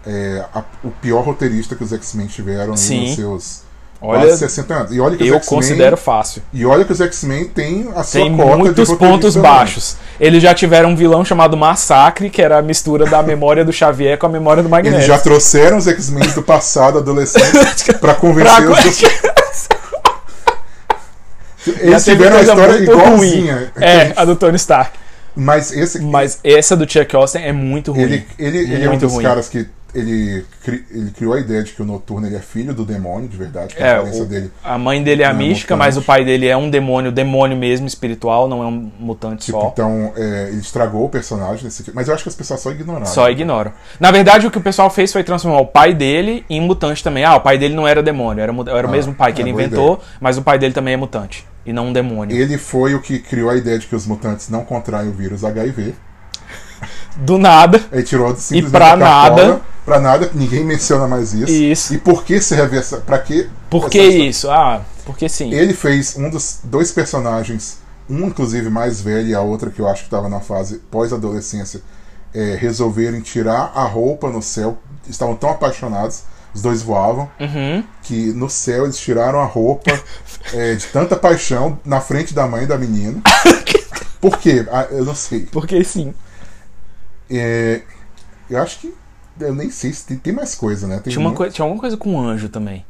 é, 0.06 0.44
a- 0.54 0.64
o 0.82 0.90
pior 0.90 1.22
roteirista 1.22 1.76
que 1.76 1.84
os 1.84 1.92
X-Men 1.92 2.26
tiveram 2.26 2.76
Sim. 2.76 3.06
nos 3.08 3.14
seus 3.16 3.62
Olha, 4.04 4.22
quase 4.26 4.38
60 4.38 4.74
anos. 4.74 4.92
E 4.92 4.98
olha 5.00 5.16
que 5.16 5.28
eu 5.28 5.38
considero 5.38 5.96
fácil. 5.96 6.42
E 6.52 6.66
olha 6.66 6.84
que 6.84 6.92
os 6.92 7.00
X-Men 7.00 7.44
têm 7.44 7.88
a 7.94 8.02
sua 8.02 8.20
Tem 8.22 8.36
cota 8.36 8.50
de 8.50 8.56
muitos 8.56 8.88
roteirista 8.88 8.96
pontos 8.96 9.34
também. 9.34 9.50
baixos. 9.50 9.96
Eles 10.18 10.42
já 10.42 10.52
tiveram 10.52 10.88
um 10.90 10.96
vilão 10.96 11.24
chamado 11.24 11.56
Massacre, 11.56 12.28
que 12.28 12.42
era 12.42 12.58
a 12.58 12.62
mistura 12.62 13.06
da 13.06 13.22
memória 13.22 13.64
do 13.64 13.72
Xavier 13.72 14.18
com 14.18 14.26
a 14.26 14.28
memória 14.28 14.60
do 14.60 14.68
Magneto. 14.68 14.96
Eles 14.96 15.06
já 15.06 15.18
trouxeram 15.18 15.76
os 15.76 15.86
X-Men 15.86 16.28
do 16.30 16.42
passado, 16.42 16.98
adolescentes, 16.98 17.84
pra 18.00 18.14
convencer 18.14 18.64
Pra- 18.64 18.72
os. 18.72 19.31
Eles 21.66 22.04
tiveram 22.04 22.36
a 22.36 22.38
coisa 22.38 22.52
história 22.52 22.74
muito 22.78 22.92
igualzinha. 22.92 23.72
É, 23.80 24.12
a 24.16 24.24
do 24.24 24.36
Tony 24.36 24.56
Stark. 24.56 24.98
Mas 25.34 25.72
esse. 25.72 26.00
Mas 26.02 26.38
essa 26.44 26.76
do 26.76 26.90
Chuck 26.90 27.14
Austin 27.16 27.38
é 27.38 27.52
muito 27.52 27.92
ruim. 27.92 28.02
ele, 28.02 28.26
ele, 28.38 28.58
ele 28.58 28.84
é 28.84 28.86
um 28.86 28.90
Muito 28.90 29.00
dos 29.02 29.12
ruim. 29.14 29.24
caras 29.24 29.48
que. 29.48 29.66
Ele, 29.94 30.42
cri- 30.64 30.86
ele 30.90 31.10
criou 31.10 31.34
a 31.34 31.38
ideia 31.40 31.62
de 31.62 31.72
que 31.72 31.82
o 31.82 31.84
Noturno 31.84 32.26
ele 32.26 32.34
é 32.34 32.38
filho 32.38 32.72
do 32.72 32.82
demônio, 32.82 33.28
de 33.28 33.36
verdade, 33.36 33.74
a 33.78 33.86
É, 33.86 33.92
aparência 33.96 34.22
o- 34.22 34.26
dele. 34.26 34.50
a 34.64 34.78
mãe 34.78 35.02
dele 35.02 35.22
é 35.22 35.26
a 35.26 35.30
é 35.30 35.34
mística, 35.34 35.76
mas 35.76 35.98
o 35.98 36.02
pai 36.02 36.24
dele 36.24 36.48
é 36.48 36.56
um 36.56 36.70
demônio, 36.70 37.12
demônio 37.12 37.54
mesmo, 37.58 37.86
espiritual, 37.86 38.48
não 38.48 38.62
é 38.62 38.66
um 38.66 38.90
mutante 38.98 39.44
Tipo, 39.44 39.60
só. 39.60 39.68
então, 39.70 40.10
é, 40.16 40.48
ele 40.48 40.60
estragou 40.62 41.04
o 41.04 41.08
personagem 41.10 41.64
nesse 41.64 41.82
tipo. 41.82 41.94
Mas 41.94 42.08
eu 42.08 42.14
acho 42.14 42.22
que 42.22 42.28
as 42.30 42.34
pessoas 42.34 42.60
só 42.60 42.70
ignoraram. 42.70 43.04
Só 43.04 43.28
ignoram. 43.28 43.70
Na 44.00 44.10
verdade, 44.10 44.46
o 44.46 44.50
que 44.50 44.56
o 44.56 44.62
pessoal 44.62 44.88
fez 44.88 45.12
foi 45.12 45.22
transformar 45.22 45.60
o 45.60 45.66
pai 45.66 45.92
dele 45.92 46.42
em 46.48 46.58
mutante 46.58 47.04
também. 47.04 47.24
Ah, 47.26 47.36
o 47.36 47.40
pai 47.40 47.58
dele 47.58 47.74
não 47.74 47.86
era 47.86 48.02
demônio, 48.02 48.42
era, 48.42 48.50
era 48.50 48.86
o 48.86 48.88
Ah, 48.88 48.92
mesmo 48.92 49.12
pai 49.12 49.34
que 49.34 49.42
é, 49.42 49.44
ele 49.44 49.50
inventou, 49.50 50.00
mas 50.18 50.38
o 50.38 50.42
pai 50.42 50.58
dele 50.58 50.72
também 50.72 50.94
é 50.94 50.96
mutante. 50.96 51.44
E 51.64 51.72
não 51.72 51.88
um 51.88 51.92
demônio. 51.92 52.36
Ele 52.36 52.58
foi 52.58 52.94
o 52.94 53.00
que 53.00 53.18
criou 53.18 53.50
a 53.50 53.56
ideia 53.56 53.78
de 53.78 53.86
que 53.86 53.94
os 53.94 54.06
mutantes 54.06 54.48
não 54.48 54.64
contraem 54.64 55.08
o 55.08 55.12
vírus 55.12 55.44
HIV. 55.44 55.94
Do 57.16 57.38
nada. 57.38 57.80
Aí 57.92 58.02
tirou 58.02 58.34
simplesmente 58.34 58.70
pra 58.70 58.92
a 58.94 58.98
cartola, 58.98 59.46
nada. 59.46 59.60
Pra 59.84 60.00
nada, 60.00 60.30
ninguém 60.34 60.64
menciona 60.64 61.06
mais 61.06 61.32
isso. 61.32 61.52
Isso. 61.52 61.94
E 61.94 61.98
por 61.98 62.24
que 62.24 62.40
serve 62.40 62.78
essa. 62.78 62.98
Pra 62.98 63.18
que. 63.18 63.48
Por 63.68 63.90
que 63.90 64.00
isso? 64.00 64.50
Ah, 64.50 64.82
porque 65.04 65.28
sim. 65.28 65.52
Ele 65.52 65.74
fez 65.74 66.16
um 66.16 66.30
dos 66.30 66.60
dois 66.64 66.90
personagens, 66.92 67.78
um 68.08 68.26
inclusive 68.26 68.70
mais 68.70 69.00
velho 69.00 69.28
e 69.28 69.34
a 69.34 69.40
outra 69.40 69.70
que 69.70 69.80
eu 69.80 69.88
acho 69.88 70.02
que 70.02 70.06
estava 70.06 70.28
na 70.28 70.40
fase 70.40 70.78
pós-adolescência, 70.90 71.82
é, 72.34 72.56
resolverem 72.58 73.20
tirar 73.20 73.72
a 73.74 73.84
roupa 73.84 74.30
no 74.30 74.42
céu. 74.42 74.78
Estavam 75.08 75.34
tão 75.34 75.50
apaixonados, 75.50 76.22
os 76.54 76.62
dois 76.62 76.82
voavam, 76.82 77.30
Uhum. 77.40 77.82
que 78.02 78.32
no 78.32 78.48
céu 78.50 78.84
eles 78.84 78.98
tiraram 78.98 79.40
a 79.40 79.44
roupa 79.44 79.90
é, 80.52 80.74
de 80.74 80.86
tanta 80.86 81.16
paixão 81.16 81.78
na 81.84 82.00
frente 82.00 82.34
da 82.34 82.46
mãe 82.46 82.66
da 82.66 82.76
menina. 82.78 83.20
Por 84.20 84.38
quê? 84.38 84.66
Ah, 84.70 84.86
eu 84.90 85.04
não 85.04 85.14
sei. 85.14 85.46
Porque 85.50 85.82
sim. 85.82 86.14
É, 87.30 87.82
eu 88.50 88.58
acho 88.62 88.78
que. 88.80 88.94
Eu 89.40 89.54
nem 89.54 89.70
sei 89.70 89.92
se 89.92 90.04
tem, 90.06 90.16
tem 90.18 90.32
mais 90.32 90.54
coisa, 90.54 90.86
né? 90.86 91.00
Tem 91.02 91.10
Tinha, 91.12 91.18
uma 91.20 91.30
muito- 91.30 91.38
coi- 91.38 91.50
tinha 91.50 91.64
alguma 91.64 91.80
coisa 91.80 91.96
com 91.96 92.12
um 92.14 92.20
anjo 92.28 92.48
também. 92.48 92.84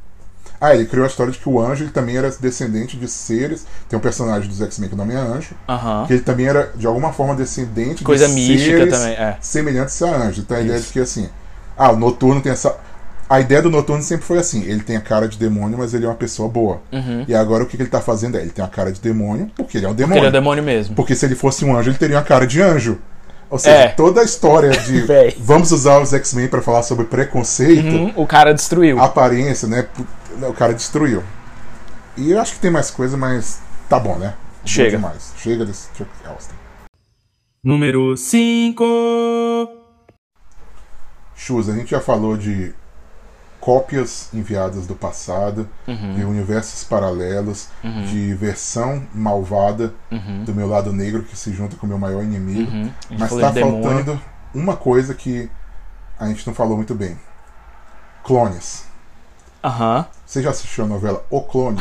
Ah, 0.60 0.74
ele 0.74 0.86
criou 0.86 1.04
a 1.04 1.08
história 1.08 1.32
de 1.32 1.38
que 1.38 1.48
o 1.48 1.60
anjo 1.60 1.84
ele 1.84 1.90
também 1.92 2.16
era 2.16 2.30
descendente 2.30 2.96
de 2.96 3.08
seres. 3.08 3.64
Tem 3.88 3.98
um 3.98 4.02
personagem 4.02 4.48
dos 4.48 4.60
X-Men 4.60 4.88
que 4.88 4.94
o 4.94 4.98
nome 4.98 5.14
é 5.14 5.16
Anjo. 5.16 5.54
Que 6.06 6.12
ele 6.14 6.22
também 6.22 6.46
era, 6.46 6.70
de 6.76 6.86
alguma 6.86 7.12
forma, 7.12 7.34
descendente 7.34 8.04
Coisa 8.04 8.28
de 8.28 8.34
mística 8.34 8.76
seres 8.78 8.92
também, 8.94 9.12
é. 9.14 9.36
semelhantes 9.40 10.00
a 10.02 10.06
anjo. 10.16 10.40
Então 10.42 10.56
a 10.56 10.60
ideia 10.60 10.76
Isso. 10.76 10.88
de 10.88 10.92
que 10.92 11.00
assim. 11.00 11.28
Ah, 11.76 11.90
o 11.92 11.96
noturno 11.96 12.40
tem 12.40 12.52
essa. 12.52 12.76
A 13.32 13.40
ideia 13.40 13.62
do 13.62 13.70
noturno 13.70 14.02
sempre 14.02 14.26
foi 14.26 14.38
assim: 14.38 14.62
ele 14.64 14.80
tem 14.82 14.96
a 14.96 15.00
cara 15.00 15.26
de 15.26 15.38
demônio, 15.38 15.78
mas 15.78 15.94
ele 15.94 16.04
é 16.04 16.08
uma 16.08 16.14
pessoa 16.14 16.48
boa. 16.48 16.82
Uhum. 16.92 17.24
E 17.26 17.34
agora 17.34 17.64
o 17.64 17.66
que, 17.66 17.76
que 17.76 17.82
ele 17.82 17.88
tá 17.90 18.00
fazendo 18.00 18.36
é: 18.36 18.40
ele 18.42 18.50
tem 18.50 18.64
a 18.64 18.68
cara 18.68 18.92
de 18.92 19.00
demônio, 19.00 19.50
porque 19.56 19.78
ele 19.78 19.86
é 19.86 19.88
um 19.88 19.92
Porque 19.92 20.02
demônio. 20.02 20.20
ele 20.20 20.26
é 20.26 20.30
demônio 20.30 20.62
mesmo. 20.62 20.94
Porque 20.94 21.14
se 21.14 21.24
ele 21.24 21.34
fosse 21.34 21.64
um 21.64 21.74
anjo, 21.76 21.90
ele 21.90 21.98
teria 21.98 22.16
uma 22.16 22.22
cara 22.22 22.46
de 22.46 22.60
anjo. 22.60 22.98
Ou 23.48 23.58
seja, 23.58 23.76
É. 23.76 23.88
toda 23.88 24.20
a 24.20 24.24
história 24.24 24.70
de 24.80 25.04
vamos 25.38 25.72
usar 25.72 25.98
os 26.00 26.12
X-Men 26.12 26.48
pra 26.48 26.60
falar 26.62 26.82
sobre 26.82 27.04
preconceito, 27.06 27.86
Uhum, 27.86 28.12
O 28.16 28.26
cara 28.26 28.52
destruiu. 28.52 28.98
aparência, 29.00 29.66
né? 29.68 29.82
pu- 29.82 30.06
O 30.46 30.52
cara 30.54 30.72
destruiu. 30.74 31.22
E 32.16 32.32
eu 32.32 32.40
acho 32.40 32.54
que 32.54 32.60
tem 32.60 32.70
mais 32.70 32.90
coisa, 32.90 33.16
mas 33.16 33.60
tá 33.88 33.98
bom, 33.98 34.16
né? 34.16 34.34
Chega. 34.64 34.90
Demais. 34.92 35.32
Chega 35.38 35.64
desse 35.64 35.88
Chuck 35.96 36.10
Austin. 36.26 36.54
Número 37.64 38.14
5. 38.16 38.84
Chus, 41.34 41.68
a 41.68 41.74
gente 41.74 41.90
já 41.90 42.00
falou 42.00 42.36
de 42.36 42.72
cópias 43.62 44.28
enviadas 44.34 44.88
do 44.88 44.94
passado, 44.96 45.68
Uhum. 45.86 46.14
de 46.16 46.24
universos 46.24 46.82
paralelos, 46.82 47.68
de 48.10 48.34
versão 48.34 49.06
malvada 49.14 49.94
do 50.44 50.52
meu 50.52 50.66
lado 50.68 50.92
negro 50.92 51.22
que 51.22 51.36
se 51.36 51.52
junta 51.52 51.76
com 51.76 51.86
o 51.86 51.88
meu 51.88 51.98
maior 51.98 52.24
inimigo. 52.24 52.68
Uhum. 52.72 52.92
Mas 53.16 53.30
tá 53.36 53.50
demônio. 53.52 53.82
faltando 53.84 54.20
uma 54.52 54.76
coisa 54.76 55.14
que 55.14 55.48
a 56.18 56.26
gente 56.26 56.44
não 56.44 56.52
falou 56.54 56.76
muito 56.76 56.92
bem: 56.92 57.16
clones. 58.24 58.84
Aham. 59.62 60.06
Você 60.26 60.42
já 60.42 60.50
assistiu 60.50 60.84
a 60.84 60.88
novela 60.88 61.24
O 61.30 61.40
Clone 61.42 61.80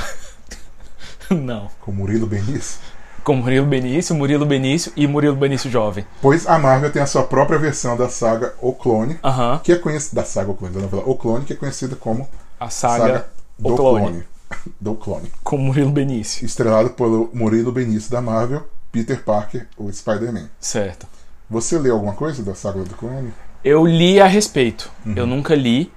Não. 1.31 1.67
com 1.79 1.91
Murilo 1.91 2.27
Benício? 2.27 2.79
Com 3.23 3.35
Murilo 3.35 3.65
Benício, 3.67 4.15
Murilo 4.15 4.45
Benício 4.45 4.91
e 4.95 5.05
Murilo 5.07 5.35
Benício 5.35 5.69
jovem. 5.69 6.05
Pois 6.21 6.47
a 6.47 6.57
Marvel 6.57 6.91
tem 6.91 7.01
a 7.01 7.05
sua 7.05 7.23
própria 7.23 7.59
versão 7.59 7.95
da 7.95 8.09
saga 8.09 8.53
O 8.61 8.73
Clone, 8.73 9.19
Aham. 9.23 9.59
que 9.63 9.71
é 9.71 9.75
conhecida 9.75 10.21
da 10.21 10.27
saga 10.27 10.51
O 10.51 10.55
Clone, 10.55 10.73
da 10.73 10.81
novela 10.81 11.03
O 11.05 11.15
Clone, 11.15 11.45
que 11.45 11.53
é 11.53 11.55
conhecida 11.55 11.95
como 11.95 12.27
A 12.59 12.69
saga, 12.69 13.03
saga 13.05 13.25
do 13.59 13.73
O 13.73 13.75
Clone. 13.77 14.01
Clone. 14.05 14.23
Do 14.81 14.95
Clone. 14.95 15.31
com 15.43 15.57
Murilo 15.57 15.91
Benício. 15.91 16.45
Estrelado 16.45 16.89
pelo 16.89 17.29
Murilo 17.33 17.71
Benício 17.71 18.11
da 18.11 18.21
Marvel, 18.21 18.67
Peter 18.91 19.23
Parker, 19.23 19.65
o 19.77 19.89
Spider-Man. 19.91 20.49
Certo. 20.59 21.07
Você 21.49 21.77
leu 21.79 21.93
alguma 21.93 22.13
coisa 22.13 22.43
da 22.43 22.53
saga 22.53 22.83
do 22.83 22.95
Clone? 22.95 23.31
Eu 23.63 23.85
li 23.85 24.19
a 24.19 24.25
respeito. 24.27 24.91
Uhum. 25.05 25.13
Eu 25.15 25.25
nunca 25.27 25.55
li. 25.55 25.89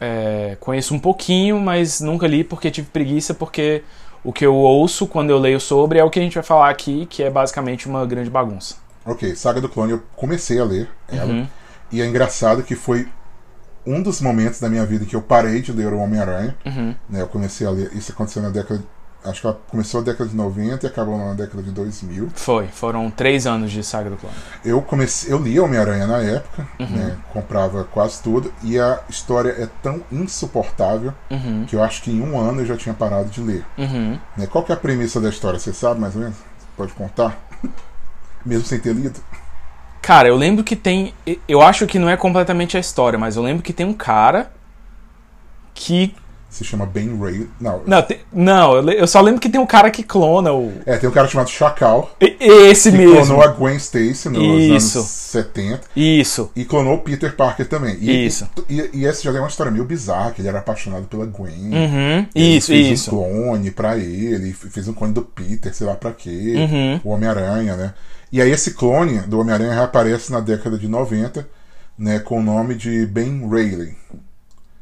É, 0.00 0.56
conheço 0.60 0.94
um 0.94 0.98
pouquinho, 0.98 1.60
mas 1.60 2.00
nunca 2.00 2.26
li 2.26 2.42
porque 2.42 2.70
tive 2.70 2.88
preguiça, 2.88 3.34
porque 3.34 3.84
o 4.22 4.32
que 4.32 4.44
eu 4.44 4.54
ouço 4.54 5.06
quando 5.06 5.30
eu 5.30 5.38
leio 5.38 5.60
sobre 5.60 5.98
é 5.98 6.04
o 6.04 6.10
que 6.10 6.18
a 6.18 6.22
gente 6.22 6.34
vai 6.34 6.42
falar 6.42 6.70
aqui, 6.70 7.06
que 7.06 7.22
é 7.22 7.30
basicamente 7.30 7.88
uma 7.88 8.04
grande 8.04 8.30
bagunça. 8.30 8.76
Ok, 9.04 9.34
Saga 9.34 9.60
do 9.60 9.68
Clone 9.68 9.92
eu 9.92 10.02
comecei 10.14 10.58
a 10.58 10.64
ler 10.64 10.88
ela. 11.08 11.32
Uhum. 11.32 11.48
E 11.90 12.00
é 12.00 12.06
engraçado 12.06 12.62
que 12.62 12.74
foi 12.74 13.08
um 13.86 14.02
dos 14.02 14.20
momentos 14.20 14.60
da 14.60 14.68
minha 14.68 14.84
vida 14.84 15.04
que 15.04 15.16
eu 15.16 15.22
parei 15.22 15.62
de 15.62 15.72
ler 15.72 15.92
o 15.92 15.98
Homem-Aranha. 15.98 16.56
Uhum. 16.64 16.94
Né, 17.08 17.22
eu 17.22 17.26
comecei 17.26 17.66
a 17.66 17.70
ler. 17.70 17.90
Isso 17.94 18.12
aconteceu 18.12 18.42
na 18.42 18.50
década. 18.50 18.82
Acho 19.22 19.42
que 19.42 19.46
ela 19.46 19.60
começou 19.68 20.00
na 20.00 20.06
década 20.06 20.30
de 20.30 20.34
90 20.36 20.86
e 20.86 20.88
acabou 20.88 21.18
na 21.18 21.34
década 21.34 21.62
de 21.62 21.70
2000. 21.70 22.30
Foi. 22.34 22.68
Foram 22.68 23.10
três 23.10 23.46
anos 23.46 23.70
de 23.70 23.84
Saga 23.84 24.08
do 24.08 24.16
Clone. 24.16 24.34
Eu 24.64 24.80
comecei, 24.80 25.30
eu 25.30 25.38
lia 25.38 25.62
Homem-Aranha 25.62 26.06
na 26.06 26.18
época, 26.18 26.66
Uhum. 26.78 26.86
né, 26.86 27.16
comprava 27.30 27.84
quase 27.84 28.22
tudo, 28.22 28.50
e 28.62 28.78
a 28.78 29.00
história 29.10 29.50
é 29.50 29.68
tão 29.82 30.02
insuportável 30.10 31.12
Uhum. 31.30 31.66
que 31.68 31.76
eu 31.76 31.82
acho 31.82 32.00
que 32.02 32.10
em 32.10 32.22
um 32.22 32.38
ano 32.38 32.62
eu 32.62 32.66
já 32.66 32.76
tinha 32.78 32.94
parado 32.94 33.28
de 33.28 33.42
ler. 33.42 33.64
Uhum. 33.76 34.18
Né? 34.38 34.46
Qual 34.46 34.64
que 34.64 34.72
é 34.72 34.74
a 34.74 34.78
premissa 34.78 35.20
da 35.20 35.28
história? 35.28 35.58
Você 35.58 35.72
sabe 35.74 36.00
mais 36.00 36.16
ou 36.16 36.22
menos? 36.22 36.38
Pode 36.76 36.92
contar? 36.94 37.38
Mesmo 38.44 38.64
sem 38.64 38.78
ter 38.80 38.94
lido? 38.94 39.20
Cara, 40.00 40.28
eu 40.28 40.34
lembro 40.36 40.64
que 40.64 40.74
tem. 40.74 41.12
Eu 41.46 41.60
acho 41.60 41.86
que 41.86 41.98
não 41.98 42.08
é 42.08 42.16
completamente 42.16 42.74
a 42.74 42.80
história, 42.80 43.18
mas 43.18 43.36
eu 43.36 43.42
lembro 43.42 43.62
que 43.62 43.72
tem 43.74 43.84
um 43.84 43.92
cara 43.92 44.50
que. 45.74 46.14
Se 46.50 46.64
chama 46.64 46.84
Ben 46.84 47.16
Ray. 47.16 47.48
Não. 47.60 47.80
Não, 47.86 48.02
tem- 48.02 48.18
não 48.32 48.90
eu, 48.90 49.06
só 49.06 49.20
lembro 49.20 49.40
que 49.40 49.48
tem 49.48 49.60
um 49.60 49.64
cara 49.66 49.88
que 49.88 50.02
clona 50.02 50.52
o. 50.52 50.72
É, 50.84 50.96
tem 50.96 51.08
um 51.08 51.12
cara 51.12 51.28
chamado 51.28 51.48
Chacal, 51.48 52.10
E- 52.20 52.36
Esse 52.40 52.90
que 52.90 52.98
mesmo. 52.98 53.14
clonou 53.18 53.42
a 53.42 53.46
Gwen 53.46 53.76
Stacy 53.76 54.28
nos 54.28 54.42
Isso. 54.60 54.98
anos 54.98 55.08
70 55.10 55.80
Isso. 55.94 56.50
e 56.56 56.64
clonou 56.64 56.94
o 56.96 56.98
Peter 56.98 57.36
Parker 57.36 57.68
também. 57.68 57.96
E, 58.00 58.26
Isso. 58.26 58.48
E, 58.68 58.90
e 58.94 59.06
essa 59.06 59.22
já 59.22 59.30
é 59.30 59.38
uma 59.40 59.48
história 59.48 59.70
meio 59.70 59.84
bizarra, 59.84 60.32
que 60.32 60.40
ele 60.40 60.48
era 60.48 60.58
apaixonado 60.58 61.06
pela 61.06 61.24
Gwen. 61.24 61.70
Uhum. 61.72 62.26
Isso, 62.34 62.66
fez 62.66 62.88
isso. 63.00 63.14
um 63.16 63.22
clone 63.46 63.70
pra 63.70 63.96
ele, 63.96 64.52
fez 64.52 64.88
um 64.88 64.92
clone 64.92 65.12
do 65.14 65.22
Peter, 65.22 65.72
sei 65.72 65.86
lá 65.86 65.94
pra 65.94 66.10
quê. 66.10 66.54
Uhum. 66.56 67.00
O 67.04 67.10
Homem-Aranha, 67.14 67.76
né? 67.76 67.94
E 68.32 68.42
aí 68.42 68.50
esse 68.50 68.72
clone 68.74 69.18
do 69.20 69.38
Homem-Aranha 69.38 69.72
reaparece 69.72 70.32
na 70.32 70.40
década 70.40 70.76
de 70.76 70.88
90, 70.88 71.48
né? 71.96 72.18
Com 72.18 72.40
o 72.40 72.42
nome 72.42 72.74
de 72.74 73.06
Ben 73.06 73.48
Reilly. 73.48 73.96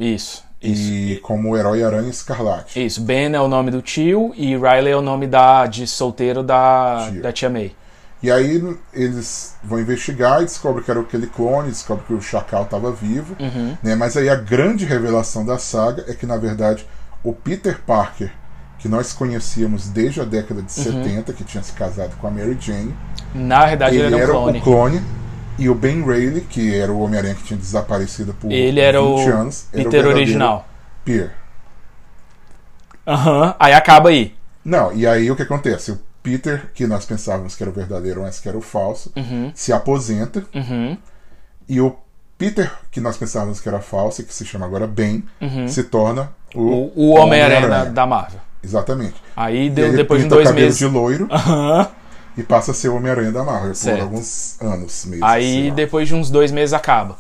Isso. 0.00 0.47
Isso. 0.62 0.82
E 0.92 1.16
como 1.22 1.50
o 1.50 1.56
herói 1.56 1.82
Aranha 1.84 2.08
Escarlate. 2.10 2.84
Isso. 2.84 3.00
Ben 3.00 3.32
é 3.34 3.40
o 3.40 3.46
nome 3.48 3.70
do 3.70 3.80
tio 3.80 4.32
e 4.36 4.56
Riley 4.56 4.90
é 4.92 4.96
o 4.96 5.02
nome 5.02 5.26
da, 5.26 5.66
de 5.66 5.86
solteiro 5.86 6.42
da, 6.42 7.08
Tio. 7.12 7.22
da 7.22 7.32
tia 7.32 7.48
May. 7.50 7.72
E 8.20 8.32
aí 8.32 8.60
eles 8.92 9.54
vão 9.62 9.78
investigar 9.78 10.42
e 10.42 10.44
descobrem 10.46 10.84
que 10.84 10.90
era 10.90 10.98
aquele 11.00 11.28
clone, 11.28 11.68
descobrem 11.68 12.04
que 12.08 12.14
o 12.14 12.20
Chacal 12.20 12.64
estava 12.64 12.90
vivo. 12.90 13.36
Uhum. 13.38 13.76
Né? 13.80 13.94
Mas 13.94 14.16
aí 14.16 14.28
a 14.28 14.34
grande 14.34 14.84
revelação 14.84 15.46
da 15.46 15.56
saga 15.56 16.04
é 16.08 16.14
que, 16.14 16.26
na 16.26 16.36
verdade, 16.36 16.84
o 17.22 17.32
Peter 17.32 17.78
Parker, 17.86 18.32
que 18.80 18.88
nós 18.88 19.12
conhecíamos 19.12 19.86
desde 19.88 20.20
a 20.20 20.24
década 20.24 20.58
Uhum. 20.60 20.66
de 20.66 20.72
70, 20.72 21.32
que 21.32 21.44
tinha 21.44 21.62
se 21.62 21.72
casado 21.74 22.16
com 22.16 22.26
a 22.26 22.30
Mary 22.32 22.56
Jane, 22.60 22.92
Na 23.32 23.66
verdade, 23.66 23.94
ele, 23.96 24.06
ele 24.06 24.14
era 24.16 24.24
era 24.24 24.32
um 24.32 24.42
clone. 24.42 24.58
o 24.58 24.62
clone. 24.62 25.02
E 25.58 25.68
o 25.68 25.74
Ben 25.74 26.04
Reilly, 26.04 26.42
que 26.42 26.74
era 26.74 26.92
o 26.92 27.00
Homem-Aranha 27.00 27.34
que 27.34 27.42
tinha 27.42 27.58
desaparecido 27.58 28.32
por 28.34 28.50
Ele 28.52 28.80
era 28.80 29.00
20 29.00 29.08
o 29.08 29.32
anos, 29.34 29.66
era 29.72 29.82
Peter 29.84 29.90
verdadeiro 30.02 30.08
original. 30.20 30.68
Peter. 31.04 31.32
Aham. 33.06 33.54
Aí 33.58 33.72
acaba 33.72 34.10
aí. 34.10 34.34
Não, 34.64 34.92
e 34.92 35.06
aí 35.06 35.30
o 35.30 35.36
que 35.36 35.42
acontece? 35.42 35.92
O 35.92 35.98
Peter, 36.22 36.70
que 36.74 36.86
nós 36.86 37.04
pensávamos 37.04 37.54
que 37.56 37.62
era 37.62 37.70
o 37.70 37.74
verdadeiro, 37.74 38.22
mas 38.22 38.38
que 38.38 38.48
era 38.48 38.58
o 38.58 38.60
falso, 38.60 39.10
Uhum. 39.16 39.50
se 39.54 39.72
aposenta. 39.72 40.44
Uhum. 40.54 40.96
E 41.68 41.80
o 41.80 41.96
Peter, 42.36 42.70
que 42.90 43.00
nós 43.00 43.16
pensávamos 43.16 43.60
que 43.60 43.68
era 43.68 43.80
falso, 43.80 44.20
e 44.20 44.24
que 44.24 44.34
se 44.34 44.44
chama 44.44 44.66
agora 44.66 44.86
Ben, 44.86 45.24
se 45.68 45.84
torna 45.84 46.30
o, 46.54 46.60
Uhum. 46.60 46.92
O, 46.94 47.02
o 47.10 47.10
Homem-Aranha 47.16 47.60
da, 47.60 47.66
Homem-Aranha. 47.66 47.92
da 47.92 48.06
Marvel. 48.06 48.40
Exatamente. 48.62 49.14
Aí 49.36 49.70
deu, 49.70 49.92
depois 49.96 50.20
de 50.20 50.26
o 50.26 50.30
dois 50.30 50.52
meses. 50.52 50.78
de 50.78 50.86
loiro 50.86 51.28
Aham. 51.30 51.88
E 52.38 52.42
passa 52.44 52.70
a 52.70 52.74
ser 52.74 52.88
o 52.88 52.96
Homem-Aranha 52.96 53.32
da 53.32 53.42
Marvel 53.44 53.74
Certo. 53.74 53.96
por 53.98 54.02
alguns 54.04 54.56
anos 54.62 55.04
mesmo. 55.06 55.24
Aí 55.26 55.70
depois 55.72 56.06
de 56.08 56.14
uns 56.14 56.30
dois 56.30 56.52
meses 56.52 56.72
acaba. 56.72 57.18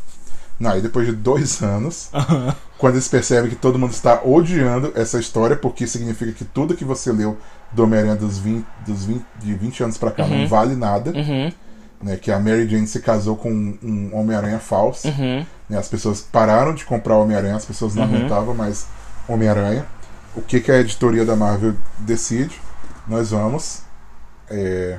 Não, 0.58 0.70
aí 0.72 0.80
depois 0.80 1.06
de 1.06 1.12
dois 1.12 1.60
anos, 1.62 2.08
quando 2.78 2.94
eles 2.94 3.06
percebem 3.08 3.50
que 3.50 3.56
todo 3.56 3.78
mundo 3.78 3.92
está 3.92 4.22
odiando 4.24 4.92
essa 4.94 5.18
história, 5.18 5.56
porque 5.56 5.86
significa 5.86 6.32
que 6.32 6.44
tudo 6.44 6.74
que 6.74 6.84
você 6.84 7.12
leu 7.12 7.36
do 7.72 7.82
Homem-Aranha 7.84 8.16
dos 8.16 8.38
20, 8.38 8.64
dos 8.86 9.04
20, 9.04 9.24
de 9.40 9.54
20 9.54 9.82
anos 9.84 9.98
pra 9.98 10.10
cá 10.10 10.26
não 10.26 10.46
vale 10.48 10.74
nada, 10.74 11.10
Uhum. 11.12 11.52
né? 12.02 12.16
Que 12.16 12.30
a 12.32 12.38
Mary 12.38 12.66
Jane 12.68 12.86
se 12.86 13.00
casou 13.00 13.36
com 13.36 13.50
um, 13.50 14.10
Homem-Aranha 14.12 14.58
falso. 14.58 15.06
Uhum. 15.08 15.44
né, 15.68 15.78
As 15.78 15.88
pessoas 15.88 16.20
pararam 16.22 16.74
de 16.74 16.84
comprar 16.84 17.16
Homem-Aranha, 17.18 17.56
as 17.56 17.64
pessoas 17.64 17.94
não 17.94 18.04
aguentavam 18.04 18.54
mais 18.54 18.86
Homem-Aranha. 19.28 19.84
O 20.34 20.42
que, 20.42 20.60
que 20.60 20.70
a 20.72 20.78
editoria 20.78 21.24
da 21.24 21.34
Marvel 21.36 21.74
decide? 21.98 22.60
Nós 23.06 23.30
vamos 23.30 23.82
é, 24.50 24.98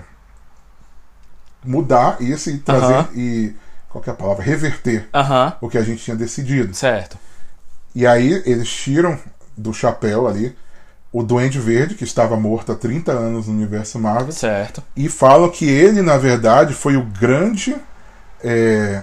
mudar 1.63 2.17
isso 2.21 2.49
e 2.49 2.57
trazer 2.57 2.93
Aham. 2.93 3.09
e 3.15 3.53
qual 3.89 4.03
é 4.05 4.09
a 4.09 4.13
palavra? 4.13 4.43
Reverter 4.43 5.07
Aham. 5.13 5.53
o 5.61 5.69
que 5.69 5.77
a 5.77 5.83
gente 5.83 6.03
tinha 6.03 6.15
decidido. 6.15 6.73
Certo. 6.73 7.17
E 7.93 8.05
aí 8.05 8.41
eles 8.45 8.69
tiram 8.69 9.17
do 9.57 9.73
chapéu 9.73 10.27
ali 10.27 10.55
o 11.11 11.23
Duende 11.23 11.59
Verde, 11.59 11.95
que 11.95 12.03
estava 12.03 12.37
morto 12.37 12.71
há 12.71 12.75
30 12.75 13.11
anos 13.11 13.47
no 13.47 13.53
universo 13.53 13.97
Marvel, 13.97 14.31
Certo. 14.31 14.83
e 14.95 15.09
falam 15.09 15.49
que 15.49 15.67
ele, 15.67 16.03
na 16.03 16.17
verdade, 16.17 16.73
foi 16.73 16.95
o 16.95 17.03
grande 17.03 17.75
é, 18.43 19.01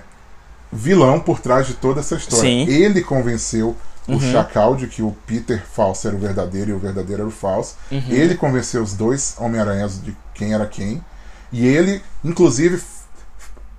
vilão 0.73 1.19
por 1.19 1.41
trás 1.41 1.67
de 1.67 1.75
toda 1.75 1.99
essa 1.99 2.15
história. 2.15 2.49
Sim. 2.49 2.63
Uhum. 2.63 2.69
Ele 2.69 3.03
convenceu 3.03 3.77
o 4.09 4.21
Chacal 4.21 4.77
de 4.77 4.87
que 4.87 5.03
o 5.03 5.11
Peter 5.27 5.61
falso 5.67 6.07
era 6.07 6.17
o 6.17 6.21
verdadeiro 6.21 6.71
e 6.71 6.75
o 6.75 6.79
verdadeiro 6.79 7.23
era 7.23 7.29
o 7.29 7.33
falso. 7.33 7.75
Uhum. 7.91 8.05
Ele 8.09 8.37
convenceu 8.37 8.81
os 8.81 8.93
dois 8.95 9.35
Homem-Aranhas 9.37 10.01
de 10.01 10.17
quem 10.33 10.55
era 10.55 10.65
quem. 10.65 11.03
E 11.53 11.67
ele, 11.67 12.03
inclusive, 12.25 12.81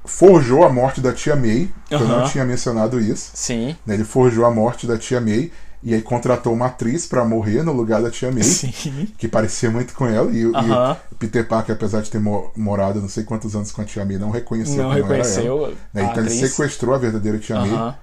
forjou 0.06 0.64
a 0.64 0.70
morte 0.70 1.02
da 1.02 1.12
tia 1.14 1.36
May, 1.36 1.70
que 1.88 1.94
eu 1.96 2.08
não 2.08 2.24
tinha 2.26 2.46
mencionado 2.46 3.00
isso. 3.00 3.32
Sim. 3.34 3.76
né? 3.86 3.94
Ele 3.96 4.04
forjou 4.04 4.46
a 4.46 4.52
morte 4.52 4.88
da 4.88 4.98
tia 4.98 5.20
May 5.20 5.52
e 5.84 5.94
aí 5.94 6.02
contratou 6.02 6.54
uma 6.54 6.68
atriz 6.68 7.06
pra 7.06 7.24
morrer 7.26 7.62
no 7.62 7.72
lugar 7.72 8.02
da 8.02 8.10
tia 8.10 8.32
May, 8.32 8.44
Sim. 8.44 9.08
que 9.18 9.28
parecia 9.28 9.70
muito 9.70 9.94
com 9.94 10.08
ela. 10.08 10.32
E, 10.32 10.42
e 10.42 10.56
Aham. 10.56 10.98
o 11.12 11.16
Peter 11.16 11.46
Parker, 11.48 11.76
apesar 11.76 12.02
de 12.02 12.10
ter 12.10 12.20
mo- 12.20 12.52
morado 12.56 13.02
não 13.02 13.10
sei 13.10 13.24
quantos 13.24 13.56
anos 13.56 13.72
com 13.72 13.82
a 13.82 13.86
tia 13.86 14.04
May, 14.06 14.18
não 14.18 14.32
reconheceu 14.32 14.78
Não 14.84 14.90
que 14.92 15.00
não 15.02 15.06
era 15.06 15.18
reconheceu 15.18 15.58
ela. 15.66 15.74
Né? 15.94 16.02
a 16.02 16.06
Então 16.06 16.24
ele 16.24 16.34
atriz. 16.34 16.52
sequestrou 16.52 16.96
a 16.96 16.98
verdadeira 16.98 17.38
tia 17.38 17.60
May. 17.60 17.94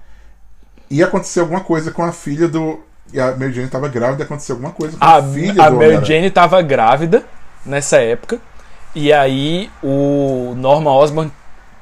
E 0.89 1.01
aconteceu 1.03 1.43
alguma 1.43 1.61
coisa 1.61 1.91
com 1.91 2.03
a 2.03 2.11
filha 2.11 2.47
do. 2.47 2.79
E 3.11 3.19
a 3.19 3.35
Mary 3.35 3.51
Jane 3.53 3.65
estava 3.67 3.87
grávida, 3.87 4.23
aconteceu 4.23 4.55
alguma 4.55 4.71
coisa 4.71 4.97
com 4.97 5.03
A, 5.03 5.15
a, 5.17 5.23
filha 5.23 5.63
a 5.63 5.69
do 5.69 5.75
Mary 5.75 5.87
Homem-Aranha. 5.95 6.05
Jane 6.05 6.29
tava 6.31 6.61
grávida 6.61 7.23
nessa 7.65 7.97
época. 7.97 8.39
E 8.95 9.11
aí 9.11 9.69
o 9.83 10.53
Norman 10.55 10.91
Osborn, 10.91 11.31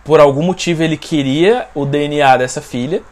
por 0.03 0.19
algum 0.19 0.41
motivo, 0.41 0.81
ele 0.81 0.97
queria 0.97 1.67
o 1.75 1.85
DNA 1.85 2.37
dessa 2.37 2.59
filha. 2.59 3.03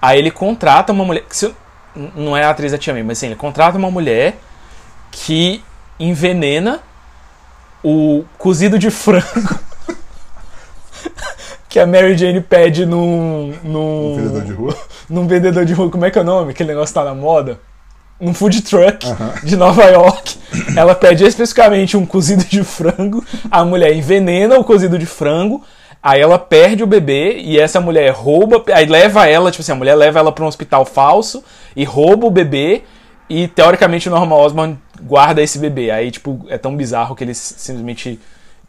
Aí 0.00 0.18
ele 0.18 0.30
contrata 0.30 0.92
uma 0.92 1.04
mulher. 1.04 1.24
se 1.30 1.52
não 2.14 2.36
é 2.36 2.44
a 2.44 2.50
atriz 2.50 2.70
da 2.70 2.78
Tia 2.78 2.92
May, 2.92 3.02
mas 3.02 3.18
assim, 3.18 3.26
ele 3.26 3.34
contrata 3.34 3.78
uma 3.78 3.90
mulher 3.90 4.38
que 5.10 5.64
envenena 5.98 6.80
o 7.82 8.24
cozido 8.36 8.78
de 8.78 8.90
frango 8.90 9.58
que 11.68 11.78
a 11.78 11.86
Mary 11.86 12.16
Jane 12.16 12.40
pede 12.40 12.84
num. 12.86 13.54
num 13.64 14.12
Um 14.12 14.16
vendedor 14.16 14.44
de 14.44 14.52
rua. 14.52 14.76
num 15.08 15.26
vendedor 15.26 15.64
de 15.64 15.72
rua, 15.72 15.90
como 15.90 16.04
é 16.04 16.10
que 16.10 16.18
é 16.18 16.22
o 16.22 16.24
nome? 16.24 16.50
Aquele 16.50 16.68
negócio 16.70 16.94
tá 16.94 17.04
na 17.04 17.14
moda? 17.14 17.58
Num 18.20 18.34
food 18.34 18.62
truck 18.62 19.06
Aham. 19.06 19.34
de 19.44 19.56
Nova 19.56 19.84
York. 19.84 20.36
Ela 20.76 20.94
pede 20.94 21.24
especificamente 21.24 21.96
um 21.96 22.04
cozido 22.04 22.44
de 22.44 22.64
frango. 22.64 23.24
A 23.50 23.64
mulher 23.64 23.94
envenena 23.94 24.58
o 24.58 24.64
cozido 24.64 24.98
de 24.98 25.06
frango. 25.06 25.62
Aí 26.02 26.20
ela 26.20 26.38
perde 26.38 26.82
o 26.82 26.86
bebê 26.86 27.38
e 27.38 27.58
essa 27.58 27.80
mulher 27.80 28.10
rouba. 28.12 28.62
Aí 28.72 28.86
leva 28.86 29.28
ela, 29.28 29.50
tipo 29.50 29.62
assim, 29.62 29.72
a 29.72 29.76
mulher 29.76 29.94
leva 29.94 30.18
ela 30.18 30.32
pra 30.32 30.44
um 30.44 30.48
hospital 30.48 30.84
falso 30.84 31.44
e 31.76 31.84
rouba 31.84 32.26
o 32.26 32.30
bebê. 32.30 32.82
E 33.30 33.46
teoricamente 33.46 34.08
o 34.08 34.10
Norman 34.10 34.36
Osborn 34.36 34.78
guarda 35.02 35.42
esse 35.42 35.58
bebê. 35.58 35.90
Aí, 35.90 36.10
tipo, 36.10 36.44
é 36.48 36.56
tão 36.58 36.74
bizarro 36.76 37.14
que 37.14 37.22
eles 37.22 37.36
simplesmente 37.58 38.18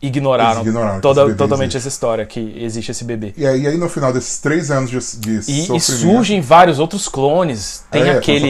ignoraram, 0.02 0.62
ignoraram 0.62 1.02
toda- 1.02 1.34
totalmente 1.36 1.72
existe. 1.72 1.78
essa 1.78 1.88
história 1.88 2.26
que 2.26 2.56
existe 2.58 2.92
esse 2.92 3.04
bebê. 3.04 3.34
E 3.38 3.46
aí, 3.46 3.68
aí 3.68 3.78
no 3.78 3.90
final 3.90 4.12
desses 4.14 4.40
três 4.40 4.72
anos 4.72 4.90
de, 4.90 4.98
de 5.20 5.52
E, 5.52 5.76
e 5.76 5.80
surgem 5.80 6.40
vários 6.42 6.80
outros 6.80 7.08
clones. 7.08 7.84
Tem 7.92 8.04
é, 8.04 8.12
aquele 8.12 8.50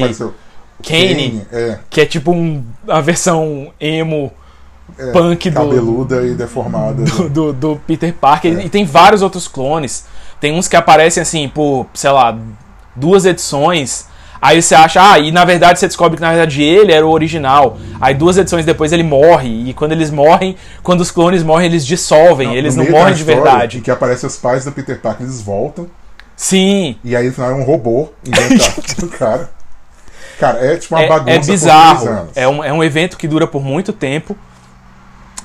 o 0.80 0.84
Kane, 0.88 1.42
é, 1.52 1.78
que 1.90 2.02
é 2.02 2.06
tipo 2.06 2.32
um, 2.32 2.64
a 2.88 3.02
versão 3.02 3.72
emo 3.80 4.32
é, 4.98 5.12
punk 5.12 5.50
do, 5.50 5.54
cabeluda 5.60 6.26
e 6.26 6.34
deformada. 6.36 7.04
do, 7.04 7.30
do- 7.30 7.54
do 7.54 7.82
Peter 7.86 8.14
Parker. 8.14 8.66
E 8.66 8.70
tem 8.70 8.86
vários 8.86 9.22
outros 9.22 9.48
clones. 9.48 10.06
Tem 10.40 10.54
uns 10.54 10.68
que 10.68 10.76
aparecem 10.76 11.22
assim 11.22 11.50
por, 11.50 11.86
sei 11.94 12.10
lá, 12.12 12.38
duas 12.96 13.26
edições. 13.26 14.08
Aí 14.42 14.62
você 14.62 14.74
acha, 14.74 15.12
ah, 15.12 15.20
e 15.20 15.34
na 15.34 15.44
verdade 15.44 15.80
você 15.80 15.86
descobre 15.88 16.16
que 16.16 16.22
na 16.22 16.30
verdade 16.30 16.64
ele 16.64 16.94
era 16.94 17.06
o 17.06 17.12
original. 17.12 17.78
Aí 18.00 18.14
duas 18.16 18.38
edições 18.38 18.66
depois 18.66 18.94
ele 18.94 19.04
morre. 19.04 19.70
E 19.70 19.74
quando 19.74 19.92
eles 19.92 20.10
morrem, 20.10 20.56
quando 20.82 21.02
os 21.02 21.12
clones 21.12 21.44
morrem, 21.44 21.66
eles 21.68 21.86
dissolvem. 21.86 22.56
eles 22.56 22.74
não 22.74 22.84
meio 22.84 22.94
da 22.96 23.00
morrem 23.00 23.16
de 23.16 23.24
verdade. 23.26 23.78
Em 23.80 23.82
que 23.82 23.92
aparecem 23.92 24.26
os 24.28 24.38
pais 24.38 24.64
do 24.64 24.72
Peter 24.72 24.98
Parker, 25.02 25.26
eles 25.26 25.42
voltam. 25.42 25.88
Sim. 26.38 26.96
E 27.04 27.18
aí 27.18 27.28
no 27.28 27.34
final 27.34 27.52
é 27.52 27.54
um 27.56 27.64
robô 27.64 28.08
inventado 28.26 28.96
do 28.98 29.08
cara. 29.10 29.50
Cara, 30.40 30.66
é 30.66 30.78
tipo 30.78 30.96
uma 30.96 31.04
é, 31.04 31.08
bagunça 31.08 31.32
é 31.32 31.40
bizarro. 31.40 32.30
É 32.34 32.48
um, 32.48 32.64
é 32.64 32.72
um 32.72 32.84
evento 32.84 33.18
que 33.18 33.28
dura 33.28 33.46
por 33.46 33.62
muito 33.62 33.92
tempo. 33.92 34.38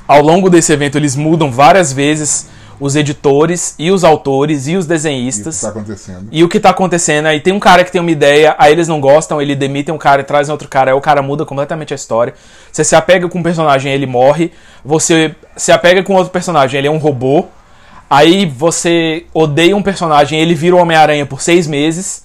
Ao 0.06 0.22
longo 0.22 0.48
desse 0.48 0.72
evento, 0.72 0.96
eles 0.96 1.16
mudam 1.16 1.50
várias 1.50 1.92
vezes 1.92 2.48
os 2.78 2.96
editores 2.96 3.74
e 3.78 3.90
os 3.90 4.04
autores 4.04 4.66
e 4.68 4.76
os 4.76 4.86
desenhistas. 4.86 5.60
tá 5.60 5.68
acontecendo. 5.68 6.28
E 6.30 6.44
o 6.44 6.48
que 6.48 6.60
tá 6.60 6.70
acontecendo 6.70 7.26
aí? 7.26 7.40
Tem 7.40 7.52
um 7.52 7.60
cara 7.60 7.84
que 7.84 7.90
tem 7.90 8.00
uma 8.00 8.10
ideia, 8.10 8.54
aí 8.58 8.72
eles 8.72 8.88
não 8.88 9.00
gostam, 9.00 9.40
ele 9.40 9.54
demite 9.54 9.90
um 9.90 9.98
cara 9.98 10.20
e 10.20 10.24
traz 10.24 10.48
outro 10.48 10.68
cara, 10.68 10.90
aí 10.90 10.96
o 10.96 11.00
cara 11.00 11.22
muda 11.22 11.44
completamente 11.44 11.92
a 11.92 11.96
história. 11.96 12.34
Você 12.70 12.84
se 12.84 12.94
apega 12.94 13.28
com 13.28 13.38
um 13.38 13.42
personagem, 13.42 13.92
ele 13.92 14.06
morre. 14.06 14.52
Você 14.84 15.34
se 15.56 15.72
apega 15.72 16.02
com 16.02 16.14
outro 16.14 16.30
personagem, 16.30 16.78
ele 16.78 16.88
é 16.88 16.90
um 16.90 16.98
robô. 16.98 17.46
Aí 18.08 18.46
você 18.46 19.24
odeia 19.32 19.76
um 19.76 19.82
personagem, 19.82 20.38
ele 20.38 20.54
vira 20.54 20.76
o 20.76 20.78
Homem-Aranha 20.78 21.26
por 21.26 21.40
seis 21.40 21.66
meses. 21.66 22.22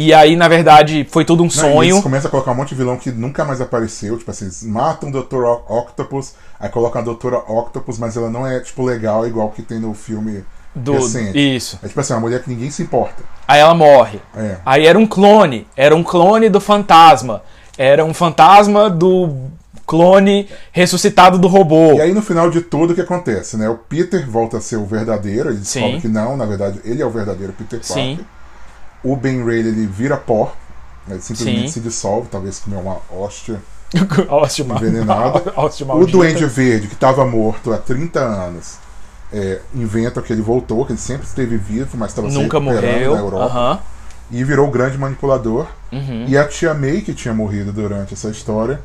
E 0.00 0.14
aí, 0.14 0.36
na 0.36 0.46
verdade, 0.46 1.04
foi 1.10 1.24
tudo 1.24 1.42
um 1.42 1.46
Não, 1.46 1.50
sonho. 1.50 1.82
Eles 1.82 2.02
começam 2.04 2.28
a 2.28 2.30
colocar 2.30 2.52
um 2.52 2.54
monte 2.54 2.68
de 2.68 2.76
vilão 2.76 2.96
que 2.96 3.10
nunca 3.10 3.44
mais 3.44 3.60
apareceu. 3.60 4.16
Tipo 4.16 4.30
assim, 4.30 4.44
eles 4.44 4.62
matam 4.62 5.08
o 5.08 5.12
Dr. 5.12 5.44
Octopus, 5.68 6.34
aí 6.60 6.68
colocam 6.68 7.00
a 7.00 7.04
Doutora 7.04 7.38
Octopus, 7.38 7.98
mas 7.98 8.16
ela 8.16 8.30
não 8.30 8.46
é, 8.46 8.60
tipo, 8.60 8.84
legal 8.84 9.26
igual 9.26 9.50
que 9.50 9.60
tem 9.60 9.80
no 9.80 9.92
filme 9.94 10.44
Do, 10.72 10.92
recente. 10.92 11.36
isso. 11.36 11.80
É 11.82 11.88
tipo 11.88 11.98
assim, 11.98 12.12
uma 12.12 12.20
mulher 12.20 12.40
que 12.44 12.48
ninguém 12.48 12.70
se 12.70 12.80
importa. 12.80 13.24
Aí 13.48 13.58
ela 13.58 13.74
morre. 13.74 14.20
É. 14.36 14.58
Aí 14.64 14.86
era 14.86 14.96
um 14.96 15.04
clone. 15.04 15.66
Era 15.76 15.96
um 15.96 16.04
clone 16.04 16.48
do 16.48 16.60
fantasma. 16.60 17.42
Era 17.76 18.04
um 18.04 18.14
fantasma 18.14 18.88
do 18.88 19.48
clone 19.84 20.48
ressuscitado 20.70 21.40
do 21.40 21.48
robô. 21.48 21.94
E 21.94 22.02
aí 22.02 22.14
no 22.14 22.22
final 22.22 22.48
de 22.50 22.60
tudo 22.60 22.92
o 22.92 22.94
que 22.94 23.00
acontece, 23.00 23.56
né? 23.56 23.68
O 23.68 23.74
Peter 23.76 24.30
volta 24.30 24.58
a 24.58 24.60
ser 24.60 24.76
o 24.76 24.86
verdadeiro, 24.86 25.48
ele 25.48 25.58
descobre 25.58 25.94
Sim. 25.94 26.00
que 26.00 26.08
não, 26.08 26.36
na 26.36 26.46
verdade, 26.46 26.80
ele 26.84 27.02
é 27.02 27.06
o 27.06 27.10
verdadeiro 27.10 27.52
Peter 27.52 27.80
Parker. 27.80 27.94
Sim. 27.94 28.18
O 29.04 29.16
Ben 29.16 29.44
Ray 29.44 29.58
ele 29.60 29.86
vira 29.86 30.16
pó, 30.16 30.54
né? 31.06 31.14
ele 31.14 31.22
simplesmente 31.22 31.62
Sim. 31.68 31.68
se 31.74 31.80
dissolve, 31.80 32.28
talvez 32.28 32.58
comer 32.58 32.76
uma 32.76 32.98
hóstia. 33.10 33.60
Envenenada. 34.76 35.52
O. 35.56 36.06
Duende 36.06 36.44
Verde, 36.46 36.88
que 36.88 36.94
estava 36.94 37.24
morto 37.26 37.72
há 37.72 37.78
30 37.78 38.20
anos, 38.20 38.76
é, 39.32 39.60
inventa 39.74 40.20
que 40.20 40.32
ele 40.32 40.42
voltou, 40.42 40.84
que 40.84 40.92
ele 40.92 40.98
sempre 40.98 41.26
esteve 41.26 41.56
vivo, 41.56 41.96
mas 41.96 42.10
estava 42.10 42.28
se 42.30 42.34
Nunca 42.36 42.58
recuperando 42.58 42.92
morreu. 42.92 43.14
na 43.14 43.18
Europa. 43.20 43.44
Aham. 43.46 43.80
E 44.30 44.44
virou 44.44 44.68
o 44.68 44.70
grande 44.70 44.98
manipulador. 44.98 45.66
Uhum. 45.90 46.26
E 46.28 46.36
a 46.36 46.46
tia 46.46 46.74
May, 46.74 47.00
que 47.00 47.14
tinha 47.14 47.32
morrido 47.32 47.72
durante 47.72 48.12
essa 48.12 48.28
história, 48.28 48.78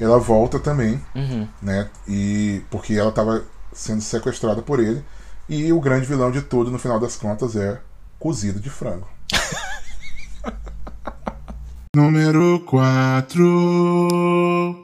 ela 0.00 0.18
volta 0.18 0.58
também, 0.58 1.00
Uhum. 1.14 1.46
né? 1.62 1.88
E 2.08 2.62
porque 2.68 2.94
ela 2.94 3.10
estava 3.10 3.44
sendo 3.72 4.00
sequestrada 4.00 4.60
por 4.60 4.80
ele. 4.80 5.04
E 5.48 5.72
o 5.72 5.80
grande 5.80 6.04
vilão 6.04 6.32
de 6.32 6.42
tudo, 6.42 6.70
no 6.70 6.78
final 6.80 6.98
das 6.98 7.14
contas, 7.14 7.54
é 7.54 7.78
cozido 8.18 8.58
de 8.58 8.68
frango. 8.70 9.06
Número 11.94 12.60
4. 12.66 14.76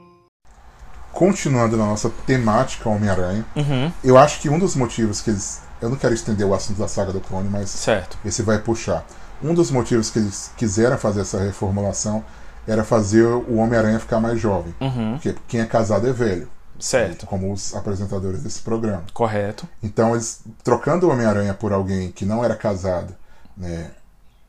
Continuando 1.12 1.76
na 1.76 1.86
nossa 1.86 2.10
temática 2.26 2.88
Homem-Aranha, 2.88 3.44
Uhum. 3.54 3.92
eu 4.02 4.18
acho 4.18 4.40
que 4.40 4.48
um 4.48 4.58
dos 4.58 4.74
motivos 4.74 5.20
que 5.20 5.30
eles. 5.30 5.62
Eu 5.80 5.90
não 5.90 5.96
quero 5.96 6.14
estender 6.14 6.46
o 6.46 6.54
assunto 6.54 6.78
da 6.78 6.88
saga 6.88 7.12
do 7.12 7.20
clone, 7.20 7.48
mas 7.48 7.68
Certo. 7.70 8.18
esse 8.24 8.42
vai 8.42 8.58
puxar. 8.58 9.04
Um 9.42 9.52
dos 9.54 9.70
motivos 9.70 10.10
que 10.10 10.18
eles 10.18 10.50
quiseram 10.56 10.96
fazer 10.96 11.20
essa 11.20 11.38
reformulação 11.38 12.24
era 12.66 12.82
fazer 12.82 13.24
o 13.26 13.56
Homem-Aranha 13.56 14.00
ficar 14.00 14.18
mais 14.18 14.40
jovem. 14.40 14.74
Uhum. 14.80 15.12
Porque 15.14 15.36
quem 15.46 15.60
é 15.60 15.66
casado 15.66 16.08
é 16.08 16.12
velho, 16.12 16.48
Certo. 16.80 17.26
como 17.26 17.52
os 17.52 17.74
apresentadores 17.74 18.42
desse 18.42 18.62
programa. 18.62 19.04
Correto. 19.12 19.68
Então, 19.82 20.12
eles 20.14 20.40
trocando 20.62 21.06
o 21.06 21.10
Homem-Aranha 21.10 21.52
por 21.52 21.72
alguém 21.72 22.10
que 22.10 22.24
não 22.24 22.42
era 22.42 22.56
casado, 22.56 23.14
né, 23.56 23.90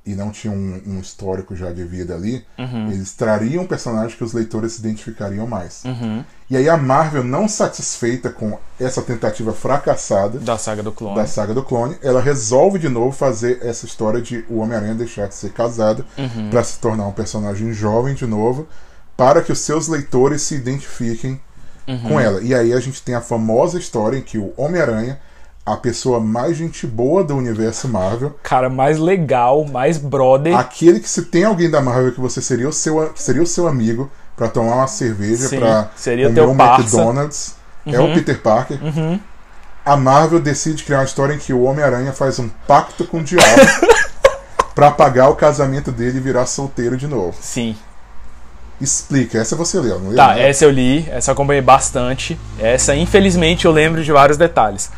e 0.05 0.13
não 0.13 0.29
tinha 0.31 0.53
um, 0.53 0.81
um 0.85 0.99
histórico 0.99 1.55
já 1.55 1.71
de 1.71 1.83
vida 1.83 2.13
ali, 2.13 2.45
Uhum. 2.59 2.91
eles 2.91 3.11
trariam 3.13 3.63
um 3.63 3.67
personagem 3.67 4.15
que 4.17 4.23
os 4.23 4.33
leitores 4.33 4.73
se 4.73 4.79
identificariam 4.79 5.47
mais. 5.47 5.83
Uhum. 5.83 6.23
E 6.49 6.55
aí 6.55 6.69
a 6.69 6.77
Marvel, 6.77 7.23
não 7.23 7.47
satisfeita 7.47 8.29
com 8.29 8.57
essa 8.79 9.01
tentativa 9.01 9.51
fracassada 9.51 10.37
Da 10.39 10.57
saga 10.57 10.83
do 10.83 10.91
clone. 10.91 11.15
da 11.15 11.25
saga 11.25 11.53
do 11.53 11.63
clone, 11.63 11.97
ela 12.03 12.21
resolve 12.21 12.77
de 12.79 12.87
novo 12.87 13.11
fazer 13.11 13.59
essa 13.63 13.85
história 13.85 14.21
de 14.21 14.45
o 14.49 14.59
Homem-Aranha 14.59 14.93
deixar 14.95 15.27
de 15.27 15.35
ser 15.35 15.51
casado 15.51 16.05
Uhum. 16.17 16.49
para 16.49 16.63
se 16.63 16.77
tornar 16.79 17.07
um 17.07 17.11
personagem 17.11 17.73
jovem 17.73 18.13
de 18.13 18.25
novo, 18.27 18.67
para 19.17 19.41
que 19.41 19.51
os 19.51 19.59
seus 19.59 19.87
leitores 19.87 20.41
se 20.43 20.55
identifiquem 20.55 21.39
Uhum. 21.87 21.99
com 22.09 22.19
ela. 22.19 22.41
E 22.41 22.53
aí 22.53 22.73
a 22.73 22.79
gente 22.79 23.01
tem 23.01 23.13
a 23.15 23.21
famosa 23.21 23.77
história 23.77 24.17
em 24.17 24.21
que 24.21 24.37
o 24.37 24.53
Homem-Aranha, 24.57 25.19
a 25.65 25.75
pessoa 25.75 26.19
mais 26.19 26.55
gente 26.55 26.85
boa 26.85 27.23
do 27.23 27.35
universo 27.35 27.87
Marvel, 27.87 28.37
Cara 28.43 28.69
mais 28.69 28.99
legal, 28.99 29.65
mais 29.65 29.97
brother. 29.97 30.55
aquele 30.55 30.99
que 30.99 31.09
se 31.09 31.23
tem 31.23 31.43
alguém 31.43 31.69
da 31.69 31.81
Marvel 31.81 32.11
que 32.11 32.21
você 32.21 32.39
seria 32.39 32.69
o 32.69 32.73
seu, 32.73 33.11
seria 33.15 33.41
o 33.41 33.47
seu 33.47 33.67
amigo 33.67 34.11
para 34.37 34.47
tomar 34.47 34.75
uma 34.75 34.87
cerveja, 34.87 35.49
para 35.57 35.89
seria 35.95 36.27
comer 36.27 36.41
um 36.41 36.55
parça. 36.55 36.81
McDonald's, 36.81 37.55
é 37.85 37.99
o 37.99 38.13
Peter 38.13 38.39
Parker. 38.39 38.77
Uhum. 38.83 39.19
A 39.83 39.95
Marvel 39.95 40.39
decide 40.39 40.83
criar 40.83 40.99
uma 40.99 41.05
história 41.05 41.33
em 41.33 41.37
que 41.37 41.53
o 41.53 41.63
Homem-Aranha 41.63 42.11
faz 42.11 42.37
um 42.37 42.49
pacto 42.67 43.05
com 43.05 43.19
o 43.19 43.23
diabo 43.23 43.61
para 44.75 44.91
pagar 44.91 45.29
o 45.29 45.35
casamento 45.35 45.91
dele 45.91 46.17
e 46.17 46.21
virar 46.21 46.45
solteiro 46.45 46.97
de 46.97 47.07
novo. 47.07 47.35
Sim. 47.39 47.75
Explica, 48.81 49.37
essa 49.37 49.55
você 49.55 49.79
leu, 49.79 49.99
não 49.99 50.09
leu? 50.09 50.17
Tá, 50.17 50.35
né? 50.35 50.49
essa 50.49 50.65
eu 50.65 50.69
li, 50.69 51.07
essa 51.09 51.31
eu 51.31 51.33
acompanhei 51.33 51.61
bastante. 51.61 52.37
Essa, 52.59 52.95
infelizmente, 52.95 53.65
eu 53.65 53.71
lembro 53.71 54.03
de 54.03 54.11
vários 54.11 54.37
detalhes. 54.37 54.91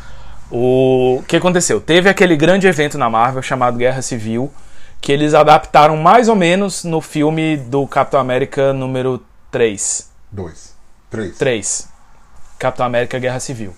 O 0.50 1.22
que 1.28 1.36
aconteceu? 1.36 1.80
Teve 1.80 2.08
aquele 2.08 2.36
grande 2.36 2.66
evento 2.66 2.96
na 2.96 3.10
Marvel 3.10 3.42
chamado 3.42 3.76
Guerra 3.76 4.00
Civil, 4.00 4.50
que 5.00 5.12
eles 5.12 5.34
adaptaram 5.34 5.96
mais 5.96 6.28
ou 6.28 6.34
menos 6.34 6.84
no 6.84 7.00
filme 7.00 7.56
do 7.56 7.86
Capitão 7.86 8.18
América 8.18 8.72
número 8.72 9.22
3. 9.50 10.10
Dois. 10.30 10.74
Três. 11.10 11.38
3. 11.38 11.88
Capitão 12.58 12.86
América 12.86 13.18
Guerra 13.18 13.40
Civil. 13.40 13.74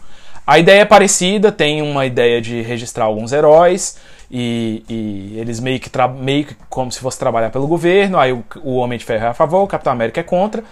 A 0.47 0.59
ideia 0.59 0.81
é 0.83 0.85
parecida, 0.85 1.53
tem 1.53 1.83
uma 1.83 2.07
ideia 2.07 2.41
de 2.41 2.63
registrar 2.63 3.05
alguns 3.05 3.33
heróis 3.33 3.99
e, 4.31 4.85
e 4.89 5.39
eles 5.39 5.61
meio 5.61 5.79
que, 5.79 5.91
meio 6.19 6.47
que 6.47 6.57
como 6.69 6.91
se 6.91 6.99
fosse 7.01 7.19
trabalhar 7.19 7.51
pelo 7.51 7.67
governo. 7.67 8.19
Aí 8.19 8.33
o, 8.33 8.45
o 8.63 8.77
Homem 8.77 8.99
de 8.99 9.05
Ferro 9.05 9.27
é 9.27 9.29
a 9.29 9.35
favor, 9.35 9.63
o 9.63 9.67
Capitão 9.67 9.93
América 9.93 10.21
é 10.21 10.25
contra. 10.25 10.65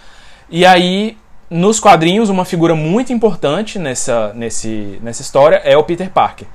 E 0.49 0.65
aí, 0.65 1.17
nos 1.49 1.79
quadrinhos, 1.79 2.29
uma 2.29 2.45
figura 2.45 2.75
muito 2.75 3.11
importante 3.11 3.79
nessa, 3.79 4.33
nesse, 4.33 4.99
nessa 5.01 5.21
história 5.21 5.55
é 5.63 5.75
o 5.77 5.83
Peter 5.83 6.09
Parker. 6.09 6.47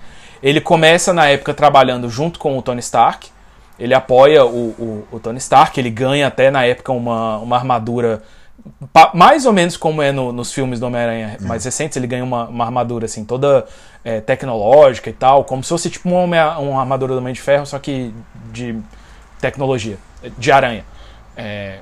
Ele 0.43 0.61
começa 0.61 1.13
na 1.13 1.27
época 1.29 1.53
trabalhando 1.55 2.09
junto 2.09 2.39
com 2.39 2.57
o 2.59 2.63
Tony 2.63 2.81
Stark. 2.81 3.29
Ele 3.79 3.93
apoia 3.95 4.45
o, 4.45 4.69
o, 4.79 5.09
o 5.13 5.19
Tony 5.21 5.39
Stark, 5.39 5.79
ele 5.81 5.91
ganha 5.91 6.29
até 6.29 6.51
na 6.51 6.65
época 6.65 6.93
uma, 6.93 7.39
uma 7.39 7.57
armadura 7.57 8.23
mais 9.13 9.45
ou 9.47 9.53
menos 9.53 9.77
como 9.77 10.01
é 10.01 10.13
no- 10.13 10.33
nos 10.33 10.53
filmes 10.53 10.79
do 10.81 10.87
Homem-Aranha 10.87 11.37
mais 11.41 11.65
recentes, 11.65 11.97
ele 11.97 12.07
ganha 12.07 12.23
uma, 12.25 12.47
uma 12.47 12.65
armadura 12.65 13.05
assim, 13.05 13.25
toda 13.25 13.67
é, 14.05 14.21
tecnológica 14.21 15.11
e 15.11 15.13
tal, 15.13 15.45
como 15.45 15.63
se 15.63 15.69
fosse 15.71 15.91
tipo 15.91 16.09
uma, 16.09 16.21
Homem- 16.21 16.41
uma 16.71 16.81
armadura 16.81 17.13
do 17.15 17.19
Homem 17.19 17.35
de 17.35 17.41
Ferro, 17.43 17.67
só 17.67 17.79
que 17.79 18.15
de 18.53 18.79
tecnologia, 19.41 19.99
de 20.39 20.53
aranha. 20.53 20.85
É, 21.37 21.79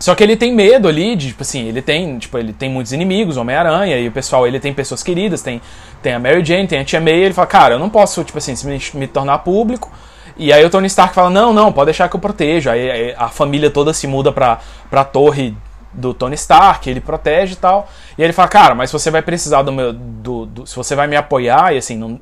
só 0.00 0.14
que 0.14 0.24
ele 0.24 0.34
tem 0.36 0.52
medo 0.52 0.88
ali, 0.88 1.14
de, 1.14 1.28
tipo 1.28 1.42
assim, 1.42 1.68
ele 1.68 1.80
tem, 1.82 2.18
tipo, 2.18 2.36
ele 2.38 2.52
tem 2.52 2.68
muitos 2.68 2.92
inimigos, 2.92 3.36
Homem-Aranha, 3.36 3.96
e 3.98 4.08
o 4.08 4.12
pessoal, 4.12 4.46
ele 4.46 4.58
tem 4.58 4.72
pessoas 4.74 5.02
queridas, 5.02 5.42
tem, 5.42 5.60
tem 6.02 6.14
a 6.14 6.18
Mary 6.18 6.44
Jane, 6.44 6.66
tem 6.66 6.80
a 6.80 6.84
Tia 6.84 7.00
May, 7.00 7.12
ele 7.22 7.34
fala, 7.34 7.46
cara, 7.46 7.74
eu 7.74 7.78
não 7.78 7.88
posso, 7.90 8.24
tipo 8.24 8.38
assim, 8.38 8.54
me, 8.66 8.80
me 8.94 9.06
tornar 9.06 9.38
público. 9.40 9.92
E 10.36 10.52
aí 10.52 10.64
o 10.64 10.70
Tony 10.70 10.86
Stark 10.86 11.14
fala, 11.14 11.28
não, 11.28 11.52
não, 11.52 11.70
pode 11.70 11.86
deixar 11.86 12.08
que 12.08 12.16
eu 12.16 12.20
protejo. 12.20 12.70
Aí, 12.70 12.90
aí 12.90 13.14
a 13.18 13.28
família 13.28 13.70
toda 13.70 13.92
se 13.92 14.06
muda 14.06 14.32
pra, 14.32 14.58
pra 14.88 15.04
torre 15.04 15.54
do 15.92 16.14
Tony 16.14 16.34
Stark, 16.34 16.88
ele 16.88 17.00
protege 17.00 17.52
e 17.52 17.56
tal. 17.56 17.90
E 18.16 18.22
ele 18.22 18.32
fala, 18.32 18.48
cara, 18.48 18.74
mas 18.74 18.90
você 18.90 19.10
vai 19.10 19.20
precisar 19.20 19.60
do 19.62 19.70
meu. 19.70 19.92
Do, 19.92 20.46
do- 20.46 20.66
se 20.66 20.74
você 20.76 20.94
vai 20.94 21.06
me 21.06 21.16
apoiar, 21.16 21.74
e 21.74 21.78
assim, 21.78 21.96
não, 21.98 22.18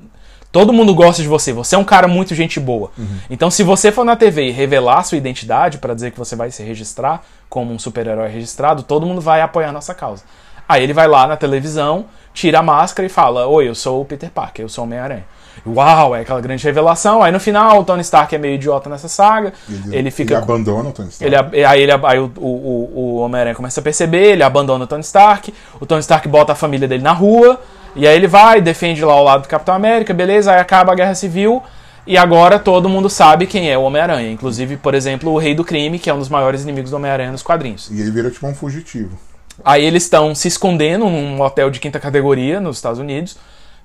todo 0.51 0.73
mundo 0.73 0.95
gosta 0.95 1.23
de 1.23 1.29
você, 1.29 1.53
você 1.53 1.75
é 1.75 1.79
um 1.79 1.85
cara 1.85 2.09
muito 2.09 2.35
gente 2.35 2.59
boa. 2.59 2.91
Então, 3.31 3.51
se 3.51 3.63
você 3.63 3.93
for 3.93 4.05
na 4.05 4.17
TV 4.17 4.49
e 4.49 4.51
revelar 4.51 5.03
sua 5.05 5.19
identidade 5.19 5.79
pra 5.79 5.95
dizer 5.95 6.11
que 6.11 6.19
você 6.19 6.35
vai 6.37 6.51
se 6.51 6.63
registrar 6.63 7.23
como 7.49 7.73
um 7.73 7.79
super-herói 7.79 8.29
registrado, 8.29 8.83
todo 8.83 9.07
mundo 9.07 9.21
vai 9.21 9.41
apoiar 9.41 9.69
a 9.69 9.73
nossa 9.73 9.95
causa. 9.95 10.23
Aí 10.69 10.83
ele 10.83 10.93
vai 10.93 11.09
lá 11.09 11.27
na 11.27 11.37
televisão, 11.37 12.07
tira 12.35 12.59
a 12.59 12.63
máscara 12.63 13.07
e 13.07 13.09
fala: 13.09 13.47
Oi, 13.47 13.69
eu 13.69 13.75
sou 13.75 14.03
o 14.03 14.05
Peter 14.05 14.31
Parker, 14.31 14.65
eu 14.65 14.69
sou 14.69 14.85
o 14.85 14.87
Homem-Aranha. 14.87 15.25
Uau, 15.67 16.15
é 16.15 16.21
aquela 16.21 16.41
grande 16.41 16.63
revelação. 16.63 17.23
Aí 17.23 17.33
no 17.33 17.41
final, 17.41 17.81
o 17.81 17.85
Tony 17.85 18.01
Stark 18.03 18.33
é 18.35 18.39
meio 18.39 18.55
idiota 18.55 18.89
nessa 18.89 19.09
saga. 19.09 19.53
Ele, 19.93 20.11
fica. 20.11 20.35
Ele 20.35 20.43
abandona 20.45 20.89
o 20.91 20.93
Tony 20.93 21.09
Stark. 21.09 21.35
Ele, 21.53 21.65
aí 21.65 21.83
ele, 21.83 21.93
aí 21.93 22.19
o, 22.19 22.31
o, 22.37 22.47
o- 22.47 22.93
o 22.95 23.17
Homem-Aranha 23.17 23.55
começa 23.57 23.81
a 23.81 23.83
perceber, 23.83 24.33
ele 24.33 24.43
abandona 24.43 24.85
o 24.85 24.87
Tony 24.87 25.01
Stark, 25.03 25.53
o 25.81 25.87
Tony 25.87 26.01
Stark 26.01 26.29
bota 26.29 26.53
a 26.53 26.55
família 26.55 26.87
dele 26.87 27.03
na 27.03 27.13
rua, 27.13 27.59
e 27.95 28.07
aí 28.07 28.17
ele 28.17 28.27
vai, 28.27 28.61
defende 28.61 29.05
lá 29.05 29.13
ao 29.13 29.25
lado 29.25 29.43
do 29.43 29.49
Capitão 29.49 29.75
América, 29.75 30.15
beleza, 30.15 30.53
aí 30.53 30.61
acaba 30.61 30.93
a 30.93 30.95
Guerra 30.95 31.15
Civil, 31.15 31.63
e 32.07 32.17
agora 32.17 32.59
todo 32.59 32.89
mundo 32.89 33.11
sabe 33.11 33.47
quem 33.47 33.71
é 33.71 33.77
o 33.77 33.83
Homem-Aranha. 33.83 34.31
Inclusive, 34.31 34.77
por 34.79 34.95
exemplo, 34.95 35.31
o 35.33 35.39
Rei 35.39 35.55
do 35.55 35.65
Crime, 35.65 35.99
que 35.99 36.09
é 36.09 36.15
um 36.15 36.19
dos 36.19 36.29
maiores 36.29 36.63
inimigos 36.63 36.91
do 36.91 36.97
Homem-Aranha 36.97 37.31
nos 37.31 37.43
quadrinhos. 37.43 37.91
E 37.91 38.01
ele 38.01 38.11
vira 38.11 38.31
tipo 38.31 38.47
um 38.47 38.55
fugitivo. 38.55 39.19
Aí 39.65 39.85
eles 39.85 40.05
estão 40.05 40.35
se 40.35 40.49
escondendo 40.49 41.05
num 41.07 41.41
hotel 41.41 41.69
de 41.69 41.81
quinta 41.81 41.99
categoria 41.99 42.61
nos 42.61 42.77
Estados 42.77 42.99
Unidos, 42.99 43.37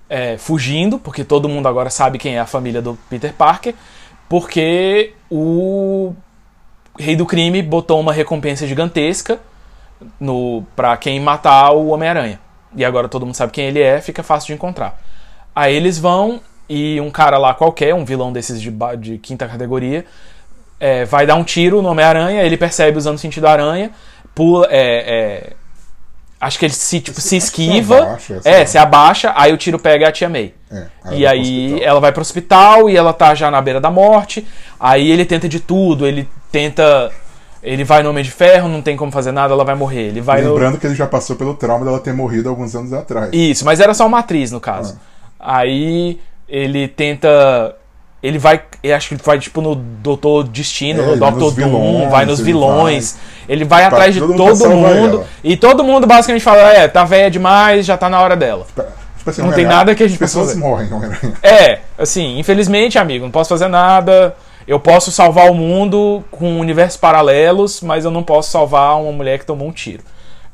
é, 0.10 0.38
fugindo, 0.38 0.99
porque 0.99 1.24
todo 1.24 1.49
mundo 1.49 1.68
agora 1.68 1.89
sabe 1.89 2.18
quem 2.18 2.36
é 2.36 2.39
a 2.39 2.45
família 2.45 2.82
do 2.82 2.97
Peter 3.10 3.34
Parker, 3.34 3.74
porque 4.30 5.14
o 5.30 6.14
Rei 6.97 7.16
do 7.16 7.26
Crime 7.26 7.62
botou 7.62 7.99
uma 7.99 8.14
recompensa 8.14 8.68
gigantesca 8.68 9.39
no 10.20 10.64
para 10.76 10.95
quem 10.97 11.20
matar 11.20 11.72
o 11.72 11.88
Homem-Aranha. 11.88 12.39
E 12.76 12.84
agora 12.84 13.07
todo 13.07 13.26
mundo 13.26 13.36
sabe 13.36 13.51
quem 13.51 13.65
ele 13.65 13.82
é, 13.82 14.01
fica 14.01 14.24
fácil 14.24 14.47
de 14.47 14.53
encontrar. 14.53 14.99
Aí 15.55 15.76
eles 15.76 15.99
vão 15.99 16.41
e 16.67 16.99
um 16.99 17.11
cara 17.11 17.38
lá 17.38 17.53
qualquer, 17.53 17.93
um 17.93 18.05
vilão 18.05 18.32
desses 18.32 18.61
de, 18.61 18.71
de 18.97 19.17
quinta 19.17 19.47
categoria, 19.47 20.05
é, 20.80 21.05
vai 21.05 21.26
dar 21.26 21.36
um 21.36 21.43
tiro 21.43 21.82
no 21.82 21.89
Homem-Aranha, 21.89 22.41
ele 22.43 22.57
percebe 22.57 22.97
usando 22.97 23.15
o 23.15 23.19
sentido 23.19 23.47
aranha, 23.47 23.91
pula, 24.34 24.67
é, 24.69 24.80
é, 24.80 25.53
acho 26.41 26.59
que 26.59 26.65
ele 26.65 26.74
se, 26.74 26.99
tipo, 26.99 27.19
se 27.21 27.24
que 27.24 27.30
se 27.30 27.36
esquiva, 27.38 28.01
abaixa, 28.01 28.41
se 28.41 28.47
é, 28.47 28.51
abaixa. 28.53 28.71
se 28.71 28.78
abaixa, 28.78 29.34
aí 29.36 29.53
o 29.53 29.57
tiro 29.57 29.80
pega 29.80 30.07
a 30.07 30.11
tia 30.11 30.30
May. 30.30 30.53
É, 30.71 30.88
E 31.11 31.21
vai 31.21 31.21
pro 31.21 31.28
aí 31.28 31.84
ela 31.84 31.99
vai 31.99 32.11
pro 32.11 32.21
hospital 32.21 32.89
e 32.89 32.97
ela 32.97 33.13
tá 33.13 33.36
já 33.36 33.49
na 33.51 33.61
beira 33.61 33.80
da 33.80 33.91
morte. 33.91 34.45
Aí 34.80 35.09
ele 35.09 35.26
tenta 35.26 35.47
de 35.47 35.59
tudo, 35.59 36.05
ele 36.05 36.28
tenta. 36.51 37.11
Ele 37.64 37.86
vai 37.86 38.03
no 38.03 38.09
Homem 38.09 38.24
de 38.24 38.30
Ferro, 38.32 38.68
não 38.68 38.82
tem 38.82 38.97
como 38.97 39.11
fazer 39.11 39.32
nada, 39.32 39.53
ela 39.53 39.64
vai 39.64 39.74
morrer. 39.74 40.07
Ele 40.07 40.20
vai 40.20 40.41
no. 40.41 40.49
Lembrando 40.49 40.78
que 40.78 40.86
ele 40.86 40.95
já 40.95 41.07
passou 41.07 41.36
pelo 41.38 41.53
trauma 41.53 41.86
dela 41.86 41.99
ter 41.99 42.14
morrido 42.14 42.49
alguns 42.49 42.76
anos 42.76 42.91
atrás. 42.91 43.30
Isso, 43.32 43.64
mas 43.64 43.80
era 43.80 43.93
só 43.93 44.05
uma 44.05 44.20
atriz 44.20 44.51
no 44.51 44.59
caso. 44.59 44.99
Aí 45.39 46.20
ele 46.47 46.88
tenta. 46.88 47.76
Ele 48.22 48.38
vai. 48.38 48.61
Eu 48.82 48.95
acho 48.95 49.09
que 49.09 49.16
ele 49.16 49.22
vai 49.24 49.39
tipo 49.39 49.61
no 49.61 49.76
Doutor 49.76 50.43
Destino, 50.43 51.01
É, 51.01 51.05
no 51.05 51.11
ele 51.14 51.20
vai 51.20 51.32
Doctor 51.32 51.51
Doom, 51.53 51.66
vilões, 51.66 52.11
vai 52.11 52.26
nos 52.26 52.39
ele 52.39 52.45
vilões. 52.45 53.18
Ele 53.47 53.66
vai 53.66 53.80
Pra 53.88 53.88
atrás 53.88 54.14
de 54.14 54.20
todo 54.20 54.30
mundo 54.30 54.57
todo 54.59 54.70
mundo. 54.70 55.16
ela. 55.18 55.28
E 55.43 55.57
todo 55.57 55.84
mundo 55.84 56.05
basicamente 56.07 56.43
fala: 56.43 56.61
é, 56.74 56.88
tá 56.88 57.03
velha 57.05 57.32
demais, 57.32 57.86
já 57.86 57.97
tá 57.97 58.09
na 58.09 58.22
hora 58.22 58.36
dela. 58.36 58.66
Tipo 59.18 59.30
assim, 59.30 59.41
Não 59.41 59.53
tem 59.53 59.66
nada 59.66 59.95
que 59.95 60.03
a 60.03 60.07
gente 60.07 60.22
As 60.22 60.32
pessoas 60.32 60.55
morrem, 60.55 60.91
Homem-Aranha. 60.91 61.34
É, 61.41 61.80
assim, 61.97 62.39
infelizmente, 62.39 62.97
amigo, 62.99 63.24
não 63.24 63.32
posso 63.32 63.49
fazer 63.49 63.70
nada. 63.70 64.36
Eu 64.68 64.80
posso 64.80 65.11
salvar 65.11 65.49
o 65.49 65.53
mundo 65.53 66.24
com 66.32 66.59
universos 66.59 66.97
paralelos, 66.97 67.82
mas 67.82 68.05
eu 68.05 68.11
não 68.11 68.24
posso 68.24 68.51
salvar 68.51 69.01
uma 69.01 69.11
mulher 69.11 69.39
que 69.39 69.45
tomou 69.45 69.68
um 69.68 69.72
tiro. 69.72 70.03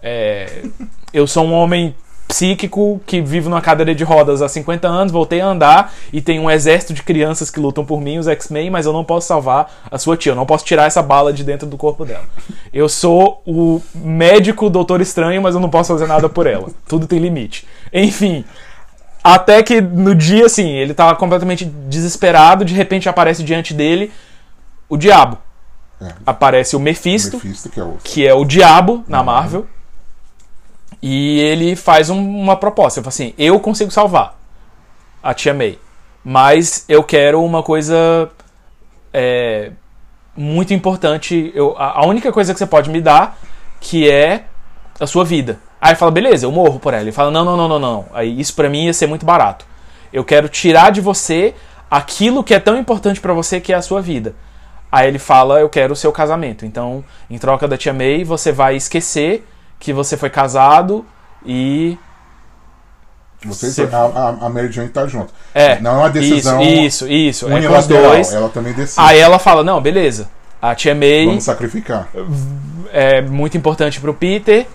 É, 0.01 0.63
eu 1.13 1.27
sou 1.27 1.45
um 1.45 1.53
homem 1.53 1.95
psíquico 2.29 3.01
que 3.07 3.21
vive 3.21 3.49
numa 3.49 3.59
cadeira 3.59 3.93
de 3.95 4.03
rodas 4.03 4.43
há 4.43 4.47
50 4.47 4.87
anos, 4.87 5.11
voltei 5.11 5.41
a 5.41 5.47
andar 5.47 5.91
e 6.13 6.21
tem 6.21 6.39
um 6.39 6.49
exército 6.49 6.93
de 6.93 7.01
crianças 7.01 7.49
que 7.49 7.59
lutam 7.59 7.83
por 7.83 7.99
mim, 7.99 8.19
os 8.19 8.27
X-Men, 8.27 8.69
mas 8.69 8.85
eu 8.85 8.93
não 8.93 9.03
posso 9.03 9.27
salvar 9.27 9.81
a 9.89 9.97
sua 9.97 10.15
tia, 10.15 10.31
eu 10.31 10.35
não 10.35 10.45
posso 10.45 10.63
tirar 10.63 10.85
essa 10.85 11.01
bala 11.01 11.33
de 11.33 11.43
dentro 11.43 11.67
do 11.67 11.75
corpo 11.75 12.05
dela. 12.05 12.25
Eu 12.71 12.87
sou 12.87 13.41
o 13.47 13.81
médico 13.95 14.69
doutor 14.69 15.01
estranho, 15.01 15.41
mas 15.41 15.55
eu 15.55 15.59
não 15.59 15.71
posso 15.71 15.91
fazer 15.91 16.05
nada 16.05 16.29
por 16.29 16.45
ela. 16.45 16.69
Tudo 16.87 17.07
tem 17.07 17.17
limite. 17.17 17.65
Enfim, 17.91 18.45
até 19.23 19.61
que 19.63 19.81
no 19.81 20.15
dia, 20.15 20.45
assim, 20.45 20.69
ele 20.69 20.93
tava 20.93 21.15
completamente 21.15 21.65
desesperado, 21.65 22.63
de 22.65 22.73
repente 22.73 23.07
aparece 23.09 23.43
diante 23.43 23.73
dele 23.73 24.11
o 24.87 24.95
diabo. 24.97 25.37
É. 26.01 26.13
Aparece 26.25 26.75
o 26.75 26.79
Mephisto, 26.79 27.35
Mephisto, 27.37 27.69
que 27.69 27.79
é 27.79 27.83
o. 27.83 27.97
que 28.03 28.27
é 28.27 28.33
o 28.33 28.45
diabo 28.45 29.03
na 29.07 29.21
Marvel. 29.21 29.67
E 31.01 31.39
ele 31.39 31.75
faz 31.75 32.09
um- 32.09 32.39
uma 32.39 32.55
proposta. 32.55 32.99
Ele 32.99 33.03
fala 33.03 33.09
assim: 33.13 33.33
eu 33.37 33.59
consigo 33.59 33.91
salvar 33.91 34.37
a 35.21 35.33
Tia 35.33 35.53
May. 35.53 35.77
Mas 36.23 36.83
eu 36.87 37.03
quero 37.03 37.43
uma 37.43 37.63
coisa 37.63 38.29
é, 39.13 39.71
muito 40.35 40.73
importante. 40.73 41.51
Eu, 41.55 41.75
a, 41.77 41.99
a 42.01 42.05
única 42.05 42.31
coisa 42.31 42.53
que 42.53 42.59
você 42.59 42.65
pode 42.67 42.89
me 42.89 43.01
dar 43.01 43.37
que 43.81 44.09
é 44.09 44.43
a 44.99 45.07
sua 45.07 45.23
vida. 45.23 45.59
Aí 45.81 45.95
fala, 45.95 46.11
beleza, 46.11 46.45
eu 46.45 46.51
morro 46.51 46.79
por 46.79 46.93
ela. 46.93 47.03
Ele 47.03 47.11
fala, 47.11 47.31
não, 47.31 47.45
não, 47.45 47.55
não, 47.55 47.67
não, 47.67 47.79
não. 47.79 48.05
Aí 48.13 48.39
isso 48.39 48.53
pra 48.53 48.69
mim 48.69 48.85
ia 48.85 48.93
ser 48.93 49.07
muito 49.07 49.25
barato. 49.25 49.65
Eu 50.11 50.23
quero 50.25 50.49
tirar 50.49 50.91
de 50.91 50.99
você 51.01 51.53
aquilo 51.89 52.43
que 52.43 52.53
é 52.53 52.59
tão 52.59 52.77
importante 52.77 53.19
pra 53.21 53.33
você 53.33 53.59
que 53.61 53.71
é 53.71 53.75
a 53.75 53.81
sua 53.81 54.01
vida. 54.01 54.35
Aí 54.91 55.07
ele 55.07 55.19
fala, 55.19 55.59
eu 55.59 55.69
quero 55.69 55.93
o 55.93 55.95
seu 55.95 56.11
casamento. 56.11 56.65
Então, 56.65 57.03
em 57.29 57.37
troca 57.37 57.67
da 57.67 57.77
tia 57.77 57.93
May, 57.93 58.23
você 58.23 58.51
vai 58.51 58.75
esquecer 58.75 59.47
que 59.79 59.93
você 59.93 60.17
foi 60.17 60.29
casado 60.29 61.05
e 61.45 61.97
Vocês, 63.45 63.73
Você- 63.75 63.87
a, 63.95 64.35
a, 64.45 64.49
Mary 64.49 64.69
Jane 64.69 64.89
tá 64.89 65.07
junto. 65.07 65.33
é. 65.55 65.79
Não 65.79 65.91
é 65.91 65.97
uma 65.99 66.09
decisão 66.09 66.61
Isso, 66.61 67.07
isso, 67.07 67.07
isso. 67.07 67.47
É 67.49 67.61
com 67.67 67.77
os 67.77 67.87
dois. 67.87 68.33
Ela 68.33 68.49
também 68.49 68.73
decide. 68.73 68.99
Aí 68.99 69.17
ela 69.17 69.39
fala, 69.39 69.63
não, 69.63 69.79
beleza. 69.79 70.29
A 70.61 70.75
tia 70.75 70.93
May 70.93 71.25
Vamos 71.25 71.45
sacrificar. 71.45 72.09
é 72.91 73.21
muito 73.21 73.55
importante 73.55 74.01
pro 74.01 74.13
Peter. 74.13 74.67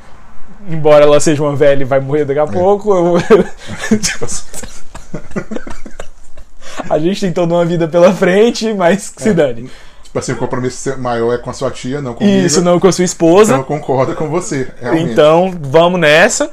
Embora 0.68 1.04
ela 1.04 1.20
seja 1.20 1.42
uma 1.42 1.54
velha 1.54 1.82
e 1.82 1.84
vai 1.84 2.00
morrer 2.00 2.24
daqui 2.24 2.40
a 2.40 2.46
pouco. 2.46 2.92
eu- 2.94 3.18
a 6.90 6.98
gente 6.98 7.20
tem 7.20 7.32
toda 7.32 7.54
uma 7.54 7.64
vida 7.64 7.88
pela 7.88 8.12
frente, 8.12 8.72
mas 8.74 9.10
que 9.10 9.22
se 9.22 9.32
dane. 9.32 9.70
Tipo 10.02 10.18
assim, 10.18 10.32
o 10.32 10.36
compromisso 10.36 10.96
maior 10.98 11.32
é 11.34 11.38
com 11.38 11.50
a 11.50 11.52
sua 11.52 11.70
tia, 11.70 12.00
não 12.00 12.14
comigo. 12.14 12.46
Isso, 12.46 12.62
não 12.62 12.78
com 12.78 12.86
a 12.86 12.92
sua 12.92 13.04
esposa. 13.04 13.54
Então 13.54 13.64
concorda 13.64 14.14
com 14.14 14.28
você, 14.28 14.68
realmente. 14.80 15.12
Então, 15.12 15.52
vamos 15.60 15.98
nessa. 16.00 16.50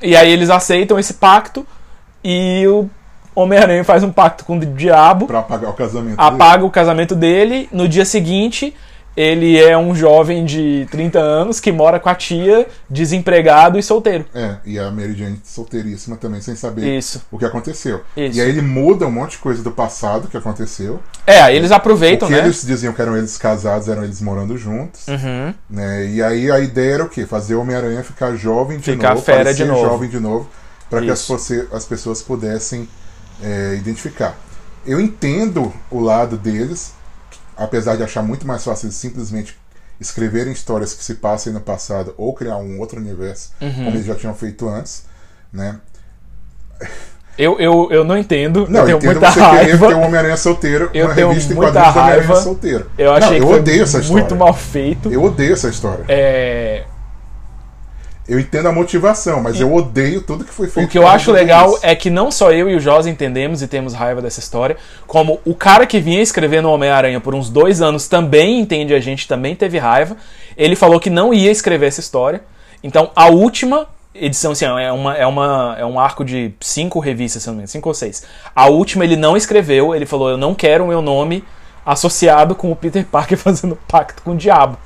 E 0.00 0.16
aí 0.16 0.30
eles 0.30 0.48
aceitam 0.48 0.98
esse 0.98 1.14
pacto 1.14 1.66
e 2.24 2.64
o 2.66 2.88
Homem-Aranha 3.34 3.84
faz 3.84 4.02
um 4.02 4.10
pacto 4.10 4.44
com 4.44 4.56
o 4.56 4.60
diabo, 4.60 5.26
Pra 5.26 5.40
apagar 5.40 5.70
o 5.70 5.74
casamento 5.74 6.16
dele. 6.16 6.28
apaga 6.28 6.64
o 6.64 6.70
casamento 6.70 7.14
dele. 7.14 7.68
No 7.72 7.88
dia 7.88 8.04
seguinte, 8.04 8.74
ele 9.16 9.58
é 9.60 9.76
um 9.76 9.94
jovem 9.94 10.44
de 10.44 10.86
30 10.90 11.18
anos 11.18 11.58
que 11.58 11.72
mora 11.72 11.98
com 11.98 12.08
a 12.08 12.14
tia, 12.14 12.66
desempregado 12.88 13.78
e 13.78 13.82
solteiro. 13.82 14.24
É, 14.34 14.56
e 14.64 14.78
a 14.78 14.90
Mary 14.90 15.14
Jane 15.14 15.40
solteiríssima 15.44 16.16
também, 16.16 16.40
sem 16.40 16.54
saber 16.54 16.96
Isso. 16.96 17.22
o 17.30 17.38
que 17.38 17.44
aconteceu. 17.44 18.02
Isso. 18.16 18.38
E 18.38 18.40
aí 18.40 18.48
ele 18.48 18.62
muda 18.62 19.06
um 19.06 19.10
monte 19.10 19.32
de 19.32 19.38
coisa 19.38 19.62
do 19.62 19.72
passado 19.72 20.28
que 20.28 20.36
aconteceu. 20.36 21.00
É, 21.26 21.40
aí 21.40 21.56
eles 21.56 21.70
O 21.70 21.74
aproveitam, 21.74 22.28
que 22.28 22.34
né? 22.34 22.40
eles 22.40 22.64
diziam 22.64 22.92
que 22.92 23.02
eram 23.02 23.16
eles 23.16 23.36
casados, 23.36 23.88
eram 23.88 24.04
eles 24.04 24.20
morando 24.20 24.56
juntos. 24.56 25.06
Uhum. 25.08 25.52
Né? 25.68 26.06
E 26.06 26.22
aí 26.22 26.50
a 26.50 26.60
ideia 26.60 26.94
era 26.94 27.04
o 27.04 27.08
quê? 27.08 27.26
Fazer 27.26 27.54
o 27.56 27.60
Homem-Aranha 27.60 28.02
ficar 28.04 28.34
jovem 28.36 28.78
de 28.78 28.84
Ficar 28.92 29.10
novo, 29.10 29.22
fera 29.22 29.38
parecer 29.44 29.64
de 29.64 29.70
novo. 29.70 29.84
jovem 29.84 30.08
de 30.08 30.20
novo. 30.20 30.48
para 30.88 31.00
que 31.02 31.10
as, 31.10 31.28
as 31.72 31.84
pessoas 31.84 32.22
pudessem 32.22 32.88
é, 33.42 33.74
identificar. 33.76 34.36
Eu 34.86 35.00
entendo 35.00 35.72
o 35.90 36.00
lado 36.00 36.36
deles, 36.38 36.92
apesar 37.58 37.96
de 37.96 38.02
achar 38.02 38.22
muito 38.22 38.46
mais 38.46 38.64
fácil 38.64 38.90
simplesmente 38.92 39.58
escreverem 40.00 40.52
histórias 40.52 40.94
que 40.94 41.02
se 41.04 41.14
passem 41.16 41.52
no 41.52 41.60
passado 41.60 42.14
ou 42.16 42.32
criar 42.32 42.56
um 42.56 42.78
outro 42.78 42.98
universo, 43.00 43.50
Uhum. 43.60 43.72
como 43.74 43.88
eles 43.90 44.06
já 44.06 44.14
tinham 44.14 44.34
feito 44.34 44.68
antes, 44.68 45.02
né? 45.52 45.76
Eu, 47.36 47.58
eu, 47.60 47.88
eu 47.92 48.04
não 48.04 48.16
entendo, 48.16 48.66
Não, 48.68 48.80
eu 48.80 48.86
tenho 48.86 48.96
entendo 48.98 49.12
muita 49.20 49.30
você 49.30 49.40
querer 49.40 49.56
raiva. 49.70 49.86
ter 49.88 49.94
o 49.94 50.00
Homem-Aranha 50.00 50.36
solteiro, 50.36 50.90
Eu 50.92 51.06
uma 51.06 51.14
tenho 51.14 51.28
revista 51.28 51.52
em 51.52 51.56
muita 51.56 51.72
quadrinhos 51.72 51.94
do 51.94 52.00
Homem-Aranha 52.00 52.26
raiva. 52.28 52.42
solteiro. 52.42 52.90
Eu 52.98 53.12
achei 53.12 53.40
não, 53.40 53.48
eu 53.50 53.56
odeio 53.56 53.82
essa 53.84 53.98
história. 54.00 54.22
muito 54.22 54.36
mal 54.36 54.52
feito. 54.54 55.12
Eu 55.12 55.22
odeio 55.22 55.52
essa 55.52 55.68
história. 55.68 56.04
É, 56.08 56.84
Eu 58.28 58.38
entendo 58.38 58.68
a 58.68 58.72
motivação, 58.72 59.42
mas 59.42 59.58
eu 59.58 59.72
odeio 59.72 60.20
tudo 60.20 60.44
que 60.44 60.52
foi 60.52 60.68
feito. 60.68 60.86
O 60.86 60.90
que 60.90 60.98
eu 60.98 61.08
acho 61.08 61.32
legal 61.32 61.70
disso. 61.70 61.80
é 61.82 61.94
que 61.96 62.10
não 62.10 62.30
só 62.30 62.52
eu 62.52 62.68
e 62.68 62.76
o 62.76 62.80
Josa 62.80 63.08
entendemos 63.08 63.62
e 63.62 63.66
temos 63.66 63.94
raiva 63.94 64.20
dessa 64.20 64.38
história, 64.38 64.76
como 65.06 65.40
o 65.46 65.54
cara 65.54 65.86
que 65.86 65.98
vinha 65.98 66.20
escrevendo 66.20 66.70
Homem-Aranha 66.70 67.20
por 67.20 67.34
uns 67.34 67.48
dois 67.48 67.80
anos 67.80 68.06
também 68.06 68.60
entende 68.60 68.92
a 68.92 69.00
gente, 69.00 69.26
também 69.26 69.56
teve 69.56 69.78
raiva. 69.78 70.14
Ele 70.56 70.76
falou 70.76 71.00
que 71.00 71.08
não 71.08 71.32
ia 71.32 71.50
escrever 71.50 71.86
essa 71.86 72.00
história. 72.00 72.42
Então, 72.82 73.10
a 73.16 73.28
última 73.28 73.86
edição, 74.14 74.52
assim, 74.52 74.66
é, 74.66 74.92
uma, 74.92 75.16
é, 75.16 75.26
uma, 75.26 75.76
é 75.78 75.86
um 75.86 75.98
arco 75.98 76.24
de 76.24 76.52
cinco 76.60 76.98
revistas, 76.98 77.42
se 77.42 77.48
eu 77.48 77.52
não 77.52 77.56
me 77.56 77.60
engano, 77.60 77.68
cinco 77.68 77.88
ou 77.88 77.94
seis. 77.94 78.24
A 78.54 78.66
última 78.66 79.04
ele 79.04 79.16
não 79.16 79.36
escreveu, 79.36 79.94
ele 79.94 80.04
falou: 80.06 80.28
Eu 80.28 80.36
não 80.36 80.54
quero 80.54 80.84
o 80.84 80.88
meu 80.88 81.00
nome 81.00 81.42
associado 81.84 82.54
com 82.54 82.70
o 82.70 82.76
Peter 82.76 83.06
Parker 83.06 83.38
fazendo 83.38 83.78
pacto 83.88 84.22
com 84.22 84.32
o 84.32 84.36
diabo. 84.36 84.76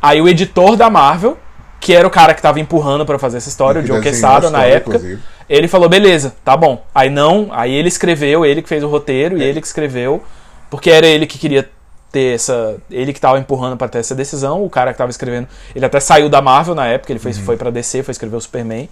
Aí 0.00 0.20
o 0.20 0.28
editor 0.28 0.76
da 0.76 0.88
Marvel, 0.88 1.38
que 1.84 1.92
era 1.92 2.06
o 2.08 2.10
cara 2.10 2.32
que 2.32 2.40
tava 2.40 2.58
empurrando 2.58 3.04
pra 3.04 3.18
fazer 3.18 3.36
essa 3.36 3.50
história, 3.50 3.82
o 3.82 3.84
John 3.84 4.00
Quesada 4.00 4.48
na 4.48 4.64
época, 4.64 4.96
inclusive. 4.96 5.22
ele 5.46 5.68
falou, 5.68 5.86
beleza, 5.86 6.34
tá 6.42 6.56
bom. 6.56 6.82
Aí 6.94 7.10
não, 7.10 7.48
aí 7.52 7.74
ele 7.74 7.88
escreveu, 7.88 8.42
ele 8.46 8.62
que 8.62 8.68
fez 8.70 8.82
o 8.82 8.88
roteiro 8.88 9.36
e 9.36 9.42
ele 9.42 9.60
que 9.60 9.66
escreveu, 9.66 10.24
porque 10.70 10.88
era 10.90 11.06
ele 11.06 11.26
que 11.26 11.36
queria 11.38 11.68
ter 12.10 12.36
essa, 12.36 12.76
ele 12.90 13.12
que 13.12 13.20
tava 13.20 13.38
empurrando 13.38 13.76
pra 13.76 13.86
ter 13.86 13.98
essa 13.98 14.14
decisão, 14.14 14.64
o 14.64 14.70
cara 14.70 14.92
que 14.92 14.98
tava 14.98 15.10
escrevendo, 15.10 15.46
ele 15.76 15.84
até 15.84 16.00
saiu 16.00 16.30
da 16.30 16.40
Marvel 16.40 16.74
na 16.74 16.86
época, 16.86 17.12
ele 17.12 17.18
foi, 17.20 17.32
Uhum. 17.32 17.38
foi 17.44 17.56
pra 17.58 17.70
DC, 17.70 18.02
foi 18.02 18.12
escrever 18.12 18.36
o 18.36 18.40
Superman. 18.40 18.88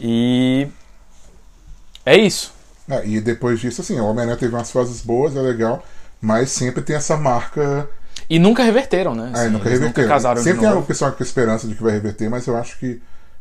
E 0.00 0.66
é 2.04 2.16
isso. 2.16 2.52
É, 2.90 3.06
e 3.06 3.20
depois 3.20 3.60
disso, 3.60 3.80
assim, 3.80 3.98
o 4.00 4.04
Homem-Aranha 4.06 4.36
teve 4.36 4.52
umas 4.54 4.72
fases 4.72 5.00
boas, 5.02 5.36
é 5.36 5.40
legal, 5.40 5.84
mas 6.20 6.50
sempre 6.50 6.82
tem 6.82 6.96
essa 6.96 7.16
marca. 7.16 7.88
E 8.28 8.38
nunca 8.38 8.62
reverteram, 8.62 9.14
né? 9.14 9.30
Ah, 9.34 9.40
Assim, 9.42 9.50
nunca 9.50 9.68
eles 9.68 9.78
reverteram. 9.80 10.08
casaram 10.08 10.42
sempre 10.42 10.60
tem 10.60 10.72
o 10.72 10.82
pessoal 10.82 11.12
com 11.12 11.22
esperança 11.22 11.66
de 11.68 11.74
que 11.74 11.82
vai 11.82 11.92
reverter, 11.92 12.28
mas 12.28 12.46
eu 12.46 12.56
acho 12.56 12.78
que. 12.78 13.00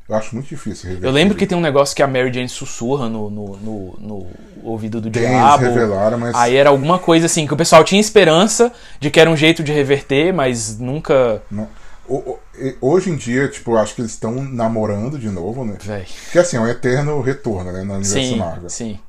Eu 0.10 0.16
acho 0.16 0.36
muito 0.36 0.50
difícil 0.50 0.86
reverter. 0.90 1.08
Eu 1.08 1.12
lembro 1.14 1.36
que 1.38 1.48
tem 1.48 1.58
um 1.58 1.62
negócio 1.62 1.96
que 1.96 2.04
a 2.04 2.08
Mary 2.08 2.32
Jane 2.34 2.50
sussurra 2.50 3.08
no, 3.08 3.30
no, 3.30 3.56
no, 3.56 3.96
no 4.00 4.28
ouvido 4.62 5.00
do 5.00 5.10
Tem, 5.10 5.24
eles 5.24 5.36
diabo. 5.38 5.64
revelaram, 5.64 6.18
mas. 6.18 6.36
Aí 6.36 6.56
era 6.58 6.70
alguma 6.70 7.00
coisa 7.00 7.26
assim, 7.26 7.48
que 7.48 7.54
o 7.54 7.58
pessoal 7.58 7.84
tinha 7.86 8.02
esperança 8.02 8.72
de 9.00 9.10
que 9.10 9.20
era 9.20 9.30
um 9.30 9.38
jeito 9.38 9.64
de 9.64 9.72
reverter, 9.72 10.34
mas 10.34 10.78
nunca. 10.78 11.42
não- 11.50 11.70
hoje 12.82 13.10
em 13.10 13.16
dia, 13.16 13.48
tipo, 13.48 13.72
eu 13.72 13.78
acho 13.78 13.96
que 13.96 14.02
eles 14.02 14.12
estão 14.12 14.34
namorando 14.44 15.18
de 15.18 15.30
novo, 15.30 15.64
né? 15.66 15.78
Véi. 15.82 16.06
Porque 16.26 16.40
assim, 16.40 16.58
é 16.58 16.60
um 16.60 16.68
eterno 16.68 17.22
retorno, 17.22 17.72
né? 17.72 17.84
No 17.84 17.94
universo 17.96 18.10
Sim, 18.30 18.36
Marvel. 18.38 18.70
sim. 18.70 19.00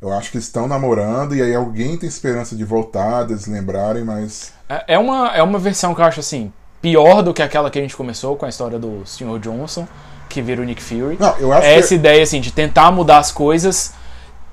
É, 0.00 0.04
Eu 0.04 0.12
acho 0.12 0.30
que 0.30 0.38
estão 0.38 0.66
namorando 0.68 1.34
e 1.34 1.42
aí 1.42 1.54
alguém 1.54 1.96
tem 1.96 2.08
esperança 2.08 2.54
de 2.56 2.64
voltar, 2.64 3.24
deles 3.24 3.46
lembrarem, 3.46 4.04
mas. 4.04 4.52
É 4.68 4.94
é 4.94 4.98
uma, 4.98 5.28
é 5.34 5.42
uma 5.42 5.58
versão 5.58 5.94
que 5.94 6.00
eu 6.00 6.04
acho 6.04 6.20
assim, 6.20 6.52
pior 6.80 7.22
do 7.22 7.32
que 7.34 7.42
aquela 7.42 7.70
que 7.70 7.78
a 7.78 7.82
gente 7.82 7.96
começou 7.96 8.36
com 8.36 8.46
a 8.46 8.48
história 8.48 8.78
do 8.78 9.02
Sr. 9.06 9.38
Johnson, 9.40 9.86
que 10.28 10.40
vira 10.42 10.60
o 10.60 10.64
Nick 10.64 10.82
Fury. 10.82 11.16
Não, 11.18 11.34
eu 11.38 11.52
acho 11.52 11.66
é 11.66 11.72
que- 11.74 11.78
essa 11.80 11.94
ideia 11.94 12.22
assim 12.22 12.40
de 12.40 12.52
tentar 12.52 12.90
mudar 12.92 13.18
as 13.18 13.32
coisas 13.32 13.92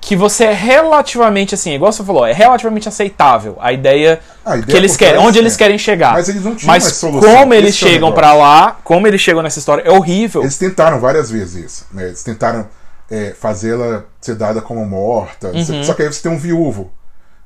que 0.00 0.14
você 0.14 0.44
é 0.44 0.52
relativamente 0.52 1.54
assim, 1.54 1.72
igual 1.74 1.90
você 1.92 2.04
falou, 2.04 2.24
é 2.24 2.32
relativamente 2.32 2.88
aceitável 2.88 3.56
a 3.60 3.72
ideia, 3.72 4.20
A 4.44 4.56
ideia 4.56 4.66
que 4.66 4.76
eles 4.76 4.96
querem, 4.96 5.20
onde 5.20 5.36
eles 5.38 5.54
é. 5.54 5.58
querem 5.58 5.78
chegar. 5.78 6.12
Mas 6.12 6.28
eles 6.28 6.44
não 6.44 6.54
tinham 6.54 6.68
Mas 6.72 6.84
solução, 6.84 7.28
como 7.34 7.52
eles 7.54 7.70
é 7.70 7.78
chegam 7.78 8.10
negócio. 8.10 8.14
pra 8.14 8.32
lá, 8.34 8.76
como 8.84 9.06
eles 9.08 9.20
chegam 9.20 9.42
nessa 9.42 9.58
história 9.58 9.82
é 9.82 9.90
horrível. 9.90 10.42
Eles 10.42 10.56
tentaram 10.58 11.00
várias 11.00 11.28
vezes 11.30 11.64
isso. 11.64 11.86
Né? 11.92 12.04
Eles 12.06 12.22
tentaram 12.22 12.68
é, 13.10 13.34
fazê-la 13.38 14.04
ser 14.20 14.34
dada 14.34 14.60
como 14.60 14.84
morta. 14.86 15.48
Uhum. 15.48 15.84
Só 15.84 15.94
que 15.94 16.02
aí 16.02 16.12
você 16.12 16.22
tem 16.22 16.32
um 16.32 16.38
viúvo. 16.38 16.92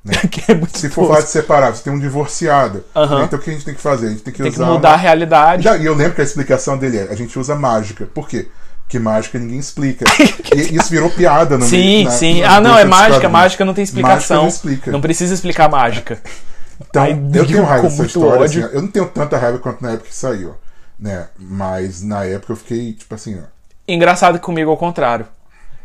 que 0.30 0.50
é 0.50 0.58
Se 0.72 0.88
for 0.88 1.08
falar 1.08 1.20
de 1.20 1.28
separar, 1.28 1.74
você 1.74 1.82
tem 1.82 1.92
um 1.92 1.98
divorciado. 1.98 2.82
Aham. 2.96 3.18
né? 3.18 3.24
Então 3.26 3.38
o 3.38 3.42
que 3.42 3.50
a 3.50 3.52
gente 3.52 3.64
tem 3.66 3.74
que 3.74 3.80
fazer? 3.82 4.06
A 4.06 4.10
gente 4.10 4.22
tem 4.22 4.32
que 4.32 4.42
Tem 4.42 4.50
que 4.50 4.56
usar. 4.58 4.66
mudar 4.72 4.88
a 4.88 4.92
uma- 4.92 4.98
realidade. 4.98 5.62
Já- 5.64 5.76
E 5.76 5.84
eu 5.84 5.94
lembro 5.94 6.14
que 6.14 6.20
a 6.22 6.24
explicação 6.24 6.78
dele 6.78 6.98
é: 6.98 7.08
a 7.10 7.14
gente 7.14 7.38
usa 7.38 7.54
mágica. 7.54 8.06
Por 8.06 8.26
quê? 8.26 8.48
Porque 8.82 8.98
mágica 8.98 9.38
ninguém 9.38 9.58
explica. 9.58 10.04
e 10.56 10.74
isso 10.76 10.88
virou 10.90 11.10
piada 11.10 11.58
no 11.58 11.64
Sim, 11.66 12.04
na- 12.04 12.10
sim. 12.10 12.40
na- 12.40 12.56
Ah, 12.56 12.60
não, 12.60 12.78
é 12.78 12.84
mágica. 12.84 13.28
Mágica 13.28 13.64
não 13.64 13.74
tem 13.74 13.84
explicação. 13.84 14.44
Mágica 14.44 14.64
não 14.66 14.76
explica. 14.76 14.98
precisa 15.00 15.34
explicar 15.34 15.68
mágica. 15.68 16.18
Então, 16.88 17.02
Aí 17.02 17.10
eu 17.34 17.46
tenho 17.46 17.62
raiva 17.62 17.88
dessa 17.90 18.06
história. 18.06 18.42
assim, 18.46 18.60
eu 18.60 18.80
não 18.80 18.88
tenho 18.88 19.06
tanta 19.06 19.36
raiva 19.36 19.58
quanto 19.58 19.82
na 19.82 19.90
época 19.90 20.08
que 20.08 20.14
saiu. 20.14 20.54
Né? 20.98 21.26
Mas 21.38 22.02
na 22.02 22.24
época 22.24 22.54
eu 22.54 22.56
fiquei, 22.56 22.94
tipo 22.94 23.14
assim, 23.14 23.38
ó. 23.38 23.42
Engraçado 23.86 24.38
que 24.38 24.44
comigo 24.46 24.70
ao 24.70 24.78
contrário. 24.78 25.26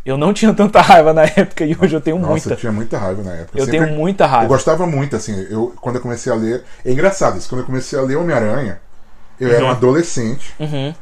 Eu 0.05 0.17
não 0.17 0.31
tinha 0.33 0.53
tanta 0.53 0.79
raiva 0.81 1.11
na 1.13 1.23
época 1.23 1.65
e 1.65 1.75
hoje 1.81 1.95
eu 1.95 2.01
tenho 2.01 2.17
Nossa, 2.19 2.29
muita. 2.31 2.49
eu 2.51 2.57
tinha 2.57 2.71
muita 2.71 2.97
raiva 2.97 3.23
na 3.23 3.31
época. 3.33 3.57
Eu 3.57 3.65
sempre- 3.65 3.79
tenho 3.85 3.97
muita 3.97 4.25
Eu 4.25 4.27
raiva. 4.29 4.47
gostava 4.47 4.85
muito, 4.85 5.15
assim, 5.15 5.47
eu, 5.49 5.73
quando 5.81 5.95
eu 5.95 6.01
comecei 6.01 6.31
a 6.31 6.35
ler. 6.35 6.63
É 6.85 6.91
engraçado 6.91 7.37
isso, 7.39 7.49
quando 7.49 7.61
eu 7.61 7.65
comecei 7.65 7.97
a 7.97 8.01
ler 8.03 8.15
Homem-Aranha, 8.15 8.79
eu 9.39 9.51
era 9.51 9.65
um 9.65 9.69
adolescente. 9.69 10.53
Uhum. 10.59 10.93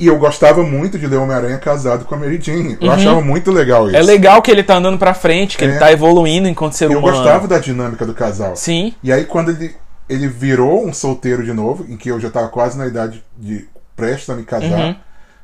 E 0.00 0.06
eu 0.06 0.18
gostava 0.18 0.62
muito 0.64 0.98
de 0.98 1.06
ler 1.06 1.18
Homem-Aranha 1.18 1.58
casado 1.58 2.06
com 2.06 2.14
a 2.14 2.18
Mary 2.18 2.40
Jane. 2.40 2.76
Eu 2.80 2.90
achava 2.90 3.20
muito 3.20 3.52
legal 3.52 3.86
isso. 3.86 3.96
É 3.96 4.02
legal 4.02 4.40
que 4.42 4.50
ele 4.50 4.62
tá 4.64 4.76
andando 4.76 4.98
pra 4.98 5.12
frente, 5.14 5.56
que 5.58 5.64
É. 5.64 5.68
ele 5.68 5.78
tá 5.78 5.92
evoluindo 5.92 6.48
enquanto 6.48 6.72
ser 6.72 6.86
Eu 6.86 6.98
humano. 6.98 7.16
gostava 7.18 7.46
da 7.46 7.58
dinâmica 7.58 8.04
do 8.06 8.14
casal. 8.14 8.56
Sim. 8.56 8.94
E 9.02 9.12
aí, 9.12 9.26
quando 9.26 9.50
ele, 9.50 9.76
ele 10.08 10.26
virou 10.26 10.84
um 10.86 10.92
solteiro 10.92 11.44
de 11.44 11.52
novo, 11.52 11.84
em 11.88 11.96
que 11.98 12.08
eu 12.08 12.18
já 12.18 12.30
tava 12.30 12.48
quase 12.48 12.76
na 12.78 12.86
idade 12.86 13.22
de 13.38 13.68
prestes 13.94 14.28
a 14.30 14.34
me 14.34 14.42
casar, 14.42 14.70
Uhum. 14.80 14.96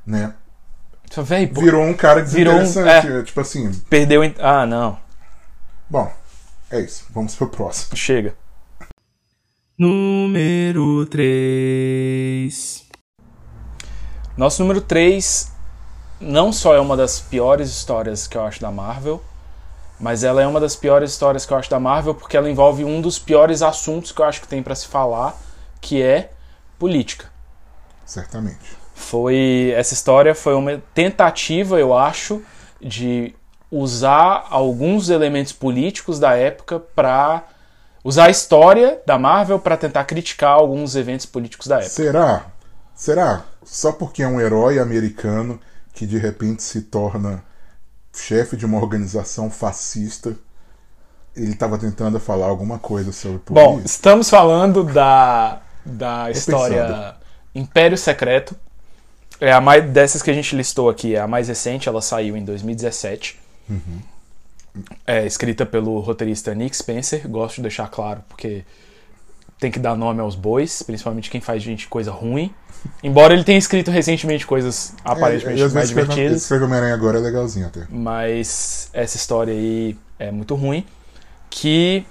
né? 0.07 0.33
Só, 1.11 1.23
véi, 1.23 1.47
Virou 1.47 1.83
um 1.83 1.95
cara 1.95 2.23
Virou 2.23 2.55
um- 2.55 2.59
desinteressante. 2.63 3.25
Tipo 3.27 3.41
assim, 3.41 3.73
perdeu. 3.91 4.21
Ah, 4.39 4.67
não. 4.67 4.99
bom, 5.89 6.13
é 6.71 6.81
isso. 6.81 7.05
Vamos 7.11 7.35
pro 7.35 7.49
próximo. 7.49 7.97
Chega. 7.97 8.35
Número 9.79 11.05
3. 11.07 12.85
Nosso 14.37 14.63
número 14.63 14.81
3 14.81 15.53
não 16.21 16.53
só 16.53 16.75
é 16.75 16.81
uma 16.81 16.97
das 16.97 17.21
piores 17.21 17.69
histórias 17.71 18.27
que 18.27 18.37
eu 18.37 18.45
acho 18.45 18.61
da 18.61 18.71
Marvel, 18.71 19.23
mas 20.01 20.25
ela 20.25 20.43
é 20.43 20.47
uma 20.47 20.61
das 20.61 20.75
piores 20.77 21.11
histórias 21.11 21.45
que 21.47 21.53
eu 21.53 21.57
acho 21.59 21.71
da 21.71 21.79
Marvel 21.81 22.15
porque 22.15 22.37
ela 22.37 22.51
envolve 22.51 22.85
um 22.85 23.01
dos 23.01 23.19
piores 23.19 23.61
assuntos 23.63 24.13
que 24.13 24.21
eu 24.21 24.25
acho 24.27 24.41
que 24.41 24.49
tem 24.49 24.63
pra 24.63 24.75
se 24.75 24.87
falar, 24.87 25.39
que 25.81 26.03
é 26.03 26.33
política. 26.79 27.27
Certamente. 28.05 28.76
Foi 28.97 29.75
essa 29.77 29.93
história 29.93 30.35
foi 30.35 30.55
uma 30.55 30.83
tentativa, 30.95 31.79
eu 31.79 31.97
acho, 31.97 32.43
de 32.81 33.35
usar 33.71 34.47
alguns 34.49 35.11
elementos 35.11 35.53
políticos 35.53 36.19
da 36.19 36.35
época 36.35 36.81
para 36.81 37.45
usar 38.03 38.25
a 38.25 38.31
história 38.31 39.01
da 39.07 39.19
Marvel 39.19 39.59
para 39.59 39.77
tentar 39.77 40.05
criticar 40.05 40.53
alguns 40.53 40.97
eventos 40.97 41.27
políticos 41.27 41.67
da 41.67 41.77
época. 41.77 41.91
Será? 41.91 42.47
Será? 42.95 43.45
Só 43.63 43.93
porque 43.93 44.23
é 44.23 44.29
um 44.29 44.41
herói 44.41 44.79
americano 44.79 45.61
que 45.93 46.07
de 46.07 46.17
repente 46.17 46.63
se 46.63 46.81
torna 46.81 47.45
chefe 48.15 48.57
de 48.57 48.65
uma 48.65 48.79
organização 48.79 49.51
fascista, 49.51 50.35
ele 51.37 51.53
estava 51.53 51.77
tentando 51.79 52.19
falar 52.19 52.47
alguma 52.47 52.79
coisa 52.79 53.13
sobre 53.13 53.43
Bom, 53.51 53.75
política? 53.75 53.87
estamos 53.87 54.31
falando 54.31 54.83
da, 54.85 55.61
da 55.85 56.31
história 56.31 56.87
pensando. 56.87 57.15
Império 57.55 57.99
Secreto. 57.99 58.57
É 59.41 59.53
a 59.53 59.61
mais 59.61 59.85
dessas 59.91 60.23
que 60.23 60.31
a 60.31 60.35
gente 60.35 60.57
listou 60.57 60.89
aqui, 60.89 61.15
é 61.15 61.21
a 61.21 61.27
mais 61.29 61.49
recente, 61.49 61.89
ela 61.89 62.01
saiu 62.01 62.37
em 62.37 62.45
2017. 62.45 63.39
É 65.07 65.25
escrita 65.27 65.65
pelo 65.65 65.99
roteirista 66.01 66.55
Nick 66.55 66.77
Spencer, 66.77 67.27
gosto 67.29 67.57
de 67.57 67.63
deixar 67.63 67.89
claro 67.89 68.23
porque 68.29 68.65
tem 69.59 69.71
que 69.71 69.79
dar 69.79 69.97
nome 69.97 70.21
aos 70.21 70.35
bois, 70.35 70.83
principalmente 70.83 71.31
quem 71.31 71.41
faz 71.41 71.63
gente 71.63 71.89
coisa 71.89 72.11
ruim. 72.11 72.53
Embora 73.03 73.33
ele 73.33 73.43
tenha 73.43 73.59
escrito 73.59 73.91
recentemente 73.91 74.47
coisas 74.47 74.95
aparentemente 75.03 75.63
É, 75.63 75.69
mais 75.69 75.89
divertidas. 75.89 76.43
Escreve 76.43 76.65
Homem-Aranha 76.65 76.95
agora 76.95 77.19
é 77.19 77.21
legalzinho 77.23 77.67
até. 77.67 77.87
mas 77.91 78.91
essa 78.93 79.17
história 79.17 79.53
aí 79.53 79.97
é 80.19 80.31
muito 80.31 80.55
ruim. 80.55 80.85
Que 81.49 82.07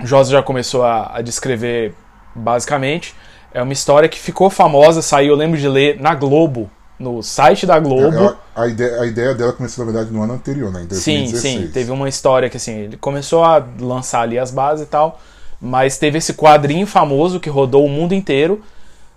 o 0.00 0.06
Josa 0.06 0.32
já 0.32 0.42
começou 0.42 0.82
a, 0.82 1.18
a 1.18 1.22
descrever 1.22 1.94
basicamente. 2.34 3.14
É 3.52 3.62
uma 3.62 3.72
história 3.72 4.08
que 4.08 4.18
ficou 4.18 4.48
famosa, 4.50 5.02
saiu, 5.02 5.30
eu 5.30 5.36
lembro 5.36 5.58
de 5.58 5.68
ler 5.68 6.00
na 6.00 6.14
Globo, 6.14 6.70
no 6.98 7.22
site 7.22 7.66
da 7.66 7.78
Globo. 7.80 8.14
Ela- 8.16 8.38
a, 8.54 8.66
ideia, 8.68 9.00
a 9.00 9.06
ideia 9.06 9.34
dela 9.34 9.52
começou, 9.52 9.84
na 9.84 9.90
verdade, 9.92 10.12
no 10.14 10.22
ano 10.22 10.34
anterior, 10.34 10.70
né? 10.72 10.80
Em 10.80 10.94
Sim, 10.94 11.24
2016. 11.24 11.40
sim, 11.66 11.68
teve 11.72 11.90
uma 11.90 12.08
história 12.08 12.48
que 12.48 12.56
assim, 12.56 12.72
ele 12.74 12.96
começou 12.96 13.42
a 13.44 13.64
lançar 13.80 14.20
ali 14.22 14.38
as 14.38 14.50
bases 14.50 14.86
e 14.86 14.88
tal, 14.88 15.20
mas 15.60 15.98
teve 15.98 16.18
esse 16.18 16.34
quadrinho 16.34 16.86
famoso 16.86 17.40
que 17.40 17.50
rodou 17.50 17.84
o 17.84 17.88
mundo 17.88 18.14
inteiro 18.14 18.62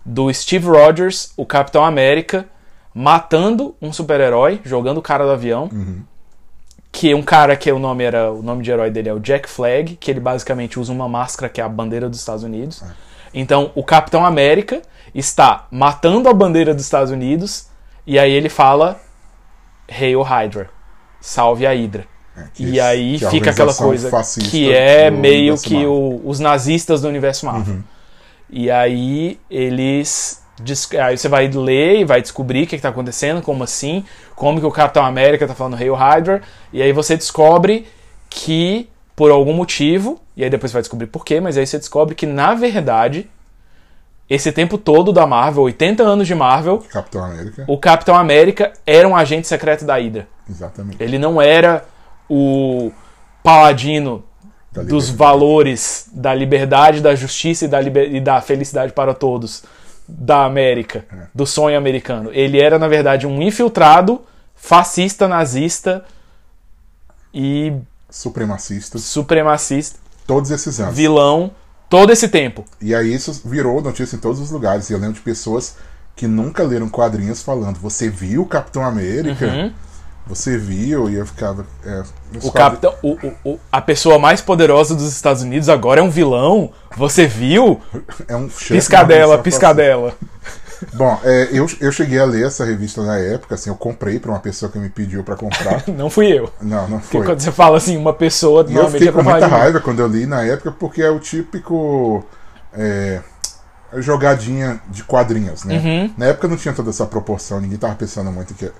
do 0.05 0.33
Steve 0.33 0.67
Rogers, 0.67 1.31
o 1.37 1.45
Capitão 1.45 1.85
América, 1.85 2.45
matando 2.93 3.75
um 3.81 3.91
super-herói, 3.93 4.61
jogando 4.63 4.97
o 4.97 5.01
cara 5.01 5.25
do 5.25 5.31
avião. 5.31 5.69
Que 6.91 7.11
é 7.11 7.15
um 7.15 7.23
cara 7.23 7.55
que 7.55 7.71
o 7.71 7.79
nome 7.79 8.03
era. 8.03 8.31
O 8.31 8.43
nome 8.43 8.61
de 8.63 8.69
herói 8.69 8.91
dele 8.91 9.09
é 9.09 9.13
o 9.13 9.19
Jack 9.19 9.49
Flag, 9.49 9.95
que 9.95 10.11
ele 10.11 10.19
basicamente 10.19 10.79
usa 10.79 10.91
uma 10.93 11.09
máscara 11.09 11.49
que 11.49 11.59
é 11.59 11.63
a 11.63 11.67
bandeira 11.69 12.07
dos 12.07 12.19
Estados 12.19 12.43
Unidos. 12.43 12.83
Então 13.33 13.71
o 13.75 13.83
Capitão 13.83 14.25
América 14.25 14.81
está 15.13 15.67
matando 15.71 16.29
a 16.29 16.33
bandeira 16.33 16.73
dos 16.73 16.83
Estados 16.83 17.11
Unidos 17.11 17.67
e 18.05 18.17
aí 18.19 18.31
ele 18.31 18.49
fala 18.49 18.99
Hail 19.89 20.21
Hydra. 20.21 20.69
Salve 21.21 21.65
a 21.65 21.71
Hydra. 21.71 22.05
É, 22.35 22.43
E 22.59 22.79
aí 22.79 23.17
fica 23.29 23.51
aquela 23.51 23.73
coisa 23.87 24.09
que 24.49 24.71
é 24.73 25.09
meio 25.11 25.55
que 25.57 25.85
o- 25.85 26.21
os 26.25 26.39
nazistas 26.39 27.01
do 27.01 27.07
universo 27.07 27.45
Marvel. 27.45 27.75
Uhum. 27.75 27.83
E 28.49 28.69
aí 28.71 29.39
eles. 29.49 30.41
Aí 31.03 31.17
você 31.17 31.27
vai 31.27 31.47
ler 31.47 31.99
e 32.01 32.05
vai 32.05 32.21
descobrir 32.21 32.63
o 32.63 32.67
que, 32.67 32.75
está 32.75 32.89
acontecendo, 32.89 33.41
como 33.41 33.63
assim, 33.63 34.05
como 34.35 34.59
que 34.59 34.65
o 34.65 34.71
Capitão 34.71 35.03
América 35.03 35.47
tá 35.47 35.55
falando 35.55 35.75
Hail 35.75 35.95
Hydra, 35.95 36.41
e 36.71 36.81
aí 36.81 36.91
você 36.93 37.17
descobre 37.17 37.87
que, 38.29 38.87
por 39.15 39.31
algum 39.31 39.53
motivo, 39.53 40.19
e 40.35 40.43
aí 40.43 40.49
depois 40.49 40.71
você 40.71 40.75
vai 40.75 40.81
descobrir 40.81 41.07
por 41.07 41.23
quê, 41.23 41.39
mas 41.39 41.57
aí 41.57 41.65
você 41.67 41.77
descobre 41.77 42.15
que, 42.15 42.25
na 42.25 42.53
verdade, 42.55 43.29
esse 44.29 44.51
tempo 44.51 44.77
todo 44.77 45.11
da 45.13 45.27
Marvel, 45.27 45.63
80 45.63 46.01
anos 46.03 46.25
de 46.27 46.33
Marvel, 46.33 46.79
Capitão 46.89 47.23
América. 47.23 47.65
o 47.67 47.77
Capitão 47.77 48.15
América 48.15 48.73
era 48.85 49.07
um 49.07 49.15
agente 49.15 49.47
secreto 49.47 49.85
da 49.85 49.95
Hydra. 49.97 50.27
Exatamente. 50.49 51.01
Ele 51.01 51.19
não 51.19 51.41
era 51.41 51.85
o 52.29 52.91
paladino 53.43 54.23
dos 54.87 55.09
valores 55.09 56.09
da 56.11 56.33
liberdade, 56.33 56.99
da 56.99 57.13
justiça 57.13 57.65
e 57.65 57.67
da, 57.67 57.79
liber- 57.79 58.15
e 58.15 58.19
da 58.19 58.41
felicidade 58.41 58.91
para 58.93 59.13
todos 59.13 59.63
da 60.07 60.43
América, 60.45 61.05
É. 61.13 61.27
do 61.35 61.45
sonho 61.45 61.77
americano. 61.77 62.31
Ele 62.33 62.59
era, 62.59 62.79
na 62.79 62.87
verdade, 62.87 63.27
um 63.27 63.39
infiltrado 63.41 64.21
fascista, 64.55 65.27
nazista 65.27 66.03
e 67.33 67.73
Supremacistas. 68.17 69.01
supremacista, 69.01 69.97
Todos 70.27 70.51
esses 70.51 70.79
anos. 70.79 70.95
vilão, 70.95 71.51
todo 71.89 72.11
esse 72.11 72.27
tempo. 72.29 72.63
E 72.79 72.93
aí 72.93 73.11
isso 73.13 73.41
virou 73.43 73.81
notícia 73.81 74.15
em 74.15 74.19
todos 74.19 74.39
os 74.39 74.51
lugares. 74.51 74.87
E 74.89 74.93
eu 74.93 74.99
lembro 74.99 75.15
de 75.15 75.21
pessoas 75.21 75.75
que 76.15 76.27
nunca 76.27 76.61
leram 76.63 76.87
quadrinhos 76.89 77.41
falando: 77.41 77.79
Você 77.79 78.09
viu 78.09 78.43
o 78.43 78.45
Capitão 78.45 78.83
América? 78.85 79.73
Você 80.27 80.57
viu? 80.57 81.09
E 81.09 81.15
eu 81.15 81.25
ficava. 81.25 81.65
é, 81.85 81.89
Uhum. 82.33 82.39
O 82.47 82.51
capitão, 82.51 82.93
o, 83.03 83.17
o- 83.43 83.59
a 83.71 83.81
pessoa 83.81 84.17
mais 84.17 84.41
poderosa 84.41 84.95
dos 84.95 85.11
Estados 85.11 85.41
Unidos 85.41 85.67
agora 85.67 85.99
é 85.99 86.03
um 86.03 86.09
vilão. 86.09 86.71
Você 86.95 87.25
viu? 87.27 87.81
É 88.27 88.35
um 88.35 88.47
chefe 88.49 88.73
Piscadela, 88.75 89.37
piscadela. 89.39 90.13
Bom, 90.93 91.19
é, 91.23 91.49
eu, 91.51 91.67
eu 91.79 91.91
cheguei 91.91 92.19
a 92.19 92.25
ler 92.25 92.45
essa 92.47 92.65
revista 92.65 93.01
na 93.03 93.17
época, 93.17 93.55
assim, 93.55 93.69
eu 93.69 93.75
comprei 93.75 94.19
pra 94.19 94.31
uma 94.31 94.39
pessoa 94.39 94.71
que 94.71 94.77
me 94.77 94.89
pediu 94.89 95.23
pra 95.23 95.35
comprar. 95.35 95.83
Não 95.89 96.09
fui 96.09 96.27
eu. 96.37 96.51
Não, 96.61 96.87
não 96.87 96.99
Porque 96.99 97.17
foi. 97.17 97.25
quando 97.25 97.39
você 97.39 97.51
fala 97.51 97.77
assim, 97.77 97.95
uma 97.97 98.13
pessoa, 98.13 98.65
E 98.67 98.75
eu 98.75 98.89
fiquei 98.89 99.11
com 99.11 99.23
muita 99.23 99.47
raiva 99.47 99.79
quando 99.79 99.99
eu 99.99 100.07
li 100.07 100.25
na 100.25 100.43
época, 100.43 100.71
porque 100.71 101.01
é 101.01 101.09
o 101.09 101.19
típico. 101.19 102.25
é, 102.73 103.21
jogadinha 103.97 104.81
de 104.89 105.03
quadrinhos, 105.03 105.63
né? 105.65 105.75
Uhum. 105.77 106.13
Na 106.17 106.25
época 106.27 106.47
não 106.47 106.57
tinha 106.57 106.73
toda 106.73 106.89
essa 106.89 107.05
proporção, 107.05 107.61
ninguém 107.61 107.77
tava 107.77 107.93
pensando 107.95 108.31
muito 108.31 108.53
que, 108.55 108.71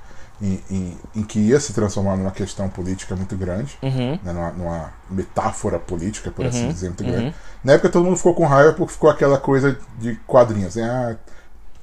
em, 0.42 0.60
em- 0.72 0.98
em 1.16 1.24
que 1.24 1.40
ia 1.40 1.60
se 1.60 1.72
transformar 1.72 2.18
numa 2.18 2.32
questão 2.32 2.68
política 2.68 3.16
muito 3.16 3.36
grande, 3.36 3.78
Uhum. 3.84 4.18
né? 4.24 4.34
numa, 4.34 4.52
numa 4.52 4.94
metáfora 5.12 5.78
política, 5.78 6.32
por 6.32 6.46
assim 6.48 6.68
dizer, 6.70 6.88
muito 6.88 7.04
grande. 7.04 7.36
Na 7.64 7.74
época 7.74 7.90
todo 7.90 8.04
mundo 8.06 8.18
ficou 8.18 8.34
com 8.34 8.46
raiva 8.48 8.74
porque 8.74 8.94
ficou 8.94 9.10
aquela 9.10 9.38
coisa 9.38 9.78
de 10.00 10.16
quadrinhos, 10.26 10.76
né? 10.76 10.84
Ah, 10.90 11.16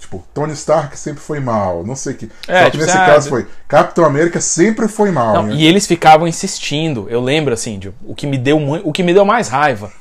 tipo, 0.01 0.25
Tony 0.35 0.53
Stark 0.55 0.99
sempre 0.99 1.21
foi 1.21 1.39
mal, 1.39 1.85
não 1.85 1.95
sei 1.95 2.15
o 2.15 2.17
que. 2.17 2.31
É, 2.49 2.59
Só 2.59 2.65
que 2.65 2.71
tipo, 2.73 2.85
nesse 2.85 2.97
ah, 2.97 3.07
caso 3.07 3.29
foi 3.29 3.47
Capitão 3.69 4.05
América 4.05 4.41
sempre 4.41 4.89
foi 4.89 5.11
mal. 5.11 5.35
Não, 5.35 5.43
né? 5.45 5.55
e 5.55 5.67
eles 5.67 5.87
ficavam 5.87 6.27
insistindo. 6.27 7.07
Eu 7.09 7.21
lembro 7.21 7.55
assim, 7.55 7.79
de, 7.79 7.93
o 8.05 8.15
que 8.15 8.27
me 8.27 8.39
deu 8.39 8.59
o 8.83 8.93
que 8.93 9.03
me 9.03 9.15
deu 9.15 9.25
mais 9.25 9.49
raiva 9.49 9.93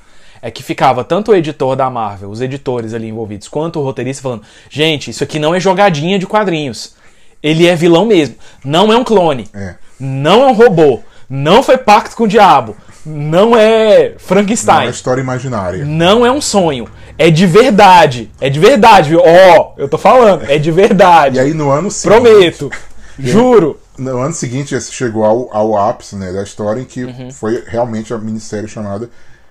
é 0.41 0.49
que 0.49 0.63
ficava 0.63 1.03
tanto 1.03 1.31
o 1.31 1.35
editor 1.35 1.75
da 1.75 1.89
Marvel, 1.89 2.29
os 2.29 2.41
editores 2.41 2.93
ali 2.93 3.09
envolvidos, 3.09 3.47
quanto 3.47 3.79
o 3.79 3.83
roteirista 3.83 4.23
falando: 4.23 4.43
"Gente, 4.69 5.11
isso 5.11 5.23
aqui 5.23 5.37
não 5.37 5.53
é 5.53 5.59
jogadinha 5.59 6.17
de 6.17 6.25
quadrinhos. 6.25 6.95
Ele 7.41 7.67
é 7.67 7.75
vilão 7.75 8.05
mesmo. 8.05 8.35
Não 8.63 8.91
é 8.91 8.97
um 8.97 9.03
clone. 9.03 9.47
É. 9.53 9.75
Não 9.99 10.43
é 10.43 10.47
um 10.47 10.53
robô. 10.53 11.01
Não 11.29 11.61
foi 11.61 11.77
pacto 11.77 12.15
com 12.15 12.23
o 12.23 12.27
diabo. 12.27 12.75
Não 13.05 13.55
é 13.55 14.09
Não, 14.09 14.19
Frankenstein. 14.19 14.87
é 14.87 14.89
história 14.89 15.21
imaginária. 15.21 15.85
Não 15.85 16.25
é 16.25 16.31
um 16.31 16.41
sonho. 16.41 16.87
É 17.17 17.29
de 17.29 17.45
verdade. 17.45 18.29
É 18.39 18.49
de 18.49 18.59
verdade, 18.59 19.09
viu? 19.09 19.21
Ó, 19.23 19.73
eu 19.77 19.87
tô 19.89 19.97
falando. 19.97 20.43
É 20.49 20.57
de 20.57 20.71
verdade. 20.71 21.37
E 21.37 21.39
aí 21.39 21.53
no 21.53 21.69
ano 21.69 21.89
seguinte, 21.91 22.21
Prometo. 22.21 22.69
Juro. 23.19 23.79
no 23.97 24.17
ano 24.19 24.33
seguinte 24.33 24.73
esse 24.75 24.93
chegou 24.93 25.25
ao, 25.25 25.49
ao 25.51 25.77
ápice 25.77 26.15
né, 26.15 26.31
da 26.31 26.41
história 26.43 26.79
em 26.81 26.85
que 26.85 27.03
Uhum. 27.03 27.31
foi 27.31 27.63
realmente 27.67 28.13
a 28.13 28.17
minissérie 28.17 28.67
chamada 28.69 29.09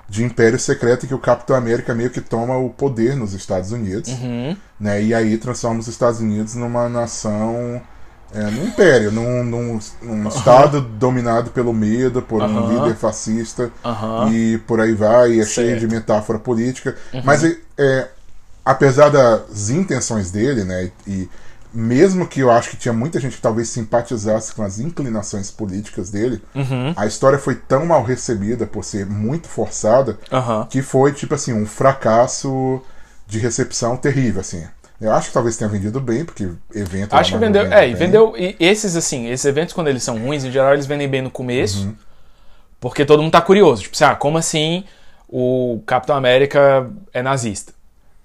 de 0.08 0.24
Império 0.24 0.58
Secreto 0.58 1.04
em 1.04 1.08
que 1.08 1.14
o 1.14 1.18
Capitão 1.18 1.54
América 1.54 1.94
meio 1.94 2.08
que 2.08 2.22
toma 2.22 2.56
o 2.56 2.70
poder 2.70 3.14
nos 3.14 3.34
Estados 3.34 3.72
Unidos, 3.72 4.10
Uhum. 4.10 4.56
né? 4.80 5.02
E 5.02 5.12
aí 5.12 5.36
transforma 5.36 5.80
os 5.80 5.86
Estados 5.88 6.18
Unidos 6.20 6.54
numa 6.54 6.88
nação, 6.88 7.82
é, 8.34 8.50
num 8.50 8.66
império, 8.66 9.10
num, 9.10 9.42
num, 9.44 9.78
num 10.02 10.28
estado 10.28 10.80
dominado 10.80 11.50
pelo 11.50 11.72
medo, 11.72 12.20
por 12.22 12.42
um 12.42 12.68
líder 12.84 12.94
fascista 12.96 13.70
e 14.32 14.58
por 14.66 14.80
aí 14.80 14.92
vai, 14.94 15.32
e 15.32 15.40
é 15.40 15.44
cheio 15.44 15.78
de 15.80 15.86
metáfora 15.88 16.38
política. 16.38 16.94
Mas 17.24 17.42
é, 17.44 17.56
é, 17.78 18.08
apesar 18.64 19.08
das 19.10 19.70
intenções 19.70 20.30
dele, 20.30 20.64
né, 20.64 20.90
e 21.06 21.28
mesmo 21.72 22.26
que 22.26 22.40
eu 22.40 22.50
acho 22.50 22.70
que 22.70 22.76
tinha 22.78 22.94
muita 22.94 23.20
gente 23.20 23.36
que 23.36 23.42
talvez 23.42 23.68
simpatizasse 23.68 24.54
com 24.54 24.62
as 24.62 24.78
inclinações 24.78 25.50
políticas 25.50 26.10
dele, 26.10 26.42
Uhum. 26.54 26.94
a 26.96 27.06
história 27.06 27.38
foi 27.38 27.54
tão 27.54 27.84
mal 27.86 28.02
recebida 28.02 28.66
por 28.66 28.82
ser 28.84 29.04
muito 29.06 29.48
forçada 29.48 30.18
que 30.70 30.80
foi 30.82 31.12
tipo 31.12 31.34
assim 31.34 31.52
um 31.52 31.66
fracasso 31.66 32.80
de 33.26 33.38
recepção 33.38 33.96
terrível, 33.96 34.40
assim. 34.40 34.64
Eu 35.00 35.12
acho 35.12 35.28
que 35.28 35.32
talvez 35.34 35.56
tenha 35.56 35.70
vendido 35.70 36.00
bem, 36.00 36.24
porque 36.24 36.48
evento. 36.74 37.14
Acho 37.14 37.32
que 37.32 37.38
vendeu. 37.38 37.72
É, 37.72 37.84
e 37.86 37.90
bem. 37.90 37.94
vendeu. 37.94 38.34
E 38.36 38.56
esses, 38.58 38.96
assim, 38.96 39.28
esses 39.28 39.44
eventos, 39.46 39.72
quando 39.72 39.88
eles 39.88 40.02
são 40.02 40.18
ruins, 40.18 40.44
em 40.44 40.50
geral, 40.50 40.72
eles 40.72 40.86
vendem 40.86 41.08
bem 41.08 41.22
no 41.22 41.30
começo. 41.30 41.86
Uhum. 41.86 41.94
Porque 42.80 43.04
todo 43.04 43.22
mundo 43.22 43.32
tá 43.32 43.40
curioso. 43.40 43.82
Tipo 43.82 43.94
assim, 43.94 44.04
ah, 44.04 44.14
como 44.16 44.38
assim 44.38 44.84
o 45.28 45.80
Capitão 45.86 46.16
América 46.16 46.88
é 47.12 47.22
nazista? 47.22 47.72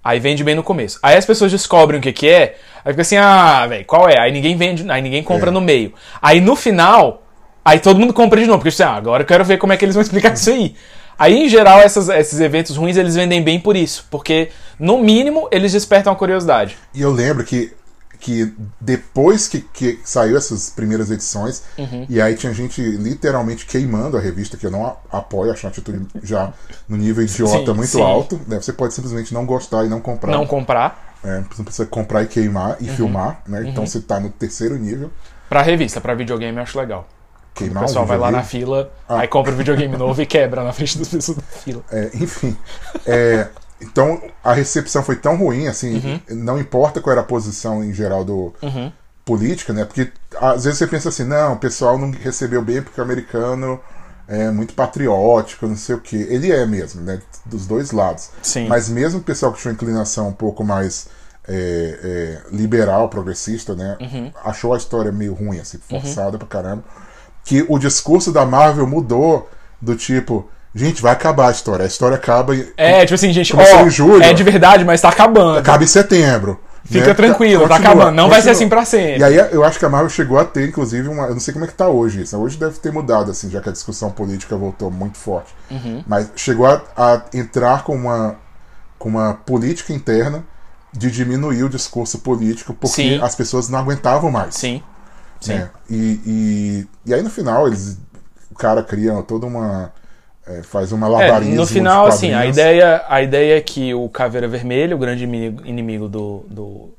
Aí 0.02 0.18
vende 0.20 0.42
bem 0.44 0.54
no 0.54 0.62
começo. 0.62 0.98
Aí 1.02 1.16
as 1.16 1.24
pessoas 1.24 1.50
descobrem 1.50 1.98
o 1.98 2.02
que 2.02 2.12
que 2.12 2.28
é. 2.28 2.56
Aí 2.84 2.92
fica 2.92 3.02
assim, 3.02 3.16
ah, 3.16 3.66
velho, 3.66 3.84
qual 3.84 4.08
é? 4.08 4.20
Aí 4.20 4.30
ninguém 4.32 4.56
vende, 4.56 4.88
aí 4.90 5.00
ninguém 5.00 5.22
compra 5.22 5.48
É. 5.50 5.52
no 5.52 5.60
meio. 5.60 5.94
Aí 6.20 6.40
no 6.40 6.54
final, 6.54 7.22
aí 7.64 7.78
todo 7.78 7.98
mundo 7.98 8.12
compra 8.12 8.40
de 8.40 8.46
novo. 8.46 8.58
Porque 8.58 8.68
assim, 8.68 8.82
ah, 8.82 8.96
agora 8.96 9.22
eu 9.22 9.26
quero 9.26 9.44
ver 9.44 9.58
como 9.58 9.72
é 9.72 9.76
que 9.76 9.84
eles 9.84 9.94
vão 9.94 10.02
explicar 10.02 10.34
isso 10.34 10.50
aí. 10.50 10.74
Aí, 11.18 11.44
em 11.44 11.48
geral, 11.48 11.78
essas- 11.80 12.08
esses 12.08 12.40
eventos 12.40 12.76
ruins, 12.76 12.96
eles 12.96 13.14
vendem 13.14 13.42
bem 13.42 13.60
por 13.60 13.76
isso. 13.76 14.06
Porque, 14.10 14.50
no 14.78 14.98
mínimo, 14.98 15.48
eles 15.52 15.72
despertam 15.72 16.12
a 16.12 16.16
curiosidade. 16.16 16.76
E 16.92 17.00
eu 17.00 17.10
lembro 17.12 17.44
que, 17.44 17.72
que 18.20 18.52
depois 18.80 19.46
que, 19.46 19.60
que 19.60 20.00
saiu 20.04 20.36
essas 20.36 20.70
primeiras 20.70 21.10
edições, 21.10 21.62
Uhum. 21.76 22.06
e 22.08 22.20
aí 22.22 22.34
tinha 22.34 22.54
gente 22.54 22.80
literalmente 22.80 23.66
queimando 23.66 24.16
a 24.16 24.20
revista, 24.20 24.56
que 24.56 24.66
eu 24.66 24.70
não 24.70 24.96
apoio, 25.12 25.52
acho 25.52 25.66
uma 25.66 25.70
atitude 25.70 26.06
já 26.22 26.52
no 26.88 26.96
nível 26.96 27.22
idiota 27.22 27.52
Sim, 27.66 27.72
muito 27.74 27.90
sim. 27.90 28.02
alto. 28.02 28.40
Né? 28.48 28.56
Você 28.60 28.72
pode 28.72 28.94
simplesmente 28.94 29.32
não 29.34 29.44
gostar 29.44 29.84
e 29.84 29.88
não 29.88 30.00
comprar. 30.00 30.32
Não 30.32 30.46
comprar. 30.46 31.14
É, 31.22 31.42
você 31.50 31.62
precisa 31.62 31.86
comprar 31.86 32.22
e 32.22 32.26
queimar 32.26 32.70
Uhum. 32.72 32.76
e 32.80 32.88
filmar, 32.88 33.40
né? 33.46 33.64
Então 33.66 33.86
você 33.86 34.00
tá 34.00 34.18
no 34.20 34.28
terceiro 34.30 34.76
nível. 34.76 35.10
Pra 35.48 35.62
revista, 35.62 36.00
pra 36.00 36.14
videogame 36.14 36.56
eu 36.56 36.62
acho 36.62 36.78
legal. 36.78 37.06
O 37.54 37.58
Queimar 37.58 37.84
pessoal 37.84 38.04
o 38.04 38.08
vai 38.08 38.18
lá 38.18 38.30
na 38.32 38.42
fila, 38.42 38.90
Ah. 39.08 39.20
aí 39.20 39.28
compra 39.28 39.52
o 39.52 39.56
videogame 39.56 39.96
novo 39.96 40.20
e 40.20 40.26
quebra 40.26 40.64
na 40.64 40.72
frente 40.72 40.98
das 40.98 41.08
pessoas 41.08 41.38
da 41.38 41.42
fila. 41.44 41.82
É, 41.92 42.10
enfim. 42.14 42.56
É, 43.06 43.46
então 43.80 44.20
a 44.42 44.52
recepção 44.52 45.02
foi 45.04 45.16
tão 45.16 45.36
ruim, 45.36 45.68
assim, 45.68 45.96
Uhum. 45.96 46.20
não 46.36 46.58
importa 46.58 47.00
qual 47.00 47.12
era 47.12 47.20
a 47.20 47.24
posição 47.24 47.84
em 47.84 47.92
geral 47.92 48.24
do 48.24 48.52
política, 49.24 49.72
né? 49.72 49.84
Porque 49.84 50.10
às 50.40 50.64
vezes 50.64 50.78
você 50.78 50.86
pensa 50.86 51.08
assim, 51.08 51.24
não, 51.24 51.54
o 51.54 51.56
pessoal 51.58 51.96
não 51.96 52.10
recebeu 52.10 52.60
bem 52.60 52.82
porque 52.82 53.00
o 53.00 53.04
americano 53.04 53.80
é 54.28 54.50
muito 54.50 54.74
patriótico, 54.74 55.66
não 55.66 55.76
sei 55.76 55.94
o 55.94 56.00
quê. 56.00 56.26
Ele 56.28 56.50
é 56.50 56.66
mesmo, 56.66 57.02
né? 57.02 57.20
Dos 57.46 57.66
dois 57.66 57.90
lados. 57.92 58.30
Sim. 58.42 58.66
Mas 58.66 58.88
mesmo 58.88 59.20
o 59.20 59.22
pessoal 59.22 59.52
que 59.52 59.60
tinha 59.60 59.70
uma 59.70 59.74
inclinação 59.76 60.28
um 60.28 60.32
pouco 60.32 60.64
mais 60.64 61.06
é, 61.46 62.40
é, 62.46 62.54
liberal, 62.54 63.08
progressista, 63.08 63.74
né? 63.74 63.96
Uhum. 64.00 64.32
Achou 64.44 64.72
a 64.74 64.76
história 64.78 65.12
meio 65.12 65.34
ruim, 65.34 65.58
assim, 65.60 65.78
forçada 65.78 66.36
pra 66.38 66.46
caramba. 66.48 66.82
Que 67.44 67.64
o 67.68 67.78
discurso 67.78 68.32
da 68.32 68.44
Marvel 68.46 68.86
mudou 68.86 69.48
do 69.80 69.94
tipo, 69.94 70.48
gente, 70.74 71.02
vai 71.02 71.12
acabar 71.12 71.48
a 71.48 71.50
história. 71.52 71.84
A 71.84 71.86
história 71.86 72.16
acaba 72.16 72.54
e 72.54 72.72
É, 72.76 73.00
tipo 73.04 73.14
assim, 73.14 73.32
gente, 73.32 73.54
ó, 73.54 73.82
em 73.86 73.90
julho. 73.90 74.22
é 74.22 74.32
de 74.32 74.42
verdade, 74.42 74.84
mas 74.84 75.00
tá 75.00 75.10
acabando. 75.10 75.58
acaba 75.58 75.84
em 75.84 75.86
setembro. 75.86 76.58
Fica 76.86 77.08
né? 77.08 77.14
tranquilo, 77.14 77.62
tá 77.62 77.76
Continua, 77.76 77.90
acabando. 77.92 78.14
Não 78.14 78.28
vai 78.28 78.42
ser 78.42 78.48
continua. 78.50 78.52
assim 78.52 78.68
pra 78.68 78.84
sempre. 78.84 79.20
E 79.20 79.24
aí 79.24 79.36
eu 79.52 79.64
acho 79.64 79.78
que 79.78 79.86
a 79.86 79.88
Marvel 79.88 80.10
chegou 80.10 80.38
a 80.38 80.44
ter, 80.44 80.68
inclusive, 80.68 81.08
uma. 81.08 81.24
Eu 81.28 81.32
não 81.32 81.40
sei 81.40 81.54
como 81.54 81.64
é 81.64 81.68
que 81.68 81.72
tá 81.74 81.88
hoje 81.88 82.20
isso. 82.22 82.36
Hoje 82.36 82.58
deve 82.58 82.78
ter 82.78 82.92
mudado, 82.92 83.30
assim, 83.30 83.48
já 83.48 83.60
que 83.62 83.70
a 83.70 83.72
discussão 83.72 84.10
política 84.10 84.54
voltou 84.54 84.90
muito 84.90 85.16
forte. 85.16 85.54
Uhum. 85.70 86.04
Mas 86.06 86.28
chegou 86.36 86.66
a, 86.66 86.82
a 86.94 87.22
entrar 87.32 87.84
com 87.84 87.94
uma, 87.94 88.36
com 88.98 89.08
uma 89.08 89.32
política 89.32 89.94
interna 89.94 90.44
de 90.92 91.10
diminuir 91.10 91.64
o 91.64 91.68
discurso 91.70 92.18
político 92.18 92.74
porque 92.74 92.94
Sim. 93.02 93.20
as 93.22 93.34
pessoas 93.34 93.70
não 93.70 93.78
aguentavam 93.78 94.30
mais. 94.30 94.54
Sim. 94.54 94.82
Sim. 95.46 95.54
né? 95.54 95.70
E, 95.88 96.20
e, 96.26 96.86
e 97.06 97.14
aí 97.14 97.22
no 97.22 97.30
final 97.30 97.66
eles, 97.66 97.98
o 98.50 98.54
cara 98.54 98.82
cria 98.82 99.22
toda 99.22 99.46
uma. 99.46 99.92
é, 100.46 100.62
faz 100.62 100.92
uma 100.92 101.06
É, 101.06 101.10
labarismo 101.10 101.56
no 101.56 101.66
final, 101.66 102.06
assim, 102.06 102.32
a 102.32 102.46
ideia, 102.46 103.04
a 103.08 103.22
ideia 103.22 103.58
é 103.58 103.60
que 103.60 103.94
o 103.94 104.08
Caveira 104.08 104.48
Vermelha, 104.48 104.94
o 104.94 104.98
grande 104.98 105.24
inimigo, 105.24 105.62
inimigo 105.64 106.08
do, 106.08 106.44
do 106.48 106.94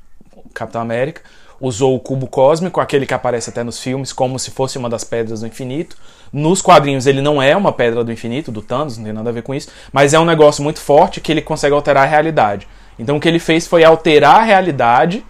Capitão 0.54 0.82
América, 0.82 1.22
usou 1.60 1.96
o 1.96 2.00
cubo 2.00 2.28
cósmico, 2.28 2.80
aquele 2.80 3.06
que 3.06 3.14
aparece 3.14 3.50
até 3.50 3.64
nos 3.64 3.80
filmes, 3.80 4.12
como 4.12 4.38
se 4.38 4.52
fosse 4.52 4.78
uma 4.78 4.90
das 4.90 5.04
pedras 5.04 5.42
do 5.42 5.48
infinito. 5.48 5.98
Nos 6.32 6.62
quadrinhos 6.62 7.08
ele 7.08 7.22
não 7.22 7.42
é 7.42 7.56
uma 7.56 7.72
pedra 7.72 8.04
do 8.04 8.12
infinito, 8.12 8.52
do 8.52 8.62
Thanos, 8.62 8.98
não 8.98 9.06
tem 9.06 9.14
nada 9.14 9.30
a 9.30 9.34
ver 9.34 9.42
com 9.42 9.54
isso, 9.56 9.70
mas 9.92 10.14
é 10.14 10.20
um 10.20 10.26
negócio 10.26 10.64
muito 10.64 10.80
forte 10.80 11.22
que 11.22 11.32
ele 11.32 11.42
consegue 11.42 11.74
alterar 11.74 12.04
a 12.04 12.10
realidade. 12.10 12.68
Então 13.00 13.18
o 13.18 13.20
que 13.20 13.28
ele 13.28 13.40
fez 13.40 13.68
foi 13.68 13.84
alterar 13.84 14.38
a 14.38 14.44
realidade, 14.44 15.26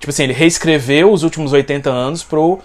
tipo 0.00 0.10
assim, 0.10 0.24
ele 0.24 0.32
reescreveu 0.32 1.12
os 1.12 1.22
últimos 1.22 1.52
80 1.52 1.90
anos 1.90 2.24
pro 2.24 2.58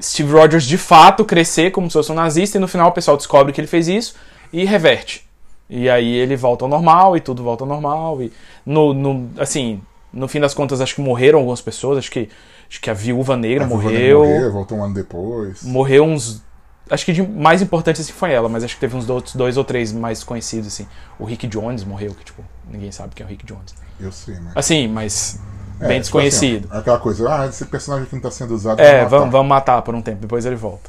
Steve 0.00 0.30
Rogers 0.30 0.64
de 0.64 0.76
fato 0.76 1.24
crescer 1.24 1.70
como 1.70 1.88
se 1.88 1.94
fosse 1.94 2.12
um 2.12 2.14
nazista 2.14 2.58
e 2.58 2.60
no 2.60 2.68
final 2.68 2.90
o 2.90 2.92
pessoal 2.92 3.16
descobre 3.16 3.52
que 3.52 3.60
ele 3.60 3.66
fez 3.66 3.88
isso 3.88 4.14
e 4.52 4.64
reverte. 4.64 5.26
E 5.68 5.88
aí 5.88 6.14
ele 6.14 6.36
volta 6.36 6.66
ao 6.66 6.68
normal 6.68 7.16
e 7.16 7.20
tudo 7.20 7.42
volta 7.42 7.64
ao 7.64 7.68
normal 7.68 8.22
e 8.22 8.30
no, 8.66 8.92
no 8.92 9.30
assim, 9.38 9.80
no 10.12 10.28
fim 10.28 10.38
das 10.38 10.52
contas 10.52 10.80
acho 10.80 10.94
que 10.94 11.00
morreram 11.00 11.38
algumas 11.38 11.62
pessoas, 11.62 11.98
acho 11.98 12.10
que 12.10 12.28
acho 12.68 12.80
que 12.80 12.90
a 12.90 12.94
Viúva 12.94 13.34
Negra 13.34 13.64
A 13.64 13.66
Viúva 13.66 13.90
Negra 13.90 13.98
morreu, 13.98 14.18
morreu, 14.18 14.52
voltou 14.52 14.78
um 14.78 14.84
ano 14.84 14.94
depois. 14.94 15.62
morreu 15.64 16.04
uns 16.04 16.44
acho 16.90 17.06
que 17.06 17.14
de 17.14 17.22
mais 17.22 17.62
importante 17.62 18.00
assim 18.00 18.12
foi 18.12 18.32
ela, 18.32 18.48
mas 18.48 18.62
acho 18.62 18.74
que 18.74 18.80
teve 18.80 18.94
uns 18.94 19.08
outros 19.08 19.34
dois 19.34 19.56
ou 19.56 19.64
três 19.64 19.90
mais 19.90 20.22
conhecidos 20.22 20.66
assim. 20.66 20.86
O 21.18 21.24
Rick 21.24 21.46
Jones 21.46 21.82
morreu, 21.82 22.14
que 22.14 22.24
tipo, 22.24 22.44
ninguém 22.68 22.92
sabe 22.92 23.14
quem 23.14 23.24
é 23.24 23.26
o 23.26 23.30
Rick 23.30 23.46
Jones. 23.46 23.74
Eu 23.98 24.12
sei, 24.12 24.38
mas. 24.38 24.52
Assim, 24.54 24.88
mas 24.88 25.40
É, 25.80 25.88
bem 25.88 26.00
tipo 26.00 26.18
assim, 26.18 26.28
desconhecido. 26.28 26.68
ó, 26.72 26.78
aquela 26.78 26.98
coisa, 26.98 27.28
ah, 27.28 27.46
esse 27.46 27.64
personagem 27.66 28.06
aqui 28.06 28.14
não 28.14 28.22
tá 28.22 28.30
sendo 28.30 28.54
usado. 28.54 28.80
É, 28.80 28.98
matar. 29.02 29.08
vamos, 29.08 29.32
vamos 29.32 29.48
matar 29.48 29.82
por 29.82 29.94
um 29.94 30.00
tempo, 30.02 30.18
depois 30.20 30.44
ele 30.46 30.56
volta. 30.56 30.88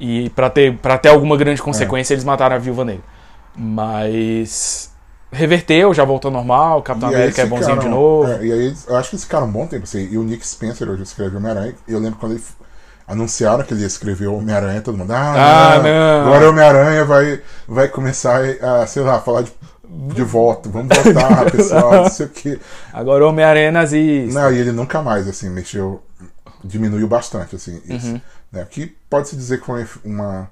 E 0.00 0.30
pra 0.30 0.50
ter, 0.50 0.76
pra 0.78 0.98
ter 0.98 1.08
alguma 1.08 1.36
grande 1.36 1.62
consequência, 1.62 2.14
eles 2.14 2.24
mataram 2.24 2.56
a 2.56 2.58
viúva 2.58 2.84
negra. 2.84 3.02
Mas. 3.54 4.90
Reverteu, 5.32 5.92
já 5.92 6.04
voltou 6.04 6.30
normal, 6.30 6.78
o 6.78 6.82
Capitão 6.82 7.10
E 7.10 7.14
América 7.14 7.42
é 7.42 7.46
bonzinho 7.46 7.78
de 7.80 7.88
novo. 7.88 8.30
é, 8.30 8.44
e 8.44 8.52
aí, 8.52 8.74
eu 8.88 8.96
acho 8.96 9.10
que 9.10 9.16
eles 9.16 9.24
ficaram 9.24 9.46
um 9.46 9.50
bom 9.50 9.66
tempo 9.66 9.84
assim. 9.84 10.08
E 10.10 10.16
o 10.16 10.22
Nick 10.22 10.46
Spencer 10.46 10.88
hoje 10.88 11.02
escreve 11.02 11.36
Homem-Aranha. 11.36 11.74
Eu 11.86 11.98
lembro 11.98 12.18
quando 12.18 12.32
ele 12.32 12.42
anunciaram 13.08 13.64
que 13.64 13.74
ele 13.74 13.80
ia 13.80 13.86
escrever 13.86 14.28
Homem-Aranha, 14.28 14.80
todo 14.80 14.96
mundo. 14.96 15.10
Ah, 15.12 15.74
Ah, 15.74 15.78
não, 15.78 15.82
não." 15.82 16.26
Agora 16.28 16.46
o 16.46 16.50
Homem-Aranha 16.50 17.04
vai, 17.04 17.40
vai 17.66 17.88
começar 17.88 18.40
a, 18.62 18.86
sei 18.86 19.02
lá, 19.02 19.18
falar 19.20 19.42
de, 19.42 19.52
de 19.88 20.22
volta. 20.22 20.68
Vamos 20.68 20.96
voltar, 20.96 21.50
pessoal, 21.50 22.04
não 22.04 22.10
sei 22.10 22.26
o 22.26 22.28
quê. 22.30 22.60
Agora 22.92 23.24
o 23.24 23.28
Homem-Aranha 23.28 23.72
nazista. 23.72 24.40
Não, 24.40 24.52
e 24.52 24.58
ele 24.58 24.72
nunca 24.72 25.02
mais, 25.02 25.28
assim, 25.28 25.48
mexeu. 25.50 26.02
Diminuiu 26.64 27.06
bastante, 27.06 27.54
assim, 27.54 27.80
isso. 27.84 28.08
Uhum. 28.08 28.20
Né? 28.50 28.66
Que 28.68 28.86
pode-se 29.08 29.36
dizer 29.36 29.60
que 29.60 29.66
foi 29.66 29.86
uma 30.04 30.50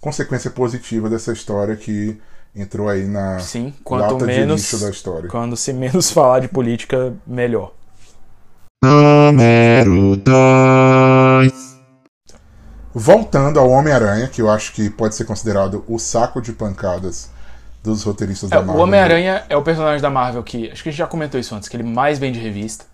consequência 0.00 0.50
positiva 0.50 1.08
dessa 1.08 1.32
história 1.32 1.74
que 1.74 2.20
entrou 2.54 2.88
aí 2.88 3.06
na 3.06 3.38
Sim, 3.40 3.74
quanto 3.82 4.24
menos. 4.24 4.80
da 4.80 4.90
história. 4.90 5.28
Quando 5.28 5.56
se 5.56 5.72
menos 5.72 6.10
falar 6.12 6.40
de 6.40 6.48
política, 6.48 7.14
melhor. 7.26 7.72
Número 8.84 10.16
2. 10.16 11.78
Voltando 12.94 13.58
ao 13.58 13.68
Homem-Aranha, 13.70 14.28
que 14.28 14.40
eu 14.40 14.50
acho 14.50 14.72
que 14.72 14.88
pode 14.88 15.14
ser 15.14 15.24
considerado 15.24 15.84
o 15.88 15.98
saco 15.98 16.40
de 16.40 16.52
pancadas 16.52 17.30
dos 17.94 18.02
roteiristas 18.04 18.50
É, 18.52 18.54
da 18.56 18.60
o 18.60 18.66
Marvel. 18.66 18.82
Homem-Aranha 18.84 19.42
é 19.48 19.56
o 19.56 19.62
personagem 19.62 20.00
da 20.00 20.10
Marvel 20.10 20.42
que. 20.42 20.70
Acho 20.70 20.82
que 20.82 20.88
a 20.88 20.92
gente 20.92 20.98
já 20.98 21.06
comentou 21.06 21.38
isso 21.40 21.54
antes, 21.54 21.68
que 21.68 21.76
ele 21.76 21.82
mais 21.84 22.18
vende 22.18 22.38
revista. 22.38 22.84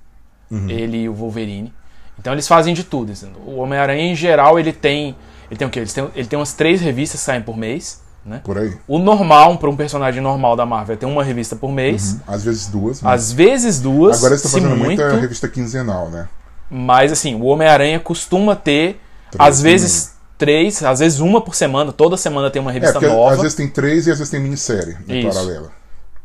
Uhum. 0.51 0.69
Ele 0.69 0.99
e 1.03 1.09
o 1.09 1.15
Wolverine. 1.15 1.73
Então 2.19 2.33
eles 2.33 2.47
fazem 2.47 2.75
de 2.75 2.85
tudo. 2.85 3.13
assim. 3.13 3.31
O 3.47 3.57
Homem-Aranha, 3.57 4.03
em 4.03 4.15
geral, 4.15 4.59
ele 4.59 4.73
tem. 4.73 5.17
Ele 5.51 5.59
tem 5.59 5.67
o 5.67 5.71
quê? 5.71 5.81
Ele 5.81 5.91
tem, 5.91 6.09
ele 6.15 6.29
tem 6.29 6.39
umas 6.39 6.53
três 6.53 6.81
revistas 6.81 7.21
que 7.21 7.27
saem 7.27 7.43
por 7.43 7.57
mês. 7.57 8.03
Né? 8.25 8.41
Por 8.43 8.57
aí. 8.57 8.75
O 8.89 8.99
normal, 8.99 9.59
para 9.59 9.69
um 9.69 9.77
personagem 9.77 10.23
normal 10.23 10.57
da 10.57 10.65
Marvel, 10.65 10.95
é 10.95 10.97
ter 10.97 11.05
uma 11.05 11.23
revista 11.23 11.55
por 11.55 11.71
mês. 11.71 12.19
Às 12.27 12.43
vezes 12.45 12.69
duas. 12.69 13.03
mas- 13.03 13.13
Às 13.23 13.33
vezes 13.33 13.81
duas. 13.81 14.17
Agora 14.17 14.33
eles 14.33 14.43
estão 14.45 14.59
fazendo 14.63 14.79
muito, 14.79 15.03
muita 15.03 15.21
revista 15.21 15.47
quinzenal, 15.47 16.09
né? 16.09 16.27
Mas 16.71 17.13
assim, 17.13 17.35
o 17.35 17.45
Homem-Aranha 17.45 18.01
costuma 18.01 18.57
ter, 18.57 18.99
Três 19.31 19.47
às 19.49 19.61
vezes, 19.61 20.14
três, 20.39 20.83
às 20.83 21.01
vezes 21.01 21.21
uma 21.21 21.41
por 21.41 21.55
semana. 21.55 21.93
Toda 21.93 22.17
semana 22.17 22.51
tem 22.51 22.61
uma 22.61 22.71
É, 22.71 22.75
revista 22.75 22.95
porque 23.01 23.07
nova. 23.15 23.35
às 23.35 23.41
vezes 23.41 23.55
tem 23.57 23.69
três 23.69 24.07
e 24.07 24.11
às 24.11 24.19
vezes 24.19 24.31
tem 24.31 24.41
minissérie 24.41 24.97
em 25.09 25.21
Isso. 25.21 25.29
paralela. 25.29 25.71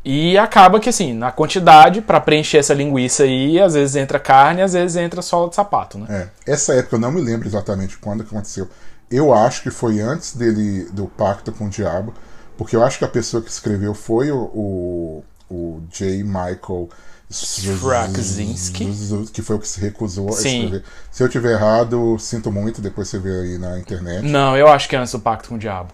E 0.03 0.38
acaba 0.38 0.80
que, 0.80 0.88
assim, 0.88 1.14
na 1.14 1.30
quantidade, 1.32 2.01
pra 2.01 2.22
preencher 2.22 2.57
essa 2.57 2.74
linguiça 2.74 3.24
aí, 3.24 3.60
às 3.60 3.74
vezes 3.74 3.95
entra 3.97 4.18
carne, 4.18 4.62
às 4.62 4.72
vezes 4.74 4.95
entra 4.95 5.22
sola 5.22 5.49
de 5.49 5.55
sapato, 5.55 5.97
né? 5.97 6.30
É. 6.47 6.51
Essa 6.53 6.74
época 6.74 6.95
eu 6.95 6.99
não 6.99 7.12
me 7.12 7.22
lembro 7.22 7.47
exatamente 7.47 7.97
quando 7.97 8.24
que 8.24 8.34
aconteceu. 8.34 8.68
Eu 9.12 9.34
acho 9.34 9.62
que 9.62 9.70
foi 9.70 9.99
antes 9.99 10.36
dele 10.36 10.86
do 10.93 11.05
pacto 11.05 11.51
com 11.51 11.66
o 11.66 11.70
diabo, 11.70 12.14
porque 12.57 12.76
eu 12.76 12.84
acho 12.84 12.97
que 12.97 13.05
a 13.05 13.10
pessoa 13.10 13.43
que 13.43 13.49
escreveu 13.49 13.93
foi 13.93 14.32
o, 14.32 14.38
o, 14.38 15.24
o 15.49 15.82
J. 15.91 16.24
Michael 16.24 16.89
Straczynski. 17.30 18.86
que 19.32 19.42
foi 19.42 19.56
o 19.56 19.60
que 19.60 19.68
se 19.68 19.80
recusou 19.80 20.30
a 20.30 20.34
Sim. 20.34 20.64
escrever. 20.66 20.84
Se 21.12 21.24
eu 21.24 21.30
tiver 21.30 21.52
errado, 21.54 22.18
sinto 22.20 22.52
muito, 22.52 22.82
depois 22.82 23.08
você 23.08 23.20
vê 23.20 23.32
aí 23.42 23.58
na 23.58 23.78
internet. 23.80 24.24
Não, 24.26 24.56
eu 24.58 24.68
acho 24.68 24.88
que 24.90 24.96
é 24.96 25.00
antes 25.00 25.12
do 25.12 25.20
Pacto 25.20 25.50
com 25.50 25.56
o 25.56 25.60
Diabo. 25.60 25.94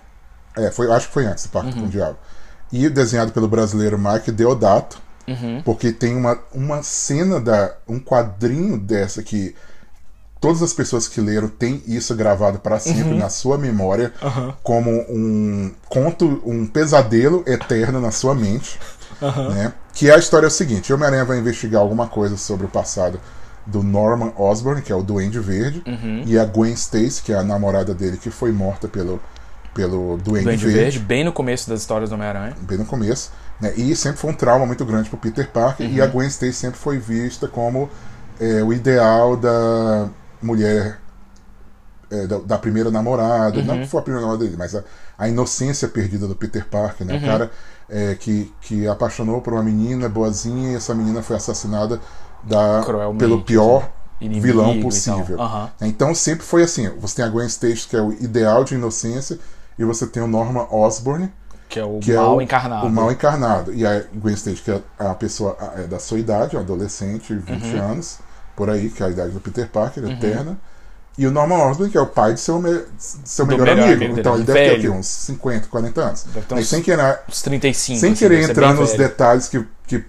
É, 0.57 0.71
foi, 0.71 0.91
acho 0.91 1.07
que 1.07 1.13
foi 1.13 1.25
antes 1.25 1.43
do 1.45 1.49
Pacto 1.49 1.73
Uhum. 1.75 1.81
com 1.81 1.87
o 1.87 1.89
Diabo. 1.89 2.17
E 2.71 2.89
desenhado 2.89 3.31
pelo 3.31 3.47
brasileiro 3.47 3.97
Mike 3.99 4.31
Deodato, 4.31 5.03
Uhum. 5.27 5.61
porque 5.65 5.91
tem 5.91 6.15
uma, 6.15 6.37
uma 6.53 6.83
cena, 6.83 7.39
da 7.39 7.75
um 7.87 7.99
quadrinho 7.99 8.77
dessa 8.77 9.23
que 9.23 9.55
todas 10.39 10.61
as 10.61 10.71
pessoas 10.71 11.07
que 11.07 11.19
leram 11.19 11.47
têm 11.47 11.81
isso 11.87 12.13
gravado 12.15 12.59
para 12.59 12.79
sempre 12.79 13.13
Uhum. 13.13 13.17
na 13.17 13.29
sua 13.29 13.57
memória, 13.57 14.13
como 14.61 14.91
um 15.09 15.73
conto, 15.89 16.41
um 16.45 16.67
pesadelo 16.67 17.43
eterno 17.47 17.99
na 17.99 18.11
sua 18.11 18.35
mente. 18.35 18.79
Né? 19.21 19.73
Que 19.93 20.11
a 20.11 20.17
história 20.17 20.45
é 20.45 20.49
o 20.49 20.51
seguinte: 20.51 20.91
Homem-Aranha 20.93 21.25
vai 21.25 21.37
investigar 21.39 21.81
alguma 21.81 22.07
coisa 22.07 22.37
sobre 22.37 22.65
o 22.65 22.69
passado 22.69 23.19
do 23.65 23.81
Norman 23.81 24.31
Osborn, 24.37 24.81
que 24.81 24.91
é 24.91 24.95
o 24.95 25.01
Duende 25.01 25.39
Verde, 25.39 25.81
Uhum. 25.87 26.23
e 26.25 26.37
a 26.37 26.45
Gwen 26.45 26.73
Stacy, 26.73 27.21
que 27.23 27.33
é 27.33 27.35
a 27.37 27.43
namorada 27.43 27.93
dele, 27.95 28.17
que 28.17 28.29
foi 28.29 28.51
morta 28.51 28.87
pelo, 28.87 29.19
pelo 29.73 30.17
Duende, 30.17 30.43
Duende 30.45 30.65
Verde 30.65 30.79
Verde, 30.79 30.99
bem 30.99 31.23
no 31.23 31.33
começo 31.33 31.67
das 31.69 31.81
histórias 31.81 32.09
do 32.09 32.13
Homem-Aranha. 32.13 32.55
bem 32.61 32.77
no 32.77 32.85
começo, 32.85 33.31
né? 33.59 33.73
E 33.75 33.95
sempre 33.95 34.17
foi 34.19 34.29
um 34.29 34.35
trauma 34.35 34.65
muito 34.67 34.85
grande 34.85 35.09
pro 35.09 35.17
Peter 35.17 35.49
Parker 35.49 35.89
e 35.89 35.97
Uhum. 35.99 36.03
a 36.05 36.07
Gwen 36.07 36.27
Stacy 36.27 36.53
sempre 36.53 36.77
foi 36.79 36.99
vista 36.99 37.47
como 37.47 37.89
é, 38.39 38.61
o 38.61 38.71
ideal 38.71 39.35
da 39.35 40.09
mulher 40.43 40.99
é, 42.11 42.27
da, 42.27 42.37
da 42.37 42.57
primeira 42.59 42.91
namorada, 42.91 43.61
não 43.63 43.75
Uhum. 43.75 43.81
que 43.81 43.87
foi 43.87 43.99
a 43.99 44.03
primeira 44.03 44.21
namorada 44.27 44.45
dele, 44.45 44.57
mas 44.59 44.75
a, 44.75 44.83
a 45.17 45.27
inocência 45.27 45.87
perdida 45.87 46.27
do 46.27 46.35
Peter 46.35 46.63
Parker, 46.65 47.05
né? 47.07 47.15
Uhum. 47.15 47.19
O 47.19 47.25
cara 47.25 47.51
é, 47.89 48.15
que, 48.15 48.53
que 48.61 48.87
apaixonou 48.87 49.41
por 49.41 49.53
uma 49.53 49.63
menina 49.63 50.09
boazinha 50.09 50.71
e 50.71 50.75
essa 50.75 50.93
menina 50.93 51.21
foi 51.21 51.35
assassinada 51.35 51.99
da, 52.43 52.81
Cruelmente, 52.83 53.19
pelo 53.19 53.41
pior 53.43 53.89
Inimigo 54.21 54.45
vilão 54.45 54.79
possível. 54.81 55.39
Aham. 55.41 55.69
Então 55.81 56.13
sempre 56.15 56.45
foi 56.45 56.63
assim: 56.63 56.89
você 56.99 57.15
tem 57.17 57.25
a 57.25 57.29
Gwen 57.29 57.47
Stacy, 57.47 57.87
que 57.87 57.95
é 57.95 58.01
o 58.01 58.13
ideal 58.13 58.63
de 58.63 58.75
inocência, 58.75 59.37
e 59.77 59.83
você 59.83 60.07
tem 60.07 60.23
o 60.23 60.27
Norman 60.27 60.67
Osborn, 60.71 61.31
Que 61.67 61.79
é 61.79 61.83
o 61.85 61.99
que 61.99 62.13
mal 62.13 62.33
é 62.33 62.37
o, 62.37 62.41
encarnado. 62.41 62.87
O 62.87 62.89
mal 62.89 63.11
encarnado. 63.11 63.73
E 63.73 63.85
a 63.85 64.03
Gwen 64.13 64.35
Stacy, 64.35 64.61
que 64.61 64.71
é 64.71 64.81
a 64.97 65.13
pessoa 65.13 65.57
é 65.75 65.83
da 65.83 65.99
sua 65.99 66.19
idade, 66.19 66.55
um 66.55 66.59
adolescente, 66.59 67.33
20 67.35 67.75
Uhum. 67.75 67.81
anos, 67.91 68.19
por 68.55 68.69
aí, 68.69 68.89
que 68.89 69.03
é 69.03 69.07
a 69.07 69.09
idade 69.09 69.31
do 69.31 69.39
Peter 69.41 69.67
Parker, 69.69 70.03
eterna. 70.05 70.57
E 71.17 71.25
o 71.25 71.31
Norman 71.31 71.55
Osborn, 71.69 71.89
que 71.91 71.97
é 71.97 72.01
o 72.01 72.07
pai 72.07 72.33
de 72.33 72.39
seu, 72.41 72.59
me- 72.59 72.81
seu 72.97 73.45
melhor, 73.45 73.65
melhor 73.65 73.83
amigo. 73.85 74.03
amigo 74.03 74.19
Então 74.19 74.35
ele 74.35 74.43
deve 74.43 74.59
ter 74.59 74.65
velho. 74.65 74.77
aqui, 74.77 74.89
uns 74.89 75.05
50, 75.07 75.67
40 75.67 76.01
anos. 76.01 76.23
Deve 76.33 76.45
ter 76.45 76.55
uns- 76.55 76.67
sem 76.67 76.81
querer, 76.81 77.19
Uns 77.29 77.41
35. 77.41 77.99
sem 78.01 78.11
assim, 78.11 78.19
querer 78.19 78.49
entrar 78.49 78.73
nos 78.73 78.89
velho. 78.91 79.01
Uhum. 79.01 79.07
detalhes 79.09 79.47
que, 79.47 79.65
que 79.87 80.03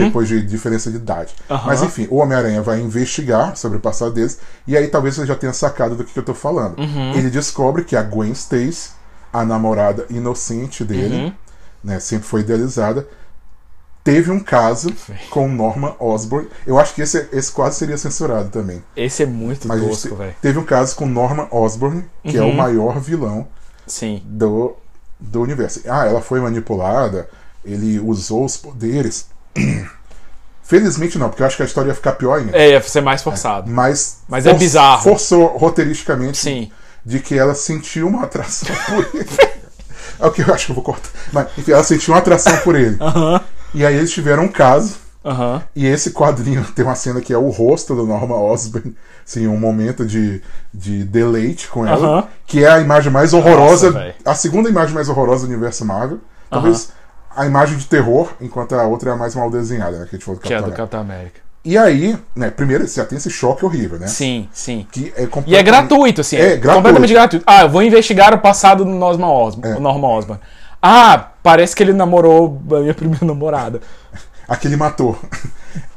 depois 0.00 0.26
de 0.26 0.42
diferença 0.44 0.90
de 0.90 0.96
idade. 0.96 1.32
Aham. 1.48 1.66
Mas 1.68 1.82
enfim, 1.82 2.08
o 2.10 2.16
Homem-Aranha 2.16 2.60
vai 2.62 2.80
investigar 2.80 3.56
sobre 3.56 3.78
o 3.78 3.80
passado 3.80 4.10
deles, 4.12 4.38
e 4.66 4.76
aí 4.76 4.88
talvez 4.88 5.14
você 5.14 5.24
já 5.24 5.36
tenha 5.36 5.52
sacado 5.52 5.94
do 5.94 6.02
que, 6.04 6.12
que 6.12 6.18
eu 6.18 6.24
tô 6.24 6.34
falando. 6.34 6.76
Uhum. 6.80 7.12
Ele 7.14 7.30
descobre 7.30 7.84
que 7.84 7.94
a 7.94 8.02
Gwen 8.02 8.32
Stacy, 8.32 8.90
a 9.32 9.44
namorada 9.44 10.04
inocente 10.10 10.82
dele, 10.84 11.14
Uhum. 11.14 11.32
né, 11.84 12.00
sempre 12.00 12.26
foi 12.26 12.40
idealizada, 12.40 13.06
teve 14.02 14.30
um 14.30 14.40
caso 14.40 14.92
com 15.30 15.48
Norman 15.48 15.94
Osborn. 16.00 16.48
Eu 16.66 16.78
acho 16.78 16.94
que 16.94 17.02
esse, 17.02 17.28
esse 17.32 17.52
quase 17.52 17.78
seria 17.78 17.96
censurado 17.98 18.48
também. 18.48 18.82
Esse 18.96 19.22
é 19.22 19.26
muito 19.26 19.66
Mas 19.68 19.80
tosco, 19.82 20.16
velho. 20.16 20.34
teve 20.40 20.58
um 20.58 20.64
caso 20.64 20.96
com 20.96 21.06
Norman 21.06 21.46
Osborn, 21.50 22.04
que 22.24 22.36
é 22.36 22.42
o 22.42 22.46
Uhum. 22.46 22.54
maior 22.56 22.98
vilão 23.00 23.46
Sim. 23.86 24.22
do, 24.24 24.74
do 25.18 25.40
universo. 25.42 25.80
Ah, 25.88 26.06
ela 26.06 26.20
foi 26.20 26.40
manipulada, 26.40 27.28
ele 27.64 27.98
usou 28.00 28.44
os 28.44 28.56
poderes. 28.56 29.26
Felizmente 30.62 31.18
não, 31.18 31.28
porque 31.28 31.42
eu 31.42 31.46
acho 31.46 31.56
que 31.56 31.62
a 31.62 31.66
história 31.66 31.88
ia 31.88 31.94
ficar 31.94 32.12
pior 32.12 32.38
ainda. 32.38 32.56
É, 32.56 32.70
ia 32.70 32.82
ser 32.82 33.00
mais 33.00 33.22
forçado. 33.22 33.68
Mas, 33.68 34.18
Mas 34.28 34.46
é 34.46 34.54
bizarro. 34.54 35.02
forçou 35.02 35.56
roteiristicamente 35.56 36.38
Sim. 36.38 36.70
de 37.04 37.18
que 37.18 37.36
ela 37.36 37.54
sentiu 37.56 38.06
uma 38.06 38.22
atração 38.22 38.68
por 38.86 39.08
ele. 39.14 39.28
É 40.20 40.26
o 40.26 40.30
que 40.30 40.42
eu 40.42 40.54
acho 40.54 40.66
que 40.66 40.72
eu 40.72 40.76
vou 40.76 40.84
cortar. 40.84 41.10
Mas, 41.32 41.48
enfim, 41.58 41.72
ela 41.72 41.82
sentiu 41.82 42.14
uma 42.14 42.20
atração 42.20 42.56
por 42.58 42.76
ele. 42.76 42.96
Aham. 43.02 43.40
E 43.74 43.84
aí 43.84 43.96
eles 43.96 44.10
tiveram 44.10 44.44
um 44.44 44.48
caso 44.48 44.96
Aham. 45.22 45.62
E 45.76 45.86
esse 45.86 46.12
quadrinho 46.12 46.64
tem 46.74 46.82
uma 46.82 46.94
cena 46.94 47.20
que 47.20 47.30
é 47.30 47.36
o 47.36 47.50
rosto 47.50 47.94
do 47.94 48.06
Norma 48.06 48.36
Osborn, 48.36 48.96
assim, 49.26 49.46
um 49.46 49.58
momento 49.58 50.06
de, 50.06 50.40
de 50.72 51.04
deleite 51.04 51.68
com 51.68 51.86
ela, 51.86 52.06
Aham. 52.20 52.28
que 52.46 52.64
é 52.64 52.68
a 52.70 52.80
imagem 52.80 53.12
mais 53.12 53.34
horrorosa, 53.34 53.90
Nossa, 53.90 54.14
a 54.24 54.34
segunda 54.34 54.70
imagem 54.70 54.94
mais 54.94 55.10
horrorosa 55.10 55.46
do 55.46 55.52
universo 55.52 55.84
Marvel. 55.84 56.20
Talvez 56.48 56.90
a 57.36 57.44
imagem 57.44 57.76
de 57.76 57.84
terror, 57.84 58.32
enquanto 58.40 58.74
a 58.74 58.84
outra 58.84 59.10
é 59.10 59.12
a 59.12 59.16
mais 59.16 59.34
mal 59.34 59.50
desenhada, 59.50 59.98
né? 59.98 60.04
Que 60.08 60.16
a 60.16 60.18
gente 60.18 60.24
falou 60.24 60.40
do 60.40 60.42
Que 60.42 60.54
é 60.54 60.56
do 60.56 60.62
América. 60.64 60.76
Capitão 60.78 61.00
América. 61.00 61.40
E 61.62 61.76
aí, 61.76 62.16
né, 62.34 62.48
primeiro 62.50 62.88
você 62.88 62.98
já 62.98 63.06
tem 63.06 63.18
esse 63.18 63.28
choque 63.28 63.62
horrível, 63.62 63.98
né? 63.98 64.06
Sim, 64.06 64.48
sim. 64.50 64.86
Que 64.90 65.12
é 65.14 65.20
E 65.20 65.24
é 65.24 65.26
completamente- 65.26 65.62
gratuito, 65.64 66.20
assim. 66.22 66.36
É, 66.36 66.40
É, 66.40 66.46
gratuito. 66.56 66.74
completamente 66.76 67.12
gratuito. 67.12 67.44
Ah, 67.46 67.62
eu 67.64 67.68
vou 67.68 67.82
investigar 67.82 68.32
o 68.32 68.38
passado 68.38 68.86
do 68.86 68.90
Norma 68.90 69.30
Osborn. 69.30 69.76
É. 69.76 69.78
Norma 69.78 70.08
Osborn. 70.08 70.40
Ah, 70.82 71.32
parece 71.42 71.74
que 71.76 71.82
ele 71.82 71.92
namorou 71.92 72.60
a 72.72 72.80
minha 72.80 72.94
primeira 72.94 73.24
namorada. 73.26 73.80
Aquele 74.48 74.76
matou. 74.76 75.18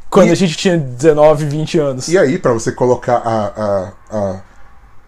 Quando 0.09 0.29
E- 0.29 0.31
a 0.31 0.35
gente 0.35 0.55
tinha 0.57 0.77
19, 0.77 1.45
20 1.45 1.79
anos. 1.79 2.07
E 2.07 2.17
aí, 2.17 2.37
pra 2.37 2.51
você 2.53 2.71
colocar 2.71 3.15
a, 3.17 3.45
a, 3.45 3.91
a 4.17 4.41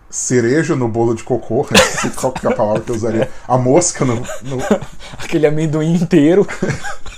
cereja 0.10 0.76
no 0.76 0.88
bolo 0.88 1.14
de 1.14 1.24
cocô, 1.24 1.68
sei 2.02 2.10
qual 2.12 2.32
que 2.32 2.48
é 2.48 2.52
a 2.52 2.56
palavra 2.56 2.82
que 2.82 2.90
eu 2.92 2.96
usaria, 2.96 3.30
a 3.48 3.58
mosca 3.58 4.04
no- 4.06 4.16
no, 4.16 4.58
Aquele 5.22 5.46
amendoim 5.46 5.94
inteiro. 5.96 6.48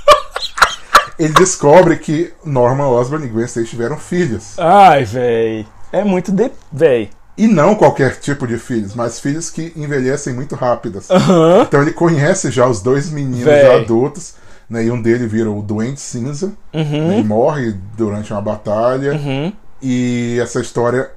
ele 1.18 1.34
descobre 1.34 1.98
que 1.98 2.34
Norman 2.44 2.88
Osborn 2.88 3.26
e 3.26 3.30
Gwen 3.30 3.46
Stacy 3.46 3.70
tiveram 3.70 3.98
filhos. 3.98 4.58
Ai, 4.58 5.04
véi. 5.06 5.68
É 5.92 6.04
muito 6.04 6.32
de. 6.32 6.52
Véi. 6.72 7.10
E 7.38 7.46
não 7.48 7.76
qualquer 7.76 8.16
tipo 8.20 8.48
de 8.48 8.58
filhos, 8.58 8.96
mas 8.96 9.20
filhos 9.20 9.50
que 9.52 9.72
envelhecem 9.76 10.34
muito 10.34 10.56
rápidas. 10.56 11.10
Aham. 11.12 11.62
Então 11.68 11.82
ele 11.82 11.92
conhece 11.94 12.50
já 12.50 12.66
os 12.68 12.82
dois 12.82 13.10
meninos 13.12 13.46
Véi. 13.46 13.62
já 13.62 13.76
adultos, 13.76 14.34
né? 14.70 14.86
E 14.86 14.92
um 14.92 15.00
dele 15.02 15.28
vira 15.28 15.50
o 15.52 15.62
Doente 15.62 16.02
Cinza, 16.02 16.52
né, 16.74 17.20
e 17.20 17.24
morre 17.24 17.76
durante 17.96 18.34
uma 18.34 18.42
batalha. 18.42 19.14
Uhum. 19.14 19.54
E 19.82 20.40
essa 20.42 20.60
história 20.60 21.12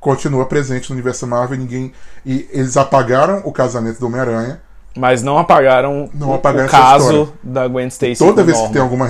continua 0.00 0.46
presente 0.46 0.90
no 0.90 0.94
universo 0.96 1.26
Marvel. 1.26 1.56
e 1.56 1.60
Ninguém 1.60 1.92
e 2.24 2.48
eles 2.52 2.76
apagaram 2.76 3.42
o 3.44 3.52
casamento 3.52 4.00
do 4.00 4.06
Homem-Aranha. 4.06 4.60
Mas 4.96 5.22
não 5.22 5.36
apagaram 5.38 6.08
Não 6.14 6.30
o- 6.30 6.34
apagaram 6.34 6.66
o 6.66 6.70
caso 6.70 7.04
história. 7.04 7.32
da 7.44 7.68
Gwen 7.68 7.86
Stacy. 7.88 8.16
Toda 8.18 8.42
vez 8.42 8.56
que 8.56 8.62
Norman. 8.64 8.72
tem 8.72 8.82
alguma 8.82 9.06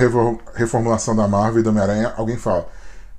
reformulação 0.53 1.15
da 1.15 1.27
Marvel 1.27 1.61
e 1.61 1.63
do 1.63 1.69
Homem-Aranha, 1.69 2.13
alguém 2.17 2.35
fala: 2.37 2.67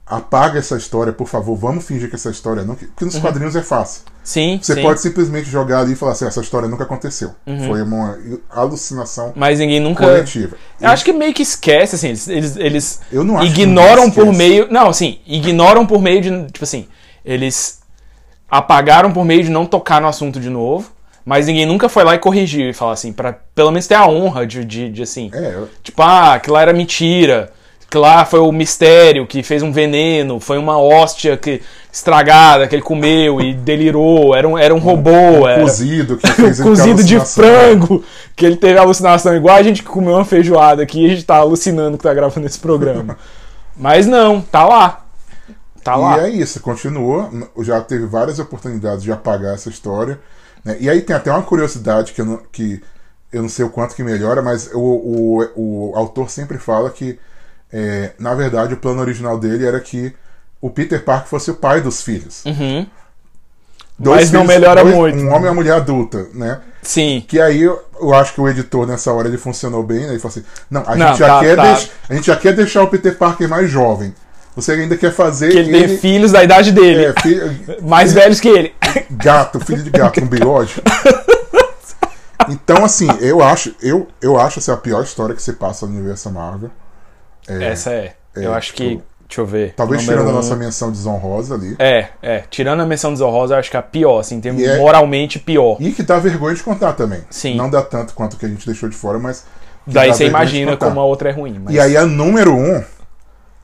apaga 0.09 0.59
essa 0.59 0.77
história, 0.77 1.13
por 1.13 1.29
favor, 1.29 1.55
vamos 1.57 1.85
fingir 1.85 2.09
que 2.09 2.17
essa 2.17 2.31
história 2.31 2.65
não. 2.65 2.75
Porque 2.75 3.05
nos 3.05 3.19
quadrinhos 3.19 3.55
é 3.57 3.63
fácil. 3.63 4.03
Sim, 4.25 4.59
Você 4.63 4.75
sim. 4.75 4.83
pode 4.83 5.01
simplesmente 5.01 5.49
jogar 5.49 5.81
ali 5.81 5.93
e 5.93 5.97
falar 5.97 6.13
assim: 6.13 6.27
essa 6.27 6.41
história 6.41 6.69
nunca 6.69 6.85
aconteceu. 6.85 7.31
Foi 7.67 7.81
uma 7.83 8.19
alucinação 8.51 9.33
Mas 9.35 9.59
ninguém 9.59 9.81
nunca. 9.81 10.05
coletiva. 10.05 10.57
Eu 10.81 10.91
acho 10.91 11.05
que 11.05 11.13
meio 11.13 11.33
que 11.33 11.43
esquece, 11.43 11.95
assim, 11.97 12.09
eles, 12.09 12.29
eles, 12.29 12.57
eles 12.57 13.01
Eu 13.11 13.25
não 13.25 13.39
acho 13.39 13.47
ignoram 13.47 14.11
por 14.11 14.33
meio. 14.33 14.69
Não, 14.71 14.89
assim, 14.89 15.19
ignoram 15.27 15.87
por 15.87 16.01
meio 16.03 16.21
de. 16.21 16.47
Tipo 16.53 16.65
assim, 16.65 16.87
eles 17.25 17.79
apagaram 18.51 19.13
por 19.13 19.25
meio 19.25 19.43
de 19.45 19.51
não 19.51 19.67
tocar 19.67 20.01
no 20.01 20.09
assunto 20.09 20.41
de 20.41 20.49
novo, 20.51 20.91
mas 21.25 21.47
ninguém 21.47 21.67
nunca 21.67 21.89
foi 21.89 22.05
lá 22.05 22.15
e 22.15 22.19
corrigiu 22.19 22.69
e 22.71 22.73
falar 22.75 22.93
assim, 22.93 23.13
pra 23.13 23.33
pelo 23.55 23.71
menos 23.71 23.87
ter 23.87 23.95
a 23.95 24.07
honra 24.07 24.47
de, 24.47 24.65
de, 24.65 24.91
de, 24.91 25.03
assim. 25.03 25.31
É, 25.35 25.55
eu- 25.55 25.69
Tipo, 25.83 26.03
ah, 26.03 26.35
aquilo 26.35 26.55
lá 26.55 26.63
era 26.63 26.73
mentira. 26.73 27.53
Que 27.91 27.97
lá 27.97 28.25
foi 28.25 28.41
o 28.41 28.53
mistério 28.53 29.27
que 29.27 29.43
fez 29.43 29.63
um 29.63 29.73
veneno, 29.73 30.39
foi 30.39 30.59
uma 30.59 30.79
hóstia 30.79 31.39
que, 31.39 31.63
estragada 31.91 32.69
que 32.69 32.75
ele 32.75 32.83
comeu 32.83 33.41
e 33.41 33.55
delirou, 33.55 34.35
era 34.37 34.47
um, 34.47 34.59
era 34.59 34.75
um 34.75 34.79
robô. 34.79 35.49
era 35.49 35.63
cozido 35.63 36.19
que 36.19 36.27
fez 36.27 36.61
cozido 36.63 37.03
de 37.03 37.19
frango, 37.21 38.05
que 38.37 38.45
ele 38.45 38.57
teve 38.57 38.79
alucinação 38.79 39.35
igual 39.35 39.57
a 39.57 39.63
gente 39.63 39.83
que 39.83 39.89
comeu 39.89 40.15
uma 40.15 40.25
feijoada 40.25 40.83
aqui 40.83 41.03
e 41.03 41.07
a 41.07 41.09
gente 41.09 41.25
tá 41.25 41.37
alucinando 41.37 41.97
que 41.97 42.03
tá 42.03 42.13
gravando 42.13 42.47
esse 42.47 42.59
programa. 42.59 43.17
Mas 43.75 44.07
não, 44.07 44.41
tá 44.41 44.67
lá. 44.67 45.07
Tá 45.83 45.97
lá. 45.97 46.19
E 46.19 46.21
é 46.21 46.29
isso, 46.31 46.61
continua. 46.61 47.31
Já 47.61 47.81
teve 47.81 48.05
várias 48.07 48.39
oportunidades 48.39 49.03
de 49.03 49.13
apagar 49.13 49.55
essa 49.55 49.71
história. 49.71 50.21
né? 50.65 50.77
E 50.81 50.91
aí 50.91 51.01
tem 51.01 51.17
até 51.17 51.31
uma 51.31 51.43
curiosidade 51.43 52.13
que 52.13 52.21
eu 52.21 52.27
não, 52.27 52.43
que 52.51 52.83
eu 53.33 53.43
não 53.43 53.49
sei 53.49 53.65
o 53.65 53.71
quanto 53.71 53.95
que 53.95 54.03
melhora, 54.03 54.43
mas 54.43 54.71
o, 54.75 54.81
o, 54.81 55.45
o 55.57 55.93
autor 55.97 56.29
sempre 56.29 56.59
fala 56.59 56.91
que, 56.91 57.19
é, 57.73 58.13
na 58.19 58.35
verdade, 58.35 58.75
o 58.75 58.77
plano 58.77 59.01
original 59.01 59.39
dele 59.39 59.67
era 59.67 59.79
que 59.81 60.15
o 60.61 60.71
Peter 60.71 61.03
Parker 61.05 61.29
fosse 61.29 61.51
o 61.51 61.55
pai 61.55 61.81
dos 61.81 62.03
filhos. 62.03 62.45
Uhum. 62.45 62.87
Dois 63.99 64.21
Mas 64.21 64.33
não 64.33 64.43
filhos, 64.43 64.55
melhora 64.55 64.83
dois- 64.83 64.95
muito. 64.97 65.19
Um 65.19 65.29
homem 65.29 65.45
e 65.45 65.49
uma 65.49 65.55
mulher 65.55 65.73
adulta, 65.75 66.27
né? 66.33 66.61
Sim. 66.83 67.25
Que 67.27 67.41
aí 67.41 67.63
eu, 67.63 67.83
eu 68.01 68.15
acho 68.15 68.33
que 68.33 68.41
o 68.41 68.49
editor 68.49 68.87
nessa 68.87 69.13
hora 69.13 69.27
ele 69.29 69.37
funcionou 69.39 69.83
bem, 69.83 70.01
né? 70.01 70.11
Ele 70.11 70.19
falou 70.21 70.37
assim: 70.37 70.45
não, 70.71 70.83
a, 70.87 70.95
Não, 70.97 71.09
gente, 71.09 71.19
já 71.19 71.27
tá, 71.27 71.41
quer 71.41 71.57
tá. 71.57 71.63
deix- 71.65 71.91
a 72.09 72.15
gente 72.15 72.27
já 72.29 72.37
quer 72.37 72.53
deixar 72.55 72.83
o 72.85 72.89
Peter 72.89 73.17
Parker 73.17 73.49
mais 73.49 73.69
jovem. 73.69 74.15
Você 74.55 74.73
ainda 74.73 74.97
quer 74.97 75.13
fazer 75.13 75.51
Que 75.51 75.59
ele 75.59 75.87
tem 75.87 75.99
filhos 75.99 76.33
da 76.33 76.43
idade 76.43 76.73
dele, 76.73 77.07
é, 77.07 77.13
fi- 77.21 77.41
mais 77.83 78.13
velhos 78.13 78.39
que 78.41 78.49
ele. 78.49 78.75
gato, 79.11 79.59
filho 79.61 79.83
de 79.83 79.91
gato 79.91 80.19
com 80.21 80.27
bigode. 80.27 80.75
Então, 82.49 82.85
assim, 82.85 83.09
eu 83.21 83.43
acho, 83.43 83.75
eu, 83.83 84.09
eu 84.23 84.39
acho 84.41 84.59
essa 84.59 84.73
a 84.73 84.77
pior 84.77 85.03
história 85.03 85.35
que 85.35 85.43
se 85.43 85.53
passa 85.53 85.87
no 85.87 85.93
universo 85.93 86.31
Marvel. 86.31 86.71
Essa 87.49 87.93
é. 87.93 88.15
Eu 88.35 88.55
acho 88.55 88.75
que. 88.75 88.91
tipo, 88.91 89.03
Deixa 89.29 89.43
eu 89.43 89.47
ver. 89.47 89.75
Talvez 89.75 90.03
tirando 90.05 90.29
a 90.29 90.31
um. 90.31 90.35
nossa 90.37 90.57
menção 90.57 90.91
desonrosa 90.91 91.55
ali. 91.55 91.77
É, 91.79 92.09
é. 92.23 92.45
Tirando 92.49 92.81
a 92.81 92.87
menção 92.87 93.13
desonrosa, 93.13 93.55
eu 93.55 93.59
acho 93.59 93.71
que 93.71 93.77
é 93.77 93.81
a 93.81 93.83
pior, 93.83 94.21
assim, 94.21 94.41
tem 94.41 94.59
E 94.59 94.65
é- 94.65 94.79
moralmente 94.79 95.39
pior. 95.39 95.77
E 95.81 95.93
que 95.93 96.03
dá 96.03 96.19
vergonha 96.19 96.55
de 96.55 96.63
contar 96.63 96.95
também. 96.95 97.21
Sim. 97.29 97.55
Não 97.55 97.69
dá 97.69 97.83
tanto 97.83 98.15
quanto 98.15 98.39
que 98.39 98.47
a 98.47 98.49
gente 98.49 98.65
deixou 98.65 98.89
de 98.89 98.97
fora, 98.97 99.19
mas. 99.19 99.45
Daí 99.87 100.13
você 100.13 100.27
imagina 100.27 100.77
como 100.77 100.99
a 100.99 101.05
outra 101.05 101.29
é 101.29 101.33
ruim. 101.33 101.61
Mas... 101.63 101.75
E 101.75 101.81
aí 101.81 101.97
a 101.97 102.07
número 102.07 102.55
um, 102.55 102.83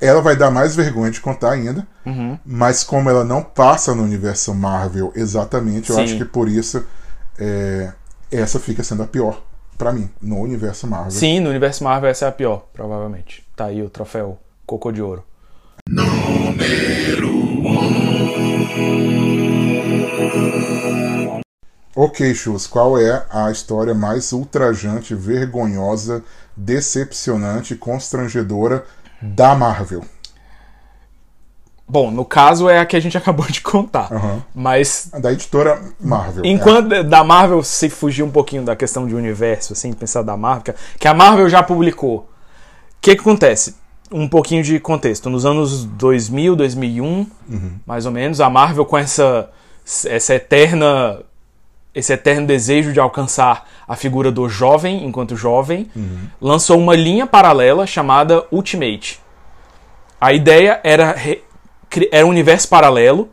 ela 0.00 0.20
vai 0.20 0.36
dar 0.36 0.50
mais 0.50 0.76
vergonha 0.76 1.10
de 1.10 1.20
contar 1.20 1.52
ainda. 1.52 1.86
Uhum. 2.04 2.38
Mas 2.44 2.84
como 2.84 3.08
ela 3.08 3.24
não 3.24 3.42
passa 3.42 3.94
no 3.94 4.02
universo 4.02 4.54
Marvel 4.54 5.12
exatamente, 5.14 5.90
eu 5.90 5.96
Sim. 5.96 6.02
acho 6.02 6.16
que 6.16 6.24
por 6.24 6.48
isso 6.48 6.84
é, 7.38 7.90
essa 8.30 8.58
fica 8.60 8.82
sendo 8.82 9.02
a 9.02 9.06
pior 9.06 9.40
pra 9.76 9.92
mim, 9.92 10.10
no 10.20 10.40
universo 10.40 10.86
Marvel. 10.86 11.10
Sim, 11.10 11.40
no 11.40 11.50
universo 11.50 11.82
Marvel 11.84 12.10
essa 12.10 12.26
é 12.26 12.28
a 12.28 12.32
pior, 12.32 12.66
provavelmente. 12.72 13.43
Tá 13.56 13.66
aí 13.66 13.82
o 13.82 13.88
troféu 13.88 14.38
Cocô 14.66 14.90
de 14.90 15.00
Ouro. 15.00 15.24
Ok, 21.94 22.34
Chus, 22.34 22.66
qual 22.66 22.98
é 22.98 23.24
a 23.30 23.50
história 23.52 23.94
mais 23.94 24.32
ultrajante, 24.32 25.14
vergonhosa, 25.14 26.24
decepcionante, 26.56 27.76
constrangedora 27.76 28.84
da 29.22 29.54
Marvel? 29.54 30.02
Bom, 31.86 32.10
no 32.10 32.24
caso 32.24 32.68
é 32.68 32.80
a 32.80 32.86
que 32.86 32.96
a 32.96 33.00
gente 33.00 33.16
acabou 33.18 33.46
de 33.46 33.60
contar. 33.60 34.12
Aham. 34.12 34.42
Mas 34.52 35.10
Da 35.16 35.32
editora 35.32 35.80
Marvel. 36.00 36.44
enquanto 36.44 37.04
da 37.04 37.22
Marvel 37.22 37.62
se 37.62 37.88
fugir 37.88 38.24
um 38.24 38.30
pouquinho 38.30 38.64
da 38.64 38.74
questão 38.74 39.06
de 39.06 39.14
universo, 39.14 39.74
assim, 39.74 39.92
pensar 39.92 40.22
da 40.22 40.36
Marvel, 40.36 40.74
que 40.98 41.06
a 41.06 41.14
Marvel 41.14 41.48
já 41.48 41.62
publicou. 41.62 42.28
O 43.04 43.06
que, 43.06 43.14
que 43.16 43.20
acontece? 43.20 43.74
Um 44.10 44.26
pouquinho 44.26 44.62
de 44.62 44.80
contexto. 44.80 45.28
Nos 45.28 45.44
anos 45.44 45.84
2000, 45.84 46.56
2001, 46.56 47.26
mais 47.86 48.06
ou 48.06 48.12
menos, 48.12 48.40
a 48.40 48.48
Marvel 48.48 48.86
com 48.86 48.96
essa, 48.96 49.50
essa 50.06 50.34
eterna 50.34 51.20
esse 51.94 52.14
eterno 52.14 52.46
desejo 52.46 52.94
de 52.94 52.98
alcançar 52.98 53.68
a 53.86 53.94
figura 53.94 54.32
do 54.32 54.48
jovem 54.48 55.04
enquanto 55.04 55.36
jovem, 55.36 55.90
lançou 56.40 56.78
uma 56.78 56.96
linha 56.96 57.26
paralela 57.26 57.86
chamada 57.86 58.42
Ultimate. 58.50 59.20
A 60.18 60.32
ideia 60.32 60.80
era, 60.82 61.12
re- 61.12 61.42
era 62.10 62.24
um 62.26 62.30
universo 62.30 62.68
paralelo 62.70 63.28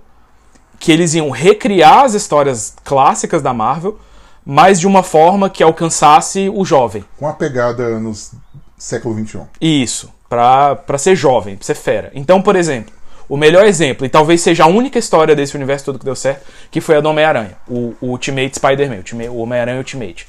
que 0.80 0.92
eles 0.92 1.14
iam 1.14 1.30
recriar 1.30 2.04
as 2.04 2.14
histórias 2.14 2.76
clássicas 2.84 3.42
da 3.42 3.54
Marvel, 3.54 3.98
mas 4.46 4.80
de 4.82 4.86
uma 4.88 5.02
forma 5.02 5.50
que 5.50 5.64
alcançasse 5.64 6.50
o 6.54 6.66
jovem. 6.66 7.06
Com 7.18 7.28
a 7.28 7.34
pegada 7.34 8.00
nos 8.00 8.34
século 8.82 9.16
XXI. 9.16 9.42
Isso, 9.62 10.12
pra, 10.28 10.76
pra 10.76 10.98
ser 10.98 11.16
jovem, 11.16 11.56
pra 11.56 11.66
ser 11.66 11.76
fera. 11.76 12.12
Então, 12.16 12.42
por 12.42 12.56
exemplo, 12.56 12.92
o 13.30 13.38
melhor 13.38 13.66
exemplo, 13.66 14.06
e 14.06 14.10
talvez 14.10 14.42
seja 14.42 14.64
a 14.64 14.68
única 14.68 14.98
história 14.98 15.36
desse 15.36 15.56
universo 15.56 15.86
todo 15.86 16.00
que 16.00 16.06
deu 16.06 16.16
certo, 16.16 16.46
que 16.72 16.82
foi 16.82 16.98
a 16.98 17.00
do 17.02 17.10
Homem-Aranha, 17.10 17.52
o, 17.68 17.94
o 18.02 18.08
Ultimate 18.08 18.56
Spider-Man, 18.56 19.04
o 19.30 19.38
Homem-Aranha 19.38 19.78
Ultimate. 19.78 20.28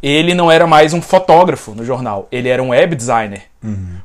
Ele 0.00 0.32
não 0.32 0.50
era 0.50 0.64
mais 0.64 0.94
um 0.94 1.02
fotógrafo 1.02 1.74
no 1.74 1.84
jornal, 1.84 2.28
ele 2.30 2.48
era 2.48 2.62
um 2.62 2.68
web 2.68 2.94
designer. 2.94 3.42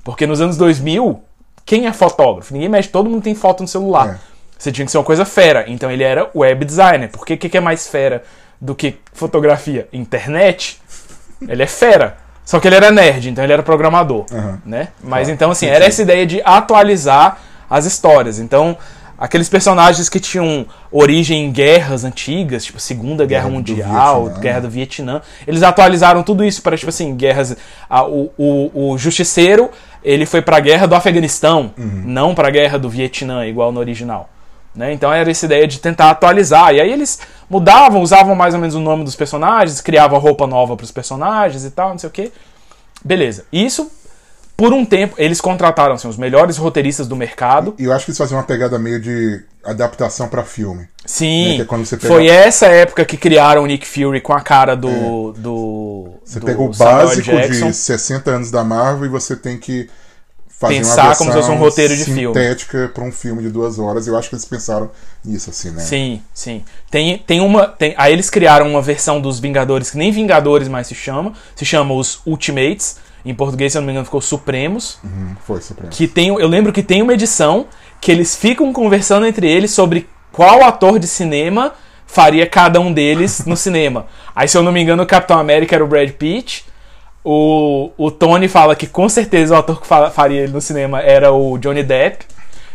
Porque 0.04 0.26
nos 0.26 0.42
anos 0.42 0.58
2000, 0.58 1.22
quem 1.64 1.86
é 1.86 1.94
fotógrafo? 1.94 2.52
Ninguém 2.52 2.70
mexe, 2.70 2.90
todo 2.90 3.10
mundo 3.10 3.22
tem 3.22 3.36
foto 3.36 3.62
no 3.62 3.68
celular. 3.68 4.16
É. 4.30 4.34
Você 4.58 4.72
tinha 4.72 4.86
que 4.86 4.92
ser 4.92 4.98
uma 4.98 5.04
coisa 5.04 5.24
fera. 5.24 5.66
Então 5.68 5.92
ele 5.92 6.04
era 6.04 6.32
web 6.34 6.66
designer. 6.66 7.10
Porque 7.10 7.34
o 7.34 7.38
que, 7.38 7.48
que 7.50 7.58
é 7.58 7.62
mais 7.62 7.88
fera 7.88 8.24
do 8.60 8.74
que 8.74 8.98
fotografia? 9.14 9.88
Internet? 9.94 10.82
Ele 11.48 11.62
é 11.62 11.68
fera. 11.68 12.23
Só 12.46 12.60
que 12.60 12.68
ele 12.68 12.76
era 12.76 12.92
nerd, 12.92 13.30
então 13.30 13.44
ele 13.44 13.54
era 13.54 13.64
programador. 13.64 14.26
Aham. 14.32 14.60
Né? 14.66 14.90
Mas 15.04 15.30
então, 15.30 15.52
assim, 15.52 15.66
era 15.68 15.86
essa 15.86 16.02
ideia 16.02 16.26
de 16.26 16.42
atualizar 16.44 17.38
as 17.70 17.86
histórias. 17.86 18.40
Então, 18.40 18.78
Aqueles 19.16 19.48
personagens 19.48 20.10
que 20.10 20.20
tinham 20.20 20.66
origem 20.92 21.46
em 21.46 21.52
guerras 21.52 22.04
antigas, 22.04 22.66
tipo 22.66 22.78
Segunda 22.80 23.26
Guerra, 23.26 23.44
Guerra 23.44 23.50
do 23.50 23.54
Mundial, 23.56 24.22
Vietnã. 24.24 24.42
Guerra 24.42 24.60
do 24.62 24.70
Vietnã. 24.70 25.22
Eles 25.48 25.64
atualizaram 25.64 26.24
tudo 26.24 26.44
isso 26.44 26.62
para, 26.62 26.76
tipo 26.76 26.90
assim, 26.90 27.16
guerras. 27.16 27.56
ah, 27.90 28.04
o, 28.06 28.32
o, 28.38 28.90
o 28.92 28.98
Justiceiro, 28.98 29.70
ele 30.04 30.26
foi 30.26 30.42
pra 30.42 30.60
guerra 30.60 30.88
do 30.88 30.96
Afeganistão, 30.96 31.72
Uhum. 31.78 32.02
não 32.06 32.36
pra 32.36 32.50
guerra 32.50 32.78
do 32.78 32.90
Vietnã, 32.90 33.46
igual 33.46 33.72
no 33.72 33.80
original. 33.80 34.30
Né? 34.76 34.92
Então 34.94 35.14
era 35.14 35.30
essa 35.30 35.46
ideia 35.46 35.68
de 35.68 35.80
tentar 35.80 36.10
atualizar. 36.10 36.74
E 36.74 36.82
aí 36.82 36.92
eles 36.92 37.20
mudavam, 37.50 38.02
usavam 38.02 38.34
mais 38.36 38.54
ou 38.56 38.60
menos 38.60 38.76
o 38.76 38.80
nome 38.80 39.04
dos 39.04 39.16
personagens, 39.16 39.80
criavam 39.82 40.18
roupa 40.20 40.48
nova 40.48 40.76
pros 40.76 40.92
personagens 40.92 41.64
e 41.64 41.70
tal, 41.72 41.90
não 41.90 41.98
sei 42.00 42.10
o 42.10 42.12
quê. 42.12 42.32
Beleza. 43.06 43.46
Isso, 43.54 43.92
por 44.58 44.74
um 44.74 44.84
tempo, 44.86 45.16
eles 45.18 45.40
contrataram 45.42 45.94
assim, 45.96 46.08
os 46.08 46.18
melhores 46.18 46.58
roteiristas 46.58 47.08
do 47.08 47.16
mercado. 47.16 47.76
E 47.78 47.84
eu 47.84 47.94
acho 47.94 48.06
que 48.06 48.12
eles 48.12 48.18
faziam 48.18 48.38
uma 48.40 48.46
pegada 48.46 48.80
meio 48.80 49.00
de 49.00 49.44
adaptação 49.64 50.28
pra 50.28 50.44
filme. 50.44 50.88
Sim, 51.06 51.58
Né, 51.60 51.66
que 51.66 51.74
é 51.74 51.98
pega- 51.98 52.08
foi 52.14 52.28
essa 52.28 52.66
época 52.68 53.04
que 53.06 53.18
criaram 53.18 53.64
o 53.64 53.66
Nick 53.66 53.86
Fury 53.88 54.22
com 54.22 54.34
a 54.34 54.42
cara 54.42 54.76
do. 54.76 55.34
do 55.34 56.14
Você 56.24 56.40
do 56.40 56.46
pega 56.46 56.62
o 56.62 56.74
Samuel 56.74 57.08
básico 57.08 57.32
Jackson. 57.32 57.68
de 57.68 57.74
60 57.76 58.32
anos 58.32 58.50
da 58.52 58.64
Marvel 58.64 59.06
e 59.06 59.10
você 59.10 59.36
tem 59.36 59.58
que 59.58 59.90
Pensar 60.70 61.16
como 61.18 61.32
se 61.32 61.38
fosse 61.38 61.52
um 61.52 61.58
roteiro 61.58 61.96
de 61.96 62.06
filme. 62.06 62.34
sintética 62.40 62.92
pra 62.94 63.04
um 63.04 63.12
filme 63.12 63.42
de 63.42 63.50
duas 63.50 63.80
horas. 63.80 64.08
Eu 64.08 64.18
acho 64.18 64.30
que 64.30 64.36
eles 64.36 64.46
pensaram 64.46 64.90
nisso, 65.24 65.50
assim, 65.50 65.72
né? 65.72 65.82
Sim, 65.82 66.22
sim. 66.34 66.64
Tem, 66.92 67.18
tem 67.18 67.42
uma. 67.42 67.68
Tem, 67.68 67.94
aí 67.98 68.14
eles 68.14 68.30
criaram 68.30 68.70
uma 68.70 68.82
versão 68.82 69.20
dos 69.22 69.40
Vingadores 69.40 69.92
que 69.92 69.98
nem 69.98 70.12
Vingadores 70.12 70.68
mais 70.68 70.88
se 70.88 70.96
chama. 70.96 71.34
Se 71.56 71.66
chama 71.66 71.94
os 71.94 72.22
Ultimates. 72.26 72.98
Em 73.26 73.34
português, 73.34 73.72
se 73.72 73.78
eu 73.78 73.82
não 73.82 73.86
me 73.86 73.94
engano, 73.94 74.04
ficou 74.06 74.20
Supremos. 74.20 74.98
Hum, 75.04 75.34
Foi, 75.46 75.62
Supremo. 75.62 75.90
Que 75.90 76.10
tem, 76.10 76.28
eu 76.28 76.48
lembro 76.48 76.74
que 76.74 76.84
tem 76.84 77.02
uma 77.02 77.14
edição 77.14 77.68
que 78.02 78.12
eles 78.12 78.36
ficam 78.36 78.74
conversando 78.74 79.26
entre 79.26 79.50
eles 79.50 79.72
sobre 79.72 80.10
qual 80.30 80.62
ator 80.62 81.00
de 81.00 81.08
cinema 81.08 81.74
faria 82.06 82.46
cada 82.46 82.82
um 82.82 82.92
deles 82.92 83.46
no 83.46 83.56
cinema. 83.58 84.08
Aí, 84.36 84.48
se 84.50 84.58
eu 84.58 84.62
não 84.64 84.74
me 84.74 84.82
engano, 84.82 85.04
o 85.04 85.06
Capitão 85.06 85.40
América 85.40 85.74
era 85.74 85.84
o 85.84 85.88
Brad 85.88 86.10
Pitt. 86.12 86.66
O, 87.24 87.92
o 87.98 88.12
Tony 88.12 88.48
fala 88.48 88.76
que 88.76 88.86
com 88.88 89.08
certeza 89.08 89.56
o 89.56 89.58
ator 89.58 89.80
que 89.80 89.88
fa- 89.88 90.10
faria 90.12 90.42
ele 90.42 90.52
no 90.52 90.60
cinema 90.62 91.00
era 91.02 91.32
o 91.32 91.58
Johnny 91.58 91.82
Depp. 91.84 92.26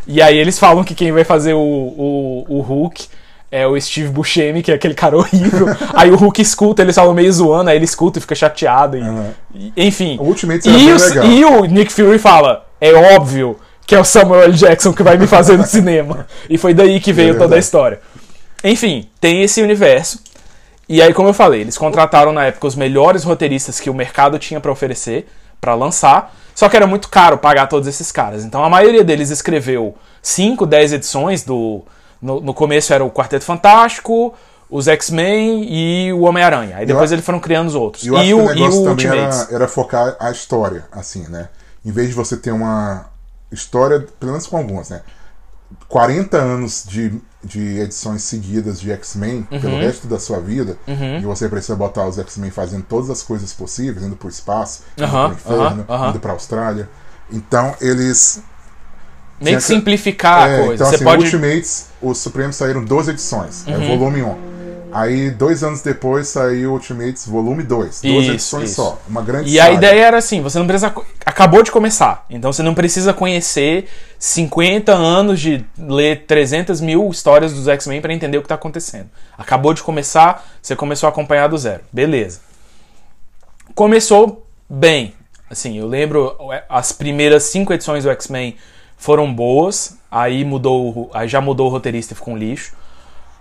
E 0.07 0.21
aí 0.21 0.37
eles 0.37 0.57
falam 0.57 0.83
que 0.83 0.95
quem 0.95 1.11
vai 1.11 1.23
fazer 1.23 1.53
o, 1.53 1.59
o, 1.59 2.45
o 2.49 2.61
Hulk 2.61 3.07
é 3.51 3.67
o 3.67 3.79
Steve 3.79 4.09
Buscemi, 4.09 4.63
que 4.63 4.71
é 4.71 4.75
aquele 4.75 4.95
cara 4.95 5.15
horrível. 5.17 5.67
aí 5.93 6.09
o 6.09 6.15
Hulk 6.15 6.41
escuta, 6.41 6.81
eles 6.81 6.95
falam 6.95 7.13
meio 7.13 7.31
zoando, 7.31 7.69
aí 7.69 7.75
ele 7.75 7.85
escuta 7.85 8.17
e 8.17 8.21
fica 8.21 8.33
chateado. 8.33 8.97
e- 8.97 9.01
Aham. 9.01 9.31
e- 9.53 9.73
enfim. 9.77 10.17
O 10.19 10.23
Ultimates 10.23 10.65
era 10.65 10.77
E, 10.77 10.91
o- 10.91 10.97
legal. 10.97 11.25
e 11.25 11.45
o 11.45 11.65
Nick 11.65 11.93
Fury 11.93 12.17
fala: 12.17 12.65
é 12.81 12.91
óbvio 13.15 13.57
que 13.85 13.93
é 13.93 13.99
o 13.99 14.03
Samuel 14.03 14.43
L. 14.43 14.53
Jackson 14.53 14.93
que 14.93 15.03
vai 15.03 15.17
me 15.17 15.25
fazer 15.27 15.57
no 15.57 15.65
cinema. 15.65 16.25
E 16.49 16.57
foi 16.57 16.73
daí 16.73 16.99
que 16.99 17.11
veio 17.13 17.37
toda 17.37 17.55
a 17.55 17.59
história. 17.59 17.99
Enfim, 18.63 19.07
tem 19.21 19.41
esse 19.43 19.61
universo. 19.61 20.19
E 20.89 21.01
aí, 21.03 21.13
como 21.13 21.29
eu 21.29 21.33
falei, 21.33 21.61
eles 21.61 21.77
contrataram 21.77 22.33
na 22.33 22.45
época 22.45 22.65
os 22.67 22.75
melhores 22.75 23.23
roteiristas 23.23 23.79
que 23.79 23.89
o 23.91 23.93
mercado 23.93 24.39
tinha 24.39 24.59
pra 24.59 24.71
oferecer 24.71 25.29
pra 25.61 25.75
lançar. 25.75 26.35
Só 26.55 26.67
que 26.67 26.75
era 26.75 26.87
muito 26.87 27.07
caro 27.09 27.37
pagar 27.37 27.67
todos 27.67 27.87
esses 27.87 28.11
caras. 28.11 28.43
Então 28.43 28.63
a 28.63 28.69
maioria 28.69 29.03
deles 29.03 29.29
escreveu 29.29 29.95
5, 30.21 30.65
10 30.65 30.93
edições 30.93 31.43
do. 31.43 31.83
No, 32.21 32.41
no 32.41 32.53
começo 32.53 32.91
era 32.93 33.05
o 33.05 33.11
Quarteto 33.11 33.45
Fantástico, 33.45 34.33
os 34.69 34.87
X-Men 34.87 35.63
e 35.69 36.11
o 36.11 36.21
Homem-Aranha. 36.21 36.77
Aí 36.77 36.85
depois 36.85 37.11
a- 37.11 37.15
eles 37.15 37.25
foram 37.25 37.39
criando 37.39 37.67
os 37.67 37.75
outros. 37.75 38.03
E 38.03 38.07
eu 38.07 38.17
e 38.23 38.33
o, 38.33 38.39
o 38.45 38.51
e 38.51 38.55
negócio 38.55 38.81
o 38.81 38.85
também 38.85 39.07
era, 39.07 39.47
era 39.51 39.67
focar 39.67 40.17
a 40.19 40.31
história, 40.31 40.85
assim, 40.91 41.23
né? 41.29 41.47
Em 41.85 41.91
vez 41.91 42.09
de 42.09 42.13
você 42.15 42.35
ter 42.35 42.51
uma 42.51 43.05
história, 43.51 44.05
pelo 44.19 44.31
menos 44.33 44.47
com 44.47 44.57
algumas, 44.57 44.89
né? 44.89 45.01
40 45.89 46.37
anos 46.37 46.85
de, 46.87 47.13
de 47.43 47.79
edições 47.79 48.21
seguidas 48.23 48.79
de 48.79 48.91
X-Men 48.91 49.45
Uhum. 49.51 49.59
pelo 49.59 49.77
resto 49.79 50.07
da 50.07 50.19
sua 50.19 50.39
vida, 50.39 50.77
e 50.87 51.25
você 51.25 51.49
precisa 51.49 51.75
botar 51.75 52.07
os 52.07 52.17
X-Men 52.19 52.51
fazendo 52.51 52.83
todas 52.83 53.09
as 53.09 53.21
coisas 53.23 53.51
possíveis, 53.51 54.05
indo 54.05 54.15
pro 54.15 54.29
espaço, 54.29 54.83
indo 54.95 55.03
Aham, 55.05 55.29
pro 55.29 55.33
inferno, 55.35 55.85
aham. 55.89 56.09
indo 56.11 56.19
pra 56.19 56.31
Austrália. 56.33 56.87
Então, 57.31 57.75
eles. 57.81 58.41
Que- 59.43 59.59
simplificar 59.61 60.49
É, 60.49 60.55
a 60.55 60.57
coisa. 60.59 60.73
Então, 60.75 60.87
Você 60.87 60.95
assim, 60.95 61.03
pode. 61.03 61.17
Uhum. 61.19 61.25
Ultimates, 61.25 61.85
os 62.01 62.17
Supremos 62.19 62.55
saíram 62.55 62.83
12 62.83 63.11
edições, 63.11 63.63
é 63.67 63.77
volume 63.87 64.21
1. 64.21 64.48
Aí, 64.91 65.29
dois 65.31 65.63
anos 65.63 65.81
depois, 65.81 66.27
saiu 66.29 66.73
Ultimates 66.73 67.27
volume 67.27 67.63
2. 67.63 68.01
Duas 68.01 68.23
Isso, 68.23 68.31
edições 68.31 68.71
isso. 68.71 68.75
só. 68.81 68.99
Uma 69.07 69.21
grande 69.21 69.49
E 69.49 69.59
a 69.59 69.63
saga. 69.65 69.75
ideia 69.75 70.05
era 70.05 70.17
assim, 70.17 70.41
você 70.41 70.57
não 70.59 70.65
precisa. 70.67 70.93
Acabou 71.25 71.61
de 71.63 71.71
começar. 71.71 72.25
Então 72.29 72.51
você 72.51 72.63
não 72.63 72.73
precisa 72.73 73.13
conhecer 73.13 73.87
50 74.17 74.91
anos 74.93 75.39
de 75.39 75.65
ler 75.77 76.25
300 76.25 76.81
mil 76.81 77.09
histórias 77.09 77.53
dos 77.53 77.67
X-Men 77.67 78.01
pra 78.01 78.13
entender 78.13 78.37
o 78.37 78.41
que 78.41 78.47
tá 78.47 78.55
acontecendo. 78.55 79.09
Acabou 79.37 79.73
de 79.73 79.83
começar, 79.83 80.45
você 80.61 80.75
começou 80.75 81.07
a 81.07 81.11
acompanhar 81.11 81.47
do 81.47 81.57
zero. 81.57 81.81
Beleza. 81.93 82.41
Começou 83.75 84.45
bem. 84.69 85.13
Assim, 85.49 85.77
eu 85.77 85.87
lembro 85.87 86.35
as 86.67 86.91
primeiras 86.91 87.43
cinco 87.43 87.73
edições 87.73 88.03
do 88.03 88.09
X-Men 88.11 88.55
foram 88.97 89.31
boas. 89.33 89.97
Aí 90.11 90.43
mudou, 90.43 90.89
o- 90.89 91.09
aí 91.13 91.27
já 91.27 91.39
mudou 91.41 91.67
o 91.67 91.69
roteirista 91.71 92.13
e 92.13 92.15
ficou 92.15 92.33
um 92.33 92.37
lixo. 92.37 92.73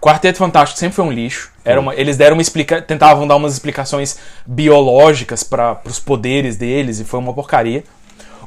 Quarteto 0.00 0.38
Fantástico 0.38 0.78
sempre 0.78 0.94
foi 0.94 1.04
um 1.04 1.12
lixo. 1.12 1.50
Era 1.64 1.80
uma, 1.80 1.94
eles 1.94 2.16
deram 2.16 2.36
uma 2.36 2.42
explica, 2.42 2.80
tentavam 2.80 3.26
dar 3.26 3.36
umas 3.36 3.52
explicações 3.52 4.16
biológicas 4.46 5.42
para 5.42 5.80
os 5.84 5.98
poderes 5.98 6.56
deles 6.56 7.00
e 7.00 7.04
foi 7.04 7.18
uma 7.18 7.34
porcaria. 7.34 7.82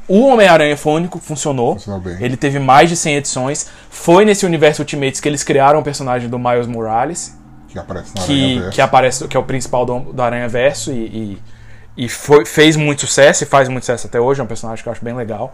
O 0.08 0.28
Homem-Aranha 0.28 0.76
foi 0.76 0.94
o 0.94 0.96
único 0.96 1.20
que 1.20 1.26
funcionou. 1.26 1.76
Funcionou 1.76 2.02
bem. 2.02 2.18
Ele 2.20 2.36
teve 2.36 2.58
mais 2.58 2.90
de 2.90 2.96
100 2.96 3.16
edições. 3.18 3.70
Foi 3.90 4.26
nesse 4.26 4.46
universo 4.46 4.82
Ultimates 4.82 5.20
que 5.20 5.30
eles 5.30 5.44
criaram 5.44 5.80
o 5.80 5.84
personagem 5.84 6.30
do 6.30 6.40
Miles 6.40 6.68
Morales, 6.68 7.38
Que 7.68 7.78
aparece 7.78 8.16
na 8.16 8.24
que, 8.24 8.58
Aranha 8.58 8.72
que 8.72 8.82
aparece, 8.82 9.28
que 9.28 9.38
é 9.38 9.40
o 9.40 9.44
principal 9.44 9.86
do, 9.86 10.00
do 10.00 10.22
Aranha 10.22 10.48
Verso 10.48 10.92
e, 10.92 10.96
e, 11.98 12.06
e 12.06 12.10
foi, 12.10 12.46
fez 12.46 12.76
muito 12.76 13.02
sucesso 13.02 13.44
e 13.44 13.48
faz 13.48 13.70
muito 13.70 13.84
sucesso 13.84 14.08
até 14.08 14.20
hoje. 14.20 14.40
É 14.40 14.44
um 14.44 14.48
personagem 14.48 14.82
que 14.82 14.88
eu 14.88 14.94
acho 14.94 15.04
bem 15.04 15.14
legal. 15.14 15.54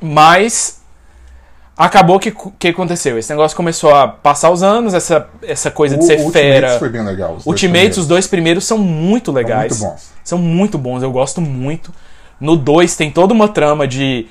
Mas 0.00 0.81
acabou 1.76 2.18
que 2.18 2.32
que 2.58 2.68
aconteceu? 2.68 3.18
Esse 3.18 3.30
negócio 3.30 3.56
começou 3.56 3.94
a 3.94 4.06
passar 4.08 4.50
os 4.50 4.62
anos, 4.62 4.94
essa, 4.94 5.28
essa 5.42 5.70
coisa 5.70 5.96
de 5.96 6.04
O 6.04 6.06
ser 6.06 6.14
Ultimates 6.20 6.32
fera. 6.40 6.78
foi 6.78 6.88
bem 6.88 7.04
legal. 7.04 7.30
os 7.30 7.44
dois 7.44 7.46
Ultimates, 7.46 7.70
primeiros. 7.72 7.98
os 7.98 8.06
dois 8.06 8.26
primeiros 8.26 8.64
são 8.64 8.78
muito 8.78 9.32
legais. 9.32 9.78
muito 9.80 9.92
bons. 9.92 10.12
São 10.24 10.38
muito 10.38 10.78
bons, 10.78 11.02
eu 11.02 11.10
gosto 11.10 11.40
muito. 11.40 11.92
No 12.40 12.56
2 12.56 12.96
tem 12.96 13.10
toda 13.10 13.32
uma 13.32 13.48
trama 13.48 13.86
de 13.86 14.26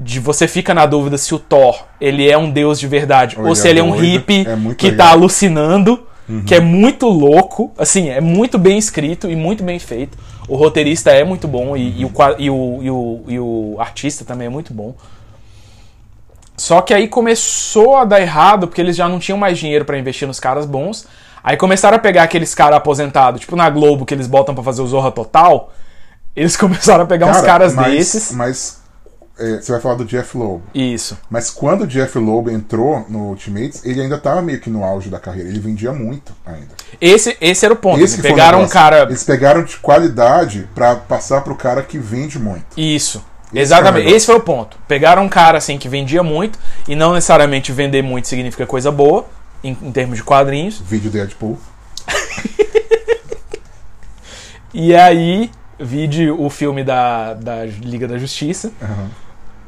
de 0.00 0.20
você 0.20 0.46
fica 0.46 0.72
na 0.72 0.86
dúvida 0.86 1.18
se 1.18 1.34
o 1.34 1.40
Thor 1.40 1.84
ele 2.00 2.30
é 2.30 2.38
um 2.38 2.48
deus 2.48 2.78
de 2.78 2.86
verdade 2.86 3.36
Ou 3.36 3.48
ou, 3.48 3.54
se 3.56 3.66
é 3.66 3.70
ele 3.70 3.80
é 3.80 3.82
um 3.82 3.90
doido. 3.90 4.00
hippie 4.04 4.46
É 4.46 4.74
que 4.76 4.90
legal. 4.92 5.06
tá 5.08 5.12
alucinando, 5.12 6.06
que 6.46 6.54
é 6.54 6.60
muito 6.60 7.08
louco, 7.08 7.72
assim, 7.76 8.08
é 8.08 8.20
muito 8.20 8.58
bem 8.58 8.78
escrito 8.78 9.28
e 9.28 9.34
muito 9.34 9.64
bem 9.64 9.80
feito. 9.80 10.16
O 10.46 10.54
roteirista 10.54 11.10
é 11.10 11.24
muito 11.24 11.48
bom 11.48 11.76
e, 11.76 12.00
e 12.02 12.04
o, 12.04 12.12
e, 12.38 12.48
o, 12.50 12.78
e, 12.82 12.90
o, 12.90 13.24
e 13.26 13.40
o 13.40 13.76
artista 13.80 14.24
também 14.24 14.46
é 14.46 14.50
muito 14.50 14.72
bom. 14.72 14.94
Só 16.58 16.82
que 16.82 16.92
aí 16.92 17.08
começou 17.08 17.96
a 17.96 18.04
dar 18.04 18.20
errado 18.20 18.66
porque 18.66 18.80
eles 18.80 18.96
já 18.96 19.08
não 19.08 19.18
tinham 19.18 19.38
mais 19.38 19.56
dinheiro 19.56 19.84
pra 19.84 19.96
investir 19.96 20.26
nos 20.26 20.40
caras 20.40 20.66
bons. 20.66 21.06
Aí 21.42 21.56
começaram 21.56 21.96
a 21.96 22.00
pegar 22.00 22.24
aqueles 22.24 22.54
caras 22.54 22.76
aposentados, 22.76 23.40
tipo 23.40 23.56
na 23.56 23.70
Globo 23.70 24.04
que 24.04 24.12
eles 24.12 24.26
botam 24.26 24.54
pra 24.54 24.64
fazer 24.64 24.82
o 24.82 24.86
Zorra 24.86 25.12
Total. 25.12 25.72
Eles 26.34 26.54
começaram 26.58 27.04
a 27.04 27.06
pegar 27.06 27.26
uns 27.26 27.36
Cara, 27.36 27.46
caras 27.46 27.74
mas, 27.74 27.92
desses. 27.92 28.32
Mas 28.32 28.78
é, 29.38 29.60
você 29.60 29.70
vai 29.70 29.80
falar 29.80 29.94
do 29.94 30.04
Jeff 30.04 30.36
Loeb. 30.36 30.62
Isso. 30.74 31.16
Mas 31.30 31.48
quando 31.48 31.82
o 31.82 31.86
Jeff 31.86 32.18
Loeb 32.18 32.50
entrou 32.50 33.06
no 33.08 33.28
Ultimates, 33.28 33.84
ele 33.84 34.02
ainda 34.02 34.18
tava 34.18 34.42
meio 34.42 34.60
que 34.60 34.68
no 34.68 34.82
auge 34.82 35.08
da 35.08 35.20
carreira. 35.20 35.48
Ele 35.48 35.60
vendia 35.60 35.92
muito 35.92 36.32
ainda. 36.44 36.74
Esse, 37.00 37.36
esse 37.40 37.64
era 37.64 37.72
o 37.72 37.76
ponto. 37.76 38.00
Esse 38.00 38.16
Eles 38.16 38.26
pegaram 38.26 38.62
um 38.62 38.68
cara. 38.68 39.02
Eles 39.02 39.22
pegaram 39.22 39.62
de 39.62 39.76
qualidade 39.76 40.68
pra 40.74 40.96
passar 40.96 41.42
pro 41.42 41.54
cara 41.54 41.84
que 41.84 41.98
vende 41.98 42.36
muito. 42.36 42.66
Isso. 42.76 43.24
Exatamente. 43.52 44.12
Esse 44.12 44.26
foi 44.26 44.36
o 44.36 44.40
ponto. 44.40 44.76
Pegaram 44.86 45.24
um 45.24 45.28
cara 45.28 45.58
assim 45.58 45.78
que 45.78 45.88
vendia 45.88 46.22
muito, 46.22 46.58
e 46.86 46.94
não 46.94 47.14
necessariamente 47.14 47.72
vender 47.72 48.02
muito 48.02 48.28
significa 48.28 48.66
coisa 48.66 48.90
boa, 48.90 49.26
em, 49.62 49.76
em 49.82 49.92
termos 49.92 50.16
de 50.18 50.24
quadrinhos. 50.24 50.80
Vídeo 50.80 51.10
Deadpool. 51.10 51.58
E 54.74 54.94
aí, 54.94 55.50
vide 55.80 56.30
o 56.30 56.50
filme 56.50 56.84
da, 56.84 57.34
da 57.34 57.64
Liga 57.64 58.06
da 58.06 58.18
Justiça. 58.18 58.70
Aham. 58.82 59.08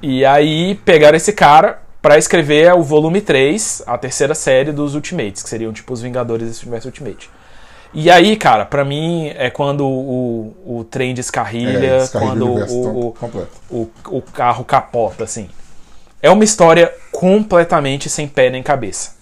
E 0.02 0.24
aí 0.24 0.74
pegaram 0.84 1.16
esse 1.16 1.32
cara 1.32 1.82
pra 2.00 2.16
escrever 2.16 2.72
o 2.74 2.82
volume 2.82 3.20
3, 3.20 3.82
a 3.86 3.98
terceira 3.98 4.34
série 4.34 4.72
dos 4.72 4.94
Ultimates, 4.94 5.42
que 5.42 5.48
seriam 5.48 5.72
tipo 5.72 5.92
os 5.92 6.00
Vingadores 6.00 6.48
desse 6.48 6.62
universo 6.62 6.88
Ultimate. 6.88 7.30
E 7.92 8.10
aí, 8.10 8.36
cara, 8.36 8.64
pra 8.64 8.84
mim 8.84 9.32
é 9.34 9.50
quando 9.50 9.84
o, 9.86 10.54
o 10.64 10.84
trem 10.84 11.12
descarrilha, 11.12 11.86
É, 11.86 11.98
descarrilha 11.98 12.30
quando 12.30 12.46
o 12.46 13.16
o, 13.70 13.90
o, 14.10 14.18
o, 14.18 14.22
carro 14.22 14.64
capota, 14.64 15.24
assim. 15.24 15.48
É 16.22 16.30
uma 16.30 16.44
história 16.44 16.92
completamente 17.10 18.08
sem 18.08 18.28
pé 18.28 18.50
nem 18.50 18.62
cabeça. 18.62 19.12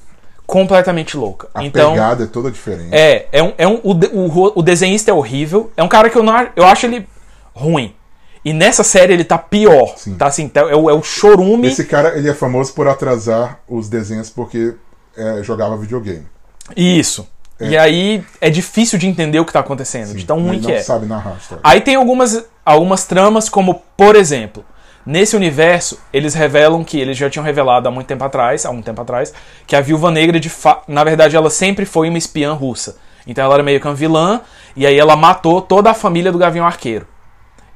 Completamente 0.47 1.17
louca. 1.17 1.49
A 1.55 1.65
então, 1.65 1.93
pegada 1.93 2.25
é 2.25 2.27
toda 2.27 2.51
diferente. 2.51 2.89
é, 2.93 3.27
é 3.33 3.43
um, 3.43 3.53
é 3.57 3.69
um, 3.69 3.81
o, 3.83 3.93
o, 3.93 4.53
o 4.57 4.63
desenhista 4.63 5.11
é 5.11 5.15
horrível. 5.15 5.71
É 5.77 5.83
um 5.83 5.89
cara 5.89 6.11
que 6.11 6.17
eu 6.17 6.23
não 6.23 6.35
eu 6.57 6.65
acho 6.67 6.87
ele 6.87 7.07
ruim. 7.55 7.95
E 8.45 8.53
nessa 8.53 8.83
série 8.83 9.13
ele 9.13 9.25
tá 9.25 9.37
pior. 9.37 9.95
Sim. 9.97 10.15
Tá 10.15 10.27
assim, 10.27 10.49
tá- 10.49 10.63
é 10.63 10.75
o, 10.75 10.89
é 10.89 10.95
o 10.95 11.03
chorume. 11.03 11.69
Esse 11.69 11.85
cara, 11.85 12.17
ele 12.17 12.29
é 12.29 12.35
famoso 12.35 12.73
por 12.73 12.89
atrasar 12.89 13.61
os 13.69 13.89
desenhos 13.89 14.31
porque 14.31 14.75
é, 15.17 15.43
jogava 15.43 15.77
videogame. 15.77 16.27
Isso. 16.77 17.29
E 17.61 17.77
aí 17.77 18.25
é 18.41 18.49
difícil 18.51 18.99
de 18.99 19.07
entender 19.09 19.41
o 19.41 19.45
que 19.45 19.53
tá 19.53 19.61
acontecendo, 19.61 20.15
de 20.15 20.25
tão 20.25 20.41
ruim 20.41 20.61
que 20.61 20.73
é. 20.73 20.81
sabe 20.83 21.07
narrar. 21.07 21.37
Aí 21.63 21.81
tem 21.81 21.97
algumas, 21.97 22.45
algumas 22.65 23.05
tramas, 23.05 23.49
como, 23.49 23.83
por 23.97 24.15
exemplo, 24.15 24.65
nesse 25.05 25.35
universo, 25.35 25.99
eles 26.13 26.35
revelam 26.35 26.85
que 26.85 27.01
eles 27.01 27.17
já 27.17 27.29
tinham 27.29 27.45
revelado 27.45 27.89
há 27.89 27.91
muito 27.91 28.07
tempo 28.07 28.23
atrás, 28.23 28.65
há 28.65 28.71
um 28.71 28.81
tempo 28.81 29.01
atrás, 29.03 29.35
que 29.67 29.75
a 29.75 29.81
Viúva 29.81 30.11
Negra, 30.11 30.39
de 30.39 30.49
fa- 30.49 30.83
na 30.87 31.03
verdade, 31.03 31.35
ela 31.37 31.51
sempre 31.51 31.85
foi 31.85 32.09
uma 32.09 32.19
espiã 32.19 32.53
russa. 32.53 32.97
Então 33.27 33.45
ela 33.45 33.55
era 33.55 33.63
meio 33.63 33.81
que 33.81 33.87
uma 33.89 33.95
vilã, 33.95 34.41
e 34.77 34.87
aí 34.87 34.97
ela 34.97 35.17
matou 35.17 35.61
toda 35.61 35.91
a 35.91 35.95
família 35.95 36.31
do 36.31 36.39
Gavião 36.39 36.65
Arqueiro. 36.65 37.07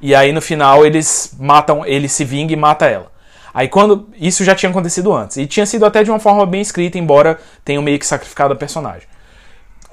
E 0.01 0.15
aí 0.15 0.31
no 0.31 0.41
final 0.41 0.85
eles 0.85 1.35
matam, 1.39 1.85
ele 1.85 2.07
se 2.09 2.23
vinga 2.25 2.53
e 2.53 2.55
mata 2.55 2.85
ela. 2.85 3.11
Aí 3.53 3.67
quando. 3.67 4.09
Isso 4.19 4.43
já 4.43 4.55
tinha 4.55 4.69
acontecido 4.69 5.13
antes. 5.13 5.37
E 5.37 5.45
tinha 5.45 5.65
sido 5.65 5.85
até 5.85 6.03
de 6.03 6.09
uma 6.09 6.19
forma 6.19 6.45
bem 6.45 6.59
escrita, 6.61 6.97
embora 6.97 7.39
tenham 7.63 7.83
meio 7.83 7.99
que 7.99 8.05
sacrificado 8.05 8.53
a 8.53 8.55
personagem. 8.55 9.07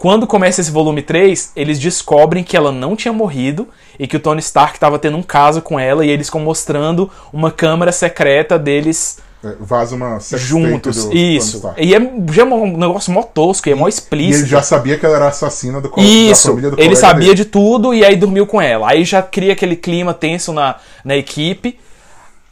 Quando 0.00 0.26
começa 0.26 0.62
esse 0.62 0.70
volume 0.70 1.02
3, 1.02 1.52
eles 1.54 1.78
descobrem 1.78 2.42
que 2.42 2.56
ela 2.56 2.72
não 2.72 2.96
tinha 2.96 3.12
morrido 3.12 3.68
e 3.98 4.06
que 4.06 4.16
o 4.16 4.20
Tony 4.20 4.40
Stark 4.40 4.74
estava 4.78 4.98
tendo 4.98 5.18
um 5.18 5.22
caso 5.22 5.60
com 5.60 5.78
ela 5.78 6.02
e 6.06 6.08
eles 6.08 6.28
ficam 6.28 6.40
mostrando 6.40 7.10
uma 7.30 7.50
câmara 7.50 7.92
secreta 7.92 8.58
deles 8.58 9.18
É, 9.44 9.54
vaza 9.60 9.94
uma 9.94 10.18
juntos. 10.18 11.06
Isso. 11.12 11.70
E 11.76 11.94
é 11.94 12.00
já 12.32 12.42
é 12.42 12.44
um 12.46 12.78
negócio 12.78 13.12
mó 13.12 13.22
tosco, 13.22 13.68
e 13.68 13.72
é 13.72 13.74
mó 13.74 13.88
E 13.88 13.90
explícito. 13.90 14.44
ele 14.44 14.50
já 14.50 14.62
sabia 14.62 14.96
que 14.98 15.04
ela 15.04 15.16
era 15.16 15.28
assassina 15.28 15.82
do 15.82 15.90
co- 15.90 16.00
Isso, 16.00 16.44
da 16.46 16.50
família 16.54 16.70
do 16.70 16.80
ele 16.80 16.96
sabia 16.96 17.20
dele. 17.28 17.34
de 17.34 17.44
tudo 17.44 17.92
e 17.92 18.02
aí 18.02 18.16
dormiu 18.16 18.46
com 18.46 18.58
ela. 18.58 18.88
Aí 18.90 19.04
já 19.04 19.20
cria 19.22 19.52
aquele 19.52 19.76
clima 19.76 20.14
tenso 20.14 20.50
na, 20.50 20.76
na 21.04 21.14
equipe. 21.14 21.78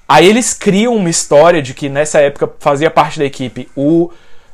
Aí 0.07 0.27
eles 0.29 0.53
criam 0.53 0.95
uma 0.95 1.09
história 1.09 1.63
de 1.63 1.73
que 1.73 1.89
nessa 1.89 2.21
época 2.21 2.51
fazia 2.61 2.91
parte 2.91 3.19
da 3.19 3.25
equipe 3.25 3.71
o 3.75 4.11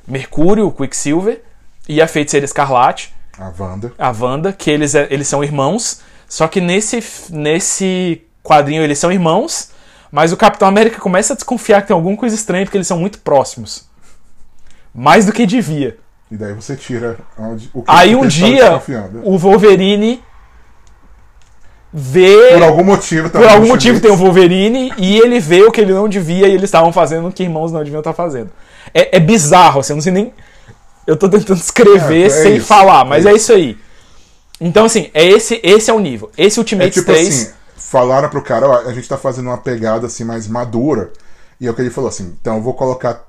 Mercúrio, 0.06 0.68
o 0.68 0.70
Quicksilver, 0.72 1.42
e 1.88 2.00
a 2.00 2.06
Feiticeira 2.08 2.44
Escarlate, 2.44 3.14
A 3.38 3.52
Wanda. 3.58 3.92
a 3.98 4.10
Wanda, 4.10 4.52
que 4.52 4.70
eles, 4.70 4.94
é- 4.94 5.06
eles 5.10 5.28
são 5.28 5.42
irmãos. 5.42 6.00
Só 6.28 6.48
que 6.48 6.60
nesse, 6.60 7.02
nesse 7.30 8.22
quadrinho 8.42 8.82
eles 8.82 8.98
são 8.98 9.12
irmãos, 9.12 9.70
mas 10.10 10.32
o 10.32 10.36
Capitão 10.36 10.66
América 10.66 11.00
começa 11.00 11.32
a 11.32 11.36
desconfiar 11.36 11.82
que 11.82 11.88
tem 11.88 11.94
alguma 11.94 12.16
coisa 12.16 12.34
estranha 12.34 12.64
porque 12.64 12.76
eles 12.76 12.86
são 12.86 12.98
muito 12.98 13.18
próximos. 13.18 13.86
Mais 14.94 15.26
do 15.26 15.32
que 15.32 15.44
devia. 15.46 15.98
E 16.30 16.36
daí 16.36 16.52
você 16.54 16.74
tira 16.74 17.18
onde, 17.38 17.70
o 17.74 17.82
que 17.82 17.90
Aí 17.90 18.16
um 18.16 18.26
dia 18.26 18.80
o 19.22 19.36
Wolverine 19.36 20.22
vê. 21.92 22.52
Por 22.54 22.62
algum 22.62 22.84
motivo 22.84 23.30
tá 23.30 23.38
por 23.38 23.48
algum 23.48 23.68
motivo 23.68 24.00
tem 24.00 24.10
o 24.10 24.16
Wolverine 24.16 24.92
e 24.96 25.18
ele 25.18 25.38
vê 25.38 25.62
o 25.62 25.70
que 25.70 25.80
ele 25.80 25.92
não 25.92 26.08
devia 26.08 26.48
e 26.48 26.52
eles 26.52 26.64
estavam 26.64 26.92
fazendo 26.92 27.28
o 27.28 27.32
que 27.32 27.42
irmãos 27.42 27.70
não 27.70 27.82
deviam 27.84 28.00
estar 28.00 28.12
fazendo. 28.12 28.50
É, 28.92 29.16
é 29.16 29.20
bizarro, 29.20 29.80
assim, 29.80 29.92
eu 29.92 29.96
não 29.96 30.02
sei 30.02 30.12
nem. 30.12 30.32
Eu 31.06 31.16
tô 31.16 31.28
tentando 31.28 31.58
escrever 31.58 32.22
É, 32.22 32.26
é 32.26 32.30
sem 32.30 32.56
isso, 32.56 32.66
falar, 32.66 33.04
mas 33.04 33.26
é 33.26 33.30
é 33.30 33.34
isso 33.34 33.52
aí. 33.52 33.78
Então, 34.60 34.84
assim, 34.86 35.10
é 35.12 35.24
esse, 35.26 35.60
esse 35.62 35.90
é 35.90 35.94
o 35.94 35.98
nível. 35.98 36.30
Esse 36.38 36.58
É 36.58 36.60
Ultimate 36.60 36.90
tipo 36.92 37.06
3. 37.06 37.28
assim, 37.28 37.52
falaram 37.76 38.28
pro 38.28 38.42
cara, 38.42 38.68
ó, 38.68 38.78
a 38.88 38.92
gente 38.92 39.08
tá 39.08 39.18
fazendo 39.18 39.46
uma 39.46 39.58
pegada 39.58 40.06
assim 40.06 40.24
mais 40.24 40.46
madura. 40.48 41.10
E 41.60 41.66
é 41.66 41.70
o 41.70 41.74
que 41.74 41.82
ele 41.82 41.90
falou 41.90 42.08
assim, 42.08 42.34
então 42.40 42.56
eu 42.56 42.62
vou 42.62 42.74
colocar 42.74 43.24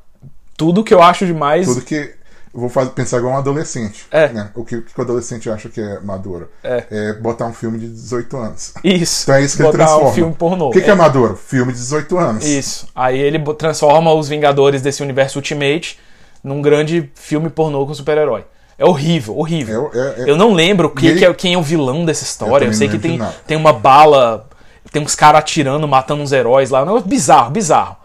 Tudo 0.57 0.83
que 0.83 0.93
eu 0.93 1.01
acho 1.01 1.25
demais. 1.25 1.65
tudo 1.67 1.81
que. 1.81 2.13
Eu 2.53 2.61
vou 2.61 2.69
fazer, 2.69 2.91
pensar 2.91 3.17
igual 3.17 3.33
um 3.33 3.37
adolescente. 3.37 4.05
É. 4.09 4.29
né? 4.29 4.49
O 4.55 4.63
que, 4.63 4.77
o 4.77 4.81
que 4.81 4.97
o 4.97 5.01
adolescente 5.01 5.49
acha 5.49 5.67
que 5.67 5.81
é 5.81 5.99
maduro? 5.99 6.49
É. 6.63 7.11
botar 7.19 7.45
um 7.47 7.53
filme 7.53 7.77
de 7.77 7.87
18 7.89 8.37
anos. 8.37 8.73
Isso. 8.81 9.23
Então 9.23 9.35
é 9.35 9.41
isso 9.43 9.57
que 9.57 9.61
ele 9.63 9.71
Botar 9.73 9.83
transforma. 9.85 10.09
um 10.09 10.13
filme 10.13 10.33
pornô. 10.33 10.69
O 10.69 10.71
que, 10.71 10.79
que 10.79 10.89
é 10.89 10.95
maduro? 10.95 11.35
Filme 11.35 11.73
de 11.73 11.79
18 11.79 12.17
anos. 12.17 12.45
Isso. 12.45 12.87
Aí 12.95 13.19
ele 13.19 13.39
transforma 13.55 14.13
os 14.13 14.29
Vingadores 14.29 14.81
desse 14.81 15.03
universo 15.03 15.37
Ultimate 15.39 15.99
num 16.45 16.61
grande 16.61 17.09
filme 17.15 17.49
pornô 17.49 17.85
com 17.85 17.93
super-herói. 17.93 18.45
É 18.77 18.85
horrível, 18.85 19.37
horrível. 19.37 19.89
É- 19.93 19.97
é- 19.97 20.23
é- 20.27 20.29
Eu 20.29 20.37
não 20.37 20.53
lembro 20.53 20.89
quem, 20.89 21.07
E 21.09 21.11
ele- 21.11 21.19
que 21.19 21.25
é, 21.25 21.33
quem 21.33 21.53
é 21.53 21.57
o 21.57 21.61
vilão 21.63 22.05
dessa 22.05 22.23
história. 22.23 22.65
Eu 22.65 22.69
Eu, 22.69 22.73
sei 22.73 22.87
que 22.87 22.99
tem, 22.99 23.19
tem 23.47 23.57
uma 23.57 23.73
bala, 23.73 24.47
tem 24.91 25.01
uns 25.01 25.15
caras 25.15 25.39
atirando, 25.39 25.87
matando 25.87 26.21
uns 26.21 26.31
heróis 26.31 26.69
lá. 26.69 26.83
Um 26.83 26.85
negócio 26.85 27.07
bizarro, 27.07 27.49
bizarro. 27.51 27.95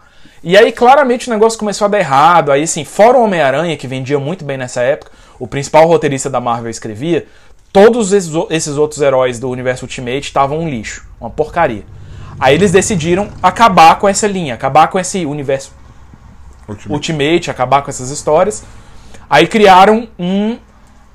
E 0.43 0.57
aí, 0.57 0.71
claramente, 0.71 1.27
o 1.27 1.31
negócio 1.31 1.59
começou 1.59 1.85
a 1.85 1.87
dar 1.87 1.99
errado. 1.99 2.51
Aí, 2.51 2.63
assim, 2.63 2.83
fora 2.83 3.17
o 3.17 3.23
Homem-Aranha, 3.23 3.77
que 3.77 3.85
vendia 3.85 4.17
muito 4.19 4.43
bem 4.43 4.57
nessa 4.57 4.81
época, 4.81 5.11
o 5.37 5.45
principal 5.45 5.85
roteirista 5.87 6.29
da 6.29 6.39
Marvel 6.39 6.71
escrevia, 6.71 7.27
todos 7.71 8.11
esses 8.11 8.75
outros 8.77 9.01
heróis 9.01 9.39
do 9.39 9.49
universo 9.49 9.85
Ultimate 9.85 10.21
estavam 10.21 10.57
um 10.59 10.67
lixo, 10.69 11.05
uma 11.19 11.29
porcaria. 11.29 11.83
Aí 12.39 12.55
eles 12.55 12.71
decidiram 12.71 13.29
acabar 13.43 13.99
com 13.99 14.07
essa 14.09 14.25
linha, 14.25 14.55
acabar 14.55 14.87
com 14.87 14.97
esse 14.97 15.25
universo 15.27 15.71
Ultimate. 16.71 16.93
Ultimate, 16.93 17.51
acabar 17.51 17.81
com 17.81 17.89
essas 17.89 18.09
histórias. 18.09 18.63
Aí 19.29 19.47
criaram 19.47 20.07
um, 20.19 20.57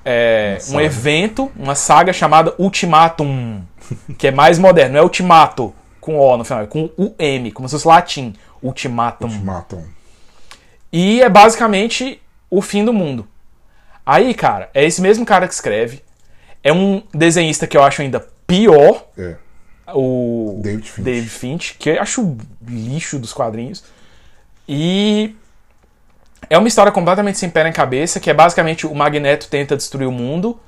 é, 0.05 0.59
um 0.70 0.81
evento, 0.81 1.51
uma 1.57 1.74
saga 1.74 2.12
chamada 2.12 2.55
Ultimatum, 2.59 3.62
que 4.16 4.28
é 4.28 4.31
mais 4.31 4.59
moderno. 4.59 4.95
Não 4.95 5.01
é 5.01 5.03
Ultimato 5.03 5.74
com 6.01 6.19
O 6.19 6.37
no 6.37 6.45
final, 6.45 6.62
é 6.62 6.66
com 6.66 6.89
o 6.97 7.15
M, 7.19 7.51
como 7.51 7.69
se 7.69 7.74
fosse 7.74 7.89
latim. 7.89 8.33
Ultimatum. 8.62 9.27
Ultimatum. 9.27 9.85
E 10.93 11.20
é 11.20 11.28
basicamente 11.28 12.23
o 12.49 12.62
fim 12.62 12.85
do 12.85 12.93
mundo. 12.93 13.27
Aí, 14.05 14.33
cara, 14.35 14.70
é 14.73 14.85
esse 14.85 15.03
mesmo 15.03 15.27
cara 15.27 15.49
que 15.49 15.55
escreve. 15.55 16.01
É 16.62 16.73
um 16.73 17.03
desenhista 17.12 17.66
que 17.66 17.77
eu 17.77 17.83
acho 17.83 18.03
ainda 18.03 18.24
pior, 18.47 19.05
É. 19.19 19.35
o 19.93 20.61
David 20.62 20.89
Finch. 20.91 21.05
David 21.05 21.28
Finch, 21.31 21.74
que 21.78 21.91
eu 21.91 22.01
acho 22.01 22.37
lixo 22.66 23.19
dos 23.19 23.33
quadrinhos. 23.33 23.85
E 24.69 25.35
é 26.49 26.57
uma 26.59 26.69
história 26.69 26.93
completamente 26.93 27.39
sem 27.39 27.51
pé 27.51 27.65
nem 27.65 27.73
cabeça, 27.73 28.21
que 28.21 28.31
é 28.31 28.35
basicamente 28.35 28.87
o 28.87 28.95
Magneto 28.95 29.49
tenta 29.49 29.77
destruir 29.77 30.07
o 30.07 30.13
mundo 30.13 30.59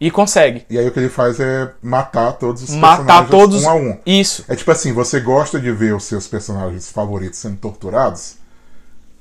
e 0.00 0.10
consegue. 0.10 0.64
E 0.70 0.78
aí 0.78 0.86
o 0.86 0.92
que 0.92 0.98
ele 1.00 1.08
faz 1.08 1.40
é 1.40 1.70
matar 1.82 2.32
todos 2.34 2.62
os 2.62 2.70
Matar 2.70 2.98
personagens 3.26 3.30
todos. 3.30 3.64
um 3.64 3.68
a 3.68 3.74
um. 3.74 3.98
Isso. 4.06 4.44
É 4.48 4.54
tipo 4.54 4.70
assim, 4.70 4.92
você 4.92 5.20
gosta 5.20 5.58
de 5.60 5.70
ver 5.72 5.94
os 5.94 6.04
seus 6.04 6.26
personagens 6.28 6.90
favoritos 6.90 7.38
sendo 7.38 7.56
torturados? 7.56 8.36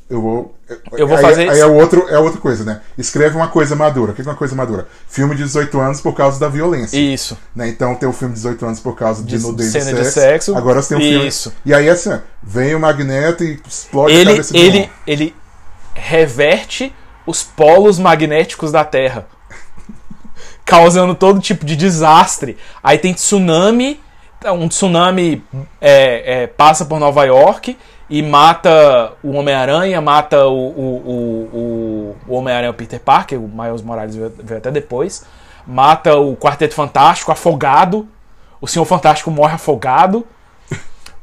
Eu 0.10 0.22
vou. 0.22 0.56
Eu 0.94 1.06
vou 1.06 1.18
aí, 1.18 1.22
fazer 1.22 1.50
Aí 1.50 1.58
isso. 1.58 1.64
é, 1.64 1.66
outro, 1.66 2.08
é 2.08 2.18
outra 2.18 2.40
coisa, 2.40 2.64
né? 2.64 2.80
Escreve 2.98 3.36
uma 3.36 3.50
coisa 3.50 3.76
madura. 3.76 4.14
O 4.14 4.16
que 4.16 4.22
é 4.22 4.24
uma 4.24 4.36
coisa 4.36 4.56
madura? 4.56 4.88
Filme 5.10 5.36
de 5.36 5.44
18 5.44 5.78
anos 5.82 6.00
por 6.00 6.14
causa 6.14 6.40
da 6.40 6.48
violência. 6.48 6.98
Isso. 6.98 7.38
Né? 7.54 7.68
Então 7.68 7.94
tem 7.94 8.08
o 8.08 8.14
filme 8.14 8.34
de 8.34 8.40
18 8.40 8.66
anos 8.66 8.80
por 8.80 8.96
causa 8.96 9.22
de, 9.22 9.38
De 9.38 9.44
nudez 9.44 9.70
cena 9.70 9.92
de 9.92 9.98
sexo. 10.06 10.12
sexo. 10.14 10.56
Agora 10.56 10.82
você 10.82 10.96
tem 10.96 10.98
um 10.98 11.10
filme. 11.12 11.28
Isso. 11.28 11.54
E 11.66 11.74
aí 11.74 11.90
assim, 11.90 12.18
vem 12.42 12.74
o 12.74 12.80
Magneto 12.80 13.44
e 13.44 13.60
explode 13.68 14.14
a 14.16 14.16
Ele, 14.18 14.30
cabeça 14.32 14.54
de 14.54 14.60
ele, 14.60 14.80
um. 14.80 14.90
ele 15.06 15.36
reverte 15.98 16.94
os 17.26 17.44
polos 17.44 18.00
magnéticos 18.00 18.72
da 18.72 18.86
Terra, 18.86 19.28
causando 20.64 21.14
todo 21.14 21.42
tipo 21.42 21.66
de 21.66 21.76
desastre. 21.76 22.58
Aí 22.82 22.98
tem 22.98 23.14
tsunami, 23.14 24.00
um 24.46 24.68
tsunami 24.68 25.44
é, 25.82 26.44
é, 26.44 26.48
passa 26.48 26.86
por 26.86 27.00
Nova 27.00 27.26
York 27.26 27.78
e 28.10 28.22
mata 28.22 29.14
o 29.22 29.32
Homem-Aranha, 29.32 30.00
mata 30.00 30.48
o, 30.48 30.54
o, 30.54 30.96
o, 31.54 32.16
o, 32.28 32.36
Homem-Aranha 32.36 32.72
Peter 32.72 33.00
Parker, 33.00 33.38
o 33.38 33.48
Miles 33.48 33.82
Morales 33.82 34.16
veio, 34.16 34.34
veio 34.42 34.60
até 34.60 34.72
depois, 34.72 35.26
mata 35.66 36.16
o 36.16 36.36
Quarteto 36.38 36.74
Fantástico 36.74 37.32
afogado, 37.32 38.08
o 38.62 38.68
Senhor 38.68 38.86
Fantástico 38.86 39.30
morre 39.30 39.56
afogado. 39.56 40.26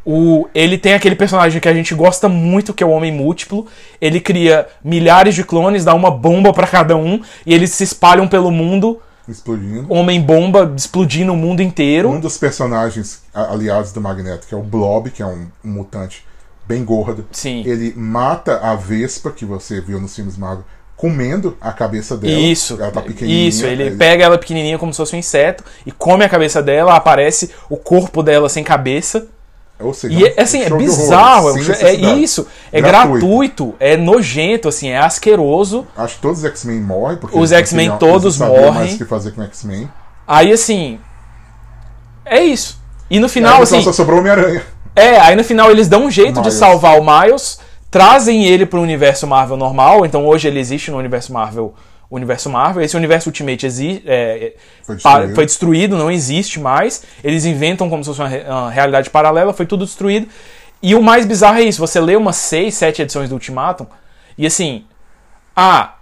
O, 0.07 0.47
ele 0.55 0.77
tem 0.77 0.93
aquele 0.95 1.15
personagem 1.17 1.61
que 1.61 1.69
a 1.69 1.73
gente 1.75 1.95
gosta 1.95 2.29
muito, 2.29 2.75
que 2.75 2.83
é 2.83 2.87
o 2.87 2.91
Homem 2.91 3.11
Múltiplo. 3.13 3.67
Ele 4.01 4.21
cria 4.21 4.67
milhares 4.85 5.35
de 5.35 5.43
clones, 5.45 5.85
dá 5.85 5.95
uma 5.95 6.11
bomba 6.11 6.53
pra 6.53 6.67
cada 6.67 6.97
um, 6.97 7.23
e 7.47 7.55
eles 7.55 7.71
se 7.71 7.85
espalham 7.85 8.29
pelo 8.29 8.51
mundo. 8.51 9.01
Explodindo. 9.27 9.87
Homem-bomba 9.91 10.75
explodindo 10.77 11.33
o 11.33 11.37
mundo 11.37 11.63
inteiro. 11.63 12.11
Um 12.11 12.21
dos 12.21 12.37
personagens 12.37 13.23
aliados 13.33 13.91
do 13.93 14.01
Magneto, 14.01 14.47
que 14.47 14.55
é 14.55 14.59
o 14.59 14.63
Blob, 14.63 15.11
que 15.11 15.23
é 15.23 15.27
um, 15.27 15.47
um 15.65 15.71
mutante 15.71 16.23
bem 16.69 16.85
gordo. 16.85 17.27
Sim. 17.33 17.63
Ele 17.65 17.95
mata 17.97 18.59
a 18.59 18.75
Vespa, 18.75 19.31
que 19.31 19.47
você 19.47 19.81
viu 19.81 19.99
nos 19.99 20.15
filmes 20.15 20.37
Marvel, 20.37 20.65
comendo 20.95 21.57
a 21.61 21.73
cabeça 21.73 22.17
dela. 22.19 22.39
Isso, 22.39 22.75
Ela 22.79 22.91
tá 22.91 23.01
pequenininha. 23.01 23.49
isso, 23.49 23.65
ele 23.65 23.83
aí- 23.85 23.97
pega 23.97 24.25
ela 24.25 24.37
pequenininha 24.39 24.79
como 24.79 24.93
se 24.93 24.99
fosse 24.99 25.17
um 25.17 25.19
inseto 25.19 25.65
e 25.87 25.91
come 25.91 26.25
a 26.25 26.29
cabeça 26.29 26.63
dela, 26.63 26.95
aparece 26.95 27.51
o 27.71 27.77
corpo 27.79 28.23
dela 28.23 28.49
sem 28.51 28.63
cabeça. 28.63 29.27
Ou 29.81 29.93
seja, 29.93 30.15
E 30.19 30.23
um 30.23 30.27
é, 30.27 30.41
assim, 30.41 30.63
é 30.63 30.71
bizarro, 30.71 31.51
é, 31.51 31.63
show- 31.63 31.75
é 31.75 31.79
necessidade. 31.79 32.23
isso, 32.23 32.47
é 32.73 32.81
gratuito. 32.81 33.75
é 33.81 33.97
nojento, 33.97 34.69
assim, 34.69 34.89
é 34.89 34.99
asqueroso. 34.99 35.85
Acho 35.97 36.15
que 36.15 36.21
todos 36.23 36.39
os 36.39 36.45
X-Men 36.45 36.81
morrem, 36.81 37.17
porque 37.19 37.37
Os 37.37 37.51
X-Men 37.53 37.91
todos 37.99 38.39
morrem. 38.39 38.71
mais 38.73 38.95
o 38.95 38.99
que 38.99 39.05
fazer 39.05 39.33
com 39.33 39.43
X-Men. 39.43 39.91
Aí 40.27 40.53
assim, 40.53 40.99
é 42.25 42.43
isso. 42.43 42.79
E 43.11 43.19
no 43.19 43.29
final, 43.29 43.61
assim, 43.63 43.83
só 43.83 43.93
sobrou 43.93 44.17
o 44.17 44.21
Homem-Aranha. 44.21 44.63
É, 44.97 45.19
aí 45.19 45.35
no 45.37 45.43
final 45.45 45.71
eles 45.71 45.89
dão 45.89 46.05
um 46.05 46.11
jeito 46.11 46.41
de 46.41 46.53
salvar 46.53 46.99
o 46.99 47.05
Miles, 47.05 47.59
trazem 47.91 48.45
ele 48.47 48.65
pro 48.65 48.81
universo 48.81 49.27
Marvel 49.27 49.57
normal, 49.57 50.07
então 50.07 50.25
hoje 50.25 50.47
ele 50.49 50.61
existe 50.61 50.91
no 50.91 50.99
universo 50.99 51.33
Marvel 51.33 51.75
o 52.11 52.17
universo 52.17 52.49
Marvel. 52.51 52.83
Esse 52.83 52.97
universo 52.97 53.29
Ultimate 53.29 53.67
exi 53.67 54.03
é, 54.07 54.55
Foi 54.83 54.95
destruído. 54.97 55.35
foi 55.35 55.47
destruído, 55.47 55.97
não 55.97 56.11
existe 56.11 56.61
mais. 56.61 57.03
Eles 57.23 57.45
inventam 57.45 57.89
como 57.91 58.03
se 58.05 58.09
fosse 58.11 58.21
uma, 58.21 58.29
re- 58.29 58.45
uma 58.49 58.71
realidade 58.71 59.11
paralela, 59.11 59.53
foi 59.53 59.67
tudo 59.67 59.85
destruído. 59.85 60.29
E 60.83 60.95
o 60.95 61.03
mais 61.03 61.25
bizarro 61.27 61.59
é 61.59 61.63
isso: 61.63 61.81
você 61.81 62.01
lê 62.01 62.15
umas 62.17 62.37
6, 62.37 62.75
7 62.75 63.03
edições 63.03 63.29
do 63.29 63.35
Ultimatum, 63.35 63.87
e 64.37 64.47
assim, 64.47 64.85
ah, 65.57 65.95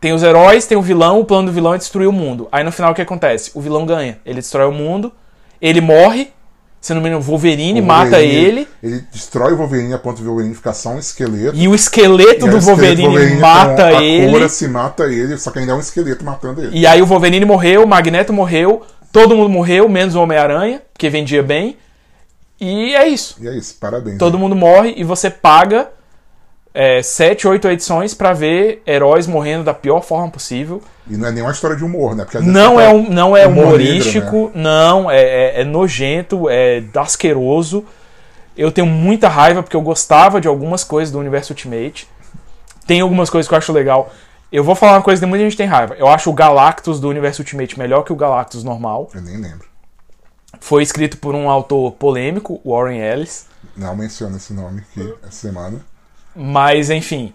tem 0.00 0.12
os 0.12 0.22
heróis, 0.22 0.66
tem 0.66 0.76
o 0.76 0.82
vilão, 0.82 1.20
o 1.20 1.24
plano 1.24 1.46
do 1.48 1.52
vilão 1.52 1.74
é 1.74 1.78
destruir 1.78 2.08
o 2.08 2.12
mundo. 2.12 2.48
Aí 2.50 2.64
no 2.64 2.72
final 2.72 2.92
o 2.92 2.94
que 2.94 3.02
acontece? 3.02 3.50
O 3.54 3.60
vilão 3.60 3.84
ganha. 3.86 4.18
Ele 4.24 4.36
destrói 4.40 4.66
o 4.66 4.72
mundo, 4.72 5.12
ele 5.60 5.80
morre, 5.80 6.32
se 6.82 6.92
não 6.92 7.00
me 7.00 7.08
engano, 7.08 7.22
o 7.22 7.24
Wolverine, 7.24 7.80
O 7.80 7.84
mata 7.84 8.10
Wolverine, 8.10 8.34
ele, 8.34 8.68
Ele 8.82 9.04
destrói 9.12 9.52
o 9.52 9.56
Wolverine 9.56 9.94
a 9.94 9.98
ponto 9.98 10.16
de 10.16 10.24
o 10.24 10.26
Wolverine 10.26 10.54
ficar 10.54 10.74
só 10.74 10.90
um 10.90 10.98
esqueleto. 10.98 11.56
e 11.56 11.68
o 11.68 11.74
esqueleto 11.74 12.46
E 12.46 12.50
do 12.50 12.56
o 12.56 12.58
esqueleto 12.58 13.00
Wolverine, 13.02 13.34
com 13.36 13.40
mata 13.40 14.02
ele. 14.02 14.32
cura 14.32 14.48
se 14.48 14.66
mata 14.68 15.04
ele, 15.04 15.38
só 15.38 15.50
que 15.52 15.60
ainda 15.60 15.72
é 15.72 15.74
um 15.76 15.80
esqueleto 15.80 16.24
matando 16.24 16.60
ele. 16.60 16.76
E 16.76 16.86
aí 16.86 17.00
o 17.00 17.06
Wolverine 17.06 17.44
morreu, 17.46 17.84
o 17.84 17.86
Magneto 17.86 18.32
morreu, 18.32 18.82
todo 19.12 19.34
mundo 19.36 19.48
morreu, 19.48 19.88
menos 19.88 20.14
o 20.16 20.20
Homem-Aranha, 20.20 20.82
porque 20.92 21.08
vendia 21.08 21.42
bem. 21.42 21.76
E 22.60 22.94
é 22.94 23.06
isso. 23.08 23.36
E 23.40 23.48
é 23.48 23.56
isso, 23.56 23.76
parabéns. 23.80 24.18
Todo 24.18 24.38
mundo 24.38 24.54
morre 24.56 24.94
e 24.96 25.04
você 25.04 25.30
paga 25.30 25.88
é, 26.74 27.02
7, 27.02 27.46
8 27.46 27.68
edições 27.68 28.14
pra 28.14 28.32
ver 28.32 28.82
heróis 28.86 29.26
morrendo 29.26 29.62
da 29.64 29.74
pior 29.74 30.00
forma 30.00 30.28
possível. 30.30 30.82
E 31.08 31.16
não 31.16 31.26
é 31.28 31.32
nenhuma 31.32 31.52
história 31.52 31.76
de 31.76 31.84
humor, 31.84 32.14
né? 32.14 32.24
Porque 32.24 32.38
Não 32.38 32.80
é, 32.80 32.86
tá- 32.88 32.94
um, 32.94 33.10
não 33.10 33.36
é 33.36 33.46
humor 33.46 33.64
humorístico, 33.66 34.24
negro, 34.46 34.52
né? 34.54 34.62
não, 34.62 35.10
é, 35.10 35.20
é- 35.20 35.60
é 35.60 35.64
nojento, 35.64 36.48
é 36.48 36.82
asqueroso. 36.94 37.84
Eu 38.56 38.70
tenho 38.70 38.86
muita 38.86 39.28
raiva 39.28 39.62
porque 39.62 39.76
eu 39.76 39.80
gostava 39.80 40.40
de 40.40 40.46
algumas 40.46 40.84
coisas 40.84 41.10
do 41.12 41.18
universo 41.18 41.52
Ultimate. 41.52 42.06
Tem 42.86 43.00
algumas 43.00 43.30
coisas 43.30 43.48
que 43.48 43.54
eu 43.54 43.58
acho 43.58 43.72
legal. 43.72 44.12
Eu 44.52 44.62
vou 44.62 44.74
falar 44.74 44.92
uma 44.92 45.02
coisa 45.02 45.20
que 45.20 45.26
muita 45.26 45.44
gente 45.44 45.56
tem 45.56 45.66
raiva. 45.66 45.94
Eu 45.98 46.06
acho 46.06 46.28
o 46.30 46.32
Galactus 46.32 47.00
do 47.00 47.08
universo 47.08 47.40
Ultimate 47.42 47.78
melhor 47.78 48.02
que 48.04 48.12
o 48.12 48.16
Galactus 48.16 48.62
normal. 48.62 49.08
Eu 49.14 49.22
nem 49.22 49.38
lembro. 49.38 49.66
Foi 50.60 50.82
escrito 50.82 51.16
por 51.16 51.34
um 51.34 51.48
autor 51.48 51.92
polêmico, 51.92 52.60
Warren 52.64 53.00
Ellis. 53.00 53.46
Não 53.76 53.96
menciona 53.96 54.36
esse 54.36 54.52
nome 54.52 54.80
aqui 54.90 55.14
essa 55.22 55.32
semana. 55.48 55.80
Mas, 56.36 56.90
enfim. 56.90 57.32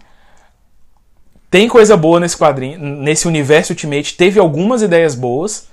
Tem 1.50 1.68
coisa 1.70 1.96
boa 1.96 2.20
nesse 2.20 2.36
quadrinho, 2.38 2.78
nesse 2.80 3.28
universo 3.28 3.72
Ultimate. 3.74 4.16
Teve 4.18 4.40
algumas 4.40 4.82
ideias 4.82 5.16
boas, 5.16 5.68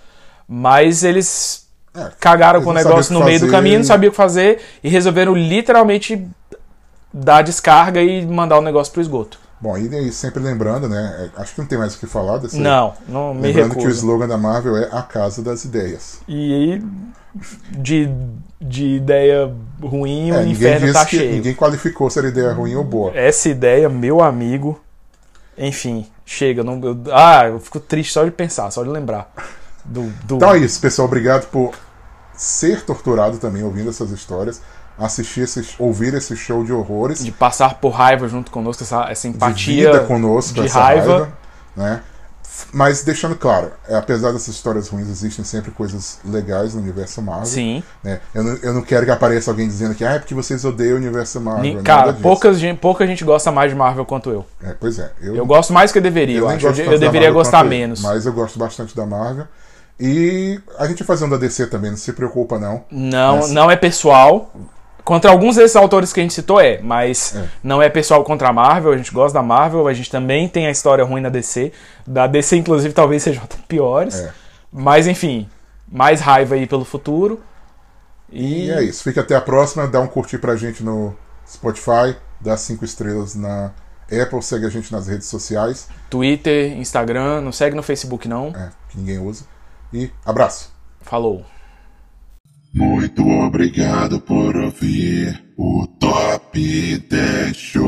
mas 0.49 1.03
eles 1.03 1.67
É, 1.97 2.11
cagaram 2.21 2.59
eles 2.59 2.65
com 2.65 2.71
o 2.71 2.75
negócio 2.75 3.13
no 3.15 3.25
meio 3.25 3.41
do 3.41 3.49
caminho, 3.51 3.79
não 3.79 3.85
sabiam 3.85 4.09
o 4.09 4.13
que 4.13 4.17
fazer 4.17 4.61
e 4.83 4.89
resolveram 4.89 5.35
literalmente 5.35 6.27
dar 7.13 7.43
descarga 7.43 8.03
e 8.03 8.25
mandar 8.27 8.59
o 8.59 8.63
negócio 8.63 8.93
pro 8.93 9.03
esgoto. 9.03 9.39
Bom, 9.61 9.79
e 9.79 10.13
sempre 10.13 10.43
lembrando, 10.43 10.89
né? 10.89 11.31
é, 11.37 11.41
Acho 11.41 11.55
que 11.55 11.61
não 11.61 11.67
tem 11.67 11.79
mais 11.79 11.95
o 11.95 11.99
que 11.99 12.07
falar 12.07 12.39
desse. 12.39 12.59
Não, 12.59 12.93
não 13.09 13.33
me 13.33 13.43
Lembrando 13.43 13.71
que 13.71 13.77
o 13.77 13.81
recuso. 13.81 13.99
slogan 13.99 14.29
da 14.29 14.37
Marvel 14.37 14.77
é 14.77 14.89
a 14.93 15.01
casa 15.03 15.43
das 15.43 15.65
ideias. 15.65 16.19
E 16.29 16.83
de, 17.71 18.11
de 18.61 18.97
ideia 18.97 19.51
ruim, 19.83 20.31
É, 20.31 20.39
o 20.39 20.47
inferno 20.47 20.93
tá 20.93 21.05
que 21.07 21.17
cheio. 21.17 21.33
ninguém 21.33 21.55
qualificou 21.55 22.11
se 22.11 22.19
era 22.19 22.29
ideia 22.29 22.53
ruim 22.53 22.75
ou 22.75 22.85
boa. 22.85 23.13
Essa 23.17 23.49
ideia, 23.49 23.89
meu 23.89 24.21
amigo. 24.21 24.79
Enfim, 25.57 26.07
chega. 26.25 26.63
Não, 26.65 26.81
eu- 26.83 27.01
ah, 27.13 27.47
eu 27.49 27.61
fico 27.61 27.79
triste 27.81 28.13
só 28.13 28.25
de 28.25 28.31
pensar, 28.31 28.71
só 28.71 28.83
de 28.83 28.89
lembrar. 28.89 29.31
Do, 29.85 30.03
do- 30.25 30.37
Então 30.37 30.53
é 30.55 30.59
isso, 30.59 30.81
pessoal. 30.81 31.07
Obrigado 31.07 31.47
por 31.51 31.73
ser 32.37 32.83
torturado 32.85 33.39
também 33.39 33.63
ouvindo 33.63 33.91
essas 33.91 34.11
histórias, 34.11 34.61
assistir 34.99 35.41
esses, 35.43 35.75
ouvir 35.79 36.15
esse 36.15 36.37
show 36.37 36.65
de 36.65 36.73
horrores, 36.73 37.23
de 37.25 37.31
passar 37.31 37.75
por 37.75 37.91
raiva 37.91 38.27
junto 38.29 38.51
conosco, 38.51 38.83
essa, 38.83 39.05
essa 39.11 39.29
de 39.29 39.37
empatia 39.37 39.93
vida 39.93 40.01
conosco, 40.07 40.55
de 40.63 40.67
raiva. 40.69 41.13
raiva, 41.19 41.33
né? 41.77 42.03
Mas 42.73 43.03
deixando 43.03 43.35
claro, 43.37 43.73
é, 43.89 43.95
apesar 43.97 44.33
dessas 44.33 44.55
histórias 44.55 44.89
ruins, 44.89 45.09
existem 45.09 45.45
sempre 45.45 45.71
coisas 45.71 46.19
legais 46.25 46.75
no 46.75 46.81
universo 46.81 47.21
Marvel. 47.23 47.47
Sim. 47.47 47.83
né? 48.03 48.21
Eu, 48.35 48.45
não, 48.45 48.57
eu 48.63 48.75
não 48.75 48.83
quero 48.83 49.05
que 49.05 49.11
apareça 49.11 49.51
alguém 49.51 49.67
dizendo 49.67 49.95
que 49.95 50.05
ah, 50.05 50.13
é 50.13 50.19
porque 50.19 50.35
vocês 50.35 50.65
odeiam 50.65 50.95
o 50.95 50.97
universo 50.99 51.41
Marvel. 51.41 51.63
Ni- 51.63 51.83
Cara, 51.83 52.13
poucas, 52.13 52.59
gente- 52.59 52.79
pouca 52.79 53.07
gente 53.07 53.25
gosta 53.25 53.51
mais 53.51 53.71
de 53.71 53.77
Marvel 53.77 54.05
quanto 54.05 54.31
eu. 54.31 54.45
É, 54.63 54.75
pois 54.79 54.99
é. 54.99 55.11
Eu, 55.21 55.37
Eu 55.37 55.47
gosto 55.47 55.73
mais 55.73 55.91
que 55.93 55.99
eu 55.99 56.03
deveria, 56.03 56.39
eu, 56.39 56.47
nem 56.47 56.57
acho. 56.57 56.67
Eu, 56.67 56.93
eu 56.93 56.99
deveria 56.99 57.31
gostar 57.31 57.65
menos. 57.65 58.01
Mas 58.01 58.27
eu 58.27 58.33
gosto 58.33 58.59
bastante 58.59 58.95
da 58.97 59.05
Marvel. 59.07 59.47
E 59.99 60.61
a 60.79 60.87
gente 60.87 60.99
vai 61.05 61.07
fazer 61.07 61.25
um 61.25 61.29
da 61.29 61.37
DC 61.37 61.69
também, 61.69 61.91
não 61.91 61.97
se 61.97 62.13
preocupa 62.13 62.59
não. 62.59 62.85
Não, 62.91 63.47
não 63.49 63.71
é 63.71 63.77
pessoal. 63.77 64.53
Contra 65.05 65.31
alguns 65.31 65.57
desses 65.57 65.77
autores 65.77 66.13
que 66.13 66.21
a 66.21 66.23
gente 66.23 66.33
citou 66.33 66.59
é, 66.59 66.81
mas 66.81 67.37
É. 67.37 67.47
não 67.63 67.83
é 67.83 67.91
pessoal 67.91 68.25
contra 68.25 68.49
a 68.49 68.53
Marvel, 68.53 68.93
a 68.93 68.97
gente 68.97 69.13
gosta 69.13 69.39
da 69.39 69.43
Marvel, 69.43 69.87
a 69.87 69.93
gente 69.93 70.11
também 70.11 70.49
tem 70.49 70.67
a 70.67 70.71
história 70.71 71.05
ruim 71.05 71.21
na 71.21 71.29
DC. 71.29 71.73
Da 72.07 72.27
DC, 72.27 72.57
inclusive, 72.57 72.95
talvez 72.95 73.23
sejam 73.23 73.43
piores. 73.69 74.19
É. 74.21 74.33
Mas 74.73 75.07
enfim, 75.07 75.47
mais 75.87 76.21
raiva 76.21 76.55
aí 76.55 76.67
pelo 76.67 76.85
futuro. 76.85 77.41
E, 78.33 78.67
E 78.67 78.71
é 78.71 78.83
isso. 78.83 79.03
Fica 79.05 79.21
até 79.21 79.37
a 79.37 79.41
próxima. 79.41 79.87
Dá 79.87 80.01
um 80.01 80.07
curtir 80.07 80.39
pra 80.39 80.57
gente 80.57 80.83
no 80.83 81.15
Spotify. 81.47 82.17
Dá 82.41 82.57
cinco 82.57 82.85
estrelas 82.85 83.35
na 83.35 83.73
Apple. 84.11 84.43
Segue 84.43 84.67
a 84.67 84.71
gente 84.71 84.91
nas 84.91 85.07
redes 85.07 85.29
sociais. 85.29 85.89
Twitter, 86.11 86.73
Instagram, 86.79 87.43
não 87.43 87.53
segue 87.53 87.77
no 87.77 87.83
Facebook 87.83 88.27
não. 88.27 88.49
É, 88.49 88.71
que 88.89 88.99
ninguém 88.99 89.19
usa. 89.19 89.45
E 89.93 90.11
abraço. 90.25 90.73
Falou. 91.03 91.45
Muito 92.75 93.25
obrigado 93.29 94.21
por 94.21 94.57
ouvir 94.57 95.41
o 95.57 95.87
Top 96.01 96.59
10 96.59 97.57
Show. 97.57 97.85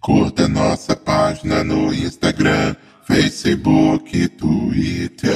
Curta 0.00 0.46
nossa 0.46 0.94
página 0.94 1.64
no 1.64 1.92
Instagram, 1.92 2.76
Facebook, 3.04 4.28
Twitter. 4.28 5.34